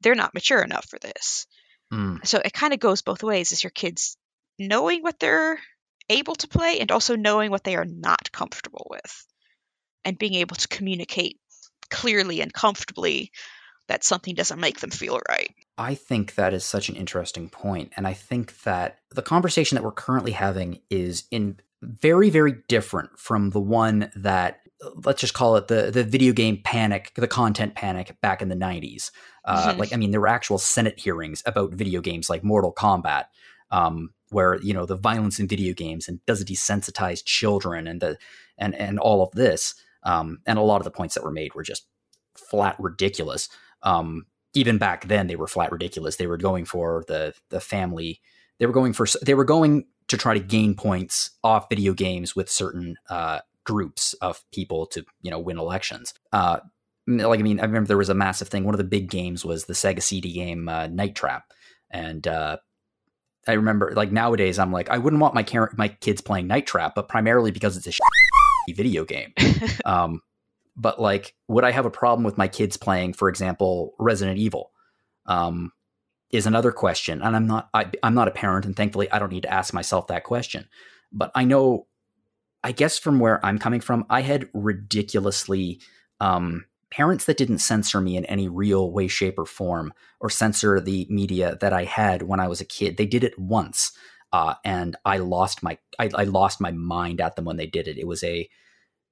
They're 0.00 0.16
not 0.16 0.34
mature 0.34 0.60
enough 0.62 0.88
for 0.88 0.98
this. 0.98 1.46
Mm. 1.92 2.26
So 2.26 2.42
it 2.44 2.52
kind 2.52 2.72
of 2.72 2.80
goes 2.80 3.02
both 3.02 3.22
ways 3.22 3.52
is 3.52 3.62
your 3.62 3.70
kids 3.70 4.16
knowing 4.58 5.02
what 5.02 5.20
they're 5.20 5.60
able 6.08 6.34
to 6.34 6.48
play 6.48 6.80
and 6.80 6.90
also 6.90 7.14
knowing 7.14 7.52
what 7.52 7.62
they 7.62 7.76
are 7.76 7.84
not 7.84 8.32
comfortable 8.32 8.88
with 8.90 9.26
and 10.04 10.18
being 10.18 10.34
able 10.34 10.56
to 10.56 10.66
communicate 10.66 11.38
clearly 11.88 12.40
and 12.40 12.52
comfortably 12.52 13.30
that 13.90 14.04
something 14.04 14.36
doesn't 14.36 14.60
make 14.60 14.78
them 14.78 14.90
feel 14.90 15.20
right. 15.28 15.52
I 15.76 15.96
think 15.96 16.36
that 16.36 16.54
is 16.54 16.64
such 16.64 16.88
an 16.88 16.94
interesting 16.94 17.48
point, 17.48 17.92
and 17.96 18.06
I 18.06 18.14
think 18.14 18.62
that 18.62 18.98
the 19.10 19.22
conversation 19.22 19.74
that 19.74 19.82
we're 19.82 19.90
currently 19.90 20.32
having 20.32 20.80
is 20.90 21.24
in 21.30 21.58
very, 21.82 22.30
very 22.30 22.56
different 22.68 23.18
from 23.18 23.50
the 23.50 23.60
one 23.60 24.12
that 24.14 24.60
let's 25.04 25.20
just 25.20 25.34
call 25.34 25.56
it 25.56 25.68
the 25.68 25.90
the 25.90 26.04
video 26.04 26.32
game 26.32 26.60
panic, 26.62 27.12
the 27.16 27.28
content 27.28 27.74
panic 27.74 28.16
back 28.20 28.42
in 28.42 28.48
the 28.48 28.54
'90s. 28.54 29.10
Uh, 29.44 29.70
mm-hmm. 29.70 29.80
Like, 29.80 29.92
I 29.92 29.96
mean, 29.96 30.12
there 30.12 30.20
were 30.20 30.28
actual 30.28 30.58
Senate 30.58 31.00
hearings 31.00 31.42
about 31.44 31.72
video 31.72 32.00
games 32.00 32.30
like 32.30 32.44
Mortal 32.44 32.72
Kombat, 32.72 33.24
um, 33.70 34.10
where 34.28 34.60
you 34.62 34.72
know 34.72 34.86
the 34.86 34.96
violence 34.96 35.40
in 35.40 35.48
video 35.48 35.74
games 35.74 36.08
and 36.08 36.24
does 36.26 36.40
it 36.40 36.48
desensitize 36.48 37.24
children 37.24 37.86
and 37.86 38.00
the 38.00 38.18
and 38.56 38.74
and 38.74 38.98
all 38.98 39.22
of 39.22 39.32
this. 39.32 39.74
Um, 40.02 40.38
and 40.46 40.58
a 40.58 40.62
lot 40.62 40.78
of 40.80 40.84
the 40.84 40.90
points 40.90 41.14
that 41.14 41.24
were 41.24 41.32
made 41.32 41.54
were 41.54 41.62
just 41.62 41.86
flat 42.34 42.76
ridiculous. 42.78 43.48
Um, 43.82 44.26
even 44.54 44.78
back 44.78 45.06
then 45.06 45.26
they 45.26 45.36
were 45.36 45.46
flat 45.46 45.72
ridiculous. 45.72 46.16
They 46.16 46.26
were 46.26 46.36
going 46.36 46.64
for 46.64 47.04
the 47.08 47.34
the 47.50 47.60
family. 47.60 48.20
They 48.58 48.66
were 48.66 48.72
going 48.72 48.92
for 48.92 49.06
they 49.22 49.34
were 49.34 49.44
going 49.44 49.86
to 50.08 50.16
try 50.16 50.34
to 50.34 50.40
gain 50.40 50.74
points 50.74 51.30
off 51.44 51.68
video 51.68 51.92
games 51.92 52.34
with 52.34 52.50
certain 52.50 52.96
uh, 53.08 53.40
groups 53.64 54.12
of 54.14 54.42
people 54.52 54.86
to 54.86 55.04
you 55.22 55.30
know 55.30 55.38
win 55.38 55.58
elections. 55.58 56.12
Uh, 56.32 56.58
like 57.06 57.40
I 57.40 57.42
mean, 57.42 57.60
I 57.60 57.64
remember 57.64 57.88
there 57.88 57.96
was 57.96 58.08
a 58.08 58.14
massive 58.14 58.48
thing. 58.48 58.64
One 58.64 58.74
of 58.74 58.78
the 58.78 58.84
big 58.84 59.10
games 59.10 59.44
was 59.44 59.64
the 59.64 59.72
Sega 59.72 60.02
CD 60.02 60.32
game 60.32 60.68
uh, 60.68 60.88
Night 60.88 61.14
Trap, 61.14 61.44
and 61.90 62.26
uh, 62.26 62.58
I 63.46 63.52
remember 63.52 63.92
like 63.94 64.12
nowadays 64.12 64.58
I'm 64.58 64.72
like 64.72 64.90
I 64.90 64.98
wouldn't 64.98 65.22
want 65.22 65.34
my 65.34 65.42
car- 65.42 65.72
my 65.76 65.88
kids 65.88 66.20
playing 66.20 66.46
Night 66.46 66.66
Trap, 66.66 66.94
but 66.94 67.08
primarily 67.08 67.50
because 67.50 67.76
it's 67.76 67.86
a 67.86 67.92
video 68.74 69.04
game. 69.04 69.32
um, 69.84 70.20
but 70.80 71.00
like 71.00 71.34
would 71.48 71.64
i 71.64 71.70
have 71.70 71.86
a 71.86 71.90
problem 71.90 72.24
with 72.24 72.38
my 72.38 72.48
kids 72.48 72.76
playing 72.76 73.12
for 73.12 73.28
example 73.28 73.94
resident 73.98 74.38
evil? 74.38 74.72
Um, 75.26 75.72
is 76.30 76.46
another 76.46 76.72
question 76.72 77.20
and 77.22 77.36
i'm 77.36 77.46
not 77.46 77.68
I, 77.74 77.90
i'm 78.02 78.14
not 78.14 78.28
a 78.28 78.32
parent 78.32 78.64
and 78.64 78.76
thankfully 78.76 79.10
i 79.10 79.18
don't 79.18 79.32
need 79.32 79.42
to 79.42 79.52
ask 79.52 79.74
myself 79.74 80.06
that 80.06 80.24
question. 80.24 80.68
But 81.12 81.32
i 81.34 81.44
know 81.44 81.86
i 82.62 82.72
guess 82.72 82.98
from 82.98 83.18
where 83.18 83.44
i'm 83.44 83.58
coming 83.58 83.80
from 83.80 84.06
i 84.08 84.22
had 84.22 84.48
ridiculously 84.54 85.80
um, 86.20 86.66
parents 86.90 87.24
that 87.24 87.36
didn't 87.36 87.58
censor 87.58 88.00
me 88.00 88.16
in 88.16 88.24
any 88.26 88.48
real 88.48 88.92
way 88.92 89.08
shape 89.08 89.38
or 89.38 89.46
form 89.46 89.92
or 90.20 90.30
censor 90.30 90.80
the 90.80 91.06
media 91.10 91.56
that 91.60 91.72
i 91.72 91.84
had 91.84 92.22
when 92.22 92.40
i 92.40 92.48
was 92.48 92.60
a 92.60 92.64
kid. 92.64 92.96
They 92.96 93.06
did 93.06 93.24
it 93.24 93.38
once 93.38 93.92
uh, 94.32 94.54
and 94.64 94.96
i 95.04 95.18
lost 95.18 95.62
my 95.62 95.78
I, 95.98 96.10
I 96.14 96.24
lost 96.24 96.60
my 96.60 96.70
mind 96.70 97.20
at 97.20 97.36
them 97.36 97.44
when 97.44 97.56
they 97.56 97.66
did 97.66 97.88
it. 97.88 97.98
It 97.98 98.06
was 98.06 98.22
a 98.22 98.48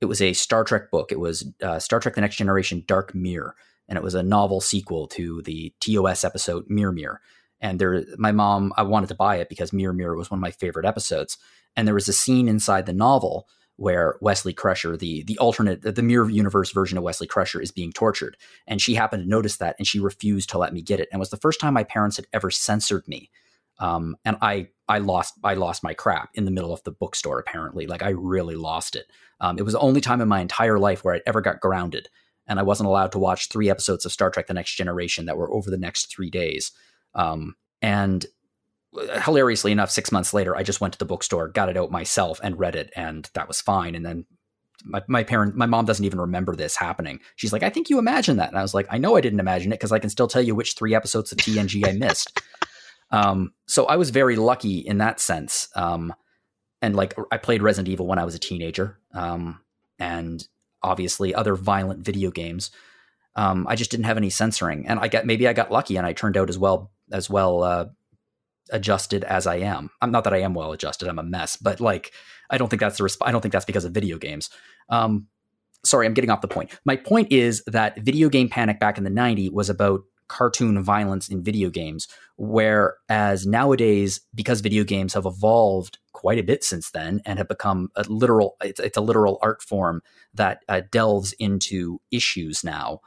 it 0.01 0.07
was 0.07 0.23
a 0.23 0.33
Star 0.33 0.65
Trek 0.65 0.91
book. 0.91 1.13
It 1.13 1.21
was 1.21 1.51
uh, 1.63 1.79
Star 1.79 2.01
Trek: 2.01 2.15
The 2.15 2.21
Next 2.21 2.37
Generation: 2.37 2.85
Dark 2.87 3.15
Mirror, 3.15 3.55
and 3.89 3.97
it 3.97 4.03
was 4.03 4.15
a 4.15 4.23
novel 4.23 4.61
sequel 4.61 5.07
to 5.09 5.43
the 5.43 5.73
TOS 5.81 6.25
episode 6.25 6.65
Mirror 6.69 6.93
Mirror. 6.93 7.21
And 7.61 7.81
there, 7.81 8.05
my 8.19 8.31
mom, 8.31 8.73
I 8.77 8.83
wanted 8.83 9.09
to 9.09 9.17
buy 9.17 9.37
it 9.37 9.49
because 9.49 9.73
Mirror 9.73 9.95
Mirror 9.95 10.17
was 10.17 10.31
one 10.31 10.39
of 10.39 10.43
my 10.43 10.53
favorite 10.53 10.87
episodes. 10.87 11.39
And 11.77 11.87
there 11.87 11.95
was 11.95 12.09
a 12.09 12.13
scene 12.13 12.49
inside 12.49 12.87
the 12.87 12.93
novel 12.93 13.49
where 13.79 14.17
Wesley 14.21 14.53
Crusher, 14.53 14.97
the 14.97 15.23
the 15.25 15.39
alternate, 15.39 15.83
the 15.83 16.03
mirror 16.03 16.29
universe 16.29 16.73
version 16.73 16.99
of 16.99 17.05
Wesley 17.05 17.29
Crusher, 17.29 17.61
is 17.61 17.71
being 17.71 17.93
tortured, 17.93 18.37
and 18.67 18.83
she 18.83 18.95
happened 18.95 19.23
to 19.23 19.29
notice 19.29 19.57
that, 19.59 19.77
and 19.79 19.87
she 19.87 20.01
refused 20.01 20.51
to 20.51 20.59
let 20.59 20.73
me 20.73 20.83
get 20.83 21.01
it. 21.01 21.09
And 21.13 21.19
it 21.19 21.21
was 21.21 21.31
the 21.31 21.37
first 21.37 21.61
time 21.61 21.75
my 21.75 21.85
parents 21.85 22.17
had 22.17 22.27
ever 22.33 22.51
censored 22.51 23.07
me. 23.07 23.31
Um, 23.79 24.17
and 24.25 24.37
I 24.41 24.69
I 24.89 24.99
lost 24.99 25.35
I 25.45 25.55
lost 25.55 25.83
my 25.83 25.95
crap 25.95 26.31
in 26.35 26.45
the 26.45 26.51
middle 26.51 26.73
of 26.73 26.83
the 26.85 26.91
bookstore. 26.91 27.39
Apparently, 27.39 27.87
like 27.87 28.03
I 28.03 28.11
really 28.11 28.57
lost 28.57 28.97
it. 28.97 29.11
Um, 29.41 29.59
it 29.59 29.63
was 29.63 29.75
the 29.75 29.81
only 29.81 30.01
time 30.01 30.21
in 30.21 30.29
my 30.29 30.41
entire 30.41 30.79
life 30.79 31.05
where 31.05 31.15
I 31.15 31.21
ever 31.27 31.41
got 31.41 31.61
grounded, 31.61 32.09
and 32.47 32.59
I 32.59 32.63
wasn't 32.63 32.89
allowed 32.89 33.13
to 33.13 33.19
watch 33.19 33.49
three 33.49 33.71
episodes 33.71 34.05
of 34.05 34.13
Star 34.13 34.31
Trek: 34.31 34.47
The 34.47 34.55
Next 34.55 34.75
Generation 34.75 35.27
that 35.27 35.37
were 35.37 35.53
over 35.53 35.71
the 35.71 35.79
next 35.79 36.13
three 36.13 36.31
days. 36.31 36.73
Um, 37.15 37.55
and 37.83 38.27
uh, 38.97 39.21
hilariously 39.21 39.73
enough, 39.73 39.91
six 39.91 40.11
months 40.11 40.33
later, 40.33 40.57
I 40.57 40.63
just 40.63 40.81
went 40.81 40.93
to 40.95 40.99
the 40.99 41.05
bookstore, 41.05 41.49
got 41.49 41.69
it 41.69 41.77
out 41.77 41.91
myself, 41.91 42.41
and 42.43 42.59
read 42.59 42.75
it, 42.75 42.91
and 42.97 43.29
that 43.35 43.49
was 43.49 43.61
fine. 43.61 43.95
And 43.95 44.05
then 44.05 44.27
my, 44.85 45.03
my 45.09 45.25
parent, 45.25 45.57
my 45.57 45.67
mom 45.67 45.85
doesn't 45.85 46.05
even 46.05 46.21
remember 46.21 46.55
this 46.55 46.77
happening. 46.77 47.21
She's 47.37 47.53
like, 47.53 47.63
I 47.63 47.71
think 47.71 47.91
you 47.91 47.99
imagined 47.99 48.39
that. 48.39 48.49
And 48.49 48.59
I 48.59 48.63
was 48.63 48.75
like, 48.75 48.87
I 48.91 48.99
know 48.99 49.17
I 49.17 49.21
didn't 49.21 49.41
imagine 49.41 49.73
it 49.73 49.77
because 49.77 49.93
I 49.93 49.99
can 49.99 50.11
still 50.11 50.29
tell 50.29 50.43
you 50.43 50.55
which 50.55 50.75
three 50.75 50.95
episodes 50.95 51.33
of 51.33 51.39
TNG 51.39 51.87
I 51.87 51.93
missed. 51.93 52.41
Um, 53.11 53.53
so 53.67 53.87
I 53.87 53.97
was 53.97 54.11
very 54.11 54.37
lucky 54.37 54.79
in 54.79 54.99
that 54.99 55.21
sense. 55.21 55.69
Um, 55.75 56.13
and 56.81 56.95
like 56.95 57.15
I 57.33 57.39
played 57.39 57.63
Resident 57.63 57.89
Evil 57.89 58.07
when 58.07 58.19
I 58.19 58.25
was 58.25 58.35
a 58.35 58.39
teenager, 58.39 58.99
um, 59.13 59.61
and 59.99 60.47
obviously 60.83 61.35
other 61.35 61.55
violent 61.55 62.05
video 62.05 62.31
games. 62.31 62.71
Um, 63.35 63.67
I 63.69 63.77
just 63.77 63.91
didn't 63.91 64.07
have 64.07 64.17
any 64.17 64.31
censoring, 64.31 64.87
and 64.87 65.01
I 65.01 65.09
got 65.09 65.27
maybe 65.27 65.49
I 65.49 65.53
got 65.53 65.73
lucky 65.73 65.97
and 65.97 66.07
I 66.07 66.13
turned 66.13 66.37
out 66.37 66.49
as 66.49 66.59
well 66.59 66.93
as 67.11 67.29
well 67.29 67.63
uh, 67.63 67.87
adjusted 68.71 69.25
as 69.25 69.47
I 69.47 69.57
am. 69.57 69.91
I'm 70.01 70.13
not 70.13 70.25
that 70.25 70.35
I 70.35 70.39
am 70.39 70.55
well 70.55 70.73
adjusted. 70.73 71.09
I'm 71.09 71.19
a 71.19 71.25
mess, 71.25 71.57
but 71.57 71.81
like 71.81 72.13
I 72.51 72.59
don't 72.59 72.69
think 72.69 72.81
that's 72.81 72.99
the 72.99 73.05
resp- 73.05 73.23
I 73.23 73.33
don't 73.33 73.41
think 73.41 73.53
that's 73.53 73.65
because 73.65 73.85
of 73.85 73.93
video 73.93 74.19
games. 74.19 74.51
Um, 74.89 75.27
sorry, 75.85 76.07
I'm 76.07 76.15
getting 76.15 76.31
off 76.31 76.41
the 76.41 76.49
point. 76.49 76.79
My 76.85 76.97
point 76.97 77.33
is 77.33 77.63
that 77.67 77.99
video 78.01 78.29
game 78.29 78.49
panic 78.49 78.81
back 78.81 78.99
in 78.99 79.05
the 79.05 79.11
90s 79.11 79.53
was 79.53 79.71
about 79.71 80.03
cartoon 80.29 80.83
violence 80.83 81.29
in 81.29 81.43
video 81.43 81.71
games, 81.71 82.09
whereas 82.37 83.47
nowadays, 83.47 84.21
because 84.35 84.61
video 84.61 84.85
games 84.85 85.15
have 85.15 85.27
evolved 85.27 85.99
quite 86.13 86.39
a 86.39 86.43
bit 86.43 86.65
since 86.65 86.91
then 86.91 87.21
and 87.25 87.39
have 87.39 87.49
become 87.49 87.91
a 87.97 88.05
literal, 88.09 88.57
it's, 88.63 88.81
it's 88.81 88.97
a 88.97 89.03
literal 89.03 89.39
art 89.43 89.63
form 89.63 90.03
that 90.35 90.63
uh, 90.69 90.83
delves 90.91 91.33
into 91.35 92.01
issues 92.11 92.63
now. 92.63 93.01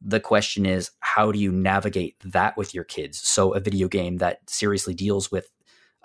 The 0.00 0.20
question 0.20 0.64
is, 0.64 0.90
how 1.00 1.32
do 1.32 1.38
you 1.38 1.50
navigate 1.50 2.16
that 2.24 2.56
with 2.56 2.74
your 2.74 2.84
kids? 2.84 3.18
So, 3.18 3.52
a 3.52 3.60
video 3.60 3.88
game 3.88 4.18
that 4.18 4.48
seriously 4.48 4.94
deals 4.94 5.32
with 5.32 5.50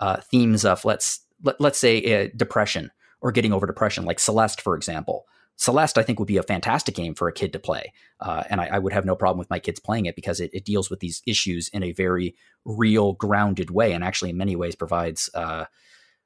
uh, 0.00 0.16
themes 0.16 0.64
of 0.64 0.84
let's 0.84 1.20
let, 1.44 1.60
let's 1.60 1.78
say 1.78 2.24
uh, 2.24 2.28
depression 2.36 2.90
or 3.20 3.30
getting 3.32 3.52
over 3.52 3.66
depression, 3.66 4.04
like 4.04 4.18
Celeste, 4.18 4.60
for 4.60 4.76
example. 4.76 5.26
Celeste, 5.56 5.98
I 5.98 6.02
think, 6.02 6.18
would 6.18 6.28
be 6.28 6.36
a 6.36 6.42
fantastic 6.42 6.94
game 6.94 7.14
for 7.14 7.28
a 7.28 7.32
kid 7.32 7.52
to 7.52 7.58
play. 7.58 7.92
Uh, 8.20 8.42
and 8.50 8.60
I, 8.60 8.66
I, 8.72 8.78
would 8.78 8.92
have 8.92 9.04
no 9.04 9.14
problem 9.14 9.38
with 9.38 9.50
my 9.50 9.58
kids 9.60 9.78
playing 9.78 10.06
it 10.06 10.16
because 10.16 10.40
it, 10.40 10.50
it, 10.52 10.64
deals 10.64 10.90
with 10.90 11.00
these 11.00 11.22
issues 11.26 11.68
in 11.68 11.82
a 11.82 11.92
very 11.92 12.34
real, 12.64 13.12
grounded 13.12 13.70
way, 13.70 13.92
and 13.92 14.02
actually, 14.02 14.30
in 14.30 14.36
many 14.36 14.56
ways, 14.56 14.74
provides 14.74 15.30
uh, 15.34 15.66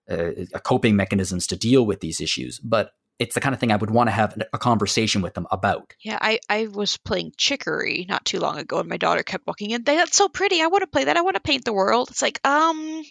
a, 0.09 0.47
a 0.55 0.61
coping 0.61 0.97
mechanisms 0.97 1.47
to 1.49 1.57
deal 1.57 1.85
with 1.85 2.01
these 2.01 2.21
issues. 2.21 2.59
But 2.59 2.93
it's 3.19 3.35
the 3.35 3.41
kind 3.41 3.53
of 3.53 3.61
thing 3.61 3.73
I 3.73 3.77
would 3.77 3.91
want 3.91 4.09
to 4.09 4.13
have 4.13 4.41
a 4.53 4.59
conversation 4.59 5.23
with 5.23 5.35
them 5.35 5.47
about. 5.51 5.93
Yeah, 6.03 6.19
I, 6.21 6.39
I 6.49 6.69
was 6.69 6.97
playing 6.97 7.33
Chicory 7.37 8.07
not 8.09 8.25
too 8.25 8.39
long 8.39 8.59
ago, 8.59 8.79
and 8.79 8.89
my 8.89 8.97
daughter 8.97 9.23
kept 9.23 9.47
walking 9.47 9.71
in. 9.71 9.83
That's 9.83 10.17
so 10.17 10.29
pretty. 10.29 10.63
I 10.63 10.69
want 10.69 10.83
to 10.83 10.87
play 10.87 11.05
that. 11.05 11.17
I 11.17 11.23
want 11.23 11.35
to 11.35 11.41
paint 11.41 11.65
the 11.65 11.73
world. 11.73 12.11
It's 12.11 12.23
like, 12.23 12.41
um, 12.47 13.03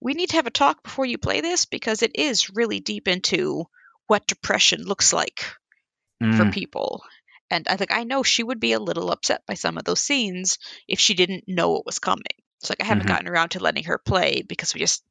we 0.00 0.14
need 0.14 0.30
to 0.30 0.36
have 0.36 0.46
a 0.46 0.50
talk 0.50 0.82
before 0.82 1.04
you 1.04 1.18
play 1.18 1.40
this 1.40 1.66
because 1.66 2.02
it 2.02 2.12
is 2.14 2.50
really 2.54 2.80
deep 2.80 3.08
into 3.08 3.66
what 4.06 4.26
depression 4.26 4.82
looks 4.82 5.12
like 5.12 5.44
mm. 6.22 6.36
for 6.36 6.50
people. 6.50 7.02
And 7.50 7.66
I 7.68 7.76
think 7.76 7.92
I 7.92 8.04
know 8.04 8.22
she 8.22 8.42
would 8.42 8.60
be 8.60 8.72
a 8.72 8.80
little 8.80 9.10
upset 9.10 9.42
by 9.46 9.54
some 9.54 9.78
of 9.78 9.84
those 9.84 10.00
scenes 10.00 10.58
if 10.88 10.98
she 10.98 11.14
didn't 11.14 11.44
know 11.46 11.76
it 11.76 11.86
was 11.86 11.98
coming. 11.98 12.24
It's 12.60 12.70
like 12.70 12.82
I 12.82 12.86
haven't 12.86 13.04
mm-hmm. 13.04 13.12
gotten 13.12 13.28
around 13.28 13.50
to 13.50 13.60
letting 13.60 13.84
her 13.84 13.98
play 13.98 14.42
because 14.42 14.74
we 14.74 14.80
just 14.80 15.04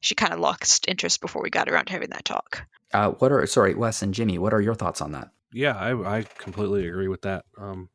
she 0.00 0.14
kind 0.14 0.32
of 0.32 0.40
lost 0.40 0.88
interest 0.88 1.20
before 1.20 1.42
we 1.42 1.50
got 1.50 1.68
around 1.68 1.86
to 1.86 1.92
having 1.92 2.10
that 2.10 2.24
talk. 2.24 2.66
Uh, 2.92 3.10
what 3.12 3.32
are 3.32 3.46
sorry, 3.46 3.74
Wes 3.74 4.02
and 4.02 4.12
Jimmy? 4.12 4.38
What 4.38 4.52
are 4.52 4.60
your 4.60 4.74
thoughts 4.74 5.00
on 5.00 5.12
that? 5.12 5.28
Yeah, 5.52 5.76
I, 5.76 6.18
I 6.18 6.22
completely 6.38 6.86
agree 6.86 7.08
with 7.08 7.22
that. 7.22 7.44
Um, 7.58 7.88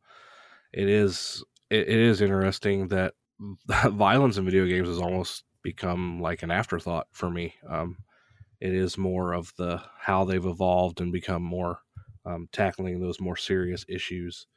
it 0.73 0.87
is 0.87 1.43
it, 1.69 1.87
it 1.87 1.99
is 1.99 2.21
interesting 2.21 2.89
that 2.89 3.13
violence 3.91 4.37
in 4.37 4.45
video 4.45 4.65
games 4.65 4.87
has 4.87 4.99
almost 4.99 5.43
become 5.61 6.21
like 6.21 6.43
an 6.43 6.51
afterthought 6.51 7.07
for 7.11 7.29
me. 7.29 7.55
Um, 7.67 7.97
it 8.59 8.73
is 8.73 8.97
more 8.97 9.33
of 9.33 9.53
the 9.57 9.81
how 9.99 10.25
they've 10.25 10.45
evolved 10.45 11.01
and 11.01 11.11
become 11.11 11.43
more 11.43 11.79
um, 12.25 12.47
tackling 12.51 12.99
those 12.99 13.19
more 13.19 13.35
serious 13.35 13.85
issues. 13.87 14.47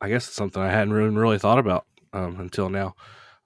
I 0.00 0.08
guess 0.08 0.26
it's 0.26 0.36
something 0.36 0.60
I 0.60 0.70
hadn't 0.70 0.94
really, 0.94 1.14
really 1.14 1.38
thought 1.38 1.58
about 1.58 1.86
um, 2.12 2.40
until 2.40 2.68
now. 2.68 2.94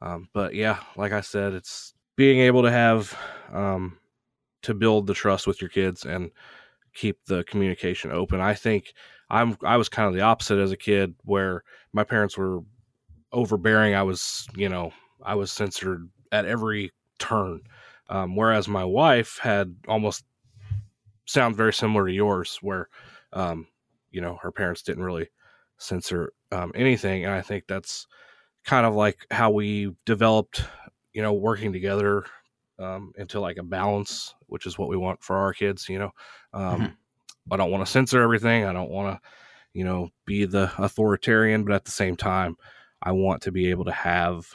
Um, 0.01 0.29
but 0.33 0.55
yeah, 0.55 0.79
like 0.97 1.13
I 1.13 1.21
said, 1.21 1.53
it's 1.53 1.95
being 2.17 2.41
able 2.41 2.63
to 2.63 2.71
have 2.71 3.17
um, 3.53 3.99
to 4.63 4.75
build 4.75 5.07
the 5.07 5.15
trust 5.15 5.47
with 5.47 5.61
your 5.61 5.71
kids 5.71 6.05
and 6.05 6.31
keep 6.95 7.19
the 7.27 7.45
communication 7.45 8.11
open. 8.11 8.41
I 8.41 8.55
think 8.55 8.95
I'm 9.29 9.57
I 9.63 9.77
was 9.77 9.89
kind 9.89 10.09
of 10.09 10.15
the 10.15 10.23
opposite 10.23 10.59
as 10.59 10.73
a 10.73 10.77
kid, 10.77 11.15
where 11.25 11.63
my 11.93 12.05
parents 12.05 12.37
were 12.39 12.61
overbearing. 13.33 13.95
I 13.95 14.03
was, 14.03 14.47
you 14.57 14.69
know, 14.69 14.93
I 15.23 15.35
was 15.35 15.53
censored 15.53 16.09
at 16.33 16.47
every 16.47 16.93
turn. 17.19 17.61
Um, 18.09 18.37
whereas 18.37 18.69
my 18.69 18.85
wife 18.85 19.39
had 19.43 19.75
almost 19.89 20.25
sound 21.27 21.57
very 21.57 21.73
similar 21.73 22.07
to 22.07 22.13
yours, 22.13 22.59
where 22.63 22.89
um, 23.33 23.67
you 24.11 24.21
know 24.21 24.39
her 24.43 24.53
parents 24.53 24.83
didn't 24.83 25.05
really 25.05 25.29
censor 25.79 26.33
um, 26.53 26.73
anything, 26.75 27.25
and 27.25 27.35
I 27.35 27.43
think 27.43 27.65
that's 27.67 28.07
kind 28.65 28.87
of 28.87 28.95
like 28.95 29.27
how 29.31 29.51
we 29.51 29.95
developed, 30.05 30.65
you 31.13 31.23
know, 31.23 31.33
working 31.33 31.73
together 31.73 32.25
um, 32.79 33.13
into 33.17 33.41
like 33.41 33.57
a 33.59 33.63
balance, 33.63 34.35
which 34.47 34.67
is 34.67 34.79
what 34.79 34.89
we 34.89 34.97
want 34.97 35.23
for 35.23 35.37
our 35.37 35.53
kids. 35.53 35.89
You 35.89 35.99
know, 35.99 36.11
um, 36.53 36.81
mm-hmm. 36.81 37.53
I 37.53 37.57
don't 37.57 37.71
want 37.71 37.85
to 37.85 37.91
censor 37.91 38.23
everything. 38.23 38.65
I 38.65 38.73
don't 38.73 38.91
want 38.91 39.17
to, 39.17 39.29
you 39.73 39.85
know, 39.85 40.11
be 40.27 40.45
the 40.45 40.71
authoritarian, 40.79 41.65
but 41.65 41.75
at 41.75 41.85
the 41.85 41.91
same 41.91 42.17
time, 42.17 42.57
I 43.03 43.13
want 43.13 43.43
to 43.43 43.53
be 43.53 43.71
able 43.71 43.85
to 43.87 43.93
have 43.93 44.47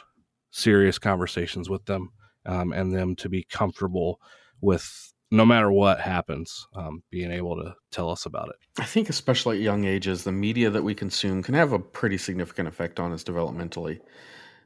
serious 0.50 0.98
conversations 0.98 1.70
with 1.70 1.84
them 1.86 2.12
um, 2.46 2.72
and 2.72 2.92
them 2.92 3.16
to 3.16 3.28
be 3.28 3.44
comfortable 3.44 4.20
with 4.60 5.12
no 5.32 5.46
matter 5.46 5.72
what 5.72 5.98
happens, 5.98 6.68
um, 6.76 7.02
being 7.10 7.32
able 7.32 7.56
to 7.56 7.74
tell 7.90 8.10
us 8.10 8.26
about 8.26 8.50
it. 8.50 8.56
I 8.78 8.84
think, 8.84 9.08
especially 9.08 9.56
at 9.56 9.62
young 9.62 9.86
ages, 9.86 10.24
the 10.24 10.32
media 10.32 10.68
that 10.68 10.84
we 10.84 10.94
consume 10.94 11.42
can 11.42 11.54
have 11.54 11.72
a 11.72 11.78
pretty 11.78 12.18
significant 12.18 12.68
effect 12.68 13.00
on 13.00 13.12
us 13.12 13.24
developmentally. 13.24 14.00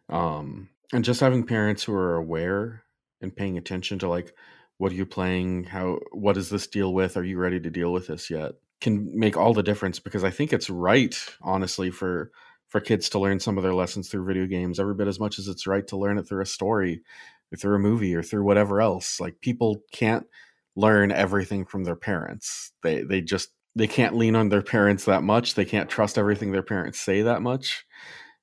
Um, 0.08 0.68
and 0.92 1.04
just 1.04 1.20
having 1.20 1.46
parents 1.46 1.84
who 1.84 1.94
are 1.94 2.16
aware 2.16 2.82
and 3.20 3.34
paying 3.34 3.56
attention 3.56 4.00
to, 4.00 4.08
like, 4.08 4.34
what 4.78 4.90
are 4.90 4.96
you 4.96 5.06
playing? 5.06 5.64
How, 5.64 6.00
what 6.10 6.34
does 6.34 6.50
this 6.50 6.66
deal 6.66 6.92
with? 6.92 7.16
Are 7.16 7.24
you 7.24 7.38
ready 7.38 7.60
to 7.60 7.70
deal 7.70 7.92
with 7.92 8.08
this 8.08 8.28
yet? 8.28 8.52
Can 8.80 9.16
make 9.16 9.36
all 9.36 9.54
the 9.54 9.62
difference 9.62 10.00
because 10.00 10.24
I 10.24 10.30
think 10.30 10.52
it's 10.52 10.68
right, 10.68 11.16
honestly, 11.42 11.90
for 11.90 12.32
for 12.68 12.80
kids 12.80 13.08
to 13.08 13.20
learn 13.20 13.38
some 13.38 13.56
of 13.56 13.62
their 13.62 13.74
lessons 13.74 14.08
through 14.08 14.26
video 14.26 14.44
games 14.46 14.80
every 14.80 14.94
bit 14.94 15.06
as 15.06 15.20
much 15.20 15.38
as 15.38 15.46
it's 15.46 15.68
right 15.68 15.86
to 15.86 15.96
learn 15.96 16.18
it 16.18 16.26
through 16.28 16.42
a 16.42 16.46
story 16.46 17.00
or 17.52 17.56
through 17.56 17.76
a 17.76 17.80
movie 17.80 18.14
or 18.14 18.22
through 18.22 18.44
whatever 18.44 18.80
else. 18.80 19.20
Like 19.20 19.40
people 19.40 19.82
can't 19.92 20.26
learn 20.74 21.12
everything 21.12 21.64
from 21.64 21.84
their 21.84 21.96
parents. 21.96 22.72
They 22.82 23.02
they 23.02 23.20
just 23.20 23.50
they 23.74 23.86
can't 23.86 24.16
lean 24.16 24.36
on 24.36 24.48
their 24.48 24.62
parents 24.62 25.04
that 25.04 25.22
much. 25.22 25.54
They 25.54 25.64
can't 25.64 25.90
trust 25.90 26.18
everything 26.18 26.52
their 26.52 26.62
parents 26.62 27.00
say 27.00 27.22
that 27.22 27.42
much. 27.42 27.84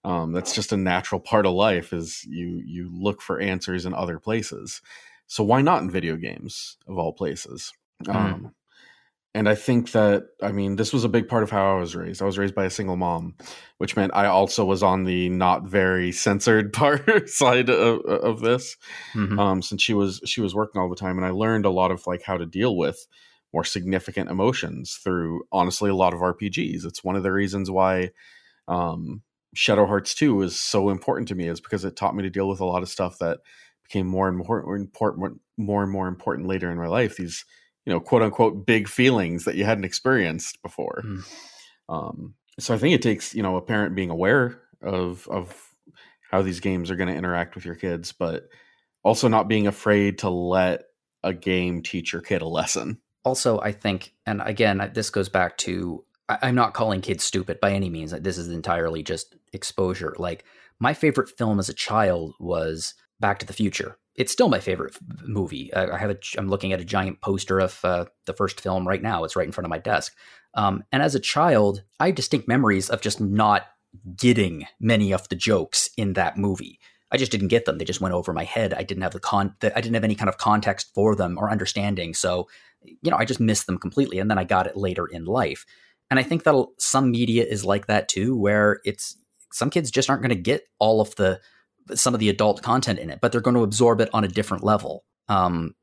Um, 0.05 0.33
that's 0.33 0.53
just 0.53 0.73
a 0.73 0.77
natural 0.77 1.21
part 1.21 1.45
of 1.45 1.53
life. 1.53 1.93
Is 1.93 2.23
you 2.25 2.61
you 2.65 2.89
look 2.93 3.21
for 3.21 3.39
answers 3.39 3.85
in 3.85 3.93
other 3.93 4.19
places. 4.19 4.81
So 5.27 5.43
why 5.43 5.61
not 5.61 5.81
in 5.81 5.89
video 5.89 6.15
games 6.15 6.77
of 6.87 6.97
all 6.97 7.13
places? 7.13 7.73
Mm. 8.05 8.15
Um, 8.15 8.55
and 9.35 9.49
I 9.49 9.55
think 9.55 9.91
that 9.91 10.27
I 10.41 10.51
mean 10.51 10.75
this 10.75 10.93
was 10.93 11.03
a 11.03 11.09
big 11.09 11.27
part 11.27 11.43
of 11.43 11.49
how 11.49 11.75
I 11.75 11.79
was 11.79 11.95
raised. 11.95 12.21
I 12.21 12.25
was 12.25 12.37
raised 12.37 12.53
by 12.53 12.65
a 12.65 12.69
single 12.69 12.97
mom, 12.97 13.35
which 13.79 13.95
meant 13.95 14.15
I 14.15 14.27
also 14.27 14.63
was 14.63 14.83
on 14.83 15.05
the 15.05 15.29
not 15.29 15.63
very 15.63 16.11
censored 16.11 16.71
part 16.73 17.29
side 17.29 17.69
of, 17.69 18.01
of 18.05 18.41
this. 18.41 18.77
Mm-hmm. 19.13 19.39
Um, 19.39 19.61
since 19.61 19.81
she 19.81 19.93
was 19.93 20.21
she 20.25 20.41
was 20.41 20.53
working 20.53 20.81
all 20.81 20.89
the 20.89 20.95
time, 20.95 21.17
and 21.17 21.25
I 21.25 21.31
learned 21.31 21.65
a 21.65 21.71
lot 21.71 21.91
of 21.91 22.05
like 22.05 22.21
how 22.23 22.37
to 22.37 22.45
deal 22.45 22.77
with 22.77 23.07
more 23.53 23.63
significant 23.63 24.29
emotions 24.29 24.99
through 25.03 25.43
honestly 25.51 25.89
a 25.89 25.95
lot 25.95 26.13
of 26.13 26.19
RPGs. 26.19 26.85
It's 26.85 27.03
one 27.03 27.15
of 27.15 27.23
the 27.23 27.31
reasons 27.31 27.69
why 27.69 28.11
um, 28.67 29.23
Shadow 29.55 29.87
Hearts 29.87 30.13
Two 30.13 30.43
is 30.43 30.59
so 30.59 30.89
important 30.89 31.27
to 31.29 31.35
me, 31.35 31.47
is 31.47 31.59
because 31.59 31.85
it 31.85 31.95
taught 31.95 32.15
me 32.15 32.23
to 32.23 32.29
deal 32.29 32.47
with 32.47 32.59
a 32.59 32.65
lot 32.65 32.83
of 32.83 32.89
stuff 32.89 33.17
that 33.17 33.39
became 33.81 34.05
more 34.05 34.27
and 34.27 34.37
more 34.37 34.75
important, 34.75 35.41
more 35.57 35.81
and 35.81 35.91
more 35.91 36.07
important 36.07 36.47
later 36.47 36.71
in 36.71 36.77
my 36.77 36.87
life. 36.87 37.17
These 37.17 37.45
you 37.85 37.93
know 37.93 37.99
quote 37.99 38.21
unquote 38.21 38.65
big 38.65 38.87
feelings 38.87 39.45
that 39.45 39.55
you 39.55 39.65
hadn't 39.65 39.83
experienced 39.83 40.61
before. 40.61 41.03
Mm. 41.05 41.25
um, 41.89 42.33
so 42.59 42.73
i 42.73 42.77
think 42.77 42.93
it 42.93 43.01
takes 43.01 43.33
you 43.33 43.43
know 43.43 43.57
a 43.57 43.61
parent 43.61 43.95
being 43.95 44.09
aware 44.09 44.59
of 44.81 45.27
of 45.27 45.55
how 46.29 46.41
these 46.41 46.59
games 46.59 46.89
are 46.89 46.95
going 46.95 47.09
to 47.09 47.15
interact 47.15 47.55
with 47.55 47.65
your 47.65 47.75
kids 47.75 48.11
but 48.11 48.47
also 49.03 49.27
not 49.27 49.47
being 49.47 49.67
afraid 49.67 50.19
to 50.19 50.29
let 50.29 50.83
a 51.23 51.33
game 51.33 51.81
teach 51.81 52.13
your 52.13 52.21
kid 52.21 52.41
a 52.41 52.47
lesson. 52.47 52.99
Also 53.25 53.59
i 53.61 53.71
think 53.71 54.13
and 54.25 54.41
again 54.43 54.91
this 54.93 55.09
goes 55.09 55.29
back 55.29 55.57
to 55.57 56.03
i'm 56.29 56.55
not 56.55 56.73
calling 56.73 57.01
kids 57.01 57.23
stupid 57.23 57.59
by 57.59 57.71
any 57.71 57.89
means 57.89 58.11
this 58.11 58.37
is 58.37 58.49
entirely 58.49 59.03
just 59.03 59.35
exposure. 59.53 60.15
Like 60.17 60.43
my 60.79 60.93
favorite 60.93 61.29
film 61.29 61.59
as 61.59 61.69
a 61.69 61.73
child 61.73 62.33
was 62.39 62.95
back 63.19 63.39
to 63.39 63.45
the 63.45 63.53
future 63.53 63.97
it's 64.15 64.31
still 64.31 64.49
my 64.49 64.59
favorite 64.59 64.95
movie. 65.25 65.73
I 65.73 65.97
have 65.97 66.11
a, 66.11 66.17
I'm 66.37 66.49
looking 66.49 66.71
at 66.71 66.79
a 66.79 66.85
giant 66.85 67.21
poster 67.21 67.59
of 67.59 67.79
uh, 67.83 68.05
the 68.25 68.33
first 68.33 68.61
film 68.61 68.87
right 68.87 69.01
now. 69.01 69.23
It's 69.23 69.35
right 69.35 69.45
in 69.45 69.51
front 69.51 69.65
of 69.65 69.71
my 69.71 69.79
desk. 69.79 70.13
Um, 70.53 70.83
and 70.91 71.01
as 71.01 71.15
a 71.15 71.19
child, 71.19 71.83
I 71.99 72.07
have 72.07 72.15
distinct 72.15 72.47
memories 72.47 72.89
of 72.89 73.01
just 73.01 73.19
not 73.19 73.65
getting 74.15 74.67
many 74.79 75.13
of 75.13 75.27
the 75.29 75.35
jokes 75.35 75.89
in 75.97 76.13
that 76.13 76.37
movie. 76.37 76.79
I 77.11 77.17
just 77.17 77.31
didn't 77.31 77.49
get 77.49 77.65
them. 77.65 77.77
They 77.77 77.85
just 77.85 78.01
went 78.01 78.15
over 78.15 78.33
my 78.33 78.43
head. 78.43 78.73
I 78.73 78.83
didn't 78.83 79.03
have 79.03 79.13
the 79.13 79.19
con. 79.19 79.55
The, 79.59 79.75
I 79.77 79.81
didn't 79.81 79.95
have 79.95 80.03
any 80.03 80.15
kind 80.15 80.29
of 80.29 80.37
context 80.37 80.91
for 80.95 81.15
them 81.15 81.37
or 81.37 81.51
understanding. 81.51 82.13
So, 82.13 82.47
you 82.83 83.11
know, 83.11 83.17
I 83.17 83.25
just 83.25 83.39
missed 83.39 83.67
them 83.67 83.77
completely. 83.77 84.19
And 84.19 84.29
then 84.29 84.39
I 84.39 84.43
got 84.43 84.67
it 84.67 84.75
later 84.75 85.05
in 85.05 85.25
life. 85.25 85.65
And 86.09 86.19
I 86.19 86.23
think 86.23 86.43
that 86.43 86.67
some 86.79 87.11
media 87.11 87.45
is 87.45 87.65
like 87.65 87.87
that 87.87 88.07
too, 88.07 88.35
where 88.35 88.79
it's 88.83 89.15
some 89.51 89.69
kids 89.69 89.91
just 89.91 90.09
aren't 90.09 90.23
going 90.23 90.29
to 90.29 90.35
get 90.35 90.63
all 90.79 91.01
of 91.01 91.15
the 91.15 91.39
some 91.93 92.13
of 92.13 92.19
the 92.19 92.29
adult 92.29 92.61
content 92.61 92.99
in 92.99 93.09
it, 93.09 93.19
but 93.21 93.31
they're 93.31 93.41
going 93.41 93.55
to 93.55 93.63
absorb 93.63 94.01
it 94.01 94.09
on 94.13 94.23
a 94.23 94.27
different 94.27 94.63
level. 94.63 95.03
Um, 95.27 95.75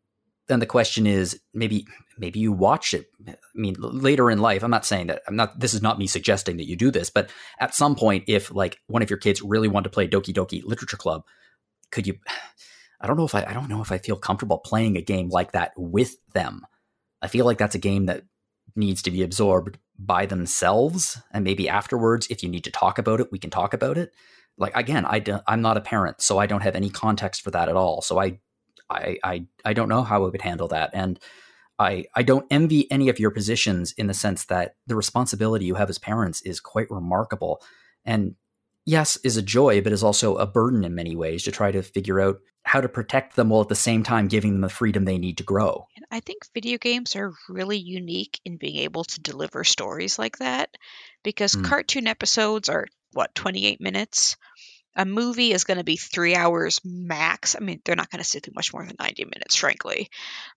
then 0.51 0.61
the 0.61 0.66
question 0.66 1.07
is 1.07 1.40
maybe 1.55 1.86
maybe 2.18 2.40
you 2.40 2.53
watch 2.53 2.92
it. 2.92 3.07
I 3.26 3.36
mean, 3.55 3.76
later 3.78 4.30
in 4.30 4.40
life, 4.40 4.62
I'm 4.62 4.70
not 4.70 4.84
saying 4.84 5.07
that 5.07 5.22
I'm 5.28 5.36
not. 5.36 5.59
This 5.59 5.74
is 5.74 5.80
not 5.80 5.98
me 5.98 6.07
suggesting 6.07 6.57
that 6.57 6.66
you 6.66 6.76
do 6.76 6.90
this, 6.90 7.09
but 7.09 7.30
at 7.61 7.74
some 7.74 7.94
point, 7.94 8.24
if 8.26 8.53
like 8.53 8.78
one 8.88 9.03
of 9.03 9.09
your 9.09 9.18
kids 9.18 9.42
really 9.42 9.68
wanted 9.68 9.84
to 9.84 9.94
play 9.94 10.09
Doki 10.09 10.34
Doki 10.34 10.62
Literature 10.64 10.96
Club, 10.96 11.22
could 11.90 12.07
you? 12.07 12.14
I 13.03 13.07
don't 13.07 13.16
know 13.16 13.24
if 13.24 13.34
I 13.34 13.44
I 13.44 13.55
don't 13.55 13.68
know 13.68 13.80
if 13.80 13.92
I 13.92 13.98
feel 13.98 14.16
comfortable 14.16 14.59
playing 14.59 14.96
a 14.96 15.03
game 15.03 15.30
like 15.30 15.53
that 15.53 15.72
with 15.76 16.16
them. 16.34 16.66
I 17.22 17.28
feel 17.28 17.46
like 17.46 17.57
that's 17.57 17.74
a 17.74 17.78
game 17.78 18.07
that 18.07 18.24
needs 18.76 19.03
to 19.03 19.11
be 19.11 19.22
absorbed 19.22 19.78
by 19.98 20.26
themselves, 20.26 21.22
and 21.32 21.44
maybe 21.44 21.68
afterwards, 21.68 22.26
if 22.28 22.42
you 22.42 22.48
need 22.48 22.64
to 22.64 22.70
talk 22.70 22.98
about 22.98 23.20
it, 23.20 23.30
we 23.32 23.38
can 23.38 23.51
talk 23.51 23.72
about 23.72 23.96
it. 23.96 24.12
Like 24.61 24.76
again, 24.76 25.04
I 25.06 25.18
don't, 25.18 25.42
I'm 25.46 25.62
not 25.62 25.76
a 25.76 25.80
parent, 25.80 26.20
so 26.20 26.38
I 26.38 26.46
don't 26.46 26.62
have 26.62 26.76
any 26.76 26.90
context 26.90 27.42
for 27.42 27.50
that 27.50 27.68
at 27.68 27.76
all. 27.76 28.02
So 28.02 28.20
I 28.20 28.38
I, 28.88 29.18
I 29.24 29.46
I 29.64 29.72
don't 29.72 29.88
know 29.88 30.02
how 30.02 30.24
I 30.24 30.28
would 30.30 30.42
handle 30.42 30.68
that, 30.68 30.90
and 30.92 31.18
I 31.78 32.04
I 32.14 32.22
don't 32.22 32.46
envy 32.50 32.90
any 32.90 33.08
of 33.08 33.18
your 33.18 33.30
positions 33.30 33.92
in 33.92 34.06
the 34.06 34.14
sense 34.14 34.44
that 34.46 34.76
the 34.86 34.96
responsibility 34.96 35.64
you 35.64 35.76
have 35.76 35.90
as 35.90 35.98
parents 35.98 36.40
is 36.42 36.61
quite 36.61 36.90
remarkable, 36.90 37.62
and 38.04 38.34
yes, 38.84 39.16
is 39.24 39.36
a 39.36 39.42
joy, 39.42 39.80
but 39.80 39.92
is 39.92 40.02
also 40.04 40.36
a 40.36 40.46
burden 40.46 40.84
in 40.84 40.94
many 40.94 41.16
ways 41.16 41.44
to 41.44 41.52
try 41.52 41.72
to 41.72 41.82
figure 41.82 42.20
out 42.20 42.38
how 42.64 42.80
to 42.80 42.88
protect 42.88 43.36
them 43.36 43.48
while 43.48 43.62
at 43.62 43.68
the 43.68 43.74
same 43.74 44.02
time 44.02 44.28
giving 44.28 44.52
them 44.52 44.61
the 44.61 44.68
freedom 44.68 45.04
they 45.04 45.18
need 45.18 45.38
to 45.38 45.44
grow. 45.44 45.86
And 45.96 46.04
I 46.11 46.20
think 46.20 46.42
video 46.52 46.78
games 46.78 47.16
are 47.16 47.32
really 47.48 47.78
unique 47.78 48.40
in 48.44 48.58
being 48.58 48.76
able 48.76 49.04
to 49.04 49.20
deliver 49.20 49.64
stories 49.64 50.18
like 50.18 50.38
that 50.38 50.76
because 51.22 51.56
Mm. 51.56 51.64
cartoon 51.64 52.06
episodes 52.06 52.68
are 52.68 52.86
what 53.12 53.34
28 53.34 53.80
minutes 53.80 54.36
a 54.97 55.05
movie 55.05 55.53
is 55.53 55.64
going 55.64 55.78
to 55.78 55.84
be 55.84 55.97
three 55.97 56.34
hours 56.34 56.80
max. 56.84 57.57
I 57.57 57.61
mean, 57.61 57.80
they're 57.84 57.97
not 57.97 58.11
going 58.11 58.22
to 58.22 58.28
sit 58.28 58.45
through 58.45 58.55
much 58.57 58.72
more 58.72 58.84
than 58.84 58.97
90 58.99 59.24
minutes, 59.24 59.57
frankly. 59.57 60.09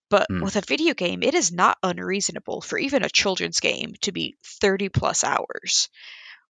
But 0.09 0.27
Mm. 0.29 0.43
with 0.43 0.55
a 0.55 0.61
video 0.61 0.93
game, 0.93 1.23
it 1.23 1.33
is 1.35 1.51
not 1.51 1.77
unreasonable 1.83 2.61
for 2.61 2.77
even 2.77 3.03
a 3.03 3.09
children's 3.09 3.59
game 3.59 3.93
to 4.01 4.11
be 4.11 4.37
30 4.61 4.89
plus 4.89 5.23
hours 5.23 5.89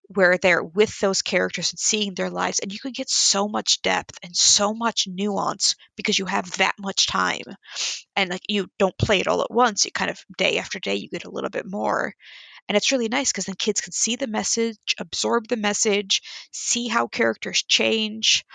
where 0.10 0.38
they're 0.38 0.64
with 0.64 1.00
those 1.00 1.22
characters 1.22 1.72
and 1.72 1.80
seeing 1.80 2.14
their 2.14 2.30
lives. 2.30 2.60
And 2.60 2.74
you 2.74 2.80
can 2.80 2.92
get 2.92 3.10
so 3.10 3.48
much 3.48 3.82
depth 3.82 4.20
and 4.24 4.36
so 4.36 4.74
much 4.74 5.08
nuance 5.08 5.76
because 5.96 6.20
you 6.20 6.26
have 6.26 6.52
that 6.58 6.76
much 6.80 7.08
time. 7.08 7.44
And 8.16 8.30
like 8.30 8.42
you 8.48 8.68
don't 8.80 8.98
play 8.98 9.20
it 9.20 9.28
all 9.28 9.42
at 9.42 9.52
once, 9.52 9.86
you 9.86 9.92
kind 9.92 10.12
of 10.12 10.20
day 10.38 10.58
after 10.58 10.80
day, 10.80 10.96
you 10.96 11.10
get 11.10 11.26
a 11.26 11.32
little 11.32 11.50
bit 11.50 11.66
more. 11.66 12.14
And 12.70 12.78
it's 12.78 12.92
really 12.92 13.10
nice 13.10 13.32
because 13.32 13.46
then 13.46 13.56
kids 13.56 13.82
can 13.82 13.92
see 13.92 14.16
the 14.16 14.28
message, 14.28 14.96
absorb 15.00 15.48
the 15.48 15.58
message, 15.58 16.22
see 16.52 16.88
how 16.88 17.08
characters 17.08 17.64
change. 17.64 18.46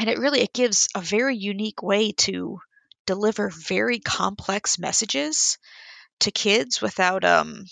And 0.00 0.08
it 0.08 0.18
really 0.18 0.40
it 0.40 0.52
gives 0.52 0.88
a 0.94 1.00
very 1.00 1.36
unique 1.36 1.82
way 1.82 2.12
to 2.12 2.60
deliver 3.06 3.48
very 3.50 3.98
complex 3.98 4.78
messages 4.78 5.58
to 6.20 6.30
kids 6.30 6.80
without 6.80 7.24
um 7.24 7.64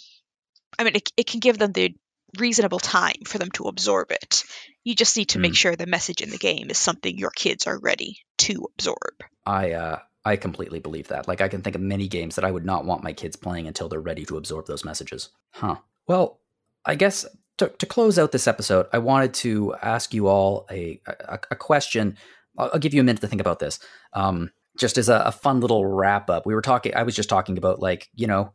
I 0.78 0.84
mean 0.84 0.96
it, 0.96 1.10
it 1.16 1.26
can 1.26 1.40
give 1.40 1.58
them 1.58 1.72
the 1.72 1.94
reasonable 2.38 2.78
time 2.78 3.22
for 3.26 3.38
them 3.38 3.50
to 3.52 3.64
absorb 3.64 4.12
it. 4.12 4.44
You 4.84 4.94
just 4.94 5.16
need 5.16 5.30
to 5.30 5.38
make 5.38 5.52
Mm. 5.52 5.56
sure 5.56 5.76
the 5.76 5.86
message 5.86 6.20
in 6.20 6.30
the 6.30 6.38
game 6.38 6.70
is 6.70 6.78
something 6.78 7.16
your 7.18 7.30
kids 7.30 7.66
are 7.66 7.78
ready 7.78 8.18
to 8.38 8.68
absorb. 8.74 9.14
I 9.44 9.72
uh, 9.72 9.98
I 10.24 10.36
completely 10.36 10.80
believe 10.80 11.08
that. 11.08 11.28
Like 11.28 11.40
I 11.40 11.48
can 11.48 11.62
think 11.62 11.76
of 11.76 11.82
many 11.82 12.08
games 12.08 12.36
that 12.36 12.44
I 12.44 12.50
would 12.50 12.64
not 12.64 12.84
want 12.84 13.02
my 13.02 13.12
kids 13.12 13.36
playing 13.36 13.66
until 13.66 13.88
they're 13.88 14.00
ready 14.00 14.24
to 14.26 14.36
absorb 14.36 14.66
those 14.66 14.84
messages. 14.84 15.30
Huh. 15.52 15.76
Well, 16.06 16.40
I 16.84 16.94
guess 16.94 17.26
to, 17.58 17.68
to 17.68 17.86
close 17.86 18.18
out 18.18 18.32
this 18.32 18.48
episode, 18.48 18.86
I 18.92 18.98
wanted 18.98 19.34
to 19.34 19.74
ask 19.82 20.12
you 20.12 20.28
all 20.28 20.66
a 20.70 21.00
a, 21.06 21.38
a 21.50 21.56
question. 21.56 22.16
I'll, 22.58 22.70
I'll 22.74 22.80
give 22.80 22.94
you 22.94 23.00
a 23.00 23.04
minute 23.04 23.20
to 23.22 23.28
think 23.28 23.40
about 23.40 23.58
this. 23.58 23.78
Um, 24.12 24.50
just 24.78 24.98
as 24.98 25.08
a, 25.08 25.16
a 25.26 25.32
fun 25.32 25.60
little 25.60 25.84
wrap 25.86 26.30
up, 26.30 26.46
we 26.46 26.54
were 26.54 26.62
talking. 26.62 26.94
I 26.94 27.02
was 27.02 27.16
just 27.16 27.28
talking 27.28 27.58
about 27.58 27.80
like 27.80 28.08
you 28.14 28.26
know 28.26 28.52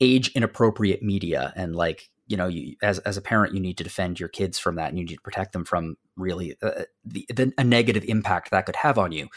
age 0.00 0.28
inappropriate 0.34 1.02
media 1.02 1.52
and 1.56 1.74
like 1.74 2.10
you 2.26 2.36
know 2.36 2.48
you 2.48 2.76
as 2.82 2.98
as 3.00 3.16
a 3.16 3.22
parent 3.22 3.54
you 3.54 3.60
need 3.60 3.78
to 3.78 3.84
defend 3.84 4.20
your 4.20 4.28
kids 4.28 4.58
from 4.58 4.76
that 4.76 4.88
and 4.88 4.98
you 4.98 5.04
need 5.04 5.14
to 5.14 5.20
protect 5.22 5.52
them 5.52 5.64
from 5.64 5.96
really 6.16 6.56
uh, 6.62 6.82
the, 7.04 7.26
the 7.34 7.52
a 7.56 7.64
negative 7.64 8.04
impact 8.06 8.50
that 8.50 8.66
could 8.66 8.76
have 8.76 8.98
on 8.98 9.12
you 9.12 9.28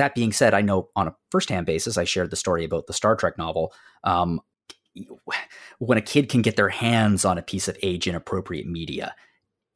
that 0.00 0.14
being 0.14 0.32
said 0.32 0.54
i 0.54 0.60
know 0.60 0.88
on 0.96 1.08
a 1.08 1.14
first-hand 1.30 1.66
basis 1.66 1.96
i 1.96 2.04
shared 2.04 2.30
the 2.30 2.36
story 2.36 2.64
about 2.64 2.86
the 2.86 2.92
star 2.92 3.16
trek 3.16 3.38
novel. 3.38 3.72
Um, 4.04 4.40
when 5.78 5.98
a 5.98 6.02
kid 6.02 6.28
can 6.28 6.42
get 6.42 6.56
their 6.56 6.68
hands 6.68 7.24
on 7.24 7.38
a 7.38 7.42
piece 7.42 7.68
of 7.68 7.78
age 7.82 8.08
inappropriate 8.08 8.66
media 8.66 9.14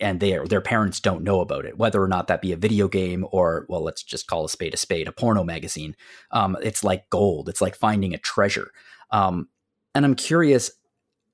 and 0.00 0.18
their 0.20 0.44
their 0.46 0.60
parents 0.60 1.00
don't 1.00 1.22
know 1.22 1.40
about 1.40 1.64
it 1.64 1.78
whether 1.78 2.02
or 2.02 2.08
not 2.08 2.26
that 2.26 2.42
be 2.42 2.52
a 2.52 2.56
video 2.56 2.88
game 2.88 3.24
or 3.30 3.64
well 3.68 3.82
let's 3.82 4.02
just 4.02 4.26
call 4.26 4.44
a 4.44 4.48
spade 4.48 4.74
a 4.74 4.76
spade 4.76 5.06
a 5.06 5.12
porno 5.12 5.44
magazine 5.44 5.94
um, 6.32 6.56
it's 6.62 6.82
like 6.82 7.08
gold 7.10 7.48
it's 7.48 7.60
like 7.60 7.76
finding 7.76 8.14
a 8.14 8.18
treasure. 8.18 8.70
Um, 9.10 9.48
and 9.94 10.04
i'm 10.04 10.16
curious 10.16 10.70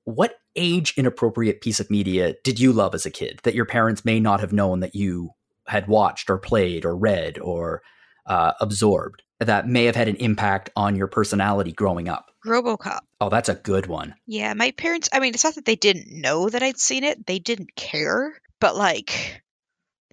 what 0.03 0.35
age 0.55 0.93
inappropriate 0.97 1.61
piece 1.61 1.79
of 1.79 1.89
media 1.89 2.35
did 2.43 2.59
you 2.59 2.71
love 2.71 2.93
as 2.93 3.05
a 3.05 3.11
kid 3.11 3.39
that 3.43 3.55
your 3.55 3.65
parents 3.65 4.05
may 4.05 4.19
not 4.19 4.39
have 4.39 4.53
known 4.53 4.81
that 4.81 4.95
you 4.95 5.31
had 5.67 5.87
watched 5.87 6.29
or 6.29 6.37
played 6.37 6.85
or 6.85 6.95
read 6.95 7.39
or 7.39 7.81
uh, 8.25 8.53
absorbed 8.61 9.23
that 9.39 9.67
may 9.67 9.85
have 9.85 9.95
had 9.95 10.07
an 10.07 10.15
impact 10.17 10.69
on 10.75 10.95
your 10.95 11.07
personality 11.07 11.71
growing 11.71 12.07
up 12.09 12.31
RoboCop. 12.45 12.99
oh 13.19 13.29
that's 13.29 13.49
a 13.49 13.55
good 13.55 13.85
one 13.87 14.15
Yeah, 14.25 14.53
my 14.53 14.71
parents, 14.71 15.09
I 15.11 15.19
mean, 15.19 15.33
it's 15.33 15.43
not 15.43 15.55
that 15.55 15.65
they 15.65 15.75
didn't 15.75 16.07
know 16.09 16.49
that 16.49 16.63
I'd 16.63 16.79
seen 16.79 17.03
it, 17.03 17.25
they 17.25 17.39
didn't 17.39 17.75
care, 17.75 18.33
but 18.59 18.75
like 18.75 19.41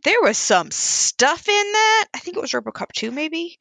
there 0.04 0.22
was 0.22 0.38
some 0.38 0.70
stuff 0.70 1.48
in 1.48 1.72
that. 1.72 2.06
I 2.14 2.18
think 2.18 2.36
it 2.36 2.40
was 2.40 2.52
RoboCop 2.52 2.92
2 2.92 3.10
maybe. 3.10 3.58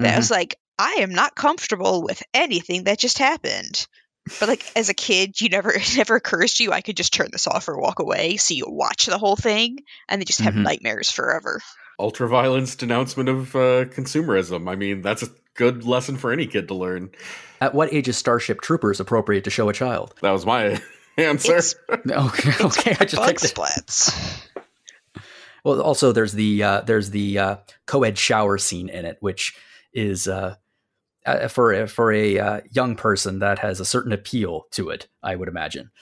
That 0.00 0.14
Mhm. 0.14 0.16
was 0.18 0.30
like 0.30 0.56
I 0.78 0.96
am 1.00 1.14
not 1.14 1.34
comfortable 1.34 2.02
with 2.02 2.22
anything 2.34 2.84
that 2.84 2.98
just 2.98 3.18
happened. 3.18 3.86
But 4.40 4.48
like 4.48 4.64
as 4.76 4.88
a 4.88 4.94
kid, 4.94 5.40
you 5.40 5.48
never 5.48 5.70
it 5.74 5.96
never 5.96 6.16
occurs 6.16 6.54
to 6.54 6.64
you 6.64 6.72
I 6.72 6.80
could 6.80 6.96
just 6.96 7.12
turn 7.12 7.28
this 7.32 7.46
off 7.46 7.68
or 7.68 7.78
walk 7.78 7.98
away. 8.00 8.36
So 8.36 8.54
you 8.54 8.64
watch 8.68 9.06
the 9.06 9.18
whole 9.18 9.36
thing 9.36 9.78
and 10.08 10.20
then 10.20 10.26
just 10.26 10.40
have 10.42 10.54
Mhm. 10.54 10.62
nightmares 10.62 11.10
forever. 11.10 11.60
Ultraviolence 12.02 12.76
denouncement 12.76 13.28
of 13.28 13.54
uh, 13.54 13.84
consumerism. 13.86 14.68
I 14.68 14.74
mean, 14.76 15.02
that's 15.02 15.22
a 15.22 15.28
good 15.54 15.84
lesson 15.84 16.16
for 16.16 16.32
any 16.32 16.46
kid 16.46 16.68
to 16.68 16.74
learn. 16.74 17.10
At 17.60 17.74
what 17.74 17.92
age 17.92 18.08
is 18.08 18.16
Starship 18.16 18.60
Troopers 18.60 18.98
appropriate 19.00 19.44
to 19.44 19.50
show 19.50 19.68
a 19.68 19.72
child? 19.72 20.14
That 20.20 20.32
was 20.32 20.44
my 20.44 20.80
answer. 21.16 21.52
It's- 21.56 21.74
Okay, 22.10 22.52
okay, 22.64 22.96
I 22.98 23.04
just 23.04 23.16
Bug 23.16 23.28
picked 23.28 23.44
it. 23.44 23.54
splats. 23.54 24.12
Well, 25.64 25.80
also 25.80 26.10
there's 26.10 26.32
the 26.32 26.60
uh, 26.64 26.80
there's 26.80 27.10
the 27.10 27.38
uh, 27.38 27.56
co-ed 27.86 28.18
shower 28.18 28.58
scene 28.58 28.88
in 28.88 29.04
it, 29.04 29.18
which 29.20 29.56
is 29.94 30.26
uh, 30.26 30.56
uh, 31.24 31.46
for 31.46 31.86
for 31.86 32.10
a 32.10 32.36
uh, 32.36 32.60
young 32.72 32.96
person 32.96 33.38
that 33.38 33.60
has 33.60 33.78
a 33.78 33.84
certain 33.84 34.10
appeal 34.10 34.64
to 34.72 34.90
it. 34.90 35.06
I 35.22 35.36
would 35.36 35.46
imagine, 35.46 35.92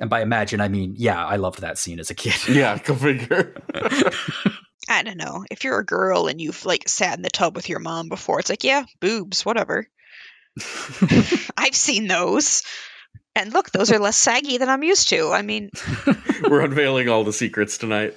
and 0.00 0.10
by 0.10 0.20
imagine 0.20 0.60
I 0.60 0.66
mean 0.66 0.94
yeah, 0.98 1.24
I 1.24 1.36
loved 1.36 1.60
that 1.60 1.78
scene 1.78 2.00
as 2.00 2.10
a 2.10 2.14
kid. 2.16 2.34
yeah, 2.48 2.76
go 2.78 2.96
figure. 2.96 3.54
I 4.88 5.02
don't 5.02 5.16
know. 5.16 5.44
If 5.50 5.64
you're 5.64 5.78
a 5.78 5.84
girl 5.84 6.26
and 6.26 6.40
you've 6.40 6.64
like 6.66 6.88
sat 6.88 7.16
in 7.16 7.22
the 7.22 7.30
tub 7.30 7.56
with 7.56 7.68
your 7.68 7.80
mom 7.80 8.08
before, 8.08 8.40
it's 8.40 8.50
like, 8.50 8.64
yeah, 8.64 8.84
boobs, 9.00 9.44
whatever. 9.44 9.86
I've 11.56 11.74
seen 11.74 12.06
those. 12.06 12.62
And 13.36 13.52
look, 13.52 13.70
those 13.72 13.90
are 13.90 13.98
less 13.98 14.16
saggy 14.16 14.58
than 14.58 14.68
I'm 14.68 14.84
used 14.84 15.08
to. 15.08 15.32
I 15.32 15.42
mean, 15.42 15.70
We're 16.48 16.60
unveiling 16.60 17.08
all 17.08 17.24
the 17.24 17.32
secrets 17.32 17.78
tonight. 17.78 18.14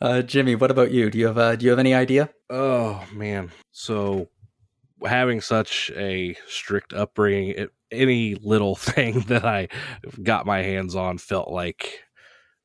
uh, 0.00 0.22
Jimmy, 0.22 0.54
what 0.54 0.70
about 0.70 0.90
you? 0.90 1.10
Do 1.10 1.18
you 1.18 1.26
have 1.26 1.38
uh, 1.38 1.56
do 1.56 1.64
you 1.64 1.70
have 1.70 1.78
any 1.78 1.94
idea? 1.94 2.30
Oh 2.48 3.04
man. 3.12 3.50
So 3.70 4.28
having 5.04 5.40
such 5.40 5.90
a 5.94 6.36
strict 6.48 6.92
upbringing, 6.92 7.50
it, 7.50 7.70
any 7.90 8.34
little 8.36 8.76
thing 8.76 9.20
that 9.28 9.44
I 9.44 9.68
got 10.22 10.46
my 10.46 10.62
hands 10.62 10.94
on 10.94 11.18
felt 11.18 11.50
like, 11.50 12.00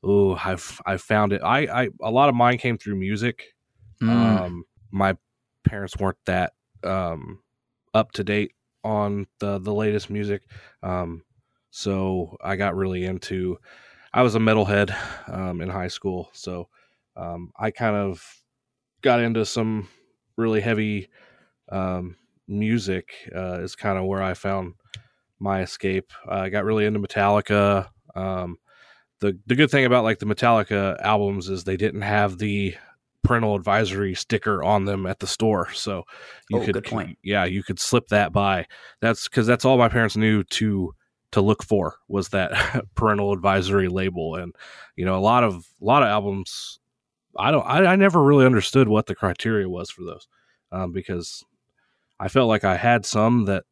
oh, 0.03 0.35
I've 0.43 0.81
I 0.85 0.97
found 0.97 1.33
it. 1.33 1.41
I, 1.43 1.83
I 1.83 1.89
a 2.01 2.11
lot 2.11 2.29
of 2.29 2.35
mine 2.35 2.57
came 2.57 2.77
through 2.77 2.95
music. 2.95 3.55
Mm, 4.01 4.09
Um, 4.09 4.63
my 4.91 5.17
parents 5.63 5.95
weren't 5.97 6.17
that 6.25 6.53
um, 6.83 7.41
up 7.93 8.11
to 8.13 8.23
date 8.23 8.53
on 8.83 9.27
the 9.39 9.59
the 9.59 9.73
latest 9.73 10.09
music, 10.09 10.43
um, 10.83 11.23
so 11.71 12.37
I 12.43 12.55
got 12.55 12.75
really 12.75 13.05
into. 13.05 13.57
I 14.13 14.21
was 14.23 14.35
a 14.35 14.39
metalhead 14.39 14.95
um, 15.29 15.61
in 15.61 15.69
high 15.69 15.87
school, 15.89 16.29
so 16.33 16.69
um, 17.15 17.51
I 17.57 17.71
kind 17.71 17.95
of 17.95 18.43
got 19.01 19.19
into 19.21 19.45
some 19.45 19.89
really 20.37 20.61
heavy 20.61 21.09
um, 21.69 22.17
music. 22.47 23.13
Uh, 23.35 23.59
is 23.61 23.75
kind 23.75 23.97
of 23.97 24.05
where 24.05 24.21
I 24.23 24.33
found 24.33 24.75
my 25.39 25.61
escape. 25.61 26.11
I 26.27 26.49
got 26.49 26.65
really 26.65 26.85
into 26.85 26.99
Metallica. 26.99 27.89
Um, 28.15 28.57
the 29.23 29.39
the 29.47 29.55
good 29.55 29.71
thing 29.71 29.85
about 29.85 30.03
like 30.03 30.19
the 30.19 30.25
Metallica 30.25 30.99
albums 31.01 31.49
is 31.49 31.63
they 31.63 31.77
didn't 31.77 32.01
have 32.01 32.37
the 32.37 32.75
parental 33.23 33.55
advisory 33.55 34.13
sticker 34.13 34.61
on 34.61 34.83
them 34.83 35.05
at 35.05 35.19
the 35.19 35.27
store, 35.27 35.71
so 35.71 36.03
you 36.49 36.59
Oh, 36.59 36.65
could 36.65 36.75
yeah 37.23 37.45
you 37.45 37.63
could 37.63 37.79
slip 37.79 38.07
that 38.09 38.33
by. 38.33 38.67
That's 39.01 39.29
because 39.29 39.47
that's 39.47 39.63
all 39.65 39.77
my 39.77 39.87
parents 39.89 40.17
knew 40.17 40.43
to 40.43 40.93
to 41.31 41.41
look 41.41 41.63
for 41.63 41.95
was 42.07 42.29
that 42.29 42.51
parental 42.95 43.31
advisory 43.31 43.87
label, 43.87 44.35
and 44.35 44.53
you 44.97 45.05
know 45.05 45.17
a 45.17 45.21
lot 45.23 45.43
of 45.45 45.55
a 45.55 45.85
lot 45.85 46.03
of 46.03 46.09
albums 46.09 46.79
I 47.37 47.51
don't. 47.51 47.65
I, 47.65 47.93
I 47.93 47.95
never 47.95 48.21
really 48.21 48.45
understood 48.45 48.89
what 48.89 49.05
the 49.05 49.15
criteria 49.15 49.69
was 49.69 49.89
for 49.89 50.03
those, 50.03 50.27
um, 50.71 50.91
because 50.91 51.43
I 52.19 52.27
felt 52.27 52.49
like 52.49 52.65
I 52.65 52.75
had 52.75 53.05
some 53.05 53.45
that 53.45 53.63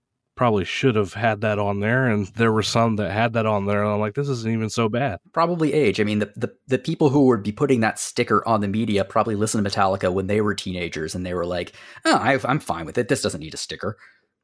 probably 0.42 0.66
should 0.66 0.96
have 0.96 1.14
had 1.14 1.42
that 1.42 1.60
on 1.60 1.82
there, 1.82 2.08
and 2.08 2.26
there 2.30 2.52
were 2.52 2.64
some 2.64 2.96
that 2.96 3.12
had 3.12 3.34
that 3.34 3.46
on 3.46 3.68
there, 3.68 3.84
and 3.84 3.94
I'm 3.94 4.00
like, 4.00 4.16
this 4.16 4.28
isn't 4.28 4.52
even 4.52 4.72
so 4.72 4.90
bad. 4.90 5.20
Probably 5.34 5.72
age. 5.72 6.02
I 6.02 6.04
mean, 6.04 6.18
the, 6.18 6.34
the, 6.36 6.52
the 6.66 6.80
people 6.80 7.10
who 7.10 7.28
would 7.28 7.44
be 7.44 7.52
putting 7.52 7.82
that 7.82 8.00
sticker 8.00 8.44
on 8.48 8.62
the 8.62 8.68
media 8.68 9.06
probably 9.06 9.36
listened 9.36 9.64
to 9.64 9.70
Metallica 9.70 10.12
when 10.12 10.26
they 10.26 10.42
were 10.42 10.56
teenagers, 10.56 11.14
and 11.14 11.24
they 11.24 11.36
were 11.36 11.46
like, 11.46 11.74
oh, 12.06 12.16
I, 12.16 12.40
I'm 12.46 12.60
fine 12.60 12.88
with 12.88 12.98
it. 12.98 13.08
This 13.08 13.22
doesn't 13.22 13.40
need 13.40 13.54
a 13.54 13.58
sticker. 13.58 13.98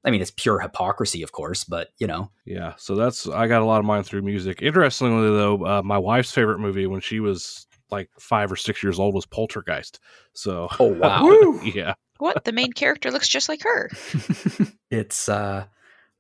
I 0.05 0.11
mean, 0.11 0.21
it's 0.21 0.29
pure 0.29 0.59
hypocrisy, 0.59 1.23
of 1.23 1.31
course, 1.31 1.63
but 1.63 1.87
you 1.97 2.05
know. 2.05 2.29
Yeah, 2.45 2.75
so 2.77 2.93
that's 2.93 3.27
I 3.27 3.47
got 3.47 3.63
a 3.63 3.65
lot 3.65 3.79
of 3.79 3.85
mine 3.85 4.03
through 4.03 4.21
music. 4.21 4.61
Interestingly, 4.61 5.35
though, 5.35 5.65
uh, 5.65 5.81
my 5.81 5.97
wife's 5.97 6.31
favorite 6.31 6.59
movie 6.59 6.85
when 6.85 7.01
she 7.01 7.19
was 7.19 7.65
like 7.89 8.11
five 8.19 8.51
or 8.51 8.55
six 8.55 8.83
years 8.83 8.99
old 8.99 9.15
was 9.15 9.25
Poltergeist. 9.25 9.99
So, 10.33 10.67
oh 10.79 10.93
wow, 10.93 11.59
yeah. 11.63 11.95
What 12.19 12.43
the 12.43 12.51
main 12.51 12.71
character 12.71 13.09
looks 13.09 13.27
just 13.27 13.49
like 13.49 13.63
her. 13.63 13.89
it's 14.91 15.27
uh, 15.27 15.65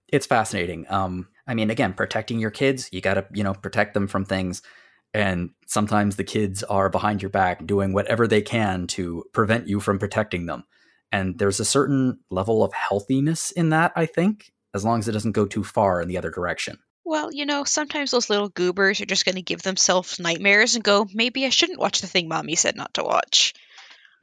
it's 0.07 0.25
fascinating. 0.25 0.85
Um, 0.89 1.27
I 1.47 1.53
mean, 1.53 1.69
again, 1.69 1.93
protecting 1.93 2.39
your 2.39 2.51
kids, 2.51 2.89
you 2.91 3.01
got 3.01 3.15
to 3.15 3.25
you 3.33 3.43
know 3.43 3.53
protect 3.53 3.93
them 3.93 4.07
from 4.07 4.25
things, 4.25 4.61
and 5.13 5.51
sometimes 5.65 6.15
the 6.15 6.23
kids 6.23 6.63
are 6.63 6.89
behind 6.89 7.21
your 7.21 7.29
back 7.29 7.65
doing 7.65 7.93
whatever 7.93 8.27
they 8.27 8.41
can 8.41 8.87
to 8.87 9.25
prevent 9.33 9.67
you 9.67 9.79
from 9.79 9.99
protecting 9.99 10.45
them. 10.45 10.63
And 11.11 11.39
there's 11.39 11.59
a 11.59 11.65
certain 11.65 12.19
level 12.29 12.63
of 12.63 12.73
healthiness 12.73 13.51
in 13.51 13.69
that, 13.69 13.93
I 13.95 14.05
think, 14.05 14.51
as 14.73 14.83
long 14.83 14.99
as 14.99 15.07
it 15.07 15.13
doesn't 15.13 15.31
go 15.31 15.45
too 15.45 15.63
far 15.63 16.01
in 16.01 16.07
the 16.07 16.17
other 16.17 16.29
direction. 16.29 16.79
Well, 17.05 17.31
you 17.31 17.45
know, 17.45 17.63
sometimes 17.63 18.11
those 18.11 18.29
little 18.29 18.49
goobers 18.49 18.99
are 18.99 19.05
just 19.05 19.23
going 19.23 19.35
to 19.35 19.41
give 19.41 19.61
themselves 19.61 20.19
nightmares 20.19 20.75
and 20.75 20.83
go, 20.83 21.07
maybe 21.13 21.45
I 21.45 21.49
shouldn't 21.49 21.79
watch 21.79 22.01
the 22.01 22.07
thing 22.07 22.27
mommy 22.27 22.55
said 22.55 22.75
not 22.75 22.95
to 22.95 23.03
watch. 23.03 23.53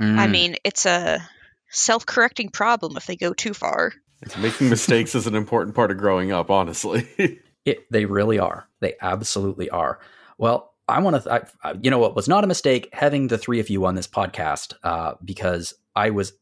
Mm. 0.00 0.18
I 0.18 0.26
mean, 0.26 0.56
it's 0.64 0.84
a 0.84 1.26
self 1.70 2.04
correcting 2.04 2.50
problem 2.50 2.98
if 2.98 3.06
they 3.06 3.16
go 3.16 3.32
too 3.32 3.54
far. 3.54 3.92
Making 4.38 4.70
mistakes 4.70 5.14
is 5.14 5.26
an 5.26 5.34
important 5.34 5.74
part 5.74 5.90
of 5.90 5.98
growing 5.98 6.32
up, 6.32 6.50
honestly. 6.50 7.08
it, 7.64 7.90
they 7.90 8.04
really 8.04 8.38
are. 8.38 8.68
They 8.80 8.94
absolutely 9.00 9.70
are. 9.70 10.00
Well, 10.38 10.72
I 10.88 11.00
want 11.00 11.22
to, 11.22 11.48
you 11.82 11.90
know 11.90 11.98
what 11.98 12.14
was 12.14 12.28
not 12.28 12.44
a 12.44 12.46
mistake 12.46 12.88
having 12.92 13.28
the 13.28 13.38
three 13.38 13.60
of 13.60 13.70
you 13.70 13.86
on 13.86 13.94
this 13.94 14.06
podcast 14.06 14.74
uh, 14.82 15.14
because 15.24 15.74
I 15.96 16.10
was 16.10 16.34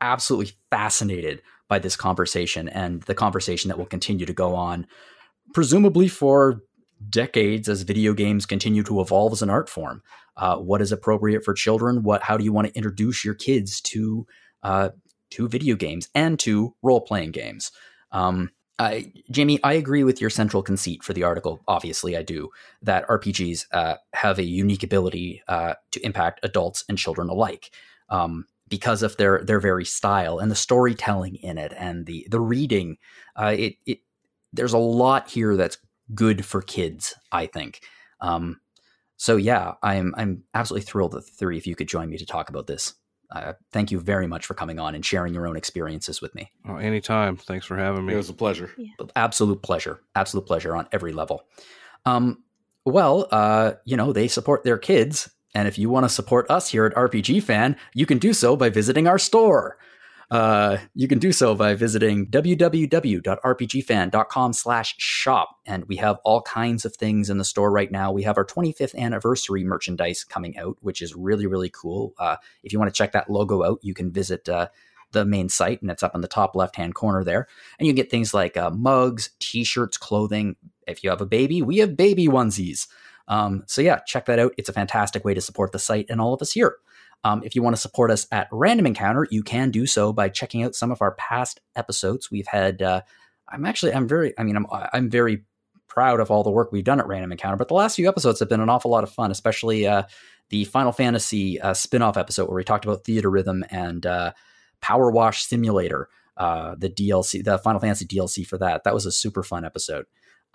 absolutely 0.00 0.52
fascinated 0.70 1.40
by 1.68 1.78
this 1.78 1.96
conversation 1.96 2.68
and 2.68 3.02
the 3.02 3.14
conversation 3.14 3.68
that 3.68 3.78
will 3.78 3.86
continue 3.86 4.26
to 4.26 4.32
go 4.32 4.54
on, 4.54 4.86
presumably 5.54 6.08
for 6.08 6.60
decades 7.08 7.68
as 7.68 7.82
video 7.82 8.12
games 8.12 8.46
continue 8.46 8.82
to 8.82 9.00
evolve 9.00 9.32
as 9.32 9.42
an 9.42 9.50
art 9.50 9.68
form. 9.68 10.02
Uh, 10.36 10.56
what 10.56 10.82
is 10.82 10.92
appropriate 10.92 11.44
for 11.44 11.54
children? 11.54 12.02
What? 12.02 12.22
How 12.22 12.36
do 12.36 12.44
you 12.44 12.52
want 12.52 12.68
to 12.68 12.74
introduce 12.74 13.24
your 13.24 13.34
kids 13.34 13.80
to 13.82 14.26
uh, 14.62 14.90
to 15.36 15.48
video 15.48 15.76
games 15.76 16.08
and 16.14 16.38
to 16.40 16.74
role 16.82 17.00
playing 17.00 17.30
games? 17.30 17.72
Um, 18.12 18.50
I, 18.78 19.12
Jamie, 19.30 19.58
I 19.64 19.72
agree 19.72 20.04
with 20.04 20.20
your 20.20 20.28
central 20.28 20.62
conceit 20.62 21.02
for 21.02 21.14
the 21.14 21.22
article. 21.22 21.62
Obviously, 21.66 22.16
I 22.16 22.22
do 22.22 22.50
that 22.82 23.08
RPGs 23.08 23.66
uh, 23.72 23.96
have 24.12 24.38
a 24.38 24.42
unique 24.42 24.82
ability 24.82 25.42
uh, 25.48 25.74
to 25.92 26.04
impact 26.04 26.40
adults 26.42 26.84
and 26.88 26.98
children 26.98 27.28
alike. 27.28 27.70
Um, 28.10 28.46
because 28.68 29.02
of 29.02 29.16
their 29.16 29.42
their 29.44 29.60
very 29.60 29.84
style 29.84 30.38
and 30.38 30.50
the 30.50 30.56
storytelling 30.56 31.36
in 31.36 31.58
it 31.58 31.72
and 31.76 32.06
the 32.06 32.26
the 32.30 32.40
reading. 32.40 32.98
Uh, 33.36 33.54
it 33.56 33.76
it 33.86 34.00
there's 34.52 34.72
a 34.72 34.78
lot 34.78 35.30
here 35.30 35.56
that's 35.56 35.78
good 36.14 36.44
for 36.44 36.62
kids. 36.62 37.14
I 37.32 37.46
think. 37.46 37.80
Um, 38.20 38.60
so 39.16 39.36
yeah, 39.36 39.74
I'm 39.82 40.14
I'm 40.16 40.42
absolutely 40.54 40.84
thrilled 40.86 41.12
that 41.12 41.26
the 41.26 41.32
three 41.32 41.58
of 41.58 41.66
you 41.66 41.74
could 41.74 41.88
join 41.88 42.10
me 42.10 42.18
to 42.18 42.26
talk 42.26 42.48
about 42.48 42.66
this. 42.66 42.94
Uh, 43.42 43.52
thank 43.72 43.90
you 43.90 44.00
very 44.00 44.26
much 44.26 44.46
for 44.46 44.54
coming 44.54 44.78
on 44.78 44.94
and 44.94 45.04
sharing 45.04 45.34
your 45.34 45.46
own 45.46 45.56
experiences 45.56 46.20
with 46.20 46.34
me. 46.34 46.50
Oh, 46.68 46.76
anytime. 46.76 47.36
Thanks 47.36 47.66
for 47.66 47.76
having 47.76 48.06
me. 48.06 48.14
It 48.14 48.16
was 48.16 48.30
a 48.30 48.34
pleasure. 48.34 48.70
Yeah. 48.76 49.06
Absolute 49.14 49.62
pleasure. 49.62 50.00
Absolute 50.14 50.46
pleasure 50.46 50.76
on 50.76 50.88
every 50.92 51.12
level. 51.12 51.44
Um, 52.04 52.42
well, 52.84 53.26
uh, 53.30 53.72
you 53.84 53.96
know, 53.96 54.12
they 54.12 54.28
support 54.28 54.64
their 54.64 54.78
kids 54.78 55.28
and 55.56 55.66
if 55.66 55.78
you 55.78 55.88
want 55.88 56.04
to 56.04 56.10
support 56.10 56.50
us 56.50 56.68
here 56.68 56.84
at 56.84 56.94
RPG 56.94 57.42
Fan, 57.42 57.76
you 57.94 58.04
can 58.04 58.18
do 58.18 58.34
so 58.34 58.56
by 58.56 58.68
visiting 58.68 59.06
our 59.08 59.18
store. 59.18 59.78
Uh, 60.30 60.78
you 60.94 61.06
can 61.06 61.18
do 61.18 61.32
so 61.32 61.54
by 61.54 61.74
visiting 61.74 62.26
www.rpgfan.com 62.26 64.52
slash 64.52 64.94
shop. 64.98 65.56
And 65.64 65.84
we 65.86 65.96
have 65.96 66.18
all 66.24 66.42
kinds 66.42 66.84
of 66.84 66.96
things 66.96 67.30
in 67.30 67.38
the 67.38 67.44
store 67.44 67.70
right 67.70 67.92
now. 67.92 68.10
We 68.10 68.24
have 68.24 68.36
our 68.36 68.44
25th 68.44 68.96
anniversary 68.96 69.62
merchandise 69.62 70.24
coming 70.24 70.58
out, 70.58 70.76
which 70.80 71.00
is 71.00 71.14
really, 71.14 71.46
really 71.46 71.70
cool. 71.70 72.14
Uh, 72.18 72.36
if 72.64 72.72
you 72.72 72.78
want 72.78 72.92
to 72.92 72.96
check 72.96 73.12
that 73.12 73.30
logo 73.30 73.62
out, 73.62 73.78
you 73.82 73.94
can 73.94 74.10
visit 74.10 74.48
uh, 74.48 74.68
the 75.12 75.24
main 75.24 75.48
site, 75.48 75.80
and 75.80 75.90
it's 75.90 76.02
up 76.02 76.14
in 76.14 76.20
the 76.20 76.28
top 76.28 76.56
left 76.56 76.76
hand 76.76 76.94
corner 76.94 77.22
there. 77.22 77.46
And 77.78 77.86
you 77.86 77.92
get 77.92 78.10
things 78.10 78.34
like 78.34 78.56
uh, 78.56 78.70
mugs, 78.70 79.30
t 79.38 79.64
shirts, 79.64 79.96
clothing. 79.96 80.56
If 80.86 81.04
you 81.04 81.10
have 81.10 81.20
a 81.20 81.26
baby, 81.26 81.62
we 81.62 81.78
have 81.78 81.96
baby 81.96 82.26
onesies. 82.26 82.86
Um, 83.28 83.64
so 83.66 83.82
yeah, 83.82 84.00
check 84.06 84.26
that 84.26 84.38
out. 84.38 84.52
It's 84.56 84.68
a 84.68 84.72
fantastic 84.72 85.24
way 85.24 85.34
to 85.34 85.40
support 85.40 85.72
the 85.72 85.78
site 85.78 86.06
and 86.08 86.20
all 86.20 86.34
of 86.34 86.42
us 86.42 86.52
here. 86.52 86.76
Um, 87.26 87.42
if 87.44 87.56
you 87.56 87.62
want 87.62 87.74
to 87.74 87.82
support 87.82 88.12
us 88.12 88.28
at 88.30 88.46
Random 88.52 88.86
Encounter, 88.86 89.26
you 89.32 89.42
can 89.42 89.72
do 89.72 89.84
so 89.84 90.12
by 90.12 90.28
checking 90.28 90.62
out 90.62 90.76
some 90.76 90.92
of 90.92 91.02
our 91.02 91.16
past 91.16 91.60
episodes. 91.74 92.30
We've 92.30 92.46
had. 92.46 92.82
Uh, 92.82 93.00
I'm 93.48 93.64
actually. 93.64 93.92
I'm 93.94 94.06
very. 94.06 94.32
I 94.38 94.44
mean, 94.44 94.56
I'm. 94.56 94.66
I'm 94.70 95.10
very 95.10 95.44
proud 95.88 96.20
of 96.20 96.30
all 96.30 96.44
the 96.44 96.52
work 96.52 96.70
we've 96.70 96.84
done 96.84 97.00
at 97.00 97.06
Random 97.08 97.32
Encounter. 97.32 97.56
But 97.56 97.66
the 97.66 97.74
last 97.74 97.96
few 97.96 98.08
episodes 98.08 98.38
have 98.38 98.48
been 98.48 98.60
an 98.60 98.68
awful 98.68 98.92
lot 98.92 99.02
of 99.02 99.10
fun, 99.10 99.32
especially 99.32 99.88
uh, 99.88 100.04
the 100.50 100.66
Final 100.66 100.92
Fantasy 100.92 101.60
uh, 101.60 101.74
spin-off 101.74 102.16
episode 102.16 102.48
where 102.48 102.54
we 102.54 102.62
talked 102.62 102.84
about 102.84 103.02
Theatrhythm 103.02 103.62
and 103.70 104.06
uh, 104.06 104.32
PowerWash 104.80 105.40
Simulator, 105.46 106.08
uh, 106.36 106.76
the 106.78 106.90
DLC, 106.90 107.42
the 107.42 107.58
Final 107.58 107.80
Fantasy 107.80 108.06
DLC 108.06 108.46
for 108.46 108.58
that. 108.58 108.84
That 108.84 108.94
was 108.94 109.04
a 109.04 109.10
super 109.10 109.42
fun 109.42 109.64
episode. 109.64 110.06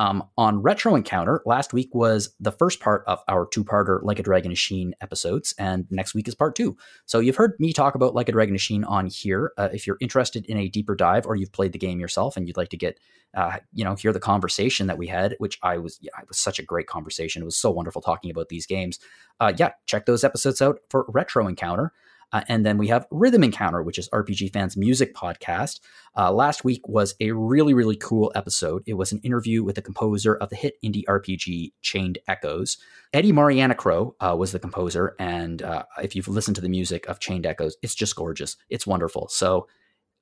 Um, 0.02 0.24
on 0.36 0.64
Retro 0.64 0.96
Encounter, 0.96 1.44
last 1.46 1.74
week 1.74 1.94
was 1.94 2.34
the 2.40 2.52
first 2.52 2.80
part 2.80 3.04
of 3.06 3.20
our 3.28 3.46
two 3.46 3.64
parter 3.64 4.02
Like 4.02 4.18
a 4.18 4.24
Dragon 4.24 4.52
Ishin 4.52 4.94
episodes, 5.00 5.54
and 5.60 5.86
next 5.92 6.16
week 6.16 6.28
is 6.28 6.34
part 6.34 6.56
two. 6.56 6.76
So 7.06 7.20
you've 7.20 7.36
heard 7.36 7.54
me 7.60 7.72
talk 7.72 7.94
about 7.94 8.16
Like 8.16 8.28
a 8.28 8.32
Dragon 8.32 8.56
Ishin 8.56 8.84
on 8.90 9.06
here. 9.06 9.52
Uh, 9.60 9.70
if 9.72 9.86
you're 9.86 10.00
interested 10.02 10.44
in 10.48 10.58
a 10.58 10.70
deeper 10.70 10.96
dive 10.96 11.28
or 11.28 11.36
you've 11.36 11.52
played 11.52 11.72
the 11.72 11.78
game 11.78 12.00
yourself 12.00 12.36
and 12.36 12.48
you'd 12.48 12.58
like 12.58 12.70
to 12.70 12.78
get, 12.78 13.00
uh, 13.36 13.58
you 13.74 13.86
know, 13.86 13.94
hear 13.94 14.12
the 14.12 14.20
conversation 14.20 14.88
that 14.88 14.98
we 14.98 15.06
had, 15.06 15.36
which 15.38 15.60
I 15.62 15.78
was, 15.78 16.00
yeah, 16.02 16.20
it 16.20 16.28
was 16.28 16.40
such 16.40 16.58
a 16.58 16.64
great 16.64 16.88
conversation. 16.88 17.44
It 17.44 17.46
was 17.46 17.60
so 17.60 17.70
wonderful 17.70 18.02
talking 18.02 18.32
about 18.32 18.50
these 18.50 18.66
games. 18.66 18.98
Uh, 19.40 19.54
yeah, 19.56 19.74
check 19.86 20.08
those 20.08 20.24
episodes 20.24 20.64
out 20.64 20.80
for 20.90 21.06
Retro 21.10 21.48
Encounter. 21.48 21.94
Uh, 22.32 22.42
and 22.48 22.66
then 22.66 22.78
we 22.78 22.88
have 22.88 23.08
Rhythm 23.12 23.44
Encounter, 23.44 23.82
which 23.84 23.98
is 23.98 24.10
RPG 24.10 24.54
Fans 24.54 24.78
Music 24.78 25.14
Podcast. 25.14 25.80
Uh, 26.18 26.32
last 26.32 26.64
week 26.64 26.88
was 26.88 27.16
a 27.20 27.32
really, 27.32 27.74
really 27.74 27.96
cool 27.96 28.32
episode. 28.36 28.84
It 28.86 28.94
was 28.94 29.12
an 29.12 29.20
interview 29.20 29.64
with 29.64 29.76
the 29.76 29.82
composer 29.82 30.36
of 30.36 30.50
the 30.50 30.56
hit 30.56 30.76
indie 30.84 31.06
RPG 31.06 31.74
Chained 31.82 32.20
Echoes. 32.28 32.78
Eddie 33.14 33.34
Marianukroh 33.34 34.14
uh, 34.20 34.36
was 34.36 34.52
the 34.52 34.60
composer. 34.60 35.16
And 35.20 35.62
uh, 35.62 35.84
if 36.02 36.16
you've 36.16 36.28
listened 36.28 36.56
to 36.56 36.62
the 36.62 36.70
music 36.70 37.08
of 37.08 37.20
Chained 37.20 37.46
Echoes, 37.46 37.78
it's 37.82 37.96
just 37.96 38.16
gorgeous. 38.16 38.56
It's 38.70 38.88
wonderful. 38.88 39.28
So 39.30 39.68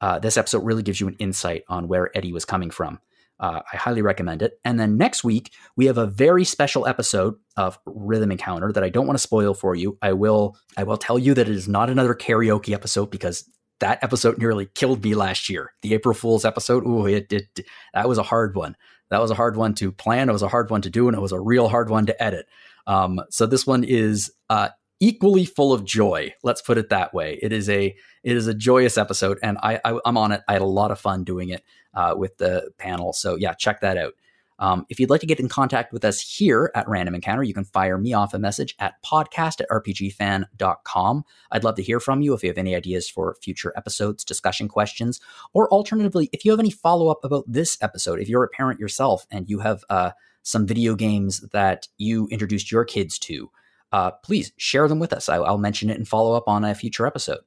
uh, 0.02 0.19
this 0.19 0.38
episode 0.38 0.64
really 0.64 0.84
gives 0.84 0.99
you 0.99 1.07
an 1.07 1.15
insight 1.19 1.64
on 1.68 1.88
where 1.88 2.15
Eddie 2.18 2.34
was 2.34 2.45
coming 2.45 2.72
from. 2.72 2.99
Uh, 3.40 3.61
I 3.72 3.78
highly 3.78 4.02
recommend 4.02 4.41
it. 4.41 4.60
And 4.66 4.80
then 4.80 4.98
next 4.98 5.24
week, 5.24 5.53
we 5.78 5.86
have 5.86 5.98
a 5.98 6.06
very 6.06 6.44
special 6.44 6.86
episode 6.86 7.36
of 7.56 7.80
Rhythm 7.86 8.32
Encounter 8.32 8.72
that 8.74 8.84
I 8.84 8.90
don't 8.90 9.07
want 9.07 9.18
to 9.18 9.22
spoil 9.22 9.53
for 9.53 9.76
you. 9.76 9.98
I 10.02 10.14
will 10.14 10.57
I 10.76 10.84
will 10.84 10.98
tell 10.98 11.18
you 11.18 11.34
that 11.36 11.48
it 11.48 11.56
is 11.56 11.68
not 11.68 11.90
another 11.90 12.14
karaoke 12.14 12.74
episode 12.74 13.10
because 13.10 13.49
that 13.80 14.03
episode 14.03 14.38
nearly 14.38 14.66
killed 14.66 15.03
me 15.03 15.16
last 15.16 15.49
year. 15.49 15.74
The 15.82 15.94
April 15.94 16.14
Fool's 16.14 16.44
episode, 16.44 16.86
ooh, 16.86 17.06
it, 17.06 17.32
it 17.32 17.61
that 17.94 18.10
was 18.10 18.18
a 18.18 18.24
hard 18.24 18.56
one. 18.56 18.76
That 19.10 19.22
was 19.22 19.32
a 19.32 19.36
hard 19.36 19.56
one 19.56 19.74
to 19.76 19.91
plan. 19.91 20.30
It 20.30 20.34
was 20.34 20.44
a 20.44 20.49
hard 20.49 20.70
one 20.70 20.82
to 20.82 20.90
do, 20.90 21.07
and 21.07 21.18
it 21.18 21.22
was 21.22 21.32
a 21.32 21.40
real 21.40 21.70
hard 21.70 21.90
one 21.90 22.06
to 22.07 22.24
edit. 22.24 22.45
Um, 22.86 23.22
so 23.30 23.45
this 23.45 23.66
one 23.66 23.84
is 23.84 24.32
uh, 24.49 24.70
equally 24.99 25.45
full 25.45 25.74
of 25.74 25.86
joy. 25.86 26.34
Let's 26.44 26.61
put 26.61 26.78
it 26.78 26.90
that 26.90 27.14
way. 27.14 27.40
It 27.41 27.52
is 27.52 27.70
a 27.70 27.95
it 28.24 28.36
is 28.36 28.48
a 28.48 28.53
joyous 28.53 28.98
episode, 28.98 29.40
and 29.41 29.57
I, 29.64 29.80
I 29.86 29.99
am 30.06 30.18
on 30.18 30.32
it. 30.32 30.41
I 30.48 30.53
had 30.53 30.61
a 30.61 30.66
lot 30.66 30.91
of 30.91 30.99
fun 30.99 31.24
doing 31.24 31.49
it 31.49 31.64
uh, 31.94 32.16
with 32.18 32.38
the 32.38 32.72
panel. 32.78 33.14
So 33.14 33.36
yeah, 33.36 33.53
check 33.53 33.82
that 33.82 33.98
out. 33.98 34.14
Um, 34.60 34.86
if 34.90 34.99
you'd 34.99 35.10
like 35.10 35.22
to 35.22 35.28
get 35.28 35.40
in 35.40 35.48
contact 35.48 35.94
with 35.94 36.03
us 36.03 36.20
here 36.20 36.70
at 36.76 36.88
Random 36.88 37.16
Encounter, 37.16 37.44
you 37.44 37.53
can 37.53 37.64
fire 37.64 37.98
me 37.98 38.14
off 38.14 38.34
a 38.34 38.40
message 38.40 38.76
at 38.78 39.02
podcast 39.03 39.61
at 39.61 39.70
rpgfan.com. 39.70 41.24
I'd 41.52 41.64
love 41.64 41.76
to 41.76 41.82
hear 41.82 42.02
from 42.02 42.22
you 42.22 42.34
if 42.34 42.44
you 42.44 42.49
have 42.49 42.57
any 42.57 42.76
ideas 42.76 43.10
for 43.10 43.38
future 43.41 43.74
episodes, 43.78 44.26
discussion 44.26 44.68
questions, 44.68 45.22
or 45.53 45.72
alternatively, 45.72 46.30
if 46.34 46.44
you 46.44 46.52
have 46.52 46.60
any 46.60 46.72
follow 46.72 47.07
up 47.07 47.24
about 47.24 47.45
this 47.48 47.78
episode, 47.82 48.20
if 48.20 48.28
you're 48.28 48.44
a 48.44 48.49
parent 48.49 48.82
yourself 48.82 49.26
and 49.32 49.49
you 49.49 49.60
have 49.60 49.86
uh, 49.90 50.11
some 50.44 50.68
video 50.68 50.94
games 50.94 51.40
that 51.53 51.88
you 51.98 52.28
introduced 52.30 52.70
your 52.70 52.84
kids 52.84 53.18
to, 53.20 53.49
uh, 53.91 54.11
please 54.11 54.52
share 54.57 54.88
them 54.88 54.99
with 54.99 55.14
us. 55.14 55.30
I, 55.30 55.40
will 55.40 55.57
mention 55.57 55.90
it 55.90 55.98
and 55.98 56.07
follow 56.07 56.36
up 56.36 56.48
on 56.48 56.66
a 56.66 56.76
future 56.76 57.07
episode. 57.07 57.40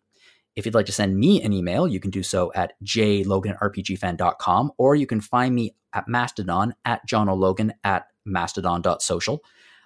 If 0.55 0.67
you'd 0.67 0.75
like 0.75 0.87
to 0.87 0.93
send 0.93 1.17
me 1.19 1.43
an 1.43 1.53
email, 1.53 1.89
you 1.89 2.01
can 2.01 2.11
do 2.11 2.23
so 2.23 2.53
at 2.55 2.75
jlogan@rpgfan.com, 2.85 4.73
or 4.77 4.95
you 4.95 5.07
can 5.07 5.21
find 5.21 5.55
me 5.55 5.75
at 5.93 6.09
Mastodon 6.09 6.75
at 6.85 7.07
Jono 7.09 7.37
Logan 7.37 7.75
at 7.85 8.07
mastodon.social. 8.25 9.43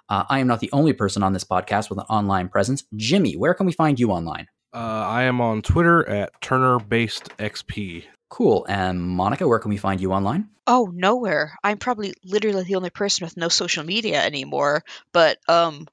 Uh, 0.09 0.23
I 0.29 0.39
am 0.39 0.47
not 0.47 0.59
the 0.59 0.69
only 0.71 0.93
person 0.93 1.23
on 1.23 1.33
this 1.33 1.43
podcast 1.43 1.89
with 1.89 1.99
an 1.99 2.05
online 2.09 2.49
presence. 2.49 2.83
Jimmy, 2.95 3.35
where 3.35 3.53
can 3.53 3.65
we 3.65 3.73
find 3.73 3.99
you 3.99 4.11
online? 4.11 4.47
Uh, 4.73 4.77
I 4.77 5.23
am 5.23 5.41
on 5.41 5.61
Twitter 5.61 6.07
at 6.07 6.39
Turner 6.41 6.79
Based 6.79 7.29
XP. 7.37 8.05
Cool. 8.29 8.65
And 8.67 9.01
Monica, 9.01 9.47
where 9.47 9.59
can 9.59 9.69
we 9.69 9.77
find 9.77 10.01
you 10.01 10.11
online? 10.11 10.49
Oh, 10.65 10.91
nowhere. 10.93 11.57
I'm 11.63 11.77
probably 11.77 12.13
literally 12.23 12.63
the 12.63 12.75
only 12.75 12.89
person 12.89 13.25
with 13.25 13.37
no 13.37 13.47
social 13.47 13.83
media 13.83 14.21
anymore. 14.23 14.83
But 15.13 15.37
um, 15.47 15.87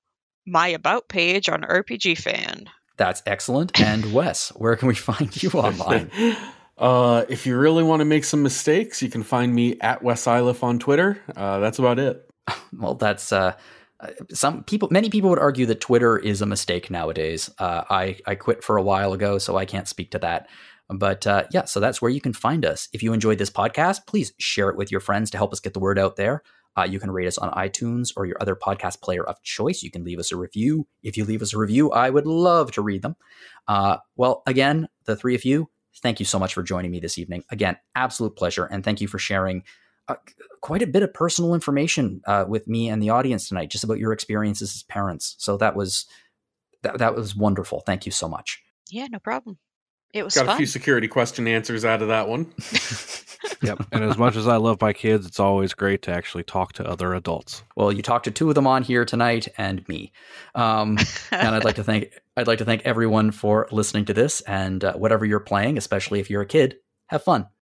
my 0.46 0.68
about 0.68 1.08
page 1.08 1.48
on 1.48 1.62
RPG 1.62 2.18
Fan. 2.18 2.68
That's 2.96 3.22
excellent. 3.26 3.80
And 3.80 4.12
Wes, 4.12 4.50
where 4.50 4.76
can 4.76 4.88
we 4.88 4.94
find 4.94 5.42
you 5.42 5.50
online? 5.50 6.10
uh, 6.78 7.24
if 7.28 7.46
you 7.46 7.56
really 7.56 7.82
want 7.82 8.00
to 8.00 8.04
make 8.04 8.24
some 8.24 8.42
mistakes, 8.42 9.02
you 9.02 9.10
can 9.10 9.22
find 9.22 9.54
me 9.54 9.78
at 9.80 10.02
Wes 10.02 10.26
Iliff 10.26 10.62
on 10.62 10.78
Twitter. 10.78 11.20
Uh, 11.36 11.58
that's 11.58 11.78
about 11.78 11.98
it. 11.98 12.28
Well, 12.76 12.94
that's 12.96 13.32
uh, 13.32 13.54
some 14.32 14.64
people. 14.64 14.88
Many 14.90 15.08
people 15.08 15.30
would 15.30 15.38
argue 15.38 15.64
that 15.66 15.80
Twitter 15.80 16.18
is 16.18 16.42
a 16.42 16.46
mistake 16.46 16.90
nowadays. 16.90 17.50
Uh, 17.58 17.84
I 17.88 18.18
I 18.26 18.34
quit 18.34 18.62
for 18.62 18.76
a 18.76 18.82
while 18.82 19.12
ago, 19.12 19.38
so 19.38 19.56
I 19.56 19.64
can't 19.64 19.88
speak 19.88 20.10
to 20.10 20.18
that. 20.18 20.48
But 20.88 21.26
uh, 21.26 21.44
yeah, 21.50 21.64
so 21.64 21.80
that's 21.80 22.02
where 22.02 22.10
you 22.10 22.20
can 22.20 22.32
find 22.32 22.64
us. 22.66 22.88
If 22.92 23.02
you 23.02 23.12
enjoyed 23.12 23.38
this 23.38 23.50
podcast, 23.50 24.06
please 24.06 24.32
share 24.38 24.68
it 24.68 24.76
with 24.76 24.90
your 24.90 25.00
friends 25.00 25.30
to 25.30 25.38
help 25.38 25.52
us 25.52 25.60
get 25.60 25.72
the 25.72 25.80
word 25.80 25.98
out 25.98 26.16
there. 26.16 26.42
Uh, 26.76 26.82
you 26.82 26.98
can 26.98 27.10
rate 27.10 27.26
us 27.26 27.38
on 27.38 27.50
iTunes 27.52 28.12
or 28.16 28.26
your 28.26 28.36
other 28.40 28.56
podcast 28.56 29.00
player 29.00 29.24
of 29.24 29.40
choice. 29.42 29.82
You 29.82 29.90
can 29.90 30.04
leave 30.04 30.18
us 30.18 30.32
a 30.32 30.36
review. 30.36 30.86
If 31.02 31.16
you 31.16 31.24
leave 31.24 31.42
us 31.42 31.54
a 31.54 31.58
review, 31.58 31.90
I 31.92 32.10
would 32.10 32.26
love 32.26 32.72
to 32.72 32.82
read 32.82 33.02
them. 33.02 33.16
Uh, 33.68 33.98
well, 34.16 34.42
again, 34.46 34.88
the 35.04 35.16
three 35.16 35.34
of 35.34 35.44
you, 35.44 35.70
thank 36.02 36.18
you 36.18 36.26
so 36.26 36.38
much 36.38 36.54
for 36.54 36.62
joining 36.62 36.90
me 36.90 37.00
this 37.00 37.18
evening. 37.18 37.44
Again, 37.50 37.76
absolute 37.94 38.36
pleasure. 38.36 38.64
And 38.64 38.84
thank 38.84 39.00
you 39.00 39.08
for 39.08 39.18
sharing 39.18 39.62
uh, 40.08 40.16
quite 40.60 40.82
a 40.82 40.86
bit 40.86 41.02
of 41.02 41.14
personal 41.14 41.54
information 41.54 42.20
uh, 42.26 42.44
with 42.46 42.66
me 42.68 42.88
and 42.88 43.02
the 43.02 43.10
audience 43.10 43.48
tonight, 43.48 43.70
just 43.70 43.84
about 43.84 43.98
your 43.98 44.12
experiences 44.12 44.74
as 44.74 44.82
parents. 44.82 45.36
So 45.38 45.56
that 45.58 45.74
was 45.76 46.06
that, 46.82 46.98
that 46.98 47.14
was 47.14 47.34
wonderful. 47.34 47.80
Thank 47.80 48.04
you 48.04 48.12
so 48.12 48.28
much. 48.28 48.62
Yeah, 48.90 49.06
no 49.10 49.18
problem. 49.18 49.58
It 50.14 50.24
was 50.24 50.34
Got 50.34 50.46
fun. 50.46 50.54
a 50.54 50.56
few 50.56 50.66
security 50.66 51.08
question 51.08 51.46
answers 51.48 51.84
out 51.84 52.00
of 52.00 52.08
that 52.08 52.28
one. 52.28 52.52
Yep. 53.62 53.86
and 53.92 54.04
as 54.04 54.16
much 54.16 54.36
as 54.36 54.46
I 54.48 54.56
love 54.56 54.80
my 54.80 54.92
kids, 54.94 55.26
it's 55.26 55.38
always 55.40 55.74
great 55.74 56.00
to 56.02 56.10
actually 56.10 56.44
talk 56.44 56.72
to 56.74 56.88
other 56.88 57.12
adults. 57.14 57.62
Well, 57.76 57.92
you 57.92 58.00
talked 58.02 58.24
to 58.24 58.30
two 58.30 58.48
of 58.48 58.54
them 58.54 58.66
on 58.66 58.82
here 58.82 59.04
tonight, 59.04 59.48
and 59.58 59.86
me. 59.86 60.12
Um, 60.54 60.96
and 61.30 61.54
I'd 61.54 61.64
like 61.64 61.76
to 61.76 61.84
thank 61.84 62.08
I'd 62.38 62.46
like 62.46 62.58
to 62.58 62.64
thank 62.64 62.82
everyone 62.86 63.30
for 63.32 63.68
listening 63.70 64.06
to 64.06 64.14
this 64.14 64.40
and 64.42 64.82
uh, 64.82 64.94
whatever 64.94 65.26
you're 65.26 65.40
playing, 65.40 65.76
especially 65.78 66.20
if 66.20 66.30
you're 66.30 66.42
a 66.42 66.46
kid. 66.46 66.76
Have 67.08 67.22
fun. 67.22 67.46